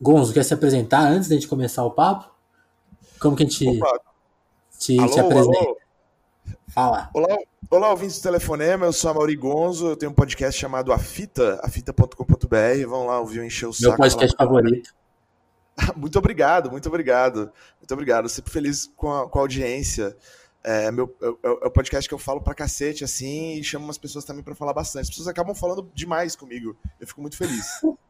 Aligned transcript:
Gonzo, 0.00 0.32
quer 0.32 0.44
se 0.44 0.52
apresentar 0.54 1.00
antes 1.10 1.28
da 1.28 1.34
gente 1.34 1.48
começar 1.48 1.84
o 1.84 1.90
papo? 1.90 2.30
Como 3.20 3.34
que 3.36 3.42
a 3.44 3.46
gente 3.46 3.58
te, 4.78 4.98
alô, 5.00 5.10
te 5.12 5.20
apresenta? 5.20 5.58
alô. 5.58 5.76
Fala. 6.68 7.10
Olá, 7.14 7.38
olá, 7.70 7.90
ouvintes 7.90 8.18
do 8.18 8.22
Telefonema, 8.22 8.84
eu 8.86 8.92
sou 8.92 9.10
a 9.10 9.14
Mauri 9.14 9.34
Gonzo, 9.36 9.88
eu 9.88 9.96
tenho 9.96 10.12
um 10.12 10.14
podcast 10.14 10.60
chamado 10.60 10.92
A 10.92 10.98
Fita, 10.98 11.58
afita.com.br, 11.62 12.86
vão 12.88 13.06
lá 13.06 13.18
ouvir 13.20 13.38
eu 13.38 13.44
encher 13.44 13.66
o 13.66 13.72
saco. 13.72 13.88
Meu 13.90 13.96
podcast 13.96 14.36
falar- 14.36 14.48
favorito. 14.50 14.94
Muito 15.96 16.18
obrigado, 16.18 16.70
muito 16.70 16.88
obrigado, 16.88 17.52
muito 17.78 17.92
obrigado, 17.92 18.28
sempre 18.30 18.50
feliz 18.50 18.90
com 18.96 19.12
a, 19.12 19.28
com 19.28 19.38
a 19.38 19.42
audiência. 19.42 20.16
É, 20.64 20.90
meu, 20.90 21.14
é, 21.20 21.26
é- 21.26 21.30
é 21.64 21.66
o 21.66 21.70
podcast 21.70 22.08
que 22.08 22.14
eu 22.14 22.18
falo 22.18 22.40
pra 22.40 22.54
cacete, 22.54 23.04
assim, 23.04 23.54
e 23.58 23.62
chamo 23.62 23.84
umas 23.84 23.98
pessoas 23.98 24.24
também 24.24 24.42
pra 24.42 24.54
falar 24.54 24.72
bastante. 24.72 25.02
As 25.02 25.08
pessoas 25.10 25.28
acabam 25.28 25.54
falando 25.54 25.90
demais 25.94 26.34
comigo, 26.34 26.74
eu 26.98 27.06
fico 27.06 27.20
muito 27.20 27.36
feliz. 27.36 27.66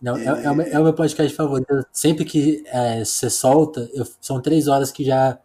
Não, 0.00 0.16
é, 0.16 0.44
é 0.44 0.50
o 0.50 0.54
meu, 0.54 0.66
é 0.66 0.78
o 0.78 0.84
meu 0.84 0.92
podcast 0.94 1.34
favorito. 1.36 1.84
Sempre 1.92 2.24
que 2.24 2.62
é, 2.66 3.04
você 3.04 3.28
solta, 3.28 3.88
eu- 3.92 4.06
são 4.20 4.40
três 4.40 4.68
horas 4.68 4.92
que 4.92 5.04
já 5.04 5.38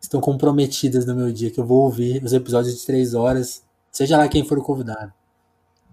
estão 0.00 0.20
comprometidas 0.20 1.04
no 1.04 1.14
meu 1.14 1.32
dia, 1.32 1.50
que 1.50 1.58
eu 1.58 1.64
vou 1.66 1.82
ouvir 1.82 2.22
os 2.22 2.32
episódios 2.32 2.78
de 2.78 2.86
três 2.86 3.14
horas, 3.14 3.64
seja 3.90 4.16
lá 4.16 4.28
quem 4.28 4.44
for 4.46 4.58
o 4.58 4.62
convidado. 4.62 5.12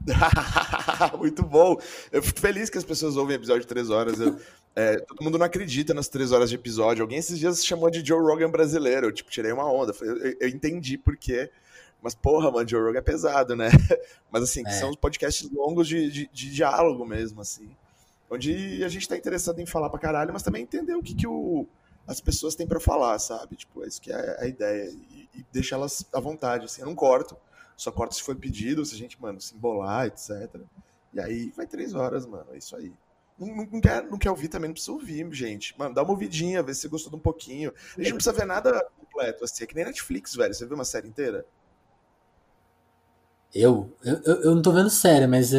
Muito 1.17 1.43
bom. 1.43 1.77
Eu 2.11 2.21
fico 2.21 2.39
feliz 2.39 2.69
que 2.69 2.77
as 2.77 2.83
pessoas 2.83 3.17
ouvem 3.17 3.35
episódio 3.35 3.61
de 3.61 3.67
três 3.67 3.89
horas. 3.89 4.19
Eu- 4.19 4.37
é, 4.75 4.97
todo 4.97 5.23
mundo 5.23 5.37
não 5.37 5.45
acredita 5.45 5.93
nas 5.93 6.07
três 6.09 6.31
horas 6.33 6.49
de 6.49 6.55
episódio. 6.55 7.01
Alguém 7.01 7.17
esses 7.17 7.39
dias 7.39 7.65
chamou 7.65 7.89
de 7.89 8.05
Joe 8.05 8.19
Rogan 8.21 8.49
brasileiro. 8.51 9.07
Eu, 9.07 9.11
tipo, 9.13 9.31
tirei 9.31 9.51
uma 9.51 9.71
onda. 9.71 9.93
Eu, 10.01 10.35
eu 10.41 10.49
entendi 10.49 10.97
por 10.97 11.15
quê. 11.17 11.49
Mas, 12.03 12.13
porra, 12.13 12.51
mano, 12.51 12.67
Joe 12.67 12.81
Rogan 12.83 12.99
é 12.99 13.01
pesado, 13.01 13.55
né? 13.55 13.69
Mas, 14.31 14.43
assim, 14.43 14.63
É. 14.67 14.69
são 14.71 14.89
os 14.89 14.95
podcasts 14.97 15.49
longos 15.49 15.87
de, 15.87 16.11
de, 16.11 16.29
de 16.31 16.51
diálogo 16.51 17.05
mesmo, 17.05 17.41
assim. 17.41 17.69
Onde 18.29 18.83
a 18.83 18.87
gente 18.89 19.07
tá 19.07 19.15
interessado 19.17 19.59
em 19.59 19.65
falar 19.65 19.89
pra 19.89 19.99
caralho, 19.99 20.33
mas 20.33 20.43
também 20.43 20.63
entender 20.63 20.95
o 20.95 21.03
que, 21.03 21.13
que 21.13 21.27
o, 21.27 21.67
as 22.07 22.19
pessoas 22.19 22.55
têm 22.55 22.67
pra 22.67 22.79
falar, 22.79 23.17
sabe? 23.19 23.55
Tipo, 23.55 23.83
é 23.83 23.87
isso 23.87 24.01
que 24.01 24.11
é 24.11 24.37
a 24.41 24.47
ideia. 24.47 24.89
E, 25.11 25.29
e 25.35 25.45
deixar 25.51 25.75
elas 25.77 26.05
à 26.13 26.19
vontade, 26.19 26.65
assim. 26.65 26.81
Eu 26.81 26.87
não 26.87 26.95
corto. 26.95 27.37
Só 27.77 27.91
corto 27.91 28.15
se 28.15 28.23
for 28.23 28.35
pedido, 28.35 28.85
se 28.85 28.95
a 28.95 28.97
gente, 28.97 29.21
mano, 29.21 29.39
se 29.39 29.53
embolar, 29.55 30.07
etc. 30.07 30.63
E 31.13 31.19
aí 31.19 31.51
vai 31.55 31.67
três 31.67 31.93
horas, 31.93 32.25
mano. 32.25 32.47
É 32.53 32.57
isso 32.57 32.75
aí. 32.75 32.91
Não, 33.37 33.47
não- 33.65 33.81
quer, 33.81 34.03
não 34.03 34.17
quer 34.17 34.29
ouvir 34.29 34.47
também, 34.47 34.69
não 34.69 34.73
precisa 34.73 34.93
ouvir, 34.93 35.27
gente. 35.33 35.77
Mano, 35.77 35.93
dá 35.93 36.01
uma 36.03 36.11
ouvidinha, 36.11 36.63
vê 36.63 36.73
se 36.73 36.81
você 36.81 36.87
gostou 36.87 37.09
de 37.11 37.17
um 37.17 37.19
pouquinho. 37.21 37.71
A 37.97 38.01
gente 38.01 38.09
não 38.11 38.17
precisa 38.17 38.33
ver 38.33 38.45
nada 38.45 38.83
completo, 38.97 39.43
assim. 39.43 39.63
É 39.63 39.67
que 39.67 39.75
nem 39.75 39.85
Netflix, 39.85 40.33
velho. 40.35 40.53
Você 40.53 40.65
viu 40.65 40.75
uma 40.75 40.85
série 40.85 41.07
inteira? 41.07 41.45
Eu, 43.53 43.89
eu, 44.03 44.21
eu 44.25 44.35
eu 44.43 44.55
não 44.55 44.61
tô 44.61 44.71
vendo 44.71 44.89
sério, 44.89 45.29
mas 45.29 45.51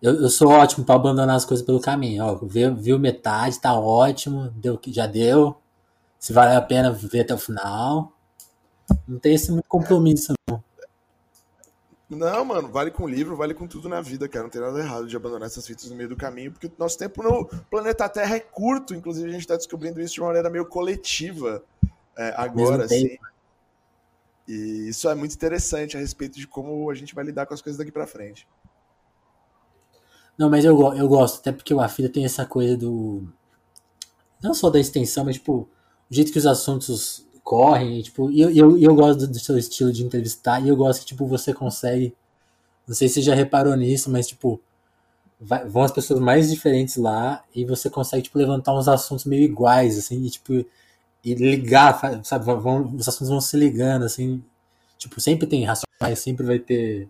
eu, 0.00 0.14
eu, 0.22 0.28
sou 0.28 0.48
ótimo 0.48 0.84
pra 0.84 0.94
abandonar 0.94 1.36
as 1.36 1.44
coisas 1.44 1.64
pelo 1.64 1.80
caminho. 1.80 2.24
Ó, 2.24 2.34
viu, 2.36 2.74
viu 2.74 2.98
metade, 2.98 3.60
tá 3.60 3.74
ótimo, 3.74 4.50
deu 4.56 4.78
já 4.88 5.06
deu. 5.06 5.56
Se 6.18 6.32
vale 6.32 6.54
a 6.54 6.62
pena 6.62 6.92
ver 6.92 7.20
até 7.20 7.34
o 7.34 7.38
final. 7.38 8.12
Não 9.06 9.18
tem 9.18 9.34
esse 9.34 9.50
muito 9.50 9.66
compromisso, 9.68 10.32
não. 10.48 10.62
Não, 12.08 12.42
mano, 12.42 12.68
vale 12.68 12.90
com 12.90 13.06
livro, 13.06 13.36
vale 13.36 13.52
com 13.52 13.66
tudo 13.66 13.86
na 13.86 14.00
vida, 14.00 14.26
cara. 14.26 14.44
Não 14.44 14.50
tem 14.50 14.62
nada 14.62 14.78
errado 14.78 15.06
de 15.06 15.14
abandonar 15.14 15.46
essas 15.46 15.66
fitas 15.66 15.90
no 15.90 15.96
meio 15.96 16.08
do 16.08 16.16
caminho, 16.16 16.50
porque 16.50 16.66
o 16.66 16.72
nosso 16.78 16.96
tempo 16.96 17.22
no 17.22 17.44
planeta 17.70 18.08
Terra 18.08 18.36
é 18.36 18.40
curto. 18.40 18.94
Inclusive, 18.94 19.28
a 19.28 19.32
gente 19.32 19.46
tá 19.46 19.56
descobrindo 19.56 20.00
isso 20.00 20.14
de 20.14 20.20
uma 20.20 20.28
maneira 20.28 20.48
meio 20.48 20.64
coletiva 20.64 21.62
é, 22.16 22.32
agora, 22.36 22.84
assim. 22.86 23.18
E 24.48 24.88
isso 24.88 25.06
é 25.10 25.14
muito 25.14 25.34
interessante 25.34 25.98
a 25.98 26.00
respeito 26.00 26.38
de 26.38 26.46
como 26.46 26.88
a 26.90 26.94
gente 26.94 27.14
vai 27.14 27.22
lidar 27.22 27.44
com 27.44 27.52
as 27.52 27.60
coisas 27.60 27.76
daqui 27.76 27.92
pra 27.92 28.06
frente. 28.06 28.48
Não, 30.38 30.48
mas 30.48 30.64
eu, 30.64 30.94
eu 30.94 31.06
gosto, 31.08 31.40
até 31.40 31.52
porque 31.52 31.74
o 31.74 31.80
Afida 31.80 32.08
tem 32.08 32.24
essa 32.24 32.46
coisa 32.46 32.76
do. 32.76 33.28
Não 34.42 34.54
só 34.54 34.70
da 34.70 34.78
extensão, 34.78 35.24
mas 35.24 35.36
tipo, 35.36 35.68
o 36.10 36.14
jeito 36.14 36.32
que 36.32 36.38
os 36.38 36.46
assuntos 36.46 37.24
correm, 37.42 38.00
tipo, 38.02 38.30
e 38.30 38.40
eu, 38.40 38.50
e 38.50 38.58
eu, 38.58 38.78
e 38.78 38.84
eu 38.84 38.94
gosto 38.94 39.20
do, 39.20 39.28
do 39.28 39.38
seu 39.38 39.58
estilo 39.58 39.92
de 39.92 40.04
entrevistar, 40.04 40.60
e 40.64 40.68
eu 40.68 40.76
gosto 40.76 41.00
que, 41.00 41.06
tipo, 41.06 41.26
você 41.26 41.52
consegue. 41.52 42.14
Não 42.88 42.94
sei 42.94 43.08
se 43.08 43.16
você 43.16 43.22
já 43.22 43.34
reparou 43.34 43.76
nisso, 43.76 44.10
mas 44.10 44.28
tipo, 44.28 44.60
vai- 45.40 45.66
vão 45.68 45.82
as 45.84 45.92
pessoas 45.92 46.20
mais 46.20 46.50
diferentes 46.50 46.96
lá 46.96 47.44
e 47.54 47.64
você 47.64 47.90
consegue, 47.90 48.24
tipo, 48.24 48.38
levantar 48.38 48.74
uns 48.78 48.88
assuntos 48.88 49.24
meio 49.26 49.44
iguais, 49.44 49.98
assim, 49.98 50.24
e 50.24 50.30
tipo, 50.30 50.54
e 51.24 51.34
ligar, 51.34 52.24
sabe, 52.24 52.44
vão, 52.46 52.94
os 52.96 53.08
assuntos 53.08 53.30
vão 53.30 53.40
se 53.40 53.56
ligando, 53.58 54.04
assim. 54.04 54.42
Tipo, 54.98 55.20
sempre 55.20 55.46
tem 55.48 55.64
racionais, 55.64 56.18
sempre 56.20 56.46
vai 56.46 56.58
ter. 56.58 57.08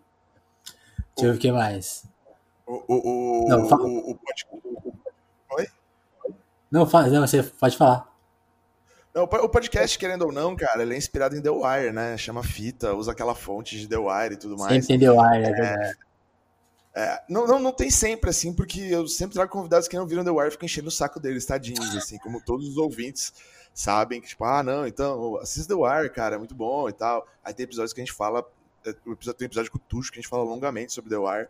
Deixa 1.16 1.26
eu 1.26 1.32
ver 1.32 1.36
o 1.38 1.40
que 1.40 1.52
mais. 1.52 2.04
O, 2.68 3.44
o, 3.44 3.48
Não, 3.48 3.66
fala. 3.68 3.82
o, 3.84 4.10
o 4.10 4.18
o- 4.52 4.92
o- 5.62 6.34
Não, 6.70 6.86
fala, 6.86 7.08
não, 7.08 7.26
você 7.26 7.42
pode 7.42 7.76
falar. 7.78 8.06
Não, 9.14 9.22
o 9.24 9.28
po- 9.28 9.38
o 9.38 9.48
podcast, 9.48 9.98
querendo 9.98 10.26
ou 10.26 10.32
não, 10.32 10.54
cara, 10.54 10.82
ele 10.82 10.94
é 10.94 10.98
inspirado 10.98 11.34
em 11.34 11.40
The 11.40 11.48
Wire, 11.50 11.92
né? 11.92 12.16
Chama 12.18 12.42
fita, 12.44 12.94
usa 12.94 13.12
aquela 13.12 13.34
fonte 13.34 13.78
de 13.78 13.88
The 13.88 13.96
Wire 13.96 14.34
e 14.34 14.36
tudo 14.36 14.56
mais. 14.58 14.72
Sempre 14.84 14.84
entendeu, 14.96 15.20
ah, 15.20 15.34
é 15.36 15.40
verdade. 15.50 15.98
É, 16.94 17.22
não, 17.28 17.46
não, 17.46 17.58
não 17.58 17.72
tem 17.72 17.90
sempre, 17.90 18.28
assim, 18.28 18.52
porque 18.52 18.80
eu 18.80 19.06
sempre 19.08 19.34
trago 19.34 19.50
convidados 19.50 19.88
que 19.88 19.96
não 19.96 20.06
viram 20.06 20.24
The 20.24 20.30
Wire 20.30 20.48
e 20.48 20.50
ficam 20.50 20.66
enchendo 20.66 20.88
o 20.88 20.92
saco 20.92 21.18
deles, 21.18 21.46
tadinhos, 21.46 21.96
assim, 21.96 22.18
como 22.18 22.40
todos 22.44 22.68
os 22.68 22.76
ouvintes 22.76 23.32
sabem 23.72 24.20
que, 24.20 24.28
tipo, 24.28 24.44
ah, 24.44 24.62
não, 24.62 24.86
então, 24.86 25.36
assista 25.38 25.74
The 25.74 25.80
Wire, 25.80 26.10
cara, 26.12 26.34
é 26.34 26.38
muito 26.38 26.54
bom 26.54 26.88
e 26.88 26.92
tal. 26.92 27.26
Aí 27.42 27.54
tem 27.54 27.64
episódios 27.64 27.92
que 27.94 28.00
a 28.00 28.04
gente 28.04 28.14
fala, 28.14 28.44
é, 28.84 28.92
tem 29.32 29.46
episódio 29.46 29.70
com 29.70 29.78
o 29.78 29.82
Tuxo 29.88 30.10
que 30.12 30.18
a 30.18 30.20
gente 30.20 30.28
fala 30.30 30.42
longamente 30.44 30.92
sobre 30.92 31.08
The 31.10 31.16
Wire. 31.18 31.48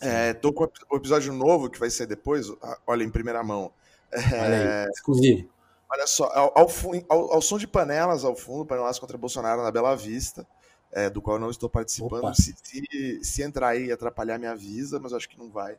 É, 0.00 0.32
tô 0.34 0.52
com 0.52 0.64
o 0.90 0.96
episódio 0.96 1.32
novo 1.32 1.68
que 1.68 1.78
vai 1.78 1.90
ser 1.90 2.06
depois, 2.06 2.46
olha, 2.86 3.04
em 3.04 3.10
primeira 3.10 3.42
mão. 3.42 3.70
Olha 4.12 4.84
aí, 4.84 4.88
exclusivo. 4.90 5.48
Olha 5.92 6.06
só, 6.06 6.24
ao, 6.32 6.52
ao, 6.58 6.68
ao- 7.08 7.32
ao 7.34 7.42
som 7.42 7.58
de 7.58 7.66
panelas 7.66 8.24
ao 8.24 8.34
fundo, 8.36 8.64
panelas 8.64 8.98
contra 8.98 9.18
Bolsonaro 9.18 9.62
na 9.62 9.70
Bela 9.70 9.94
Vista, 9.96 10.46
é, 10.92 11.10
do 11.10 11.20
qual 11.20 11.36
eu 11.36 11.40
não 11.40 11.50
estou 11.50 11.68
participando. 11.68 12.34
Se, 12.34 12.54
se, 12.62 13.20
se 13.24 13.42
entrar 13.42 13.68
aí 13.68 13.86
e 13.86 13.92
atrapalhar, 13.92 14.38
me 14.38 14.46
avisa, 14.46 14.98
mas 15.00 15.12
acho 15.12 15.28
que 15.28 15.38
não 15.38 15.50
vai. 15.50 15.76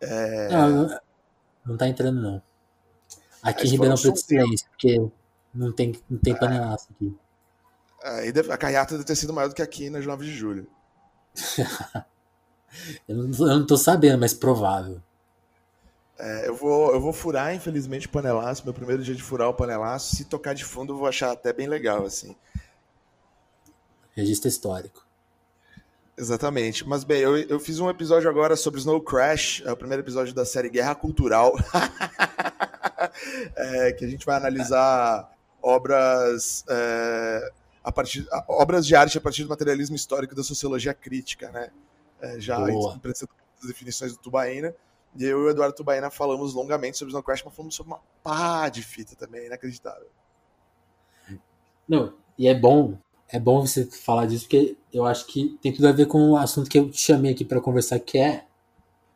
É, 0.00 0.48
Não, 0.48 0.98
não, 1.66 1.76
tá 1.76 1.88
entrando, 1.88 2.20
não. 2.22 2.42
Aqui 3.42 3.66
em 3.66 3.70
Ribeirão 3.72 3.96
Preto 3.96 4.16
silêncio, 4.18 4.68
porque 4.70 5.10
não 5.52 5.72
tem, 5.72 6.00
não 6.08 6.18
tem 6.18 6.34
panelaço 6.36 6.88
aqui. 6.92 7.16
aí 8.04 8.32
deve- 8.32 8.52
a 8.52 8.56
carreata 8.56 8.94
deve 8.94 9.04
ter 9.04 9.16
sido 9.16 9.32
maior 9.32 9.48
do 9.48 9.54
que 9.54 9.62
aqui 9.62 9.90
na 9.90 9.98
9 10.00 10.24
de 10.24 10.32
julho. 10.32 10.66
Eu 13.08 13.16
não, 13.16 13.46
eu 13.46 13.58
não 13.58 13.66
tô 13.66 13.76
sabendo, 13.76 14.18
mas 14.18 14.34
provável. 14.34 15.00
É, 16.18 16.48
eu, 16.48 16.54
vou, 16.54 16.92
eu 16.92 17.00
vou 17.00 17.12
furar, 17.12 17.54
infelizmente, 17.54 18.06
o 18.06 18.10
panelaço. 18.10 18.64
Meu 18.64 18.74
primeiro 18.74 19.02
dia 19.02 19.14
de 19.14 19.22
furar 19.22 19.48
o 19.48 19.54
panelaço. 19.54 20.16
Se 20.16 20.24
tocar 20.24 20.54
de 20.54 20.64
fundo, 20.64 20.92
eu 20.92 20.98
vou 20.98 21.06
achar 21.06 21.30
até 21.32 21.52
bem 21.52 21.68
legal, 21.68 22.04
assim. 22.04 22.34
Registro 24.14 24.48
histórico. 24.48 25.06
Exatamente. 26.16 26.86
Mas, 26.86 27.04
bem, 27.04 27.20
eu, 27.20 27.36
eu 27.36 27.60
fiz 27.60 27.78
um 27.78 27.88
episódio 27.88 28.28
agora 28.28 28.56
sobre 28.56 28.80
Snow 28.80 29.00
Crash, 29.00 29.62
é 29.64 29.70
o 29.70 29.76
primeiro 29.76 30.02
episódio 30.02 30.34
da 30.34 30.44
série 30.44 30.68
Guerra 30.68 30.94
Cultural, 30.94 31.54
É, 33.56 33.92
que 33.92 34.04
a 34.04 34.08
gente 34.08 34.24
vai 34.24 34.36
analisar 34.36 35.30
obras, 35.62 36.64
é, 36.68 37.52
a 37.82 37.92
partir, 37.92 38.26
obras 38.48 38.86
de 38.86 38.94
arte 38.94 39.18
a 39.18 39.20
partir 39.20 39.44
do 39.44 39.48
materialismo 39.48 39.96
histórico 39.96 40.34
da 40.34 40.42
sociologia 40.42 40.94
crítica, 40.94 41.50
né? 41.50 41.70
É, 42.20 42.40
já 42.40 42.58
Boa. 42.58 42.94
emprestando 42.94 43.30
as 43.60 43.68
definições 43.68 44.12
do 44.12 44.18
Tubaína. 44.18 44.74
E 45.16 45.24
eu 45.24 45.40
e 45.40 45.44
o 45.44 45.50
Eduardo 45.50 45.74
Tubaína 45.74 46.10
falamos 46.10 46.54
longamente 46.54 46.98
sobre 46.98 47.10
Snow 47.10 47.22
Crash, 47.22 47.42
mas 47.44 47.54
falamos 47.54 47.74
sobre 47.74 47.92
uma 47.92 48.00
pá 48.22 48.68
de 48.68 48.82
fita 48.82 49.16
também, 49.16 49.46
inacreditável. 49.46 50.06
Não, 51.88 52.12
e 52.36 52.46
é 52.46 52.54
bom, 52.54 52.98
é 53.28 53.40
bom 53.40 53.66
você 53.66 53.86
falar 53.86 54.26
disso, 54.26 54.44
porque 54.44 54.76
eu 54.92 55.06
acho 55.06 55.26
que 55.26 55.58
tem 55.62 55.72
tudo 55.72 55.88
a 55.88 55.92
ver 55.92 56.06
com 56.06 56.30
o 56.30 56.36
assunto 56.36 56.68
que 56.68 56.78
eu 56.78 56.90
te 56.90 57.00
chamei 57.00 57.32
aqui 57.32 57.44
pra 57.44 57.60
conversar, 57.60 57.98
que 57.98 58.18
é 58.18 58.44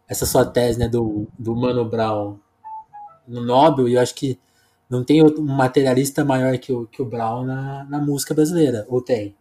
essa 0.08 0.26
sua 0.26 0.44
tese, 0.44 0.78
né, 0.78 0.88
do, 0.88 1.26
do 1.38 1.54
Mano 1.54 1.84
Brown 1.84 2.38
no 3.26 3.42
Nobel, 3.42 3.88
e 3.88 3.94
eu 3.94 4.00
acho 4.00 4.14
que 4.14 4.38
não 4.88 5.04
tem 5.04 5.22
outro- 5.22 5.42
um 5.42 5.46
materialista 5.46 6.24
maior 6.24 6.58
que 6.58 6.72
o, 6.72 6.86
que 6.86 7.00
o 7.00 7.04
Brown 7.04 7.44
na, 7.44 7.84
na 7.84 7.98
música 7.98 8.34
brasileira, 8.34 8.86
ou 8.88 9.00
tem? 9.00 9.34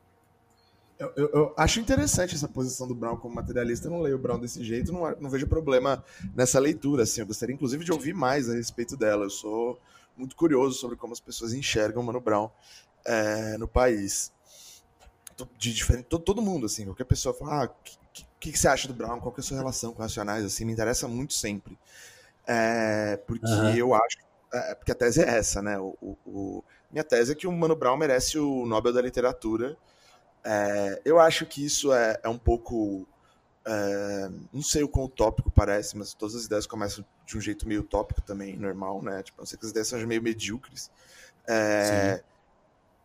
Eu, 1.01 1.11
eu- 1.15 1.29
eu 1.33 1.53
acho 1.57 1.79
interessante 1.79 2.35
essa 2.35 2.47
posição 2.47 2.87
do 2.87 2.93
Brown 2.93 3.17
como 3.17 3.33
materialista. 3.35 3.87
Eu 3.87 3.91
não 3.91 4.01
leio 4.01 4.15
o 4.17 4.19
Brown 4.19 4.39
desse 4.39 4.63
jeito, 4.63 4.91
não, 4.93 5.01
não 5.19 5.29
vejo 5.29 5.47
problema 5.47 6.03
nessa 6.35 6.59
leitura. 6.59 7.03
Assim, 7.03 7.21
eu 7.21 7.27
gostaria, 7.27 7.55
inclusive, 7.55 7.83
de 7.83 7.91
ouvir 7.91 8.13
mais 8.13 8.49
a 8.49 8.53
respeito 8.53 8.95
dela. 8.95 9.25
Eu 9.25 9.29
sou 9.31 9.79
muito 10.15 10.35
curioso 10.35 10.77
sobre 10.77 10.95
como 10.97 11.13
as 11.13 11.19
pessoas 11.19 11.53
enxergam 11.53 12.03
o 12.03 12.05
Mano 12.05 12.21
Brown 12.21 12.49
é, 13.05 13.57
no 13.57 13.67
país. 13.67 14.31
De 15.57 15.73
diferente, 15.73 16.05
todo, 16.05 16.23
todo 16.23 16.41
mundo, 16.41 16.67
assim, 16.67 16.85
qualquer 16.85 17.05
pessoa 17.05 17.33
fala, 17.33 17.63
ah, 17.63 17.65
o 17.65 17.69
que, 17.83 17.97
que, 18.39 18.51
que 18.51 18.59
você 18.59 18.67
acha 18.67 18.87
do 18.87 18.93
Brown? 18.93 19.19
Qual 19.19 19.31
que 19.33 19.39
é 19.39 19.43
a 19.43 19.43
sua 19.43 19.57
relação 19.57 19.91
com 19.93 20.01
Racionais? 20.01 20.45
Assim, 20.45 20.65
me 20.65 20.71
interessa 20.73 21.07
muito 21.07 21.33
sempre. 21.33 21.77
É, 22.47 23.17
porque 23.27 23.55
Aham. 23.55 23.75
eu 23.77 23.93
acho, 23.95 24.17
é, 24.53 24.75
porque 24.75 24.91
a 24.91 24.95
tese 24.95 25.21
é 25.23 25.29
essa, 25.37 25.61
né? 25.61 25.79
O, 25.79 25.97
o- 26.01 26.17
o- 26.25 26.63
minha 26.91 27.03
tese 27.03 27.33
é 27.33 27.35
que 27.35 27.47
o 27.47 27.51
Mano 27.51 27.75
Brown 27.75 27.97
merece 27.97 28.39
o 28.39 28.65
Nobel 28.67 28.93
da 28.93 29.01
Literatura. 29.01 29.77
É, 30.43 31.01
eu 31.05 31.19
acho 31.19 31.45
que 31.45 31.63
isso 31.65 31.93
é, 31.93 32.19
é 32.23 32.29
um 32.29 32.37
pouco 32.37 33.07
É, 33.65 34.29
não 34.51 34.63
sei 34.63 34.83
o 34.83 34.89
quão 34.89 35.05
utópico 35.05 35.51
parece, 35.51 35.95
mas 35.95 36.13
todas 36.15 36.35
as 36.35 36.45
ideias 36.45 36.65
começam 36.65 37.05
de 37.27 37.37
um 37.37 37.41
jeito 37.41 37.67
meio 37.67 37.81
utópico 37.81 38.21
também, 38.21 38.57
normal, 38.57 39.01
né? 39.03 39.21
Tipo, 39.23 39.39
não 39.39 39.45
sei 39.45 39.57
que 39.59 39.65
as 39.65 39.71
ideias 39.71 39.87
sejam 39.87 40.07
meio 40.07 40.21
medíocres. 40.21 40.89
É, 41.47 42.23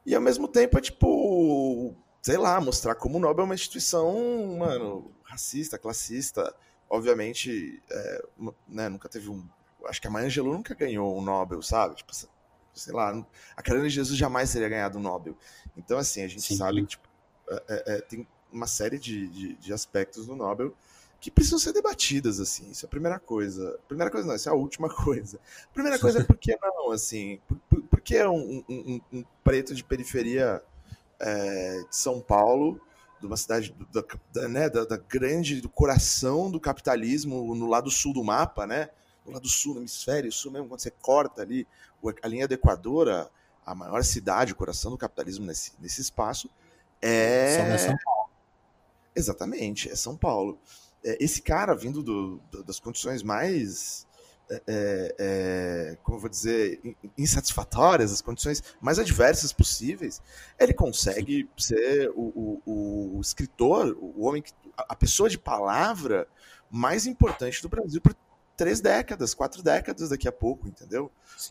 e 0.06 0.14
ao 0.14 0.20
mesmo 0.22 0.48
tempo 0.48 0.78
é 0.78 0.80
tipo, 0.80 1.94
sei 2.22 2.36
lá, 2.38 2.60
mostrar 2.60 2.94
como 2.94 3.18
o 3.18 3.20
Nobel 3.20 3.42
é 3.44 3.46
uma 3.46 3.54
instituição, 3.54 4.56
mano, 4.58 5.10
racista, 5.24 5.78
classista. 5.78 6.54
Obviamente, 6.88 7.82
é, 7.90 8.24
né, 8.68 8.88
nunca 8.88 9.08
teve 9.08 9.28
um. 9.30 9.46
Acho 9.86 10.00
que 10.00 10.06
a 10.08 10.10
Maya 10.10 10.26
Angelou 10.26 10.54
nunca 10.54 10.74
ganhou 10.74 11.18
um 11.18 11.22
Nobel, 11.22 11.60
sabe? 11.62 11.96
Tipo, 11.96 12.12
sei 12.74 12.92
lá, 12.94 13.12
a 13.56 13.62
Carolina 13.62 13.88
Jesus 13.90 14.18
jamais 14.18 14.52
teria 14.52 14.68
ganhado 14.68 14.98
um 14.98 15.02
Nobel. 15.02 15.36
Então, 15.76 15.98
assim, 15.98 16.22
a 16.22 16.28
gente 16.28 16.42
Sim. 16.42 16.56
sabe 16.56 16.82
que 16.82 16.88
tipo, 16.88 17.05
é, 17.48 17.62
é, 17.68 17.96
é, 17.96 18.00
tem 18.00 18.26
uma 18.52 18.66
série 18.66 18.98
de, 18.98 19.28
de, 19.28 19.54
de, 19.56 19.72
aspectos 19.72 20.26
do 20.26 20.36
Nobel 20.36 20.74
que 21.20 21.30
precisam 21.30 21.58
ser 21.58 21.72
debatidas, 21.72 22.40
assim. 22.40 22.70
Isso 22.70 22.84
é 22.84 22.86
a 22.86 22.90
primeira 22.90 23.18
coisa. 23.18 23.78
Primeira 23.88 24.10
coisa 24.10 24.26
não, 24.26 24.34
isso 24.34 24.48
é 24.48 24.52
a 24.52 24.54
última 24.54 24.88
coisa. 24.94 25.38
Primeira 25.72 25.98
coisa 25.98 26.20
é 26.20 26.24
por 26.24 26.36
que 26.36 26.56
não, 26.60 26.90
assim? 26.90 27.40
Por, 27.48 27.58
por, 27.68 27.82
por 27.82 28.00
que 28.00 28.22
um, 28.24 28.64
um, 28.68 29.00
um, 29.12 29.24
preto 29.42 29.74
de 29.74 29.82
periferia 29.82 30.62
é, 31.18 31.82
de 31.88 31.96
São 31.96 32.20
Paulo, 32.20 32.80
de 33.20 33.26
uma 33.26 33.36
cidade 33.36 33.74
da, 33.92 34.04
da, 34.32 34.48
né, 34.48 34.68
da, 34.68 34.84
da 34.84 34.96
grande, 34.96 35.60
do 35.60 35.68
coração 35.68 36.50
do 36.50 36.60
capitalismo 36.60 37.54
no 37.54 37.66
lado 37.68 37.90
sul 37.90 38.12
do 38.12 38.22
mapa, 38.22 38.66
né? 38.66 38.90
No 39.24 39.32
lado 39.32 39.48
sul, 39.48 39.74
no 39.74 39.80
hemisfério 39.80 40.30
sul 40.30 40.52
mesmo, 40.52 40.68
quando 40.68 40.80
você 40.80 40.90
corta 40.90 41.42
ali 41.42 41.66
a 42.22 42.28
linha 42.28 42.46
do 42.46 42.54
Equador, 42.54 43.08
a, 43.08 43.28
a 43.64 43.74
maior 43.74 44.04
cidade, 44.04 44.52
o 44.52 44.56
coração 44.56 44.92
do 44.92 44.98
capitalismo 44.98 45.44
nesse, 45.44 45.72
nesse 45.80 46.00
espaço, 46.00 46.48
é. 47.00 47.78
São 47.78 47.96
Paulo. 48.04 48.30
Exatamente, 49.14 49.90
é 49.90 49.96
São 49.96 50.16
Paulo. 50.16 50.58
É, 51.04 51.22
esse 51.22 51.40
cara, 51.42 51.74
vindo 51.74 52.02
do, 52.02 52.40
do, 52.50 52.64
das 52.64 52.78
condições 52.80 53.22
mais. 53.22 54.06
É, 54.48 54.62
é, 54.68 55.14
é 55.18 55.98
como 56.04 56.18
eu 56.18 56.20
vou 56.20 56.30
dizer, 56.30 56.80
insatisfatórias, 57.18 58.12
as 58.12 58.22
condições 58.22 58.62
mais 58.80 58.96
adversas 58.96 59.52
possíveis, 59.52 60.22
ele 60.56 60.72
consegue 60.72 61.50
ser 61.58 62.10
o, 62.14 62.60
o, 62.64 63.16
o 63.16 63.20
escritor, 63.20 63.96
o 64.00 64.24
homem, 64.24 64.44
a 64.76 64.94
pessoa 64.94 65.28
de 65.28 65.36
palavra 65.36 66.28
mais 66.70 67.06
importante 67.06 67.60
do 67.60 67.68
Brasil 67.68 68.00
três 68.56 68.80
décadas, 68.80 69.34
quatro 69.34 69.62
décadas 69.62 70.08
daqui 70.08 70.26
a 70.26 70.32
pouco, 70.32 70.66
entendeu? 70.66 71.10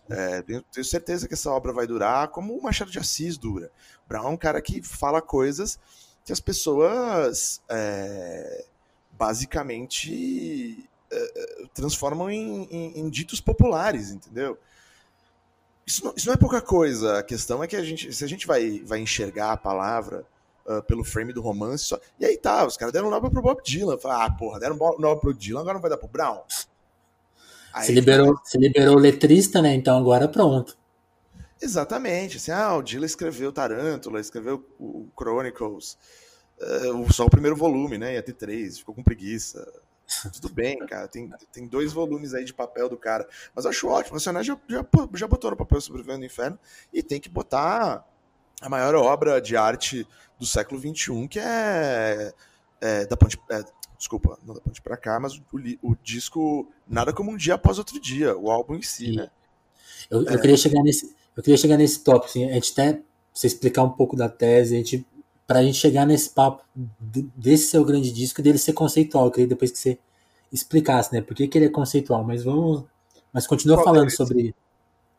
É, 0.09 0.41
tenho, 0.41 0.63
tenho, 0.63 0.85
certeza 0.85 1.27
que 1.27 1.35
essa 1.35 1.51
obra 1.51 1.71
vai 1.71 1.85
durar 1.85 2.29
como 2.29 2.57
o 2.57 2.63
Machado 2.63 2.89
de 2.89 2.97
Assis 2.97 3.37
dura. 3.37 3.71
Brown 4.07 4.25
é 4.25 4.29
um 4.29 4.37
cara 4.37 4.61
que 4.61 4.81
fala 4.81 5.21
coisas 5.21 5.79
que 6.23 6.33
as 6.33 6.39
pessoas 6.39 7.61
é, 7.69 8.65
basicamente 9.11 10.89
é, 11.11 11.17
é 11.17 11.67
transformam 11.73 12.29
em, 12.29 12.63
em, 12.63 12.99
em, 12.99 13.09
ditos 13.09 13.39
populares, 13.39 14.09
entendeu? 14.09 14.57
Isso 15.85 16.03
não, 16.03 16.13
isso 16.15 16.25
não, 16.25 16.33
é 16.33 16.37
pouca 16.37 16.59
coisa. 16.61 17.19
A 17.19 17.23
questão 17.23 17.63
é 17.63 17.67
que 17.67 17.75
a 17.75 17.83
gente, 17.83 18.11
se 18.11 18.23
a 18.23 18.27
gente 18.27 18.47
vai, 18.47 18.79
vai 18.83 18.99
enxergar 18.99 19.51
a 19.51 19.57
palavra 19.57 20.25
uh, 20.65 20.81
pelo 20.81 21.03
frame 21.03 21.31
do 21.31 21.43
romance, 21.43 21.85
só... 21.85 21.99
e 22.19 22.25
aí 22.25 22.37
tá, 22.37 22.65
os 22.65 22.75
caras 22.75 22.91
deram 22.91 23.11
nome 23.11 23.29
pro 23.29 23.41
Bob 23.43 23.61
Dylan. 23.63 23.99
Falaram, 23.99 24.23
ah, 24.23 24.31
porra, 24.31 24.59
deram 24.59 24.75
nome 24.75 25.21
pro 25.21 25.31
Dylan, 25.31 25.61
agora 25.61 25.75
não 25.75 25.81
vai 25.81 25.91
dar 25.91 25.97
pro 25.97 26.07
Brown. 26.07 26.41
Aí, 27.75 27.87
se 27.87 27.91
liberou, 27.91 28.39
se 28.41 28.57
liberou 28.57 28.95
o 28.95 28.99
letrista, 28.99 29.61
né? 29.61 29.75
Então 29.75 29.97
agora 29.97 30.29
pronto. 30.29 30.77
Exatamente. 31.61 32.37
Assim, 32.37 32.51
ah, 32.51 32.73
o 32.73 32.81
Dylan 32.81 33.05
escreveu 33.05 33.51
Tarântula, 33.51 34.21
escreveu 34.21 34.65
o 34.79 35.09
Chronicles, 35.19 35.97
uh, 36.57 37.13
só 37.13 37.25
o 37.25 37.29
primeiro 37.29 37.55
volume, 37.55 37.97
né? 37.97 38.13
Ia 38.13 38.23
ter 38.23 38.31
três, 38.31 38.79
ficou 38.79 38.95
com 38.95 39.03
preguiça. 39.03 39.67
Tudo 40.33 40.53
bem, 40.53 40.77
cara. 40.85 41.05
Tem, 41.09 41.29
tem 41.51 41.67
dois 41.67 41.91
volumes 41.91 42.33
aí 42.33 42.45
de 42.45 42.53
papel 42.53 42.87
do 42.87 42.95
cara. 42.95 43.27
Mas 43.53 43.65
eu 43.65 43.71
acho 43.71 43.89
ótimo. 43.89 44.13
O 44.13 44.15
Nacional 44.15 44.41
já, 44.41 44.57
já, 44.69 44.85
já 45.13 45.27
botou 45.27 45.51
no 45.51 45.57
papel 45.57 45.81
Sobrevivendo 45.81 46.19
no 46.19 46.25
Inferno 46.25 46.57
e 46.93 47.03
tem 47.03 47.19
que 47.19 47.27
botar 47.27 48.07
a 48.61 48.69
maior 48.69 48.95
obra 48.95 49.41
de 49.41 49.57
arte 49.57 50.07
do 50.39 50.45
século 50.45 50.79
XXI, 50.79 51.27
que 51.27 51.39
é, 51.39 52.33
é 52.79 53.05
da 53.05 53.17
Ponte, 53.17 53.37
é, 53.51 53.63
Desculpa, 53.97 54.37
não 54.45 54.53
da 54.53 54.61
ponte 54.61 54.81
pra 54.81 54.97
cá, 54.97 55.19
mas 55.19 55.35
o, 55.35 55.43
o, 55.81 55.95
disco 56.03 56.69
Nada 56.87 57.13
Como 57.13 57.31
Um 57.31 57.37
Dia 57.37 57.55
Após 57.55 57.77
Outro 57.77 57.99
Dia, 57.99 58.37
o 58.37 58.51
álbum 58.51 58.75
em 58.75 58.81
si, 58.81 59.05
Sim. 59.05 59.15
né? 59.15 59.29
Eu, 60.09 60.23
eu, 60.23 60.35
é. 60.35 60.37
queria 60.37 60.57
chegar 60.57 60.81
nesse, 60.83 61.15
eu 61.35 61.41
queria 61.41 61.57
chegar 61.57 61.77
nesse 61.77 62.03
tópico, 62.03 62.27
assim, 62.27 62.49
a 62.49 62.53
gente 62.53 62.71
até, 62.73 63.01
você 63.33 63.47
explicar 63.47 63.83
um 63.83 63.89
pouco 63.89 64.15
da 64.15 64.29
tese, 64.29 64.75
a 64.75 64.77
gente, 64.77 65.05
pra 65.47 65.63
gente 65.63 65.77
chegar 65.77 66.05
nesse 66.05 66.29
papo 66.29 66.63
desse 66.75 67.67
seu 67.67 67.83
grande 67.83 68.11
disco, 68.11 68.41
dele 68.41 68.57
ser 68.57 68.73
conceitual, 68.73 69.25
eu 69.25 69.31
queria 69.31 69.47
depois 69.47 69.71
que 69.71 69.77
você 69.77 69.97
explicasse, 70.51 71.13
né, 71.13 71.21
por 71.21 71.35
que, 71.35 71.47
que 71.47 71.57
ele 71.57 71.65
é 71.65 71.69
conceitual, 71.69 72.23
mas 72.23 72.43
vamos, 72.43 72.83
mas 73.31 73.47
continua 73.47 73.77
Qual 73.77 73.85
falando 73.85 74.07
é 74.07 74.11
sobre 74.11 74.55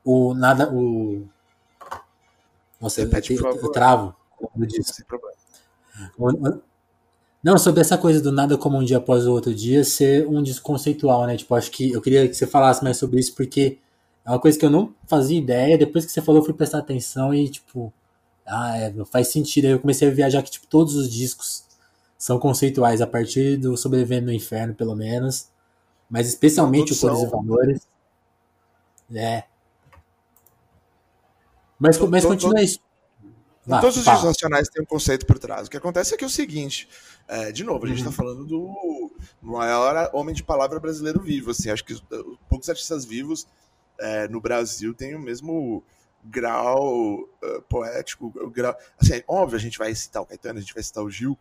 o 0.04 0.34
nada, 0.34 0.72
o... 0.72 1.26
Nossa, 2.80 3.00
Repete, 3.00 3.34
eu, 3.34 3.42
eu, 3.42 3.56
eu 3.56 3.72
travo 3.72 4.14
disco. 4.56 4.94
Sem 4.94 5.04
problema. 5.04 5.36
Não, 7.46 7.56
sobre 7.56 7.80
essa 7.80 7.96
coisa 7.96 8.20
do 8.20 8.32
nada 8.32 8.58
como 8.58 8.76
um 8.76 8.82
dia 8.82 8.96
após 8.96 9.24
o 9.24 9.30
outro 9.30 9.54
dia 9.54 9.84
ser 9.84 10.26
um 10.26 10.42
desconceitual, 10.42 11.28
né? 11.28 11.36
Tipo, 11.36 11.54
acho 11.54 11.70
que 11.70 11.92
eu 11.92 12.02
queria 12.02 12.26
que 12.26 12.34
você 12.34 12.44
falasse 12.44 12.82
mais 12.82 12.96
sobre 12.96 13.20
isso, 13.20 13.36
porque 13.36 13.78
é 14.24 14.30
uma 14.30 14.40
coisa 14.40 14.58
que 14.58 14.66
eu 14.66 14.70
não 14.70 14.92
fazia 15.06 15.38
ideia. 15.38 15.78
Depois 15.78 16.04
que 16.04 16.10
você 16.10 16.20
falou, 16.20 16.40
eu 16.40 16.44
fui 16.44 16.52
prestar 16.52 16.78
atenção 16.78 17.32
e, 17.32 17.48
tipo, 17.48 17.92
ah, 18.44 18.76
é, 18.76 18.92
faz 19.04 19.28
sentido. 19.28 19.66
Aí 19.66 19.70
eu 19.70 19.78
comecei 19.78 20.08
a 20.08 20.10
viajar 20.10 20.42
que, 20.42 20.50
tipo, 20.50 20.66
todos 20.66 20.96
os 20.96 21.08
discos 21.08 21.62
são 22.18 22.36
conceituais, 22.36 23.00
a 23.00 23.06
partir 23.06 23.56
do 23.56 23.76
Sobrevivendo 23.76 24.26
no 24.26 24.32
Inferno, 24.32 24.74
pelo 24.74 24.96
menos. 24.96 25.46
Mas 26.10 26.26
especialmente 26.26 26.94
o 26.94 26.98
Cores 26.98 27.22
e 27.22 27.26
Valores. 27.26 27.88
É. 29.14 29.44
Mas, 31.78 31.96
mas 31.96 32.24
continua 32.24 32.60
isso. 32.60 32.80
Vá, 33.66 33.80
todos 33.80 33.96
os 33.96 34.04
discos 34.04 34.24
nacionais 34.24 34.68
têm 34.68 34.82
um 34.82 34.86
conceito 34.86 35.26
por 35.26 35.38
trás. 35.38 35.66
O 35.66 35.70
que 35.70 35.76
acontece 35.76 36.14
é 36.14 36.16
que 36.16 36.22
é 36.22 36.26
o 36.26 36.30
seguinte, 36.30 36.88
é, 37.26 37.50
de 37.50 37.64
novo, 37.64 37.84
a 37.84 37.88
gente 37.88 37.98
está 37.98 38.10
uhum. 38.10 38.16
falando 38.16 38.44
do 38.44 39.12
maior 39.42 40.08
homem 40.12 40.32
de 40.32 40.44
palavra 40.44 40.78
brasileiro 40.78 41.20
vivo. 41.20 41.50
Assim, 41.50 41.70
acho 41.70 41.84
que 41.84 41.94
uh, 41.94 42.38
poucos 42.48 42.68
artistas 42.68 43.04
vivos 43.04 43.46
é, 43.98 44.28
no 44.28 44.40
Brasil 44.40 44.94
têm 44.94 45.16
o 45.16 45.20
mesmo 45.20 45.82
grau 46.24 47.20
uh, 47.22 47.62
poético, 47.68 48.30
grau. 48.50 48.76
Assim, 48.98 49.14
é 49.14 49.24
óbvio, 49.26 49.56
a 49.56 49.60
gente 49.60 49.78
vai 49.78 49.92
citar 49.94 50.22
o 50.22 50.26
Caetano, 50.26 50.58
a 50.58 50.62
gente 50.62 50.74
vai 50.74 50.82
citar 50.82 51.02
o 51.02 51.10
Gil, 51.10 51.36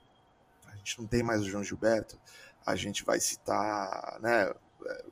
a 0.67 0.75
gente 0.77 0.99
não 0.99 1.07
tem 1.07 1.21
mais 1.21 1.41
o 1.41 1.49
João 1.49 1.63
Gilberto, 1.63 2.19
a 2.65 2.75
gente 2.75 3.05
vai 3.05 3.19
citar, 3.19 4.17
né, 4.19 4.51
é, 4.85 5.05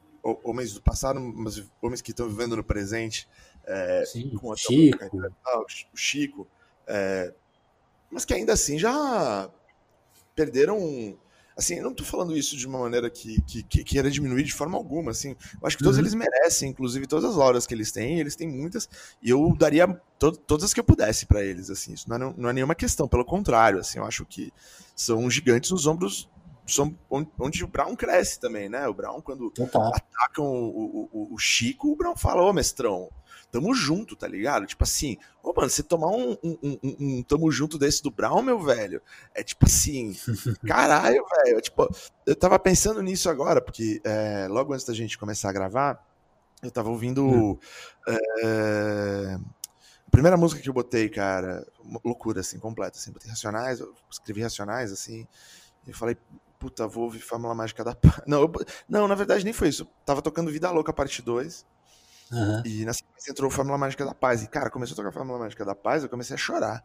homens 0.44 0.74
do 0.74 0.81
passado, 0.81 1.19
mas 1.19 1.64
homens 1.80 2.02
que 2.02 2.09
estão 2.09 2.28
vivendo 2.28 2.56
no 2.56 2.64
presente, 2.64 3.28
é, 3.66 4.04
Sim, 4.06 4.35
com 4.35 4.49
o 4.49 4.56
Chico. 4.56 4.97
Caetano, 4.97 5.35
o 5.94 5.97
Chico 5.97 6.47
é, 6.87 7.33
mas 8.11 8.25
que 8.25 8.33
ainda 8.33 8.54
assim 8.54 8.78
já 8.78 9.49
perderam. 10.35 11.18
Assim, 11.56 11.75
eu 11.75 11.83
não 11.83 11.92
estou 11.92 12.06
falando 12.06 12.35
isso 12.35 12.57
de 12.57 12.66
uma 12.66 12.80
maneira 12.80 13.11
que, 13.11 13.40
que, 13.44 13.61
que 13.61 13.83
queira 13.83 14.09
diminuir 14.09 14.44
de 14.44 14.54
forma 14.54 14.75
alguma. 14.75 15.11
Assim, 15.11 15.35
eu 15.61 15.68
acho 15.68 15.78
que 15.78 15.83
todos 15.83 15.97
uhum. 15.97 16.04
eles 16.04 16.16
merecem, 16.16 16.71
inclusive 16.71 17.06
todas 17.06 17.30
as 17.30 17.37
horas 17.37 17.68
que 17.68 17.75
eles 17.75 17.92
têm, 17.92 18.19
eles 18.19 18.35
têm 18.35 18.47
muitas, 18.47 18.90
e 19.21 19.30
eu 19.30 19.56
daria 19.56 19.87
to 20.18 20.31
todas 20.31 20.63
as 20.66 20.73
que 20.73 20.80
eu 20.80 20.83
pudesse 20.83 21.28
para 21.28 21.44
eles. 21.44 21.69
Assim, 21.69 21.94
isso 21.94 22.09
não 22.09 22.16
é, 22.16 22.33
não 22.35 22.49
é 22.49 22.54
nenhuma 22.54 22.73
questão, 22.73 23.07
pelo 23.07 23.23
contrário. 23.23 23.80
Assim, 23.80 23.99
eu 23.99 24.06
acho 24.06 24.25
que 24.25 24.52
são 24.95 25.30
gigantes 25.30 25.69
nos 25.69 25.85
ombros 25.85 26.28
são 26.66 26.97
onde 27.37 27.63
o 27.63 27.68
Brown 27.68 27.95
cresce 27.95 28.40
também, 28.40 28.69
né? 28.69 28.87
O 28.87 28.94
Brown, 28.94 29.21
quando 29.21 29.52
atacam 29.94 30.45
o, 30.45 31.09
o, 31.11 31.33
o, 31.33 31.37
Chico, 31.37 31.92
o 31.92 31.95
Brown 31.95 32.16
fala, 32.16 32.42
ô 32.42 32.54
mestrão, 32.54 33.09
tamo 33.54 33.72
junto, 33.76 34.16
tá 34.16 34.28
ligado? 34.28 34.66
Tipo 34.66 34.83
assim, 34.83 35.16
ô 35.44 35.54
mano, 35.54 35.69
você 35.69 35.83
tomar 35.83 36.07
um, 36.07 36.36
um, 36.44 36.57
um, 36.64 36.80
um, 37.00 37.24
tamo 37.24 37.52
junto 37.52 37.78
desse 37.78 38.02
do 38.02 38.10
Brown, 38.10 38.42
meu 38.42 38.60
velho, 38.60 39.00
é 39.36 39.44
tipo 39.44 39.68
assim, 39.68 40.18
caralho, 40.66 41.24
velho. 41.38 41.62
Tipo, 41.62 41.88
eu 42.26 42.36
tava 42.36 42.57
pensando 42.57 43.00
nisso 43.04 43.30
agora, 43.30 43.62
porque 43.62 44.02
é, 44.04 44.48
logo 44.50 44.74
antes 44.74 44.88
da 44.88 44.94
gente 44.94 45.19
começar 45.19 45.52
a 45.52 45.54
gravar, 45.54 46.04
eu 46.64 46.72
tava 46.72 46.90
ouvindo. 46.90 47.24
Hum. 47.24 47.60
É, 48.07 49.38
a 50.07 50.10
primeira 50.10 50.36
música 50.36 50.60
que 50.60 50.68
eu 50.68 50.74
botei, 50.74 51.07
cara, 51.07 51.64
loucura, 52.04 52.40
assim, 52.40 52.57
completa, 52.57 52.98
assim, 52.98 53.12
botei 53.12 53.30
Racionais, 53.30 53.80
eu 53.80 53.94
escrevi 54.10 54.42
Racionais, 54.42 54.92
assim, 54.92 55.28
e 55.86 55.92
eu 55.92 55.95
falei, 55.95 56.18
puta, 56.57 56.88
vou 56.88 57.04
ouvir 57.04 57.19
Fórmula 57.19 57.54
Mágica 57.54 57.83
da 57.83 57.94
Paz. 57.94 58.22
Não, 58.26 58.42
eu, 58.42 58.52
não, 58.90 59.07
na 59.07 59.16
verdade 59.16 59.44
nem 59.44 59.54
foi 59.54 59.69
isso. 59.69 59.83
Eu 59.83 59.88
tava 60.04 60.24
tocando 60.24 60.52
Vida 60.52 60.72
Louca, 60.72 60.92
parte 60.92 61.22
2. 61.22 61.66
Uhum. 62.31 62.63
E 62.65 62.85
na 62.85 62.94
sequência 62.94 63.31
entrou 63.31 63.49
Fórmula 63.49 63.77
Mágica 63.77 64.06
da 64.06 64.13
Paz. 64.13 64.44
E, 64.44 64.47
cara, 64.47 64.69
começou 64.69 64.94
a 64.94 64.97
tocar 64.97 65.11
Fórmula 65.11 65.39
Mágica 65.39 65.63
da 65.63 65.75
Paz, 65.75 66.03
eu 66.03 66.09
comecei 66.09 66.33
a 66.35 66.37
chorar. 66.37 66.83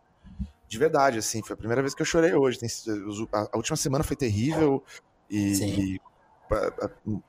De 0.68 0.78
verdade, 0.78 1.18
assim. 1.18 1.42
Foi 1.42 1.54
a 1.54 1.56
primeira 1.56 1.80
vez 1.80 1.94
que 1.94 2.02
eu 2.02 2.06
chorei 2.06 2.34
hoje. 2.34 2.58
Tem, 2.58 2.68
a, 3.32 3.48
a 3.52 3.56
última 3.56 3.76
semana 3.76 4.04
foi 4.04 4.16
terrível. 4.16 4.84
E, 5.30 5.96
e 5.96 6.00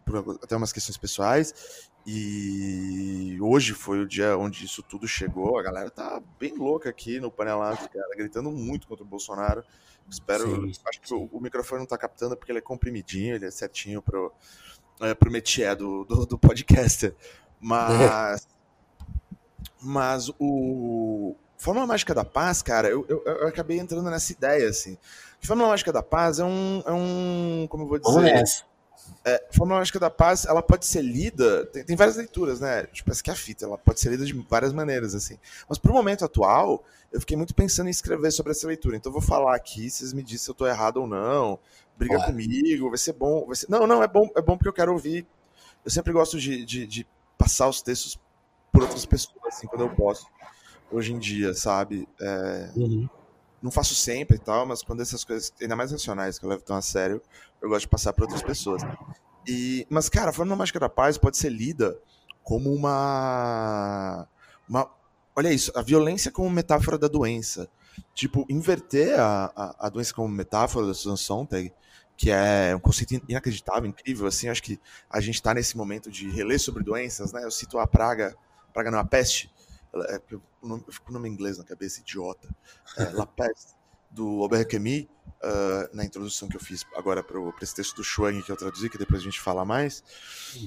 por 0.06 0.38
até 0.42 0.56
umas 0.56 0.72
questões 0.72 0.98
pessoais. 0.98 1.90
E 2.06 3.38
hoje 3.42 3.74
foi 3.74 4.00
o 4.00 4.08
dia 4.08 4.38
onde 4.38 4.66
isso 4.66 4.82
tudo 4.82 5.08
chegou. 5.08 5.60
A 5.60 5.64
galera 5.64 5.90
tá 5.90 6.22
bem 6.40 6.56
louca 6.58 6.90
aqui 6.90 7.20
no 7.20 7.30
Panelato, 7.30 7.90
cara, 7.90 8.16
gritando 8.16 8.52
muito 8.52 8.88
contra 8.88 9.04
o 9.04 9.08
Bolsonaro. 9.08 9.64
Espero. 10.10 10.74
Sim, 10.74 10.82
acho 10.88 11.02
que 11.02 11.14
o, 11.14 11.30
o, 11.32 11.40
microfone 11.40 11.82
não 11.82 11.86
tá 11.86 11.98
captando 11.98 12.36
porque 12.36 12.52
ele 12.52 12.60
é 12.60 12.64
comprimidinho, 12.64 13.36
ele 13.36 13.46
é 13.46 13.52
certinho 13.52 14.02
pro, 14.02 14.34
é, 15.02 15.14
pro 15.14 15.32
métier 15.32 15.76
do, 15.76 16.04
do, 16.04 16.26
do 16.26 16.38
podcaster. 16.40 17.16
Mas. 17.60 18.48
mas 19.82 20.30
o. 20.40 21.36
Fórmula 21.58 21.86
Mágica 21.86 22.16
da 22.16 22.24
Paz, 22.24 22.62
cara, 22.62 22.88
eu, 22.88 23.06
eu, 23.10 23.22
eu, 23.26 23.48
acabei 23.48 23.80
entrando 23.80 24.10
nessa 24.10 24.32
ideia, 24.32 24.70
assim. 24.70 24.98
Fórmula 25.42 25.70
Mágica 25.70 25.92
da 25.92 26.02
Paz 26.02 26.40
é 26.40 26.46
um. 26.46 26.82
É 26.86 26.92
um 26.92 27.68
como 27.70 27.84
eu 27.84 27.88
vou 27.88 28.00
dizer? 28.00 28.66
É, 29.26 29.44
Fórmula 29.52 29.80
Mágica 29.80 30.00
da 30.00 30.10
Paz, 30.10 30.46
ela 30.46 30.62
pode 30.62 30.86
ser 30.86 31.02
lida, 31.02 31.66
tem, 31.68 31.84
tem 31.84 31.96
várias 31.96 32.16
leituras, 32.16 32.60
né? 32.60 32.86
Tipo, 32.86 33.12
essa 33.12 33.22
que 33.22 33.30
é 33.30 33.34
a 33.34 33.36
fita, 33.36 33.66
ela 33.66 33.78
pode 33.78 34.00
ser 34.00 34.10
lida 34.10 34.26
de 34.26 34.34
várias 34.50 34.72
maneiras, 34.72 35.14
assim. 35.14 35.38
Mas 35.68 35.78
pro 35.78 35.94
momento 35.94 36.24
atual, 36.24 36.84
eu 37.12 37.20
fiquei 37.20 37.36
muito 37.36 37.54
pensando 37.54 37.88
em 37.88 37.92
escrever 37.92 38.32
sobre 38.32 38.52
essa 38.52 38.68
leitura. 38.68 38.96
Então 38.96 39.10
eu 39.10 39.14
vou 39.14 39.22
falar 39.22 39.56
aqui, 39.56 39.90
vocês 39.90 40.14
me 40.14 40.24
dizem 40.24 40.40
se 40.40 40.50
eu 40.50 40.56
tô 40.56 40.66
errado 40.66 40.98
ou 40.98 41.08
não. 41.08 41.60
Briga 41.98 42.24
comigo, 42.26 42.88
vai 42.88 42.98
ser 42.98 43.14
bom. 43.14 43.46
Vai 43.46 43.56
ser... 43.56 43.70
Não, 43.70 43.86
não, 43.86 44.02
é 44.02 44.08
bom, 44.08 44.30
é 44.36 44.42
bom 44.42 44.56
porque 44.56 44.70
eu 44.70 44.74
quero 44.74 44.94
ouvir. 44.94 45.28
Eu 45.84 45.92
sempre 45.92 46.14
gosto 46.14 46.40
de, 46.40 46.64
de, 46.64 46.88
de 46.88 47.08
passar 47.40 47.68
os 47.68 47.82
textos 47.82 48.20
por 48.72 48.84
outras 48.84 49.06
pessoas, 49.06 49.40
assim, 49.48 49.66
quando 49.66 49.82
eu 49.82 49.90
posso. 49.90 50.28
Hoje 50.92 51.14
em 51.14 51.18
dia, 51.18 51.56
sabe? 51.56 52.08
É... 52.22 52.72
Uhum 52.76 53.10
não 53.62 53.72
faço 53.72 53.94
sempre 53.94 54.38
e 54.38 54.40
tal, 54.40 54.66
mas 54.66 54.82
quando 54.82 55.02
essas 55.02 55.24
coisas, 55.24 55.54
ainda 55.62 55.76
mais 55.76 55.92
racionais, 55.92 56.40
que 56.40 56.46
eu 56.46 56.50
levo 56.50 56.64
tão 56.64 56.76
a 56.76 56.82
sério, 56.82 57.22
eu 57.62 57.70
gosto 57.70 57.82
de 57.82 57.90
passar 57.90 58.14
para 58.14 58.24
outras 58.24 58.42
pessoas. 58.42 58.82
E, 59.48 59.86
mas, 59.90 60.10
cara, 60.10 60.30
a 60.30 60.34
Fórmula 60.34 60.56
Mágica 60.56 60.80
da 60.80 60.90
Paz 60.90 61.18
pode 61.18 61.38
ser 61.38 61.50
lida 61.50 61.98
como 62.44 62.74
uma, 62.74 64.28
uma. 64.68 64.90
Olha 65.36 65.52
isso, 65.52 65.72
a 65.76 65.82
violência 65.82 66.32
como 66.32 66.50
metáfora 66.50 66.98
da 66.98 67.08
doença. 67.08 67.70
Tipo, 68.14 68.46
inverter 68.50 69.20
a, 69.20 69.52
a, 69.56 69.88
a 69.88 69.90
doença 69.90 70.14
como 70.14 70.28
metáfora 70.30 70.88
da 70.88 70.94
Susan 70.94 71.18
Sontag, 71.18 71.74
que 72.20 72.30
é 72.30 72.76
um 72.76 72.80
conceito 72.82 73.14
inacreditável, 73.30 73.90
incrível, 73.90 74.28
assim, 74.28 74.50
acho 74.50 74.62
que 74.62 74.78
a 75.10 75.22
gente 75.22 75.36
está 75.36 75.54
nesse 75.54 75.78
momento 75.78 76.12
de 76.12 76.30
reler 76.30 76.60
sobre 76.60 76.84
doenças, 76.84 77.32
né? 77.32 77.46
Eu 77.46 77.50
cito 77.50 77.80
a 77.80 77.88
praga, 77.88 78.36
praga 78.74 78.92
não, 78.92 79.00
a 79.00 79.06
peste, 79.06 79.50
é, 79.96 80.22
eu, 80.30 80.42
eu 80.62 80.92
fico 80.92 81.12
o 81.12 81.14
nome 81.14 81.30
em 81.30 81.32
inglês 81.32 81.58
na 81.58 81.64
cabeça, 81.64 82.02
idiota. 82.02 82.50
É, 82.98 83.06
La 83.12 83.26
Peste, 83.38 83.74
do 84.12 84.42
Albert 84.42 84.68
Camus, 84.68 85.04
uh, 85.04 85.96
na 85.96 86.04
introdução 86.04 86.50
que 86.50 86.58
eu 86.58 86.60
fiz 86.60 86.86
agora 86.94 87.24
para 87.24 87.40
esse 87.62 87.74
texto 87.76 87.96
do 87.96 88.04
Schwang 88.04 88.44
que 88.44 88.52
eu 88.52 88.58
traduzi, 88.58 88.90
que 88.90 88.98
depois 88.98 89.22
a 89.22 89.24
gente 89.24 89.40
fala 89.40 89.64
mais. 89.64 90.04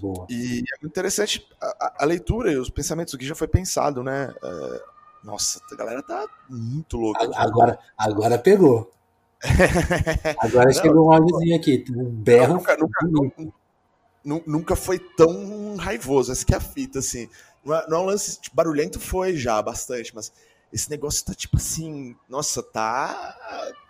Boa. 0.01 0.27
E 0.31 0.61
é 0.61 0.81
muito 0.81 0.87
interessante 0.87 1.47
a, 1.61 1.97
a, 1.99 2.07
leitura 2.07 2.51
e 2.51 2.57
os 2.57 2.71
pensamentos, 2.71 3.13
o 3.13 3.19
que 3.19 3.27
já 3.27 3.35
foi 3.35 3.47
pensado, 3.47 4.03
né? 4.03 4.35
Uh, 4.43 4.81
nossa, 5.23 5.61
a 5.71 5.75
galera 5.77 6.03
tá 6.03 6.27
muito 6.49 6.97
louca. 6.97 7.29
Agora, 7.37 7.79
agora 7.99 8.39
pegou. 8.39 8.91
agora 10.39 10.67
Não, 10.67 10.73
chegou 10.73 11.07
um 11.07 11.13
áudiozinho 11.13 11.57
aqui, 11.57 11.85
um 11.91 12.05
berro. 12.05 12.55
Nunca, 12.55 12.77
nunca, 12.77 13.07
nunca, 13.07 14.43
nunca 14.47 14.77
foi 14.77 14.99
tão 14.99 15.77
raivoso, 15.77 16.31
essa 16.31 16.45
que 16.45 16.55
é 16.55 16.57
a 16.57 16.61
fita, 16.61 17.01
assim. 17.01 17.29
Não 17.65 17.75
é, 17.75 17.87
não 17.89 17.99
é 17.99 18.01
um 18.01 18.05
lance 18.07 18.41
tipo, 18.41 18.55
barulhento, 18.57 19.01
foi 19.01 19.37
já 19.37 19.61
bastante, 19.61 20.15
mas 20.15 20.33
esse 20.73 20.91
negócio 20.91 21.25
tá 21.25 21.35
tipo 21.35 21.57
assim, 21.57 22.17
nossa, 22.29 22.63
tá 22.63 23.37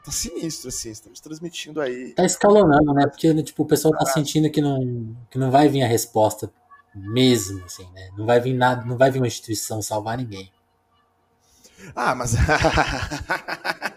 tá 0.04 0.10
sinistro 0.10 0.68
assim, 0.68 0.90
estamos 0.90 1.20
transmitindo 1.20 1.80
aí. 1.80 2.12
Tá 2.12 2.24
escalonando, 2.24 2.92
né? 2.92 3.06
Porque 3.06 3.42
tipo, 3.42 3.62
o 3.62 3.66
pessoal 3.66 3.96
tá 3.96 4.04
sentindo 4.06 4.50
que 4.50 4.60
não 4.60 5.16
que 5.30 5.38
não 5.38 5.50
vai 5.50 5.68
vir 5.68 5.82
a 5.82 5.86
resposta 5.86 6.52
mesmo 6.94 7.64
assim, 7.64 7.88
né? 7.92 8.10
Não 8.16 8.26
vai 8.26 8.40
vir 8.40 8.54
nada, 8.54 8.84
não 8.84 8.96
vai 8.96 9.10
vir 9.10 9.20
uma 9.20 9.26
instituição 9.26 9.80
salvar 9.80 10.18
ninguém. 10.18 10.50
Ah, 11.94 12.14
mas 12.14 12.34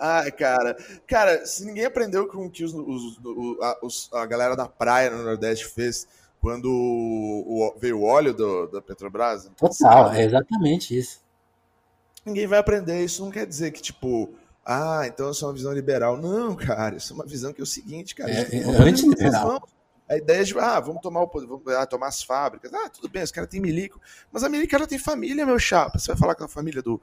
Ai, 0.00 0.32
cara. 0.32 0.76
Cara, 1.06 1.44
se 1.44 1.64
ninguém 1.64 1.84
aprendeu 1.84 2.26
com 2.26 2.46
o 2.46 2.50
que 2.50 2.64
os, 2.64 2.72
os, 2.72 3.20
os, 3.82 4.10
a, 4.12 4.22
a 4.22 4.26
galera 4.26 4.56
da 4.56 4.66
praia 4.66 5.10
no 5.10 5.22
Nordeste 5.22 5.66
fez 5.66 6.08
quando 6.40 6.70
o, 6.70 7.74
veio 7.78 7.98
o 7.98 8.04
óleo 8.04 8.32
do, 8.32 8.66
da 8.68 8.80
Petrobras. 8.80 9.50
Total, 9.58 10.12
é 10.14 10.24
exatamente 10.24 10.98
isso. 10.98 11.20
Ninguém 12.24 12.46
vai 12.46 12.58
aprender. 12.58 13.04
Isso 13.04 13.22
não 13.22 13.30
quer 13.30 13.46
dizer 13.46 13.72
que, 13.72 13.82
tipo, 13.82 14.32
ah, 14.64 15.02
então 15.06 15.30
isso 15.30 15.44
é 15.44 15.48
uma 15.48 15.54
visão 15.54 15.72
liberal. 15.72 16.16
Não, 16.16 16.56
cara, 16.56 16.96
isso 16.96 17.12
é 17.12 17.16
uma 17.16 17.26
visão 17.26 17.52
que 17.52 17.60
é 17.60 17.64
o 17.64 17.66
seguinte, 17.66 18.14
cara. 18.14 18.30
É, 18.30 18.56
é 18.56 18.64
antiliberal. 18.82 19.62
A 20.08 20.16
ideia 20.16 20.42
de, 20.42 20.58
ah, 20.58 20.80
vamos 20.80 21.02
tomar 21.02 21.22
o 21.22 21.30
vamos 21.32 21.62
ah, 21.68 21.86
tomar 21.86 22.08
as 22.08 22.22
fábricas. 22.22 22.72
Ah, 22.74 22.88
tudo 22.88 23.08
bem, 23.08 23.22
os 23.22 23.30
caras 23.30 23.48
têm 23.48 23.60
milico. 23.60 24.00
Mas 24.32 24.42
a 24.42 24.48
milico 24.48 24.74
ela 24.74 24.86
tem 24.86 24.98
família, 24.98 25.46
meu 25.46 25.58
chapa. 25.58 25.98
Você 25.98 26.08
vai 26.08 26.16
falar 26.16 26.34
com 26.34 26.44
a 26.44 26.48
família 26.48 26.82
do, 26.82 27.00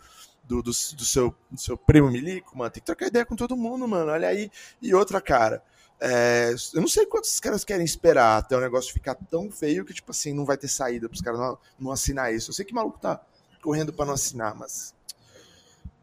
do, 0.48 0.62
do, 0.62 0.72
do, 0.72 1.06
seu, 1.06 1.36
do 1.52 1.60
seu 1.60 1.78
primo 1.78 2.10
milico, 2.10 2.58
mano. 2.58 2.72
Tem 2.72 2.82
que 2.82 2.86
trocar 2.86 3.08
ideia 3.08 3.26
com 3.26 3.36
todo 3.36 3.58
mundo, 3.58 3.88
mano. 3.88 4.12
Olha 4.12 4.30
aí. 4.30 4.50
E 4.82 4.96
outra, 4.96 5.20
cara. 5.20 5.62
É, 6.00 6.54
eu 6.74 6.82
não 6.82 6.88
sei 6.88 7.06
quantos 7.06 7.40
caras 7.40 7.64
querem 7.64 7.84
esperar 7.84 8.38
até 8.38 8.56
o 8.56 8.62
negócio 8.62 8.94
ficar 8.94 9.16
tão 9.16 9.50
feio 9.50 9.84
que, 9.84 9.94
tipo 9.94 10.12
assim, 10.12 10.32
não 10.32 10.46
vai 10.46 10.56
ter 10.56 10.68
saída 10.68 11.10
pros 11.10 11.22
caras 11.22 11.40
não, 11.40 11.58
não 11.80 11.92
assinar 11.92 12.34
isso. 12.34 12.52
Eu 12.52 12.54
sei 12.54 12.64
que 12.64 12.72
o 12.72 12.76
maluco 12.76 13.00
tá 13.00 13.20
correndo 13.62 13.92
para 13.92 14.06
não 14.06 14.14
assinar, 14.14 14.56
mas. 14.56 14.96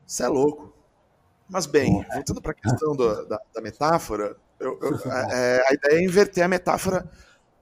Isso 0.06 0.22
é 0.22 0.28
louco. 0.28 0.74
Mas 1.48 1.66
bem, 1.66 2.04
voltando 2.12 2.42
para 2.42 2.52
a 2.52 2.54
questão 2.54 2.96
do, 2.96 3.26
da, 3.26 3.38
da, 3.54 3.60
metáfora, 3.60 4.36
eu, 4.58 4.78
eu, 4.80 5.12
é, 5.30 5.64
a 5.68 5.74
ideia 5.74 6.00
é 6.00 6.04
inverter 6.04 6.44
a 6.44 6.48
metáfora, 6.48 7.08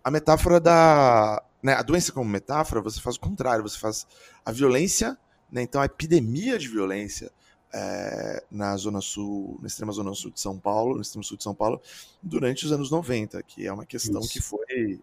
a 0.03 0.11
metáfora 0.11 0.61
da. 0.61 1.43
Né, 1.63 1.75
a 1.75 1.83
doença 1.83 2.11
como 2.11 2.29
metáfora, 2.29 2.81
você 2.81 3.01
faz 3.01 3.15
o 3.17 3.21
contrário, 3.21 3.63
você 3.63 3.79
faz 3.79 4.07
a 4.45 4.51
violência, 4.51 5.17
né, 5.53 5.61
então 5.63 5.83
a 5.83 5.85
epidemia 5.85 6.59
de 6.59 6.67
violência 6.67 7.31
é, 7.73 8.43
na 8.51 8.75
zona 8.77 9.01
sul, 9.03 9.59
na 9.61 9.67
extrema 9.67 9.93
zona 9.93 10.15
sul 10.15 10.31
de 10.31 10.41
São 10.41 10.59
Paulo, 10.59 10.97
no 10.97 11.03
extremo 11.03 11.23
sul 11.23 11.37
de 11.37 11.43
São 11.43 11.55
Paulo, 11.55 11.81
durante 12.23 12.65
os 12.65 12.73
anos 12.73 12.91
90, 12.91 13.43
que 13.43 13.67
é 13.67 13.73
uma 13.73 13.85
questão 13.85 14.21
Isso. 14.21 14.31
que 14.31 14.41
foi, 14.41 15.01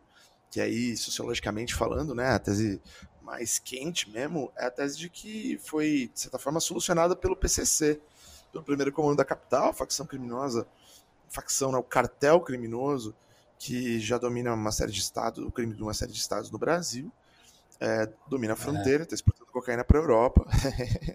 que 0.50 0.60
aí, 0.60 0.98
sociologicamente 0.98 1.76
falando, 1.76 2.16
né, 2.16 2.30
a 2.30 2.40
tese 2.40 2.82
mais 3.22 3.60
quente 3.60 4.10
mesmo, 4.10 4.52
é 4.58 4.66
a 4.66 4.72
tese 4.72 4.98
de 4.98 5.08
que 5.08 5.60
foi, 5.60 6.10
de 6.12 6.20
certa 6.20 6.40
forma, 6.40 6.60
solucionada 6.60 7.16
pelo 7.16 7.36
PCC, 7.36 8.02
pelo 8.52 8.64
primeiro 8.64 8.92
comando 8.92 9.18
da 9.18 9.26
capital, 9.26 9.72
facção 9.72 10.06
criminosa, 10.06 10.68
facção, 11.30 11.72
né, 11.72 11.78
o 11.78 11.84
cartel 11.84 12.42
criminoso, 12.42 13.16
que 13.60 14.00
já 14.00 14.18
domina 14.18 14.54
uma 14.54 14.72
série 14.72 14.92
de 14.92 15.00
estados, 15.00 15.46
o 15.46 15.52
crime 15.52 15.76
de 15.76 15.84
uma 15.84 15.94
série 15.94 16.12
de 16.12 16.18
estados 16.18 16.50
no 16.50 16.58
Brasil, 16.58 17.12
é, 17.80 18.10
domina 18.28 18.54
a 18.54 18.56
é. 18.56 18.60
fronteira, 18.60 19.04
está 19.04 19.16
exportando 19.16 19.52
cocaína 19.52 19.84
para 19.84 19.98
a 19.98 20.02
Europa. 20.02 20.46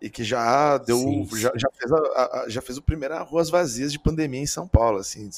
e 0.00 0.08
que 0.08 0.22
já 0.22 0.78
deu 0.78 0.96
sim, 0.96 1.26
sim. 1.26 1.36
Já, 1.38 1.52
já, 1.56 1.68
fez 1.72 1.92
a, 1.92 1.96
a, 1.96 2.48
já 2.48 2.62
fez 2.62 2.78
o 2.78 2.82
primeiro 2.82 3.20
ruas 3.24 3.50
vazias 3.50 3.90
de 3.90 3.98
pandemia 3.98 4.40
em 4.40 4.46
São 4.46 4.68
Paulo 4.68 4.98
assim 4.98 5.28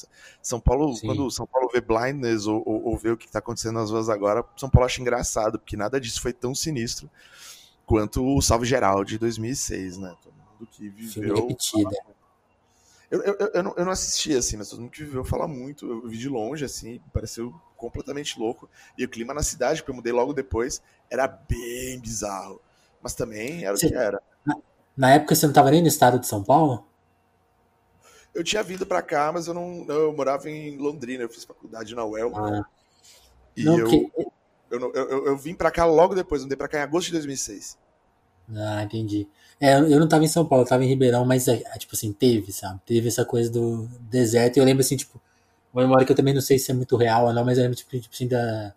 São 0.43 0.61
Paulo 0.61 0.95
sim. 0.95 1.07
quando 1.07 1.31
São 1.31 1.47
Paulo 1.47 1.71
vê 1.73 1.81
blindness 1.81 2.47
ou, 2.47 2.63
ou, 2.67 2.89
ou 2.89 2.99
vê 2.99 3.11
o 3.11 3.17
que 3.17 3.27
está 3.27 3.39
acontecendo 3.39 3.75
nas 3.75 3.91
ruas 3.91 4.11
agora 4.11 4.45
São 4.57 4.69
Paulo 4.69 4.85
acha 4.85 5.01
engraçado 5.01 5.59
porque 5.59 5.77
nada 5.77 5.99
disso 5.99 6.21
foi 6.21 6.33
tão 6.33 6.55
sinistro 6.55 7.11
quanto 7.87 8.25
o 8.25 8.41
Salve 8.43 8.67
Geral 8.67 9.03
de 9.03 9.19
2006 9.19 9.97
né 9.97 10.15
todo 10.23 10.35
mundo 10.35 10.69
que 10.71 10.89
viveu 10.91 11.35
repetida 11.35 11.97
eu, 13.11 13.23
eu, 13.23 13.35
eu, 13.55 13.63
não, 13.63 13.75
eu 13.77 13.85
não 13.85 13.93
assisti 13.93 14.37
assim 14.37 14.59
mas 14.59 14.69
todo 14.69 14.81
mundo 14.81 14.91
que 14.91 15.03
viveu 15.03 15.25
fala 15.25 15.49
muito 15.49 15.87
eu 15.87 16.07
vi 16.07 16.19
de 16.19 16.29
longe 16.29 16.67
assim 16.67 17.01
pareceu 17.15 17.55
completamente 17.81 18.39
louco 18.39 18.69
e 18.97 19.05
o 19.05 19.09
clima 19.09 19.35
na 19.35 19.43
cidade 19.43 19.81
porque 19.81 19.91
eu 19.91 19.97
mudei 19.97 20.13
logo 20.13 20.33
depois 20.33 20.83
era 21.11 21.27
bem 21.27 21.99
bizarro 21.99 22.61
mas 23.03 23.15
também 23.15 23.65
era 23.65 23.75
o 23.75 23.79
que 23.79 23.95
era 23.95 24.23
na 24.97 25.13
época 25.13 25.35
você 25.35 25.47
não 25.47 25.53
estava 25.53 25.71
nem 25.71 25.81
no 25.81 25.89
estado 25.89 26.19
de 26.19 26.27
São 26.27 26.45
Paulo? 26.45 26.87
Eu 28.35 28.45
tinha 28.45 28.63
vindo 28.63 28.85
para 28.85 29.01
cá, 29.01 29.33
mas 29.33 29.47
eu 29.47 29.55
não, 29.55 29.87
eu 29.89 30.13
morava 30.13 30.49
em 30.49 30.77
Londrina, 30.77 31.25
eu 31.25 31.29
fiz 31.29 31.45
faculdade 31.45 31.95
na 31.95 32.05
UEL. 32.05 32.33
Ah. 32.37 32.65
E 33.57 33.65
não, 33.65 33.79
eu, 33.79 33.89
que... 33.89 34.13
eu, 34.71 34.93
eu, 34.95 35.27
eu, 35.27 35.37
vim 35.39 35.55
para 35.55 35.71
cá 35.71 35.85
logo 35.85 36.15
depois, 36.15 36.43
mudei 36.43 36.57
para 36.57 36.69
cá 36.69 36.79
em 36.79 36.83
agosto 36.83 37.07
de 37.07 37.13
2006. 37.15 37.79
Ah, 38.55 38.83
entendi. 38.83 39.27
É, 39.59 39.75
eu 39.79 39.99
não 39.99 40.05
estava 40.05 40.23
em 40.23 40.29
São 40.29 40.45
Paulo, 40.45 40.65
eu 40.65 40.69
tava 40.69 40.85
em 40.85 40.89
Ribeirão, 40.89 41.25
mas 41.25 41.49
é, 41.49 41.63
é, 41.65 41.79
tipo 41.79 41.95
assim, 41.95 42.13
teve, 42.13 42.53
sabe? 42.53 42.81
Teve 42.85 43.09
essa 43.09 43.25
coisa 43.25 43.51
do 43.51 43.89
deserto. 44.01 44.57
E 44.57 44.61
eu 44.61 44.65
lembro 44.65 44.83
assim, 44.83 44.97
tipo, 44.97 45.21
uma 45.73 45.83
memória 45.83 46.05
que 46.05 46.13
eu 46.13 46.17
também 46.17 46.35
não 46.35 46.41
sei 46.41 46.59
se 46.59 46.71
é 46.71 46.75
muito 46.75 46.97
real 46.97 47.27
ou 47.27 47.33
não, 47.33 47.45
mas 47.45 47.59
lembro 47.59 47.77
tipo, 47.77 47.91
tipo 47.99 48.15
assim, 48.15 48.29
da, 48.29 48.75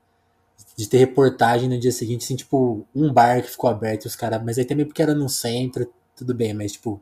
de 0.75 0.87
ter 0.87 0.97
reportagem 0.97 1.69
no 1.69 1.79
dia 1.79 1.91
seguinte, 1.91 2.23
assim, 2.23 2.35
tipo, 2.35 2.87
um 2.95 3.11
bar 3.11 3.41
que 3.41 3.49
ficou 3.49 3.69
aberto, 3.69 4.05
os 4.05 4.15
caras. 4.15 4.41
Mas 4.43 4.57
aí 4.57 4.65
também 4.65 4.85
porque 4.85 5.01
era 5.01 5.15
no 5.15 5.29
centro, 5.29 5.91
tudo 6.15 6.33
bem, 6.33 6.53
mas 6.53 6.73
tipo, 6.73 7.01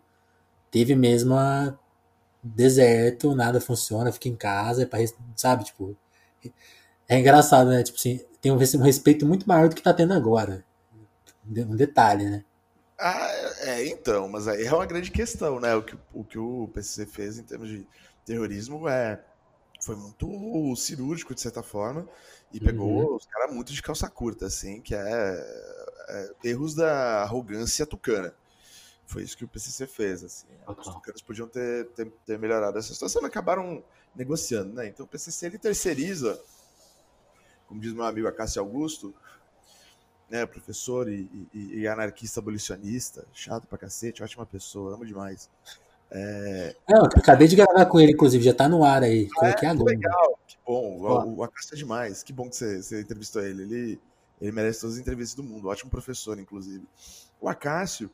teve 0.70 0.96
mesmo 0.96 1.36
a 1.36 1.78
deserto, 2.44 3.36
nada 3.36 3.62
funciona, 3.62 4.12
fica 4.12 4.28
em 4.30 4.36
casa, 4.36 4.84
é 4.84 4.86
pra, 4.86 5.00
sabe, 5.36 5.66
tipo, 5.66 5.96
é 7.08 7.20
engraçado, 7.20 7.70
né? 7.70 7.84
Tipo 7.84 7.98
assim, 7.98 8.22
tem 8.42 8.52
um 8.52 8.58
respeito 8.58 9.26
muito 9.26 9.48
maior 9.48 9.70
do 9.70 9.76
que 9.76 9.82
tá 9.82 9.94
tendo 9.94 10.14
agora. 10.14 10.66
Um 11.48 11.76
detalhe, 11.76 12.30
né? 12.30 12.44
Ah, 12.98 13.28
é, 13.62 13.88
então, 13.88 14.30
mas 14.30 14.48
aí 14.48 14.66
é 14.66 14.74
uma 14.74 14.86
grande 14.86 15.12
questão, 15.12 15.60
né? 15.60 15.76
O 15.76 15.84
que 15.84 15.98
o, 16.14 16.24
que 16.24 16.38
o 16.38 16.70
PCC 16.74 17.06
fez 17.06 17.40
em 17.40 17.44
termos 17.44 17.68
de 17.68 17.88
terrorismo 18.26 18.88
é 18.88 19.20
foi 19.82 19.96
muito 19.96 20.76
cirúrgico, 20.76 21.34
de 21.34 21.42
certa 21.42 21.64
forma, 21.64 22.08
e 22.54 22.60
pegou 22.60 23.10
uhum. 23.10 23.16
os 23.16 23.26
caras 23.26 23.54
muito 23.54 23.74
de 23.74 23.82
calça 23.82 24.10
curta, 24.10 24.46
assim, 24.46 24.80
que 24.80 24.94
é, 24.94 25.02
é, 26.10 26.32
erros 26.44 26.76
da 26.76 27.24
arrogância 27.24 27.86
tucana. 27.86 28.34
Foi 29.06 29.24
isso 29.24 29.36
que 29.36 29.44
o 29.44 29.48
PCC 29.48 29.88
fez, 29.88 30.24
assim. 30.24 30.48
Os 30.66 30.88
tucanos 30.88 31.22
podiam 31.22 31.48
ter, 31.48 31.88
ter, 31.90 32.10
ter 32.26 32.40
melhorado 32.40 32.78
essa 32.78 32.94
situação, 32.94 33.22
mas 33.22 33.30
acabaram 33.30 33.84
negociando, 34.16 34.74
né? 34.74 34.88
Então 34.88 35.06
o 35.06 35.10
PCC, 35.10 35.48
ele 35.48 35.58
terceiriza, 35.58 36.42
como 37.68 37.82
diz 37.82 37.92
meu 37.92 38.06
amigo 38.06 38.28
Acácio 38.28 38.62
Augusto, 38.62 39.14
né, 40.30 40.46
professor 40.46 41.10
e, 41.10 41.30
e, 41.54 41.80
e, 41.80 41.88
anarquista 41.88 42.40
abolicionista, 42.40 43.28
chato 43.34 43.68
pra 43.68 43.78
cacete, 43.78 44.24
ótima 44.24 44.46
pessoa, 44.46 44.94
amo 44.94 45.06
demais. 45.06 45.50
É... 46.14 46.76
Não, 46.90 47.06
acabei 47.06 47.48
de 47.48 47.56
gravar 47.56 47.86
com 47.86 48.00
ele, 48.00 48.12
inclusive, 48.12 48.44
já 48.44 48.54
tá 48.54 48.68
no 48.68 48.84
ar 48.84 49.02
aí. 49.02 49.30
Ah, 49.32 49.40
Coloquei 49.40 49.70
é, 49.70 49.72
agora. 49.72 49.96
Legal, 49.96 50.40
que 50.46 50.58
bom. 50.66 50.98
O, 51.00 51.36
o 51.38 51.44
Acácio 51.44 51.74
é 51.74 51.78
demais. 51.78 52.22
Que 52.22 52.34
bom 52.34 52.50
que 52.50 52.56
você, 52.56 52.82
você 52.82 53.02
entrevistou 53.02 53.42
ele. 53.42 53.64
ele. 53.64 54.02
Ele 54.42 54.52
merece 54.52 54.82
todas 54.82 54.96
as 54.96 55.02
entrevistas 55.02 55.36
do 55.36 55.44
mundo. 55.44 55.68
Ótimo 55.68 55.90
professor, 55.90 56.38
inclusive. 56.40 56.86
O 57.40 57.48
Acácio, 57.48 58.10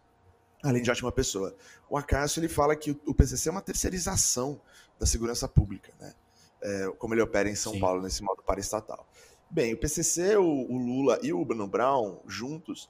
além 0.61 0.83
de 0.83 0.91
ótima 0.91 1.11
pessoa, 1.11 1.55
o 1.89 1.97
Acácio 1.97 2.39
ele 2.39 2.49
fala 2.49 2.75
que 2.75 2.91
o 3.05 3.13
PCC 3.13 3.49
é 3.49 3.51
uma 3.51 3.61
terceirização 3.61 4.59
da 4.99 5.05
segurança 5.05 5.47
pública, 5.47 5.91
né? 5.99 6.13
É, 6.61 6.91
como 6.97 7.13
ele 7.13 7.21
opera 7.21 7.49
em 7.49 7.55
São 7.55 7.73
Sim. 7.73 7.79
Paulo, 7.79 8.01
nesse 8.01 8.21
modo 8.21 8.43
paraestatal. 8.43 9.07
Bem, 9.49 9.73
o 9.73 9.77
PCC, 9.77 10.35
o, 10.35 10.43
o 10.43 10.77
Lula 10.77 11.19
e 11.21 11.31
o 11.31 11.45
Bruno 11.45 11.67
Brown, 11.67 12.19
juntos, 12.27 12.89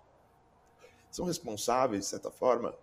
são 1.11 1.25
responsáveis, 1.25 2.05
de 2.05 2.09
certa 2.09 2.31
forma, 2.31 2.73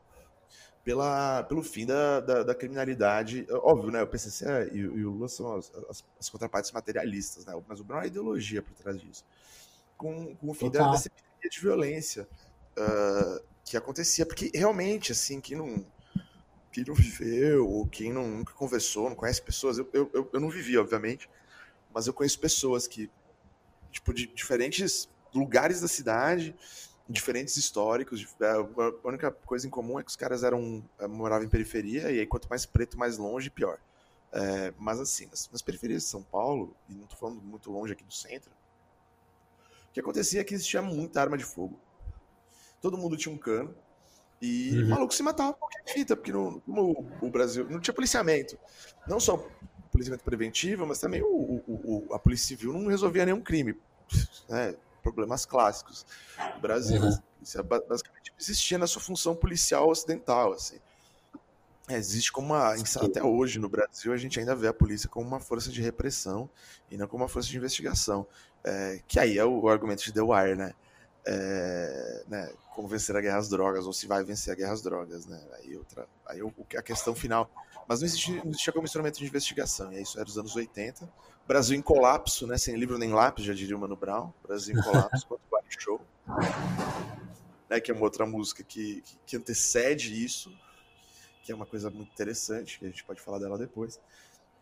pela, 0.84 1.42
pelo 1.44 1.62
fim 1.62 1.86
da, 1.86 2.20
da, 2.20 2.42
da, 2.42 2.54
criminalidade. 2.54 3.46
Óbvio, 3.50 3.90
né? 3.90 4.02
O 4.02 4.06
PCC 4.06 4.70
e, 4.72 4.78
e 4.78 5.04
o 5.06 5.10
Lula 5.10 5.28
são 5.28 5.56
as, 5.56 5.72
as, 5.88 6.04
as, 6.20 6.28
contrapartes 6.28 6.70
materialistas, 6.72 7.46
né? 7.46 7.54
Mas 7.66 7.80
o 7.80 7.84
Brown 7.84 8.00
é 8.00 8.04
a 8.04 8.06
ideologia 8.06 8.62
por 8.62 8.74
trás 8.74 9.00
disso. 9.00 9.24
Com, 9.96 10.36
com 10.36 10.50
o 10.50 10.54
fim 10.54 10.70
da, 10.70 10.90
dessa 10.90 11.08
epidemia 11.08 11.50
de 11.50 11.60
violência 11.60 12.28
uh, 12.76 13.44
que 13.64 13.76
acontecia. 13.76 14.26
Porque 14.26 14.50
realmente, 14.54 15.12
assim, 15.12 15.40
quem 15.40 15.56
não, 15.56 15.86
quem 16.70 16.84
não 16.84 16.94
viveu, 16.94 17.66
ou 17.66 17.86
quem 17.86 18.12
não, 18.12 18.28
nunca 18.28 18.52
conversou, 18.52 19.08
não 19.08 19.16
conhece 19.16 19.40
pessoas, 19.40 19.78
eu, 19.78 19.88
eu, 19.92 20.30
eu 20.32 20.40
não 20.40 20.50
vivi, 20.50 20.76
obviamente, 20.76 21.30
mas 21.94 22.06
eu 22.06 22.12
conheço 22.12 22.38
pessoas 22.38 22.86
que, 22.86 23.10
tipo, 23.90 24.12
de 24.12 24.26
diferentes 24.26 25.08
lugares 25.32 25.80
da 25.80 25.88
cidade 25.88 26.54
diferentes 27.08 27.56
históricos. 27.56 28.26
É, 28.40 28.50
a 28.50 29.08
única 29.08 29.30
coisa 29.30 29.66
em 29.66 29.70
comum 29.70 29.98
é 29.98 30.02
que 30.02 30.10
os 30.10 30.16
caras 30.16 30.42
eram 30.42 30.84
é, 30.98 31.06
moravam 31.06 31.46
em 31.46 31.50
periferia 31.50 32.10
e 32.10 32.20
aí 32.20 32.26
quanto 32.26 32.48
mais 32.48 32.64
preto, 32.64 32.98
mais 32.98 33.18
longe, 33.18 33.50
pior. 33.50 33.78
É, 34.32 34.72
mas 34.78 34.98
assim, 34.98 35.26
nas, 35.26 35.48
nas, 35.50 35.62
periferias 35.62 36.02
de 36.02 36.08
São 36.08 36.22
Paulo, 36.22 36.74
e 36.88 36.94
não 36.94 37.04
estou 37.04 37.18
falando 37.18 37.40
muito 37.40 37.70
longe 37.70 37.92
aqui 37.92 38.02
do 38.02 38.12
centro, 38.12 38.50
o 39.88 39.92
que 39.92 40.00
acontecia 40.00 40.40
é 40.40 40.44
que 40.44 40.54
existia 40.54 40.82
muita 40.82 41.20
arma 41.20 41.38
de 41.38 41.44
fogo. 41.44 41.78
Todo 42.80 42.98
mundo 42.98 43.16
tinha 43.16 43.32
um 43.32 43.38
cano 43.38 43.74
e 44.42 44.76
uhum. 44.76 44.86
o 44.86 44.88
maluco 44.90 45.14
se 45.14 45.22
matava 45.22 45.52
por 45.52 45.60
qualquer 45.60 45.84
fita, 45.92 46.16
porque 46.16 46.32
no, 46.32 46.60
no, 46.66 47.06
o 47.22 47.30
Brasil 47.30 47.64
não 47.70 47.78
tinha 47.78 47.94
policiamento. 47.94 48.58
Não 49.06 49.20
só 49.20 49.48
policiamento 49.92 50.24
preventivo, 50.24 50.84
mas 50.84 50.98
também 50.98 51.22
o, 51.22 51.26
o, 51.26 52.06
o, 52.08 52.14
a 52.14 52.18
Polícia 52.18 52.48
Civil 52.48 52.72
não 52.72 52.88
resolvia 52.88 53.24
nenhum 53.24 53.40
crime. 53.40 53.76
Né? 54.46 54.76
Problemas 55.04 55.46
clássicos 55.46 56.04
do 56.54 56.60
Brasil. 56.60 57.00
Uhum. 57.00 57.18
Isso 57.40 57.60
é 57.60 57.62
basicamente 57.62 58.24
existia 58.38 58.78
na 58.78 58.86
sua 58.86 59.00
função 59.00 59.36
policial 59.36 59.88
ocidental, 59.88 60.52
assim. 60.52 60.78
É, 61.86 61.96
existe 61.96 62.32
como 62.32 62.54
uma. 62.54 62.72
Até 62.72 63.22
hoje 63.22 63.58
no 63.58 63.68
Brasil 63.68 64.12
a 64.12 64.16
gente 64.16 64.40
ainda 64.40 64.54
vê 64.56 64.66
a 64.66 64.72
polícia 64.72 65.08
como 65.08 65.26
uma 65.26 65.40
força 65.40 65.70
de 65.70 65.82
repressão 65.82 66.48
e 66.90 66.96
não 66.96 67.06
como 67.06 67.22
uma 67.22 67.28
força 67.28 67.48
de 67.48 67.56
investigação. 67.56 68.26
É, 68.64 69.00
que 69.06 69.20
aí 69.20 69.36
é 69.36 69.44
o, 69.44 69.60
o, 69.60 69.68
argumento 69.68 70.02
de 70.02 70.12
The 70.12 70.22
Wire, 70.22 70.56
né? 70.56 70.72
É, 71.26 72.24
né? 72.26 72.52
Como 72.74 72.88
vencer 72.88 73.14
a 73.14 73.20
guerra 73.20 73.36
às 73.36 73.50
drogas, 73.50 73.86
ou 73.86 73.92
se 73.92 74.06
vai 74.06 74.24
vencer 74.24 74.54
a 74.54 74.56
guerra 74.56 74.72
às 74.72 74.82
drogas, 74.82 75.26
né? 75.26 75.40
Aí, 75.58 75.76
outra, 75.76 76.08
aí 76.26 76.40
a 76.76 76.82
questão 76.82 77.14
final. 77.14 77.50
Mas 77.86 78.00
não 78.00 78.06
existia, 78.06 78.36
não 78.42 78.50
existia 78.50 78.72
como 78.72 78.86
instrumento 78.86 79.18
de 79.18 79.26
investigação, 79.26 79.92
e 79.92 80.00
isso 80.00 80.16
era 80.16 80.24
dos 80.24 80.38
anos 80.38 80.56
80. 80.56 81.06
Brasil 81.46 81.76
em 81.76 81.82
colapso, 81.82 82.46
né? 82.46 82.56
Sem 82.56 82.76
livro 82.76 82.98
nem 82.98 83.12
lápis, 83.12 83.44
já 83.44 83.52
diria 83.52 83.76
o 83.76 83.80
Mano 83.80 83.96
Brown. 83.96 84.32
Brasil 84.46 84.76
em 84.76 84.82
colapso, 84.82 85.26
quanto 85.28 85.42
vale 85.50 85.66
show. 85.68 86.00
Né, 87.68 87.80
que 87.80 87.90
é 87.90 87.94
uma 87.94 88.02
outra 88.02 88.24
música 88.24 88.62
que, 88.62 89.02
que, 89.02 89.18
que, 89.26 89.36
antecede 89.36 90.24
isso, 90.24 90.52
que 91.42 91.52
é 91.52 91.54
uma 91.54 91.66
coisa 91.66 91.90
muito 91.90 92.10
interessante, 92.12 92.78
que 92.78 92.86
a 92.86 92.88
gente 92.88 93.04
pode 93.04 93.20
falar 93.20 93.38
dela 93.38 93.58
depois. 93.58 93.98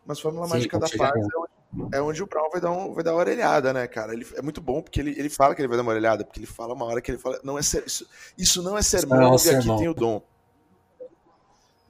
Mas 0.05 0.19
Fórmula 0.21 0.47
Sim, 0.47 0.55
Mágica 0.55 0.79
da 0.79 0.89
Paz 0.89 1.15
é 1.15 1.39
onde, 1.39 1.97
é 1.97 2.03
onde, 2.03 2.23
o 2.23 2.27
Brown 2.27 2.51
vai 2.51 2.61
dar, 2.61 2.71
um, 2.71 2.93
vai 2.93 3.05
dar 3.05 3.13
uma 3.13 3.21
orelhada, 3.21 3.73
né, 3.73 3.87
cara? 3.87 4.13
Ele, 4.13 4.27
é 4.35 4.43
muito 4.43 4.61
bom 4.61 4.83
porque 4.83 5.01
ele, 5.01 5.11
ele 5.19 5.31
fala 5.31 5.55
que 5.55 5.61
ele 5.61 5.69
vai 5.69 5.77
dar 5.77 5.83
uma 5.83 5.93
orelhada, 5.93 6.25
porque 6.25 6.41
ele 6.41 6.47
fala 6.47 6.75
uma 6.75 6.85
hora 6.85 7.01
que 7.01 7.13
ele 7.13 7.19
fala. 7.19 7.41
Não 7.45 7.59
é 7.59 7.63
ser, 7.63 7.85
isso, 7.87 8.09
isso 8.37 8.63
não 8.63 8.77
é 8.77 8.83
sermão, 8.83 9.21
não 9.21 9.35
é 9.35 9.37
e 9.37 9.51
aqui 9.51 9.77
tem 9.79 9.89
o 9.89 9.95
dom. 9.95 10.23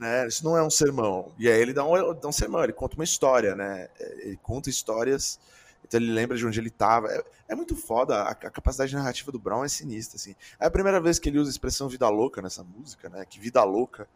Né? 0.02 0.26
Isso 0.26 0.44
não 0.44 0.56
é 0.56 0.62
um 0.64 0.68
sermão. 0.68 1.30
E 1.38 1.48
aí 1.48 1.60
ele 1.60 1.72
dá 1.72 1.84
um, 1.84 2.12
dá 2.12 2.26
um 2.26 2.32
sermão, 2.32 2.64
ele 2.64 2.72
conta 2.72 2.96
uma 2.96 3.04
história, 3.04 3.54
né? 3.54 3.88
É, 4.00 4.26
ele 4.26 4.36
conta 4.42 4.68
histórias, 4.68 5.38
então 5.86 6.00
ele 6.00 6.10
lembra 6.10 6.36
de 6.36 6.44
onde 6.44 6.58
ele 6.58 6.70
estava. 6.70 7.06
É, 7.06 7.22
é, 7.50 7.54
muito 7.54 7.76
foda, 7.76 8.16
a, 8.16 8.30
a, 8.30 8.34
capacidade 8.34 8.92
narrativa 8.96 9.30
do 9.30 9.38
Brown 9.38 9.64
é 9.64 9.68
sinistra, 9.68 10.16
assim. 10.16 10.34
É 10.58 10.66
a 10.66 10.70
primeira 10.72 11.00
vez 11.00 11.20
que 11.20 11.28
ele 11.28 11.38
usa 11.38 11.50
a 11.50 11.52
expressão 11.52 11.88
vida 11.88 12.08
louca 12.08 12.42
nessa 12.42 12.64
música, 12.64 13.08
né? 13.08 13.24
Que 13.24 13.38
vida 13.38 13.62
louca. 13.62 14.08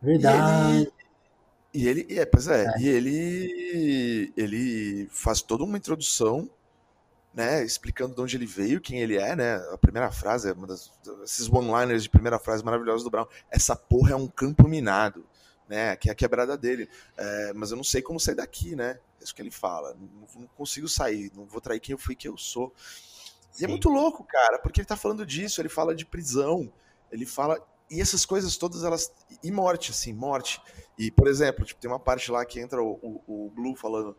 Verdade. 0.00 0.92
E 1.74 1.88
ele, 1.88 2.06
e 2.06 2.12
ele 2.12 2.20
é, 2.20 2.24
pois 2.24 2.46
é, 2.46 2.64
é, 2.64 2.78
e 2.78 2.88
ele, 2.88 4.32
ele 4.36 5.08
faz 5.10 5.42
toda 5.42 5.64
uma 5.64 5.76
introdução 5.76 6.48
né, 7.36 7.62
explicando 7.62 8.14
de 8.14 8.20
onde 8.22 8.34
ele 8.34 8.46
veio, 8.46 8.80
quem 8.80 8.98
ele 8.98 9.18
é, 9.18 9.36
né? 9.36 9.56
A 9.70 9.76
primeira 9.76 10.10
frase, 10.10 10.50
uma 10.52 10.66
das, 10.66 10.90
esses 11.22 11.46
one-liners 11.46 12.02
de 12.02 12.08
primeira 12.08 12.38
frase 12.38 12.64
maravilhosos 12.64 13.04
do 13.04 13.10
Brown. 13.10 13.26
Essa 13.50 13.76
porra 13.76 14.12
é 14.12 14.16
um 14.16 14.26
campo 14.26 14.66
minado, 14.66 15.22
né? 15.68 15.94
Que 15.96 16.08
é 16.08 16.12
a 16.12 16.14
quebrada 16.14 16.56
dele. 16.56 16.88
É, 17.14 17.52
mas 17.52 17.70
eu 17.70 17.76
não 17.76 17.84
sei 17.84 18.00
como 18.00 18.18
sair 18.18 18.36
daqui, 18.36 18.74
né? 18.74 18.98
É 19.20 19.24
isso 19.24 19.34
que 19.34 19.42
ele 19.42 19.50
fala. 19.50 19.94
Não, 19.94 20.40
não 20.40 20.48
consigo 20.56 20.88
sair, 20.88 21.30
não 21.36 21.44
vou 21.44 21.60
trair 21.60 21.78
quem 21.78 21.92
eu 21.92 21.98
fui, 21.98 22.16
quem 22.16 22.30
eu 22.30 22.38
sou. 22.38 22.72
E 23.60 23.64
é 23.66 23.68
muito 23.68 23.90
louco, 23.90 24.24
cara, 24.24 24.58
porque 24.58 24.80
ele 24.80 24.88
tá 24.88 24.96
falando 24.96 25.26
disso, 25.26 25.60
ele 25.60 25.68
fala 25.68 25.94
de 25.94 26.06
prisão, 26.06 26.72
ele 27.12 27.26
fala. 27.26 27.60
E 27.90 28.00
essas 28.00 28.24
coisas 28.24 28.56
todas, 28.56 28.82
elas. 28.82 29.12
E 29.42 29.50
morte, 29.50 29.90
assim, 29.90 30.14
morte. 30.14 30.58
E, 30.98 31.10
por 31.10 31.28
exemplo, 31.28 31.66
tipo, 31.66 31.78
tem 31.78 31.90
uma 31.90 32.00
parte 32.00 32.30
lá 32.30 32.42
que 32.46 32.58
entra 32.58 32.82
o, 32.82 32.98
o, 33.26 33.46
o 33.46 33.50
Blue 33.50 33.76
falando 33.76 34.16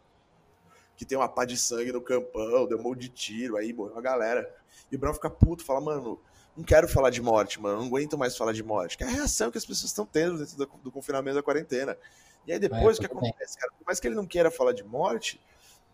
que 0.97 1.05
tem 1.05 1.17
uma 1.17 1.29
pá 1.29 1.45
de 1.45 1.55
sangue 1.55 1.91
no 1.91 2.01
campão, 2.01 2.67
deu 2.67 2.77
um 2.77 2.81
monte 2.81 3.01
de 3.01 3.09
tiro, 3.09 3.55
aí 3.55 3.71
morreu 3.71 3.93
uma 3.93 4.01
galera. 4.01 4.51
E 4.91 4.95
o 4.95 4.99
Brown 4.99 5.13
fica 5.13 5.29
puto, 5.29 5.63
fala, 5.63 5.79
mano, 5.79 6.19
não 6.55 6.63
quero 6.63 6.87
falar 6.87 7.11
de 7.11 7.21
morte, 7.21 7.61
mano, 7.61 7.81
não 7.81 7.85
aguento 7.85 8.17
mais 8.17 8.35
falar 8.35 8.51
de 8.51 8.63
morte. 8.63 8.97
Que 8.97 9.03
é 9.03 9.07
a 9.07 9.09
reação 9.11 9.51
que 9.51 9.59
as 9.59 9.65
pessoas 9.65 9.91
estão 9.91 10.07
tendo 10.07 10.39
dentro 10.39 10.57
do, 10.57 10.65
do 10.83 10.91
confinamento 10.91 11.35
da 11.35 11.43
quarentena. 11.43 11.95
E 12.47 12.51
aí 12.51 12.57
depois, 12.57 12.97
é, 12.97 12.99
o 12.99 12.99
que 13.01 13.05
acontece, 13.05 13.57
cara? 13.57 13.71
Por 13.77 13.85
mais 13.85 13.99
que 13.99 14.07
ele 14.07 14.15
não 14.15 14.25
queira 14.25 14.49
falar 14.49 14.73
de 14.73 14.83
morte, 14.83 15.39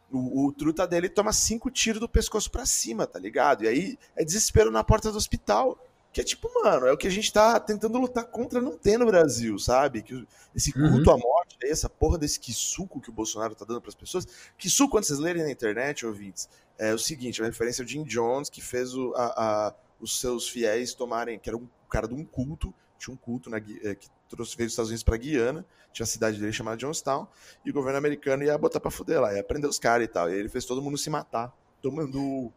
o, 0.10 0.46
o 0.46 0.54
truta 0.54 0.88
dele 0.88 1.10
toma 1.10 1.34
cinco 1.34 1.70
tiros 1.70 2.00
do 2.00 2.08
pescoço 2.08 2.50
para 2.50 2.66
cima, 2.66 3.06
tá 3.06 3.20
ligado? 3.20 3.66
E 3.66 3.68
aí 3.68 4.00
é 4.16 4.24
desespero 4.24 4.72
na 4.72 4.84
porta 4.84 5.12
do 5.12 5.18
hospital. 5.18 5.78
Que 6.14 6.22
é 6.22 6.24
tipo, 6.24 6.48
mano, 6.64 6.86
é 6.86 6.92
o 6.92 6.98
que 6.98 7.08
a 7.08 7.10
gente 7.10 7.34
tá 7.34 7.60
tentando 7.60 7.98
lutar 7.98 8.24
contra 8.26 8.62
não 8.62 8.78
ter 8.78 9.00
no 9.00 9.06
Brasil, 9.08 9.58
sabe? 9.58 10.04
Que 10.04 10.28
esse 10.56 10.72
uhum. 10.78 10.92
culto 10.92 11.10
uhum. 11.10 11.16
à 11.16 11.20
morte, 11.20 11.58
essa 11.64 11.90
porra 11.90 12.20
desse 12.20 12.40
que 12.40 12.54
suco 12.54 13.02
que 13.02 13.10
o 13.10 13.12
Bolsonaro 13.12 13.56
tá 13.56 13.66
dando 13.66 13.82
para 13.82 13.90
as 13.90 13.96
pessoas. 13.96 14.28
Que 14.56 14.70
suco, 14.70 14.92
quando 14.92 15.06
vocês 15.06 15.18
lerem 15.18 15.42
na 15.42 15.50
internet, 15.50 16.06
ouvintes, 16.06 16.48
é 16.78 16.94
o 16.94 17.00
seguinte: 17.00 17.42
a 17.42 17.46
referência 17.46 17.82
ao 17.82 17.88
Jim 17.88 18.04
Jones, 18.04 18.48
que 18.48 18.62
fez 18.62 18.94
o, 18.94 19.12
a, 19.16 19.26
a, 19.26 19.76
os 20.00 20.20
seus 20.20 20.48
fiéis 20.48 20.94
tomarem, 20.94 21.40
que 21.40 21.50
era 21.50 21.58
um 21.58 21.68
cara 21.90 22.08
de 22.08 22.14
um 22.14 22.24
culto, 22.24 22.72
tinha 23.00 23.12
um 23.12 23.18
culto 23.18 23.50
na, 23.50 23.58
é, 23.58 23.96
que 23.96 24.08
trouxe, 24.30 24.56
veio 24.56 24.68
dos 24.68 24.74
Estados 24.74 24.90
Unidos 24.90 25.04
para 25.04 25.18
Guiana, 25.18 25.66
tinha 25.92 26.04
a 26.04 26.08
cidade 26.08 26.40
dele 26.40 26.54
chamada 26.54 26.78
Johnstown, 26.78 27.28
e 27.66 27.72
o 27.72 27.74
governo 27.74 27.98
americano 27.98 28.44
ia 28.44 28.56
botar 28.56 28.80
para 28.80 28.92
fuder 28.92 29.20
lá, 29.20 29.34
ia 29.34 29.44
prender 29.44 29.68
os 29.68 29.80
caras 29.80 30.06
e 30.06 30.08
tal. 30.08 30.30
E 30.30 30.36
ele 30.36 30.48
fez 30.48 30.64
todo 30.64 30.80
mundo 30.80 30.96
se 30.96 31.10
matar, 31.10 31.52
tomando 31.82 32.54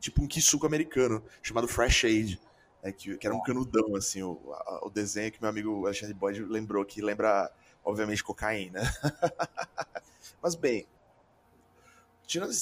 tipo 0.00 0.22
um 0.22 0.30
suco 0.40 0.66
americano, 0.66 1.22
chamado 1.42 1.68
Fresh 1.68 2.04
Aid 2.04 2.40
é, 2.86 2.92
que, 2.92 3.16
que, 3.16 3.26
era 3.26 3.34
um 3.34 3.42
canudão, 3.42 3.96
assim, 3.96 4.22
o, 4.22 4.38
a, 4.52 4.86
o 4.86 4.90
desenho 4.90 5.32
que 5.32 5.40
meu 5.40 5.50
amigo 5.50 5.84
Alexandre 5.86 6.14
Boyd 6.14 6.44
lembrou, 6.44 6.84
que 6.84 7.02
lembra, 7.02 7.50
obviamente, 7.84 8.22
cocaína. 8.22 8.80
Mas, 10.40 10.54
bem, 10.54 10.86
tirando 12.26 12.52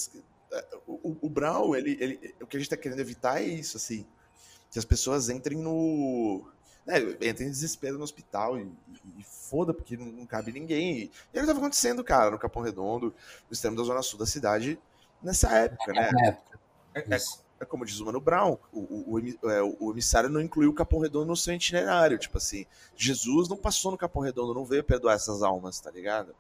é, 0.51 0.67
o, 0.87 1.17
o 1.21 1.29
Brown, 1.29 1.77
ele, 1.77 1.99
ele, 2.01 2.35
o 2.41 2.47
que 2.47 2.57
a 2.57 2.61
gente 2.61 2.67
está 2.67 2.77
querendo 2.77 3.01
evitar 3.01 3.43
é 3.43 3.45
isso, 3.45 3.77
assim, 3.77 4.07
que 4.71 4.79
as 4.79 4.85
pessoas 4.85 5.29
entrem 5.29 5.59
no... 5.59 6.51
Né, 6.87 6.99
entrem 7.21 7.49
em 7.49 7.51
desespero 7.51 7.97
no 7.97 8.05
hospital 8.05 8.59
e, 8.59 8.63
e, 8.63 9.21
e 9.21 9.25
foda, 9.25 9.73
porque 9.73 9.97
não, 9.97 10.07
não, 10.07 10.27
cabe 10.27 10.53
ninguém. 10.53 10.93
E, 10.93 11.03
e 11.03 11.03
era 11.05 11.09
o 11.09 11.33
que 11.33 11.39
estava 11.41 11.59
acontecendo, 11.59 12.03
cara, 12.03 12.31
no 12.31 12.39
Capão 12.39 12.63
Redondo, 12.63 13.15
no 13.49 13.53
extremo 13.53 13.77
da 13.77 13.83
zona 13.83 14.03
sul 14.03 14.19
da 14.19 14.27
cidade, 14.27 14.79
nessa 15.23 15.51
época, 15.51 15.93
né? 15.93 16.39
É, 16.95 17.01
é, 17.01 17.19
é 17.64 17.66
como 17.66 17.85
diz 17.85 17.98
o 18.00 18.05
Mano 18.05 18.20
Brown, 18.20 18.57
o, 18.72 18.81
o, 18.81 19.20
o, 19.42 19.50
é, 19.50 19.62
o, 19.62 19.90
emissário 19.90 20.31
não 20.31 20.40
incluiu 20.40 20.70
o 20.70 20.74
Capão 20.74 21.00
Redondo 21.00 21.27
no 21.27 21.37
seu 21.37 21.55
itinerário. 21.55 22.18
Tipo 22.18 22.38
assim, 22.38 22.64
Jesus 22.96 23.48
não 23.48 23.57
passou 23.57 23.90
no 23.90 23.98
Capão 23.98 24.22
Redondo, 24.22 24.55
não 24.55 24.64
veio 24.64 24.85
perdoar 24.85 25.14
essas 25.14 25.42
almas, 25.42 25.81
tá 25.81 25.90
ligado? 25.90 26.35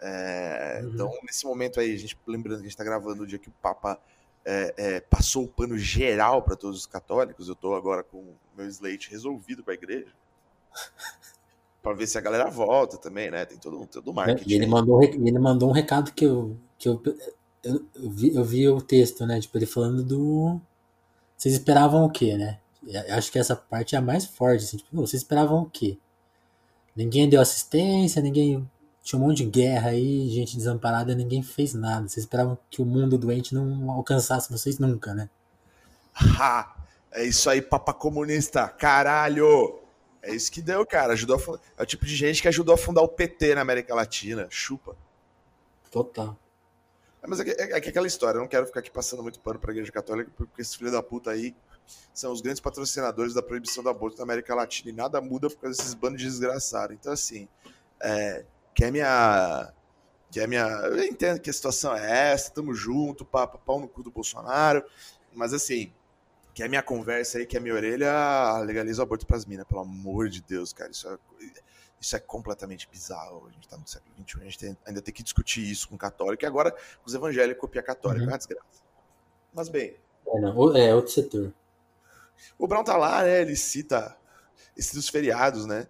É, 0.00 0.80
uhum. 0.82 0.90
Então, 0.90 1.12
nesse 1.22 1.44
momento 1.44 1.78
aí, 1.78 1.94
a 1.94 1.98
gente 1.98 2.18
lembrando 2.26 2.56
que 2.56 2.62
a 2.62 2.68
gente 2.68 2.72
está 2.72 2.84
gravando 2.84 3.22
o 3.22 3.26
dia 3.26 3.38
que 3.38 3.48
o 3.48 3.54
Papa 3.60 4.00
é, 4.44 4.74
é, 4.76 5.00
passou 5.00 5.44
o 5.44 5.48
pano 5.48 5.76
geral 5.76 6.42
para 6.42 6.56
todos 6.56 6.78
os 6.78 6.86
católicos, 6.86 7.48
eu 7.48 7.52
estou 7.52 7.76
agora 7.76 8.02
com 8.02 8.18
o 8.18 8.36
meu 8.56 8.66
slate 8.66 9.10
resolvido 9.10 9.62
com 9.62 9.70
a 9.70 9.74
igreja. 9.74 10.12
para 11.82 11.94
ver 11.94 12.06
se 12.06 12.18
a 12.18 12.20
galera 12.20 12.48
volta 12.50 12.98
também, 12.98 13.30
né? 13.30 13.44
Tem 13.44 13.58
todo, 13.58 13.86
todo 13.86 14.10
o 14.10 14.14
marketing. 14.14 14.50
E 14.50 14.54
ele 14.54 14.66
mandou, 14.66 15.02
ele 15.02 15.38
mandou 15.38 15.70
um 15.70 15.72
recado 15.72 16.12
que 16.12 16.24
eu, 16.24 16.56
que 16.78 16.88
eu, 16.88 17.02
eu, 17.62 17.86
eu, 17.94 18.10
vi, 18.10 18.34
eu 18.34 18.44
vi 18.44 18.68
o 18.68 18.80
texto, 18.80 19.26
né? 19.26 19.40
Tipo, 19.40 19.58
ele 19.58 19.66
falando 19.66 20.02
do. 20.02 20.60
Vocês 21.36 21.54
esperavam 21.54 22.04
o 22.04 22.10
quê, 22.10 22.36
né? 22.36 22.58
Eu 22.86 23.14
acho 23.14 23.30
que 23.30 23.38
essa 23.38 23.54
parte 23.54 23.94
é 23.94 23.98
a 23.98 24.02
mais 24.02 24.24
forte, 24.24 24.64
assim, 24.64 24.78
tipo, 24.78 24.96
vocês 24.96 25.22
esperavam 25.22 25.62
o 25.62 25.70
quê? 25.70 25.98
Ninguém 26.96 27.28
deu 27.28 27.40
assistência, 27.40 28.22
ninguém. 28.22 28.68
Tinha 29.02 29.18
um 29.18 29.26
monte 29.26 29.38
de 29.38 29.46
guerra 29.46 29.90
aí, 29.90 30.28
gente 30.28 30.56
desamparada, 30.56 31.14
ninguém 31.14 31.42
fez 31.42 31.74
nada. 31.74 32.08
Vocês 32.08 32.24
esperavam 32.24 32.58
que 32.70 32.82
o 32.82 32.84
mundo 32.84 33.16
doente 33.16 33.54
não 33.54 33.90
alcançasse 33.90 34.50
vocês 34.50 34.78
nunca, 34.78 35.14
né? 35.14 35.28
Ha! 36.14 36.76
É 37.12 37.24
isso 37.24 37.48
aí, 37.50 37.60
papa 37.60 37.92
comunista, 37.92 38.68
caralho! 38.68 39.80
É 40.22 40.34
isso 40.34 40.52
que 40.52 40.60
deu, 40.60 40.84
cara. 40.86 41.14
Ajudou 41.14 41.36
a 41.36 41.80
É 41.80 41.82
o 41.82 41.86
tipo 41.86 42.04
de 42.04 42.14
gente 42.14 42.42
que 42.42 42.48
ajudou 42.48 42.74
a 42.74 42.78
fundar 42.78 43.02
o 43.02 43.08
PT 43.08 43.54
na 43.54 43.62
América 43.62 43.94
Latina. 43.94 44.46
Chupa. 44.50 44.94
Total. 45.90 46.36
É, 47.22 47.26
mas 47.26 47.40
é, 47.40 47.50
é, 47.50 47.70
é, 47.72 47.76
aquela 47.76 48.06
história, 48.06 48.38
eu 48.38 48.42
não 48.42 48.48
quero 48.48 48.66
ficar 48.66 48.80
aqui 48.80 48.90
passando 48.90 49.22
muito 49.22 49.40
pano 49.40 49.58
pra 49.58 49.72
Igreja 49.72 49.92
Católica, 49.92 50.30
porque 50.36 50.62
esses 50.62 50.74
filhos 50.74 50.92
da 50.92 51.02
puta 51.02 51.30
aí 51.30 51.54
são 52.14 52.32
os 52.32 52.40
grandes 52.40 52.60
patrocinadores 52.60 53.34
da 53.34 53.42
proibição 53.42 53.82
do 53.82 53.88
aborto 53.88 54.18
na 54.18 54.24
América 54.24 54.54
Latina 54.54 54.90
e 54.90 54.92
nada 54.92 55.20
muda 55.20 55.48
por 55.50 55.58
causa 55.58 55.76
desses 55.76 55.94
bandos 55.94 56.20
de 56.20 56.26
desgraçados. 56.26 56.96
Então, 56.98 57.12
assim, 57.12 57.48
é, 58.00 58.44
quer 58.74 58.90
minha. 58.90 59.72
Quer 60.30 60.46
minha. 60.46 60.64
Eu 60.64 61.04
entendo 61.04 61.40
que 61.40 61.50
a 61.50 61.52
situação 61.52 61.94
é 61.94 62.32
essa, 62.32 62.50
tamo 62.52 62.72
junto, 62.74 63.24
pá, 63.24 63.46
pau 63.46 63.80
no 63.80 63.88
cu 63.88 64.02
do 64.02 64.10
Bolsonaro, 64.10 64.84
mas 65.34 65.52
assim, 65.52 65.92
que 66.54 66.62
é 66.62 66.68
minha 66.68 66.82
conversa 66.82 67.38
aí, 67.38 67.46
que 67.46 67.56
é 67.56 67.60
minha 67.60 67.74
orelha, 67.74 68.58
legaliza 68.60 69.02
o 69.02 69.04
aborto 69.04 69.26
pras 69.26 69.44
minas, 69.44 69.66
pelo 69.66 69.80
amor 69.80 70.28
de 70.28 70.40
Deus, 70.42 70.72
cara. 70.72 70.90
Isso 70.90 71.08
é, 71.08 71.18
isso 72.00 72.16
é 72.16 72.18
completamente 72.18 72.88
bizarro. 72.90 73.46
A 73.48 73.52
gente 73.52 73.68
tá 73.68 73.76
no 73.76 73.86
século 73.86 74.14
XXI, 74.16 74.40
a 74.40 74.44
gente 74.44 74.58
tem, 74.58 74.76
ainda 74.86 75.02
tem 75.02 75.12
que 75.12 75.22
discutir 75.22 75.70
isso 75.70 75.88
com 75.88 75.98
católico, 75.98 76.42
e 76.44 76.46
agora 76.46 76.74
os 77.04 77.14
evangélicos 77.14 77.60
copiam 77.60 77.84
católico, 77.84 78.22
uhum. 78.22 78.30
é 78.30 78.32
uma 78.32 78.38
desgraça. 78.38 78.82
Mas 79.52 79.68
bem. 79.68 79.96
É, 80.26 80.40
não, 80.40 80.76
é 80.76 80.94
outro 80.94 81.12
setor. 81.12 81.52
O 82.58 82.66
Brown 82.66 82.84
tá 82.84 82.96
lá, 82.96 83.22
né? 83.22 83.42
Ele 83.42 83.56
cita 83.56 84.16
esses 84.76 85.08
feriados, 85.08 85.66
né? 85.66 85.86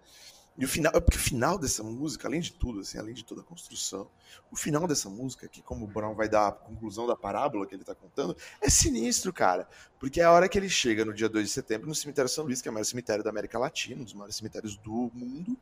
E 0.57 0.65
o 0.65 0.67
final, 0.67 0.91
porque 1.01 1.17
o 1.17 1.19
final 1.19 1.57
dessa 1.57 1.81
música, 1.81 2.27
além 2.27 2.41
de 2.41 2.51
tudo, 2.51 2.81
assim, 2.81 2.97
além 2.97 3.13
de 3.13 3.23
toda 3.23 3.41
a 3.41 3.43
construção, 3.43 4.07
o 4.51 4.55
final 4.55 4.85
dessa 4.85 5.09
música, 5.09 5.47
que 5.47 5.61
como 5.61 5.85
o 5.85 5.87
Brown 5.87 6.13
vai 6.13 6.27
dar 6.27 6.47
a 6.47 6.51
conclusão 6.51 7.07
da 7.07 7.15
parábola 7.15 7.65
que 7.65 7.73
ele 7.73 7.83
tá 7.83 7.95
contando, 7.95 8.35
é 8.61 8.69
sinistro, 8.69 9.31
cara. 9.31 9.67
Porque 9.97 10.19
é 10.19 10.25
a 10.25 10.31
hora 10.31 10.49
que 10.49 10.57
ele 10.57 10.69
chega 10.69 11.05
no 11.05 11.13
dia 11.13 11.29
2 11.29 11.47
de 11.47 11.53
setembro 11.53 11.87
no 11.87 11.95
cemitério 11.95 12.29
São 12.29 12.43
Luís, 12.43 12.61
que 12.61 12.67
é 12.67 12.71
o 12.71 12.73
maior 12.73 12.83
cemitério 12.83 13.23
da 13.23 13.29
América 13.29 13.57
Latina, 13.57 14.01
um 14.01 14.03
dos 14.03 14.13
maiores 14.13 14.35
cemitérios 14.35 14.75
do 14.77 15.09
mundo, 15.13 15.57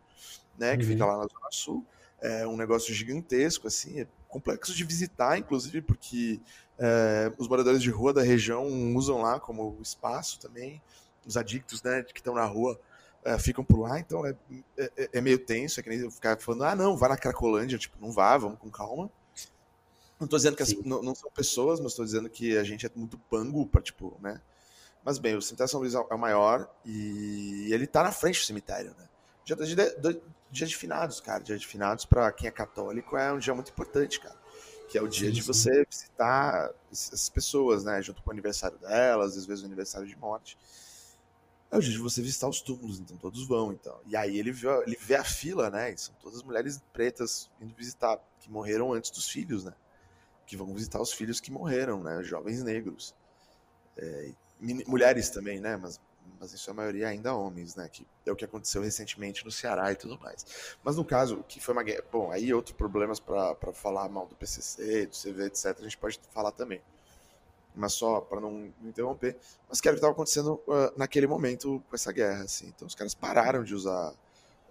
né? 0.57 0.75
Que 0.75 0.83
uhum. 0.83 0.89
fica 0.89 1.05
lá 1.05 1.17
na 1.17 1.27
Zona 1.27 1.51
Sul. 1.51 1.85
É 2.19 2.45
um 2.47 2.57
negócio 2.57 2.93
gigantesco, 2.93 3.67
assim, 3.67 4.01
é 4.01 4.07
complexo 4.27 4.73
de 4.73 4.83
visitar, 4.83 5.37
inclusive, 5.37 5.81
porque 5.81 6.41
é, 6.77 7.31
os 7.37 7.47
moradores 7.47 7.81
de 7.81 7.89
rua 7.89 8.11
da 8.11 8.21
região 8.21 8.65
usam 8.95 9.21
lá 9.21 9.39
como 9.39 9.77
espaço 9.81 10.39
também. 10.39 10.81
Os 11.25 11.37
adictos, 11.37 11.83
né, 11.83 12.03
que 12.03 12.19
estão 12.19 12.33
na 12.33 12.45
rua 12.45 12.79
é, 13.23 13.37
ficam 13.37 13.63
por 13.63 13.81
lá, 13.81 13.99
então 13.99 14.25
é, 14.25 14.35
é, 14.77 15.09
é, 15.13 15.21
meio 15.21 15.39
tenso, 15.39 15.79
é 15.79 15.83
que 15.83 15.89
nem 15.89 15.99
eu 15.99 16.11
ficar 16.11 16.39
falando, 16.39 16.63
ah, 16.63 16.75
não, 16.75 16.95
vá 16.95 17.09
na 17.09 17.17
Cracolândia, 17.17 17.77
tipo, 17.77 17.97
não 17.99 18.11
vá, 18.11 18.37
vamos 18.37 18.59
com 18.59 18.69
calma. 18.69 19.09
Não 20.19 20.27
tô 20.27 20.35
dizendo 20.35 20.55
que 20.55 20.63
as, 20.63 20.73
não, 20.83 21.01
não, 21.01 21.15
são 21.15 21.31
pessoas, 21.31 21.79
mas 21.79 21.93
tô 21.93 22.03
dizendo 22.03 22.29
que 22.29 22.57
a 22.57 22.63
gente 22.63 22.85
é 22.85 22.91
muito 22.95 23.17
pango 23.29 23.65
pra, 23.65 23.81
tipo, 23.81 24.17
né? 24.21 24.41
Mas 25.03 25.17
bem, 25.17 25.35
o 25.35 25.41
cemitério 25.41 25.71
São 25.71 25.79
Luís 25.79 25.93
é 25.93 25.99
o 25.99 26.17
maior 26.17 26.69
e 26.85 27.69
ele 27.71 27.87
tá 27.87 28.03
na 28.03 28.11
frente 28.11 28.39
do 28.39 28.45
cemitério, 28.45 28.93
né? 28.97 29.07
Dia 29.45 29.55
de, 29.55 30.21
dia 30.51 30.67
de 30.67 30.75
finados, 30.75 31.21
cara. 31.21 31.41
Dia 31.41 31.57
de 31.57 31.65
finados, 31.65 32.03
para 32.03 32.29
quem 32.33 32.49
é 32.49 32.51
católico, 32.51 33.15
é 33.15 33.31
um 33.31 33.39
dia 33.39 33.55
muito 33.55 33.71
importante, 33.71 34.19
cara. 34.19 34.37
Que 34.89 34.97
é 34.97 35.01
o 35.01 35.07
dia 35.07 35.29
sim, 35.29 35.35
de 35.35 35.41
você 35.41 35.85
visitar 35.89 36.69
essas 36.91 37.29
pessoas, 37.29 37.85
né? 37.85 38.01
Junto 38.01 38.21
com 38.21 38.29
o 38.29 38.33
aniversário 38.33 38.77
delas, 38.77 39.37
às 39.37 39.45
vezes 39.45 39.63
o 39.63 39.65
aniversário 39.65 40.05
de 40.05 40.17
morte 40.17 40.57
é 41.71 41.77
o 41.77 41.81
de 41.81 41.97
você 41.97 42.21
visitar 42.21 42.47
os 42.47 42.61
túmulos, 42.61 42.99
então 42.99 43.15
todos 43.17 43.47
vão, 43.47 43.71
então. 43.71 43.95
E 44.07 44.15
aí 44.15 44.39
ele 44.39 44.51
vê, 44.51 44.67
ele 44.85 44.97
vê 44.99 45.15
a 45.15 45.23
fila, 45.23 45.69
né? 45.69 45.95
são 45.97 46.15
todas 46.21 46.41
mulheres 46.41 46.81
pretas 46.91 47.49
indo 47.61 47.75
visitar, 47.75 48.19
que 48.39 48.49
morreram 48.49 48.91
antes 48.91 49.11
dos 49.11 49.29
filhos, 49.29 49.63
né? 49.63 49.73
Que 50.47 50.57
vão 50.57 50.73
visitar 50.73 50.99
os 50.99 51.13
filhos 51.13 51.39
que 51.39 51.51
morreram, 51.51 52.01
né? 52.01 52.23
Jovens 52.23 52.63
negros. 52.63 53.13
É, 53.95 54.31
mulheres 54.87 55.29
também, 55.29 55.59
né? 55.59 55.77
Mas, 55.77 56.01
mas 56.39 56.51
em 56.51 56.57
sua 56.57 56.73
maioria 56.73 57.07
ainda 57.07 57.35
homens, 57.35 57.75
né? 57.75 57.87
Que 57.87 58.03
é 58.25 58.31
o 58.31 58.35
que 58.35 58.45
aconteceu 58.45 58.81
recentemente 58.81 59.45
no 59.45 59.51
Ceará 59.51 59.91
e 59.91 59.95
tudo 59.95 60.19
mais. 60.19 60.75
Mas 60.83 60.95
no 60.95 61.05
caso, 61.05 61.45
que 61.47 61.59
foi 61.59 61.73
uma 61.73 61.83
guerra. 61.83 62.03
Bom, 62.11 62.31
aí 62.31 62.51
outros 62.51 62.75
problemas 62.75 63.19
para 63.19 63.55
falar 63.73 64.09
mal 64.09 64.25
do 64.25 64.35
PCC, 64.35 65.05
do 65.05 65.15
CV, 65.15 65.45
etc., 65.45 65.77
a 65.79 65.83
gente 65.83 65.97
pode 65.97 66.19
falar 66.33 66.51
também 66.51 66.81
mas 67.79 67.93
só 67.93 68.21
para 68.21 68.39
não 68.39 68.71
interromper, 68.83 69.37
mas 69.67 69.79
que 69.79 69.87
era 69.87 69.93
o 69.93 69.95
que 69.95 69.99
estava 69.99 70.13
acontecendo 70.13 70.61
uh, 70.67 70.97
naquele 70.97 71.27
momento 71.27 71.81
com 71.89 71.95
essa 71.95 72.11
guerra, 72.11 72.43
assim. 72.43 72.67
Então 72.75 72.87
os 72.87 72.95
caras 72.95 73.13
pararam 73.13 73.63
de 73.63 73.73
usar 73.73 74.13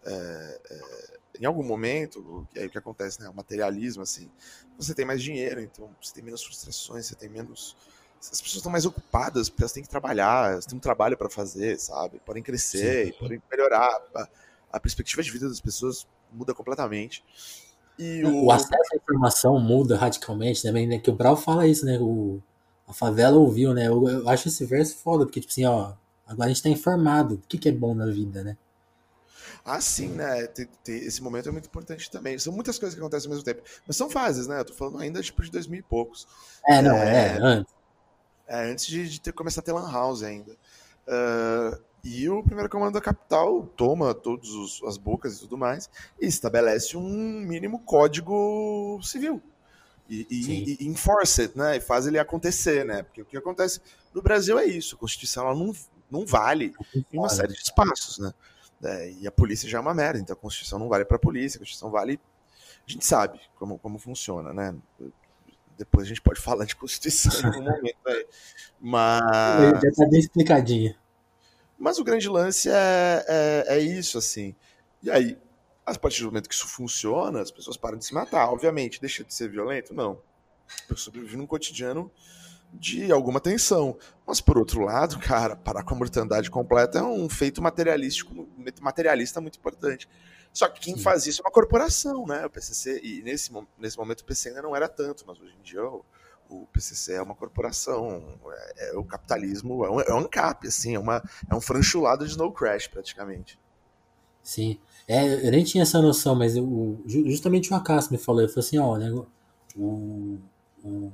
é, 0.05 0.61
é, 0.71 1.19
em 1.41 1.45
algum 1.45 1.63
momento, 1.63 2.47
e 2.55 2.61
aí 2.61 2.67
o 2.67 2.71
que 2.71 2.79
acontece, 2.79 3.21
né, 3.21 3.29
o 3.29 3.35
materialismo, 3.35 4.03
assim, 4.03 4.31
você 4.77 4.95
tem 4.95 5.05
mais 5.05 5.23
dinheiro, 5.23 5.61
então 5.61 5.91
você 6.01 6.15
tem 6.15 6.23
menos 6.23 6.43
frustrações, 6.43 7.07
você 7.07 7.15
tem 7.15 7.29
menos 7.29 7.77
as 8.21 8.41
pessoas 8.41 8.57
estão 8.57 8.73
mais 8.73 8.85
ocupadas, 8.85 9.49
porque 9.49 9.63
elas 9.63 9.73
têm 9.73 9.83
que 9.83 9.89
trabalhar, 9.89 10.53
elas 10.53 10.67
têm 10.67 10.77
um 10.77 10.81
trabalho 10.81 11.17
para 11.17 11.31
fazer, 11.31 11.79
sabe? 11.79 12.21
Podem 12.27 12.43
crescer, 12.43 13.15
podem 13.17 13.41
melhorar. 13.49 13.97
A, 14.15 14.29
a, 14.73 14.81
perspectiva 14.81 15.23
de 15.23 15.31
vida 15.31 15.49
das 15.49 15.61
pessoas 15.61 16.05
muda 16.33 16.53
completamente. 16.53 17.25
E 17.97 18.25
o... 18.25 18.47
o 18.47 18.51
acesso 18.51 18.93
à 18.93 18.97
informação 18.97 19.61
muda 19.61 19.97
radicalmente 19.97 20.63
também, 20.63 20.87
né? 20.87 20.99
Que 20.99 21.11
o 21.11 21.15
Brau 21.15 21.37
fala 21.37 21.67
isso, 21.69 21.87
né? 21.87 21.97
O, 22.01 22.43
a 22.89 22.93
favela 22.95 23.37
ouviu, 23.37 23.75
né? 23.75 23.87
Eu, 23.87 24.09
eu, 24.09 24.29
acho 24.29 24.49
esse 24.49 24.65
verso 24.65 24.97
foda, 24.97 25.27
porque, 25.27 25.41
tipo 25.41 25.53
assim, 25.53 25.67
ó, 25.67 25.93
agora 26.27 26.47
a 26.47 26.53
gente 26.53 26.63
tá 26.63 26.71
informado 26.71 27.37
do 27.37 27.47
que, 27.47 27.59
que 27.59 27.69
é 27.69 27.73
bom 27.73 27.95
na 27.95 28.07
vida, 28.07 28.43
né? 28.43 28.57
Ah, 29.63 29.81
sim, 29.81 30.09
né? 30.09 30.49
Esse 30.87 31.23
momento 31.23 31.51
é 31.51 31.53
muito 31.53 31.67
importante 31.67 32.11
também. 32.11 32.39
São 32.39 32.53
muitas 32.53 32.79
coisas 32.79 32.95
que 32.95 33.01
acontecem 33.01 33.29
ao 33.29 33.35
mesmo 33.35 33.45
tempo. 33.45 33.63
Mas 33.87 33.97
são 33.97 34.09
fases, 34.09 34.47
né? 34.47 34.61
Eu 34.61 34.65
tô 34.65 34.73
falando 34.73 34.99
ainda 34.99 35.23
tipo 35.23 35.43
de 35.43 35.51
2000 35.51 35.81
e 35.81 35.83
poucos. 35.83 36.27
É, 36.67 36.81
não, 36.81 36.97
é, 36.97 37.37
é 37.37 37.39
antes. 37.43 37.75
É, 38.47 38.71
antes 38.71 38.87
de, 38.87 39.09
de 39.11 39.21
ter, 39.21 39.33
começar 39.33 39.61
a 39.61 39.65
ter 39.65 39.73
Lan 39.73 39.93
House 39.93 40.23
ainda. 40.23 40.53
Uh, 41.07 41.79
e 42.03 42.31
o 42.31 42.43
primeiro 42.43 42.71
comando 42.71 42.95
da 42.95 43.01
capital 43.01 43.67
toma 43.77 44.15
todas 44.15 44.49
as 44.87 44.97
bocas 44.97 45.37
e 45.37 45.41
tudo 45.41 45.59
mais 45.59 45.91
e 46.19 46.27
estabelece 46.27 46.97
um 46.97 47.41
mínimo 47.41 47.81
código 47.81 48.99
civil 49.03 49.43
e, 50.09 50.27
e, 50.31 50.77
e, 50.81 50.87
enforce 50.87 51.43
it, 51.43 51.59
né? 51.59 51.77
E 51.77 51.81
faz 51.81 52.07
ele 52.07 52.19
acontecer, 52.19 52.85
né? 52.85 53.03
Porque 53.03 53.23
o 53.23 53.25
que 53.25 53.37
acontece 53.37 53.81
no 54.15 54.23
Brasil 54.23 54.59
é 54.59 54.65
isso, 54.65 54.97
a 54.97 54.99
Constituição 54.99 55.45
ela 55.47 55.55
não, 55.55 55.73
não 56.11 56.25
vale 56.25 56.75
em 57.13 57.19
uma 57.19 57.29
série 57.29 57.53
de 57.53 57.61
espaços, 57.61 58.19
né? 58.19 58.33
É, 58.83 59.11
e 59.11 59.27
a 59.27 59.33
polícia 59.33 59.69
já 59.69 59.79
é 59.79 59.81
uma 59.81 59.93
merda, 59.93 60.19
então 60.19 60.35
a 60.35 60.37
Constituição 60.37 60.79
não 60.79 60.89
vale 60.89 61.05
para 61.05 61.17
a 61.17 61.21
polícia, 61.21 61.59
a 61.59 61.61
Constituição 61.61 61.91
vale. 61.91 62.19
A 62.87 62.91
gente 62.91 63.05
sabe 63.05 63.41
como, 63.57 63.79
como 63.79 63.99
funciona, 63.99 64.53
né? 64.53 64.75
Depois 65.77 66.07
a 66.07 66.09
gente 66.09 66.23
pode 66.23 66.41
falar 66.43 66.65
de 66.65 66.75
Constituição 66.75 67.33
em 67.41 67.47
algum 67.47 67.71
momento 67.71 68.07
aí. 68.07 68.27
Mas. 68.81 69.83
Já 69.83 69.93
tá 69.93 70.07
bem 70.09 70.21
explicadinho. 70.21 70.95
Mas 71.79 71.99
o 71.99 72.05
grande 72.05 72.29
lance 72.29 72.69
é, 72.69 73.25
é, 73.29 73.65
é 73.77 73.79
isso, 73.79 74.19
assim. 74.19 74.55
E 75.03 75.11
aí, 75.11 75.39
a 75.97 75.99
partir 75.99 76.21
do 76.21 76.27
momento 76.27 76.49
que 76.49 76.55
isso 76.55 76.67
funciona, 76.67 77.41
as 77.41 77.51
pessoas 77.51 77.77
param 77.77 77.99
de 77.99 78.05
se 78.05 78.15
matar. 78.15 78.49
Obviamente, 78.51 79.01
deixa 79.01 79.25
de 79.25 79.33
ser 79.33 79.49
violento? 79.49 79.95
Não. 79.95 80.21
Eu 80.89 80.97
sobrevivo 80.97 81.37
num 81.37 81.47
cotidiano 81.47 82.11
de 82.73 83.11
alguma 83.11 83.41
tensão. 83.41 83.97
Mas, 84.27 84.41
por 84.41 84.59
outro 84.59 84.83
lado, 84.83 85.19
cara, 85.21 85.57
parar 85.57 85.83
com 85.83 85.95
a 85.95 85.99
mortandade 85.99 86.51
completa 86.51 86.99
é 86.99 87.03
um 87.03 87.29
feito 87.29 87.63
materialístico, 87.63 88.49
materialista 88.81 89.41
muito 89.41 89.59
importante. 89.59 90.09
Só 90.53 90.69
que 90.69 90.81
quem 90.81 90.97
Sim. 90.97 91.03
faz 91.03 91.27
isso 91.27 91.41
é 91.41 91.45
uma 91.45 91.53
corporação, 91.53 92.27
né? 92.27 92.45
O 92.47 92.51
PCC, 92.51 93.01
e 93.03 93.23
nesse, 93.23 93.51
nesse 93.79 93.97
momento 93.97 94.21
o 94.21 94.25
PC 94.25 94.49
ainda 94.49 94.63
não 94.63 94.75
era 94.75 94.89
tanto, 94.89 95.25
mas 95.27 95.39
hoje 95.39 95.55
em 95.59 95.63
dia 95.63 95.85
o, 95.85 96.05
o 96.49 96.67
PCC 96.73 97.15
é 97.15 97.23
uma 97.23 97.35
corporação, 97.35 98.39
é, 98.77 98.91
é 98.91 98.97
o 98.97 99.05
capitalismo, 99.05 99.85
é 99.85 99.91
um, 99.91 100.01
é 100.01 100.15
um 100.15 100.19
ANCAP, 100.19 100.67
assim, 100.67 100.95
é, 100.95 100.99
uma, 100.99 101.23
é 101.49 101.55
um 101.55 101.61
franchulado 101.61 102.25
de 102.25 102.31
Snow 102.31 102.53
Crash, 102.53 102.89
praticamente. 102.89 103.59
Sim. 104.43 104.81
É, 105.09 105.47
eu 105.47 105.51
nem 105.51 105.65
tinha 105.65 105.83
essa 105.83 106.03
noção, 106.03 106.35
mas 106.35 106.55
eu, 106.55 107.01
justamente 107.07 107.73
o 107.73 107.77
Acaso 107.77 108.13
me 108.13 108.19
falou, 108.19 108.43
ele 108.43 108.51
falou 108.51 108.67
assim, 108.67 108.79
ó, 108.79 108.99
né, 108.99 109.11
o, 109.11 109.27
o, 109.75 110.39
o, 110.85 111.13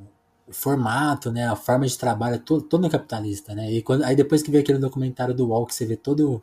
formato, 0.51 1.31
né, 1.31 1.47
a 1.47 1.55
forma 1.55 1.87
de 1.87 1.97
trabalho 1.97 2.35
é 2.35 2.39
todo, 2.39 2.63
todo 2.63 2.91
capitalista, 2.91 3.55
né, 3.55 3.71
e 3.71 3.83
quando, 3.83 4.03
aí 4.03 4.17
depois 4.17 4.43
que 4.43 4.51
vê 4.51 4.59
aquele 4.59 4.79
documentário 4.79 5.33
do 5.33 5.47
Wall, 5.47 5.65
que 5.65 5.75
você 5.75 5.87
vê 5.87 5.97
todo 5.97 6.43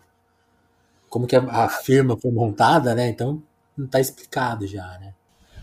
como 1.09 1.27
que 1.27 1.35
a, 1.35 1.41
a 1.41 1.67
firma 1.67 2.17
foi 2.17 2.31
montada, 2.31 2.95
né, 2.95 3.09
então 3.09 3.43
não 3.77 3.85
tá 3.85 3.99
explicado 3.99 4.65
já, 4.65 4.97
né. 4.99 5.13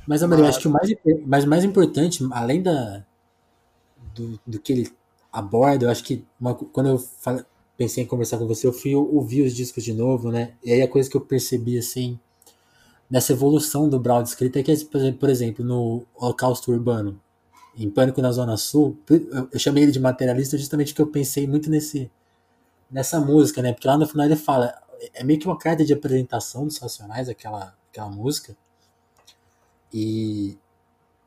Mas... 0.06 0.22
acho 0.22 0.60
que 0.60 0.68
o 0.68 0.70
mais, 0.70 0.90
mas 1.26 1.44
mais 1.46 1.64
importante, 1.64 2.26
além 2.32 2.62
da, 2.62 3.02
do, 4.14 4.38
do 4.46 4.58
que 4.58 4.72
ele 4.74 4.92
aborda, 5.32 5.86
eu 5.86 5.90
acho 5.90 6.04
que 6.04 6.24
uma, 6.40 6.54
quando 6.54 6.90
eu 6.90 6.98
falo, 6.98 7.44
pensei 7.78 8.02
em 8.02 8.06
conversar 8.06 8.38
com 8.38 8.46
você, 8.46 8.66
eu 8.66 8.72
fui 8.72 8.94
ouvir 8.94 9.42
os 9.42 9.54
discos 9.54 9.84
de 9.84 9.94
novo, 9.94 10.32
né? 10.32 10.54
E 10.64 10.72
aí 10.72 10.82
a 10.82 10.88
coisa 10.88 11.08
que 11.08 11.16
eu 11.16 11.20
percebi, 11.20 11.78
assim, 11.78 12.18
nessa 13.08 13.32
evolução 13.32 13.88
do 13.88 14.00
Brown 14.00 14.22
de 14.22 14.30
escrita 14.30 14.58
é 14.58 14.62
que, 14.64 14.74
por 15.12 15.30
exemplo, 15.30 15.64
no 15.64 16.04
Holocausto 16.16 16.72
Urbano, 16.72 17.20
em 17.76 17.88
Pânico 17.88 18.20
na 18.20 18.32
Zona 18.32 18.56
Sul, 18.56 18.98
eu 19.52 19.58
chamei 19.58 19.84
ele 19.84 19.92
de 19.92 20.00
materialista 20.00 20.58
justamente 20.58 20.92
porque 20.92 21.02
eu 21.02 21.06
pensei 21.06 21.46
muito 21.46 21.70
nesse 21.70 22.10
nessa 22.90 23.20
música, 23.20 23.62
né? 23.62 23.72
Porque 23.72 23.86
lá 23.86 23.96
no 23.96 24.06
final 24.06 24.26
ele 24.26 24.34
fala, 24.34 24.74
é 25.14 25.22
meio 25.22 25.38
que 25.38 25.46
uma 25.46 25.58
carta 25.58 25.84
de 25.84 25.92
apresentação 25.92 26.66
dos 26.66 26.78
Racionais, 26.78 27.28
aquela, 27.28 27.76
aquela 27.90 28.08
música. 28.08 28.56
E, 29.92 30.58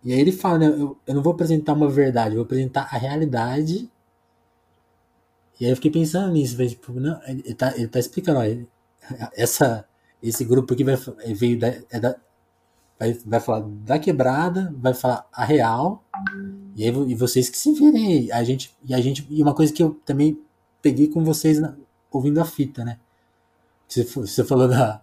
e 0.03 0.11
aí 0.11 0.19
ele 0.19 0.31
fala, 0.31 0.59
né? 0.59 0.67
Eu, 0.67 0.97
eu 1.07 1.15
não 1.15 1.23
vou 1.23 1.33
apresentar 1.33 1.73
uma 1.73 1.89
verdade, 1.89 2.31
eu 2.31 2.37
vou 2.37 2.45
apresentar 2.45 2.89
a 2.91 2.97
realidade. 2.97 3.89
E 5.61 5.65
aí 5.65 5.71
eu 5.71 5.75
fiquei 5.75 5.91
pensando 5.91 6.33
nisso, 6.33 6.57
tipo, 6.67 6.91
não, 6.99 7.21
ele, 7.27 7.53
tá, 7.53 7.71
ele 7.77 7.87
tá 7.87 7.99
explicando, 7.99 8.39
ó, 8.39 9.29
essa, 9.37 9.85
esse 10.21 10.43
grupo 10.43 10.73
aqui 10.73 10.83
vai, 10.83 10.97
veio 11.35 11.59
da, 11.59 11.67
é 11.91 11.99
da, 11.99 12.15
vai, 12.99 13.13
vai 13.23 13.39
falar 13.39 13.59
da 13.85 13.99
quebrada, 13.99 14.73
vai 14.75 14.95
falar 14.95 15.23
a 15.31 15.45
real, 15.45 16.03
e, 16.75 16.83
aí, 16.83 16.89
e 17.11 17.13
vocês 17.13 17.47
que 17.47 17.57
se 17.59 17.73
virem. 17.73 18.31
A 18.31 18.43
gente, 18.43 18.75
e, 18.83 18.91
a 18.91 18.99
gente, 18.99 19.23
e 19.29 19.39
uma 19.43 19.53
coisa 19.53 19.71
que 19.71 19.83
eu 19.83 20.01
também 20.03 20.35
peguei 20.81 21.07
com 21.07 21.23
vocês 21.23 21.59
na, 21.59 21.75
ouvindo 22.09 22.41
a 22.41 22.45
fita, 22.45 22.83
né? 22.83 22.97
Você, 23.87 24.03
você 24.03 24.43
falou 24.43 24.67
da, 24.67 24.99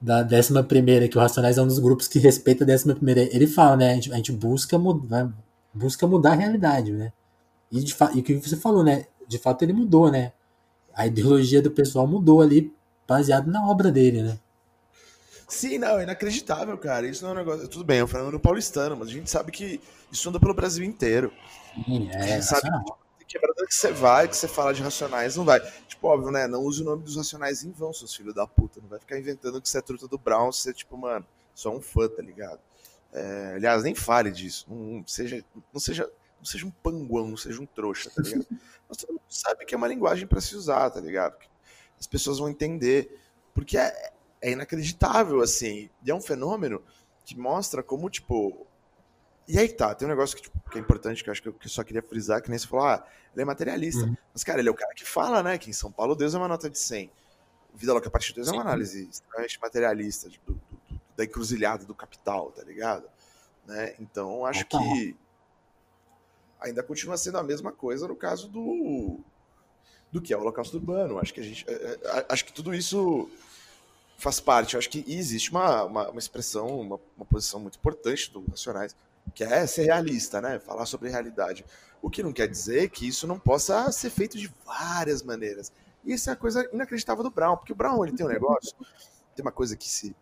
da 0.00 0.22
décima 0.22 0.62
primeira, 0.62 1.08
que 1.08 1.18
o 1.18 1.20
Racionais 1.20 1.58
é 1.58 1.62
um 1.62 1.66
dos 1.66 1.80
grupos 1.80 2.06
que 2.06 2.20
respeita 2.20 2.62
a 2.62 2.66
décima 2.68 2.94
primeira. 2.94 3.22
Ele 3.34 3.48
fala, 3.48 3.76
né? 3.76 3.90
A 3.90 3.94
gente, 3.94 4.12
a 4.12 4.16
gente 4.16 4.30
busca, 4.30 4.78
mudar, 4.78 5.28
busca 5.74 6.06
mudar 6.06 6.34
a 6.34 6.36
realidade, 6.36 6.92
né? 6.92 7.12
E, 7.72 7.82
de, 7.82 7.96
e 8.14 8.20
o 8.20 8.22
que 8.22 8.34
você 8.36 8.56
falou, 8.56 8.84
né? 8.84 9.06
De 9.28 9.38
fato 9.38 9.62
ele 9.62 9.72
mudou, 9.72 10.10
né? 10.10 10.32
A 10.94 11.06
ideologia 11.06 11.62
do 11.62 11.70
pessoal 11.70 12.06
mudou 12.06 12.40
ali, 12.40 12.74
baseado 13.06 13.46
na 13.46 13.64
obra 13.68 13.92
dele, 13.92 14.22
né? 14.22 14.38
Sim, 15.46 15.78
não, 15.78 15.98
é 15.98 16.02
inacreditável, 16.02 16.76
cara. 16.76 17.06
Isso 17.06 17.22
não 17.22 17.30
é 17.30 17.34
um 17.34 17.36
negócio. 17.36 17.68
Tudo 17.68 17.84
bem, 17.84 17.98
eu 17.98 18.08
falando 18.08 18.32
no 18.32 18.40
paulistano, 18.40 18.96
mas 18.96 19.08
a 19.08 19.12
gente 19.12 19.30
sabe 19.30 19.52
que 19.52 19.80
isso 20.10 20.28
anda 20.28 20.40
pelo 20.40 20.52
Brasil 20.52 20.84
inteiro. 20.84 21.32
Sim, 21.74 22.10
é. 22.10 22.16
A 22.16 22.26
gente 22.26 22.44
sabe 22.44 22.68
que 23.18 23.24
quebrada 23.26 23.66
que 23.66 23.74
você 23.74 23.92
vai, 23.92 24.26
que 24.26 24.36
você 24.36 24.48
fala 24.48 24.74
de 24.74 24.82
racionais, 24.82 25.36
não 25.36 25.44
vai. 25.44 25.60
Tipo, 25.86 26.08
óbvio, 26.08 26.30
né? 26.30 26.46
Não 26.46 26.62
use 26.62 26.82
o 26.82 26.84
nome 26.84 27.02
dos 27.02 27.16
racionais 27.16 27.62
em 27.62 27.70
vão, 27.70 27.92
seus 27.92 28.14
filhos 28.14 28.34
da 28.34 28.46
puta. 28.46 28.80
Não 28.80 28.88
vai 28.88 28.98
ficar 28.98 29.18
inventando 29.18 29.60
que 29.60 29.68
você 29.68 29.78
é 29.78 29.82
truta 29.82 30.08
do 30.08 30.18
Brown, 30.18 30.50
você, 30.50 30.72
tipo, 30.72 30.96
mano, 30.96 31.24
só 31.54 31.74
um 31.74 31.80
fã, 31.80 32.08
tá 32.08 32.22
ligado? 32.22 32.60
É, 33.12 33.54
aliás, 33.56 33.82
nem 33.82 33.94
fale 33.94 34.30
disso. 34.30 34.66
Não, 34.68 35.02
seja, 35.06 35.44
não, 35.72 35.80
seja, 35.80 36.10
não 36.38 36.44
seja 36.44 36.66
um 36.66 36.70
panguão, 36.70 37.28
não 37.28 37.36
seja 37.36 37.60
um 37.60 37.66
trouxa, 37.66 38.10
tá 38.10 38.22
ligado? 38.22 38.46
Mas 38.88 38.98
todo 38.98 39.10
mundo 39.10 39.22
sabe 39.28 39.64
que 39.64 39.74
é 39.74 39.76
uma 39.76 39.88
linguagem 39.88 40.26
para 40.26 40.40
se 40.40 40.56
usar, 40.56 40.90
tá 40.90 41.00
ligado? 41.00 41.36
As 41.98 42.06
pessoas 42.06 42.38
vão 42.38 42.48
entender. 42.48 43.20
Porque 43.52 43.76
é, 43.76 44.12
é 44.40 44.52
inacreditável, 44.52 45.40
assim. 45.40 45.90
E 46.04 46.10
é 46.10 46.14
um 46.14 46.20
fenômeno 46.20 46.82
que 47.24 47.36
mostra 47.38 47.82
como, 47.82 48.08
tipo. 48.08 48.66
E 49.46 49.58
aí 49.58 49.68
tá, 49.68 49.94
tem 49.94 50.06
um 50.06 50.10
negócio 50.10 50.36
que, 50.36 50.42
tipo, 50.42 50.58
que 50.70 50.78
é 50.78 50.80
importante, 50.80 51.24
que 51.24 51.30
eu 51.30 51.32
acho 51.32 51.42
que 51.42 51.48
eu, 51.48 51.52
que 51.54 51.66
eu, 51.66 51.70
só 51.70 51.82
queria 51.82 52.02
frisar, 52.02 52.42
que 52.42 52.50
nem 52.50 52.58
você 52.58 52.66
falou, 52.66 52.86
ah, 52.86 53.06
ele 53.32 53.42
é 53.42 53.44
materialista. 53.44 54.04
Uhum. 54.04 54.16
Mas, 54.32 54.44
cara, 54.44 54.60
ele 54.60 54.68
é 54.68 54.70
o 54.70 54.74
cara 54.74 54.92
que 54.94 55.06
fala, 55.06 55.42
né, 55.42 55.56
que 55.56 55.70
em 55.70 55.72
São 55.72 55.90
Paulo 55.90 56.14
Deus 56.14 56.34
é 56.34 56.38
uma 56.38 56.48
nota 56.48 56.68
de 56.68 56.78
100. 56.78 57.10
Vida 57.74 57.92
Louca 57.92 58.10
Deus 58.10 58.48
Sim. 58.48 58.54
é 58.54 58.56
uma 58.56 58.62
análise 58.62 59.08
extremamente 59.08 59.58
materialista 59.60 60.28
do, 60.28 60.54
do, 60.54 60.60
da 61.16 61.24
encruzilhada 61.24 61.84
do 61.84 61.94
capital, 61.94 62.50
tá 62.50 62.62
ligado? 62.62 63.08
Né? 63.66 63.94
Então, 64.00 64.44
acho 64.44 64.66
que 64.66 65.16
ainda 66.60 66.82
continua 66.82 67.16
sendo 67.16 67.38
a 67.38 67.42
mesma 67.42 67.72
coisa 67.72 68.08
no 68.08 68.16
caso 68.16 68.48
do 68.48 69.20
do 70.10 70.22
que 70.22 70.32
é 70.32 70.36
o 70.36 70.40
holocausto 70.40 70.76
urbano. 70.76 71.18
Acho 71.18 71.34
que 71.34 71.40
a 71.40 71.44
gente 71.44 71.64
é, 71.68 71.72
é, 71.72 72.26
acho 72.28 72.44
que 72.44 72.52
tudo 72.52 72.74
isso 72.74 73.28
faz 74.16 74.40
parte. 74.40 74.76
Acho 74.76 74.90
que 74.90 75.04
existe 75.06 75.50
uma, 75.50 75.84
uma, 75.84 76.08
uma 76.10 76.18
expressão, 76.18 76.80
uma, 76.80 77.00
uma, 77.16 77.26
posição 77.26 77.60
muito 77.60 77.78
importante 77.78 78.30
do 78.32 78.44
Racionais, 78.48 78.94
que 79.34 79.44
é 79.44 79.66
ser 79.66 79.84
realista, 79.84 80.40
né? 80.40 80.58
Falar 80.58 80.86
sobre 80.86 81.10
realidade. 81.10 81.64
O 82.02 82.10
que 82.10 82.22
não 82.22 82.32
quer 82.32 82.48
dizer 82.48 82.90
que 82.90 83.06
isso 83.06 83.26
não 83.26 83.38
possa 83.38 83.90
ser 83.92 84.10
feito 84.10 84.36
de 84.36 84.52
várias 84.64 85.22
maneiras. 85.22 85.72
E 86.04 86.12
isso 86.12 86.30
é 86.30 86.32
a 86.32 86.36
coisa 86.36 86.68
inacreditável 86.72 87.22
do 87.22 87.30
Brown, 87.30 87.56
porque 87.56 87.72
o 87.72 87.76
Brown 87.76 88.04
ele 88.04 88.16
tem 88.16 88.24
um 88.24 88.28
negócio, 88.28 88.74
tem 89.34 89.44
uma 89.44 89.52
coisa 89.52 89.76
que 89.76 89.88
se, 89.88 90.14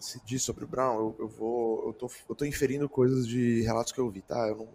se 0.00 0.20
diz 0.24 0.42
sobre 0.42 0.64
o 0.64 0.66
Brown, 0.66 0.96
eu, 0.96 1.16
eu 1.20 1.28
vou, 1.28 1.86
eu 1.86 1.92
tô, 1.92 2.10
eu 2.28 2.34
tô 2.34 2.44
inferindo 2.44 2.88
coisas 2.88 3.26
de 3.26 3.62
relatos 3.62 3.92
que 3.92 3.98
eu 3.98 4.10
vi, 4.10 4.22
tá? 4.22 4.48
Eu 4.48 4.56
não, 4.56 4.68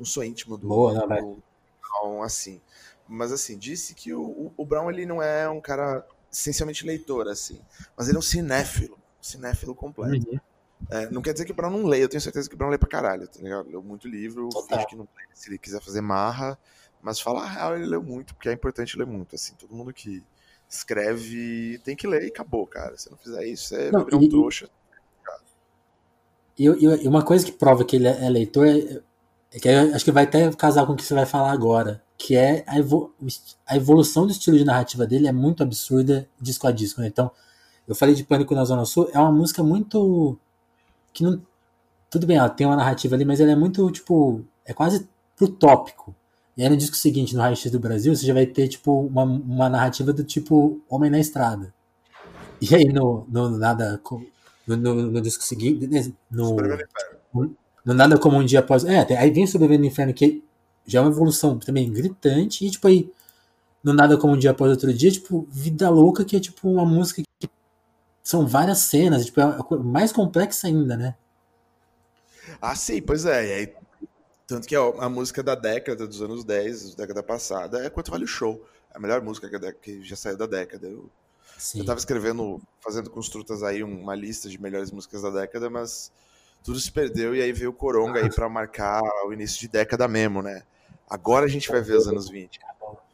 não 0.00 0.06
sou 0.06 0.24
íntimo 0.24 0.56
do, 0.56 0.66
Boa, 0.66 0.94
não, 0.94 1.06
do 1.06 1.42
Brown 1.82 2.22
assim. 2.22 2.60
Mas 3.06 3.30
assim, 3.30 3.58
disse 3.58 3.94
que 3.94 4.14
o, 4.14 4.50
o 4.56 4.64
Brown 4.64 4.90
ele 4.90 5.04
não 5.04 5.22
é 5.22 5.48
um 5.48 5.60
cara 5.60 6.06
essencialmente 6.32 6.86
leitor, 6.86 7.28
assim. 7.28 7.60
Mas 7.96 8.08
ele 8.08 8.16
é 8.16 8.18
um 8.18 8.22
cinéfilo. 8.22 8.98
cinéfilo 9.20 9.74
completo. 9.74 10.26
Uhum. 10.30 10.40
É, 10.88 11.10
não 11.10 11.20
quer 11.20 11.34
dizer 11.34 11.44
que 11.44 11.52
o 11.52 11.54
Brown 11.54 11.70
não 11.70 11.84
lê, 11.84 12.02
eu 12.02 12.08
tenho 12.08 12.20
certeza 12.20 12.48
que 12.48 12.54
o 12.54 12.58
Brown 12.58 12.70
lê 12.70 12.78
pra 12.78 12.88
caralho, 12.88 13.28
tá 13.28 13.38
ligado? 13.40 13.68
Leu 13.68 13.82
muito 13.82 14.08
livro, 14.08 14.48
finge 14.66 14.86
que 14.86 14.96
não 14.96 15.06
lê, 15.16 15.24
se 15.34 15.50
ele 15.50 15.58
quiser 15.58 15.82
fazer 15.82 16.00
marra, 16.00 16.58
mas 17.02 17.20
falar 17.20 17.46
real 17.46 17.76
ele 17.76 17.84
leu 17.84 18.02
muito, 18.02 18.34
porque 18.34 18.48
é 18.48 18.52
importante 18.52 18.96
ler 18.96 19.06
muito, 19.06 19.34
assim. 19.34 19.52
Todo 19.58 19.74
mundo 19.74 19.92
que 19.92 20.22
escreve 20.66 21.78
tem 21.84 21.94
que 21.94 22.06
ler 22.06 22.22
e 22.22 22.28
acabou, 22.28 22.66
cara. 22.66 22.96
Se 22.96 23.10
não 23.10 23.18
fizer 23.18 23.44
isso, 23.46 23.68
você 23.68 23.90
não, 23.90 24.04
vai 24.04 24.14
um 24.14 24.28
trouxa. 24.28 24.70
E, 26.58 26.64
e, 26.64 27.08
uma 27.08 27.24
coisa 27.24 27.44
que 27.44 27.52
prova 27.52 27.84
que 27.84 27.96
ele 27.96 28.06
é, 28.06 28.26
é 28.26 28.28
leitor 28.28 28.66
é, 28.66 28.78
é 28.78 29.02
que 29.58 29.68
acho 29.68 30.04
que 30.04 30.12
vai 30.12 30.24
até 30.24 30.50
casar 30.52 30.86
com 30.86 30.92
o 30.92 30.96
que 30.96 31.04
você 31.04 31.14
vai 31.14 31.26
falar 31.26 31.50
agora 31.50 32.02
que 32.20 32.36
é 32.36 32.62
a, 32.66 32.74
a, 33.66 33.76
evolução 33.76 34.26
do 34.26 34.32
estilo 34.32 34.58
de 34.58 34.64
narrativa 34.64 35.06
dele 35.06 35.26
é 35.26 35.32
muito 35.32 35.62
absurda 35.62 36.28
disco 36.38 36.66
a 36.66 36.70
disco. 36.70 37.00
Né? 37.00 37.06
Então, 37.06 37.30
eu 37.88 37.94
falei 37.94 38.14
de 38.14 38.22
Pânico 38.22 38.54
na 38.54 38.62
Zona 38.62 38.84
Sul, 38.84 39.08
é 39.14 39.18
uma 39.18 39.32
música 39.32 39.62
muito. 39.62 40.38
que 41.14 41.24
não. 41.24 41.40
Tudo 42.10 42.26
bem, 42.26 42.36
ela 42.36 42.50
tem 42.50 42.66
uma 42.66 42.76
narrativa 42.76 43.14
ali, 43.14 43.24
mas 43.24 43.40
ela 43.40 43.52
é 43.52 43.56
muito, 43.56 43.90
tipo. 43.90 44.44
é 44.66 44.74
quase 44.74 45.08
pro 45.34 45.48
tópico. 45.48 46.14
E 46.56 46.62
aí 46.62 46.68
no 46.68 46.76
disco 46.76 46.94
seguinte, 46.94 47.34
no 47.34 47.40
Raio 47.40 47.56
X 47.56 47.72
do 47.72 47.80
Brasil, 47.80 48.14
você 48.14 48.26
já 48.26 48.34
vai 48.34 48.44
ter, 48.44 48.68
tipo, 48.68 49.06
uma, 49.06 49.22
uma 49.22 49.70
narrativa 49.70 50.12
do 50.12 50.22
tipo 50.22 50.78
Homem 50.90 51.10
na 51.10 51.18
Estrada. 51.18 51.72
E 52.60 52.74
aí 52.74 52.92
no, 52.92 53.26
no 53.30 53.56
Nada. 53.56 53.98
No, 54.66 54.76
no, 54.76 54.94
no 54.94 55.20
disco 55.22 55.42
seguinte. 55.42 56.14
No, 56.30 56.56
no, 57.32 57.56
no 57.84 57.94
Nada 57.94 58.18
Como 58.18 58.36
um 58.36 58.44
Dia 58.44 58.60
Após. 58.60 58.84
É, 58.84 59.06
aí 59.16 59.30
vem 59.30 59.46
Sobrevivendo 59.46 59.82
no 59.82 59.88
Inferno, 59.88 60.12
que 60.14 60.42
já 60.86 60.98
é 60.98 61.02
uma 61.02 61.10
evolução 61.10 61.58
também 61.58 61.90
gritante. 61.90 62.66
E, 62.66 62.70
tipo, 62.70 62.86
aí, 62.86 63.10
no 63.82 63.92
Nada 63.92 64.16
Como 64.16 64.34
um 64.34 64.38
Dia 64.38 64.50
Após 64.50 64.70
Outro 64.70 64.92
Dia, 64.92 65.10
tipo, 65.10 65.46
Vida 65.50 65.88
Louca, 65.88 66.24
que 66.24 66.36
é, 66.36 66.40
tipo, 66.40 66.68
uma 66.68 66.84
música 66.84 67.22
que 67.38 67.50
são 68.22 68.46
várias 68.46 68.78
cenas, 68.78 69.26
tipo, 69.26 69.40
é 69.40 69.78
mais 69.82 70.12
complexa 70.12 70.66
ainda, 70.66 70.96
né? 70.96 71.14
Ah, 72.60 72.74
sim, 72.74 73.00
pois 73.00 73.24
é. 73.24 73.46
E 73.46 73.52
aí, 73.52 73.74
tanto 74.46 74.66
que 74.66 74.76
a, 74.76 74.80
a, 74.80 75.08
música 75.08 75.42
da 75.42 75.54
década, 75.54 76.06
dos 76.06 76.20
anos 76.20 76.44
10, 76.44 76.94
década 76.94 77.22
passada, 77.22 77.84
é 77.84 77.90
Quanto 77.90 78.10
Vale 78.10 78.24
o 78.24 78.28
Show. 78.28 78.64
É 78.92 78.96
a 78.96 79.00
melhor 79.00 79.22
música 79.22 79.48
que, 79.48 79.72
que 79.72 80.04
já 80.04 80.16
saiu 80.16 80.36
da 80.36 80.46
década. 80.46 80.86
Eu, 80.88 81.08
eu 81.74 81.84
tava 81.84 81.98
escrevendo, 81.98 82.60
fazendo 82.80 83.10
com 83.10 83.20
os 83.20 83.28
trutas 83.28 83.62
aí 83.62 83.82
uma 83.82 84.14
lista 84.14 84.48
de 84.48 84.60
melhores 84.60 84.90
músicas 84.90 85.22
da 85.22 85.30
década, 85.30 85.70
mas 85.70 86.10
tudo 86.62 86.78
se 86.78 86.90
perdeu 86.90 87.34
e 87.34 87.42
aí 87.42 87.52
veio 87.52 87.70
o 87.70 87.74
Coronga 87.74 88.20
aí 88.20 88.30
para 88.30 88.48
marcar 88.48 89.02
o 89.26 89.32
início 89.32 89.58
de 89.60 89.68
década 89.68 90.06
mesmo, 90.06 90.42
né? 90.42 90.62
Agora 91.08 91.46
a 91.46 91.48
gente 91.48 91.68
vai 91.68 91.80
ver 91.80 91.96
os 91.96 92.06
anos 92.06 92.28
20. 92.28 92.60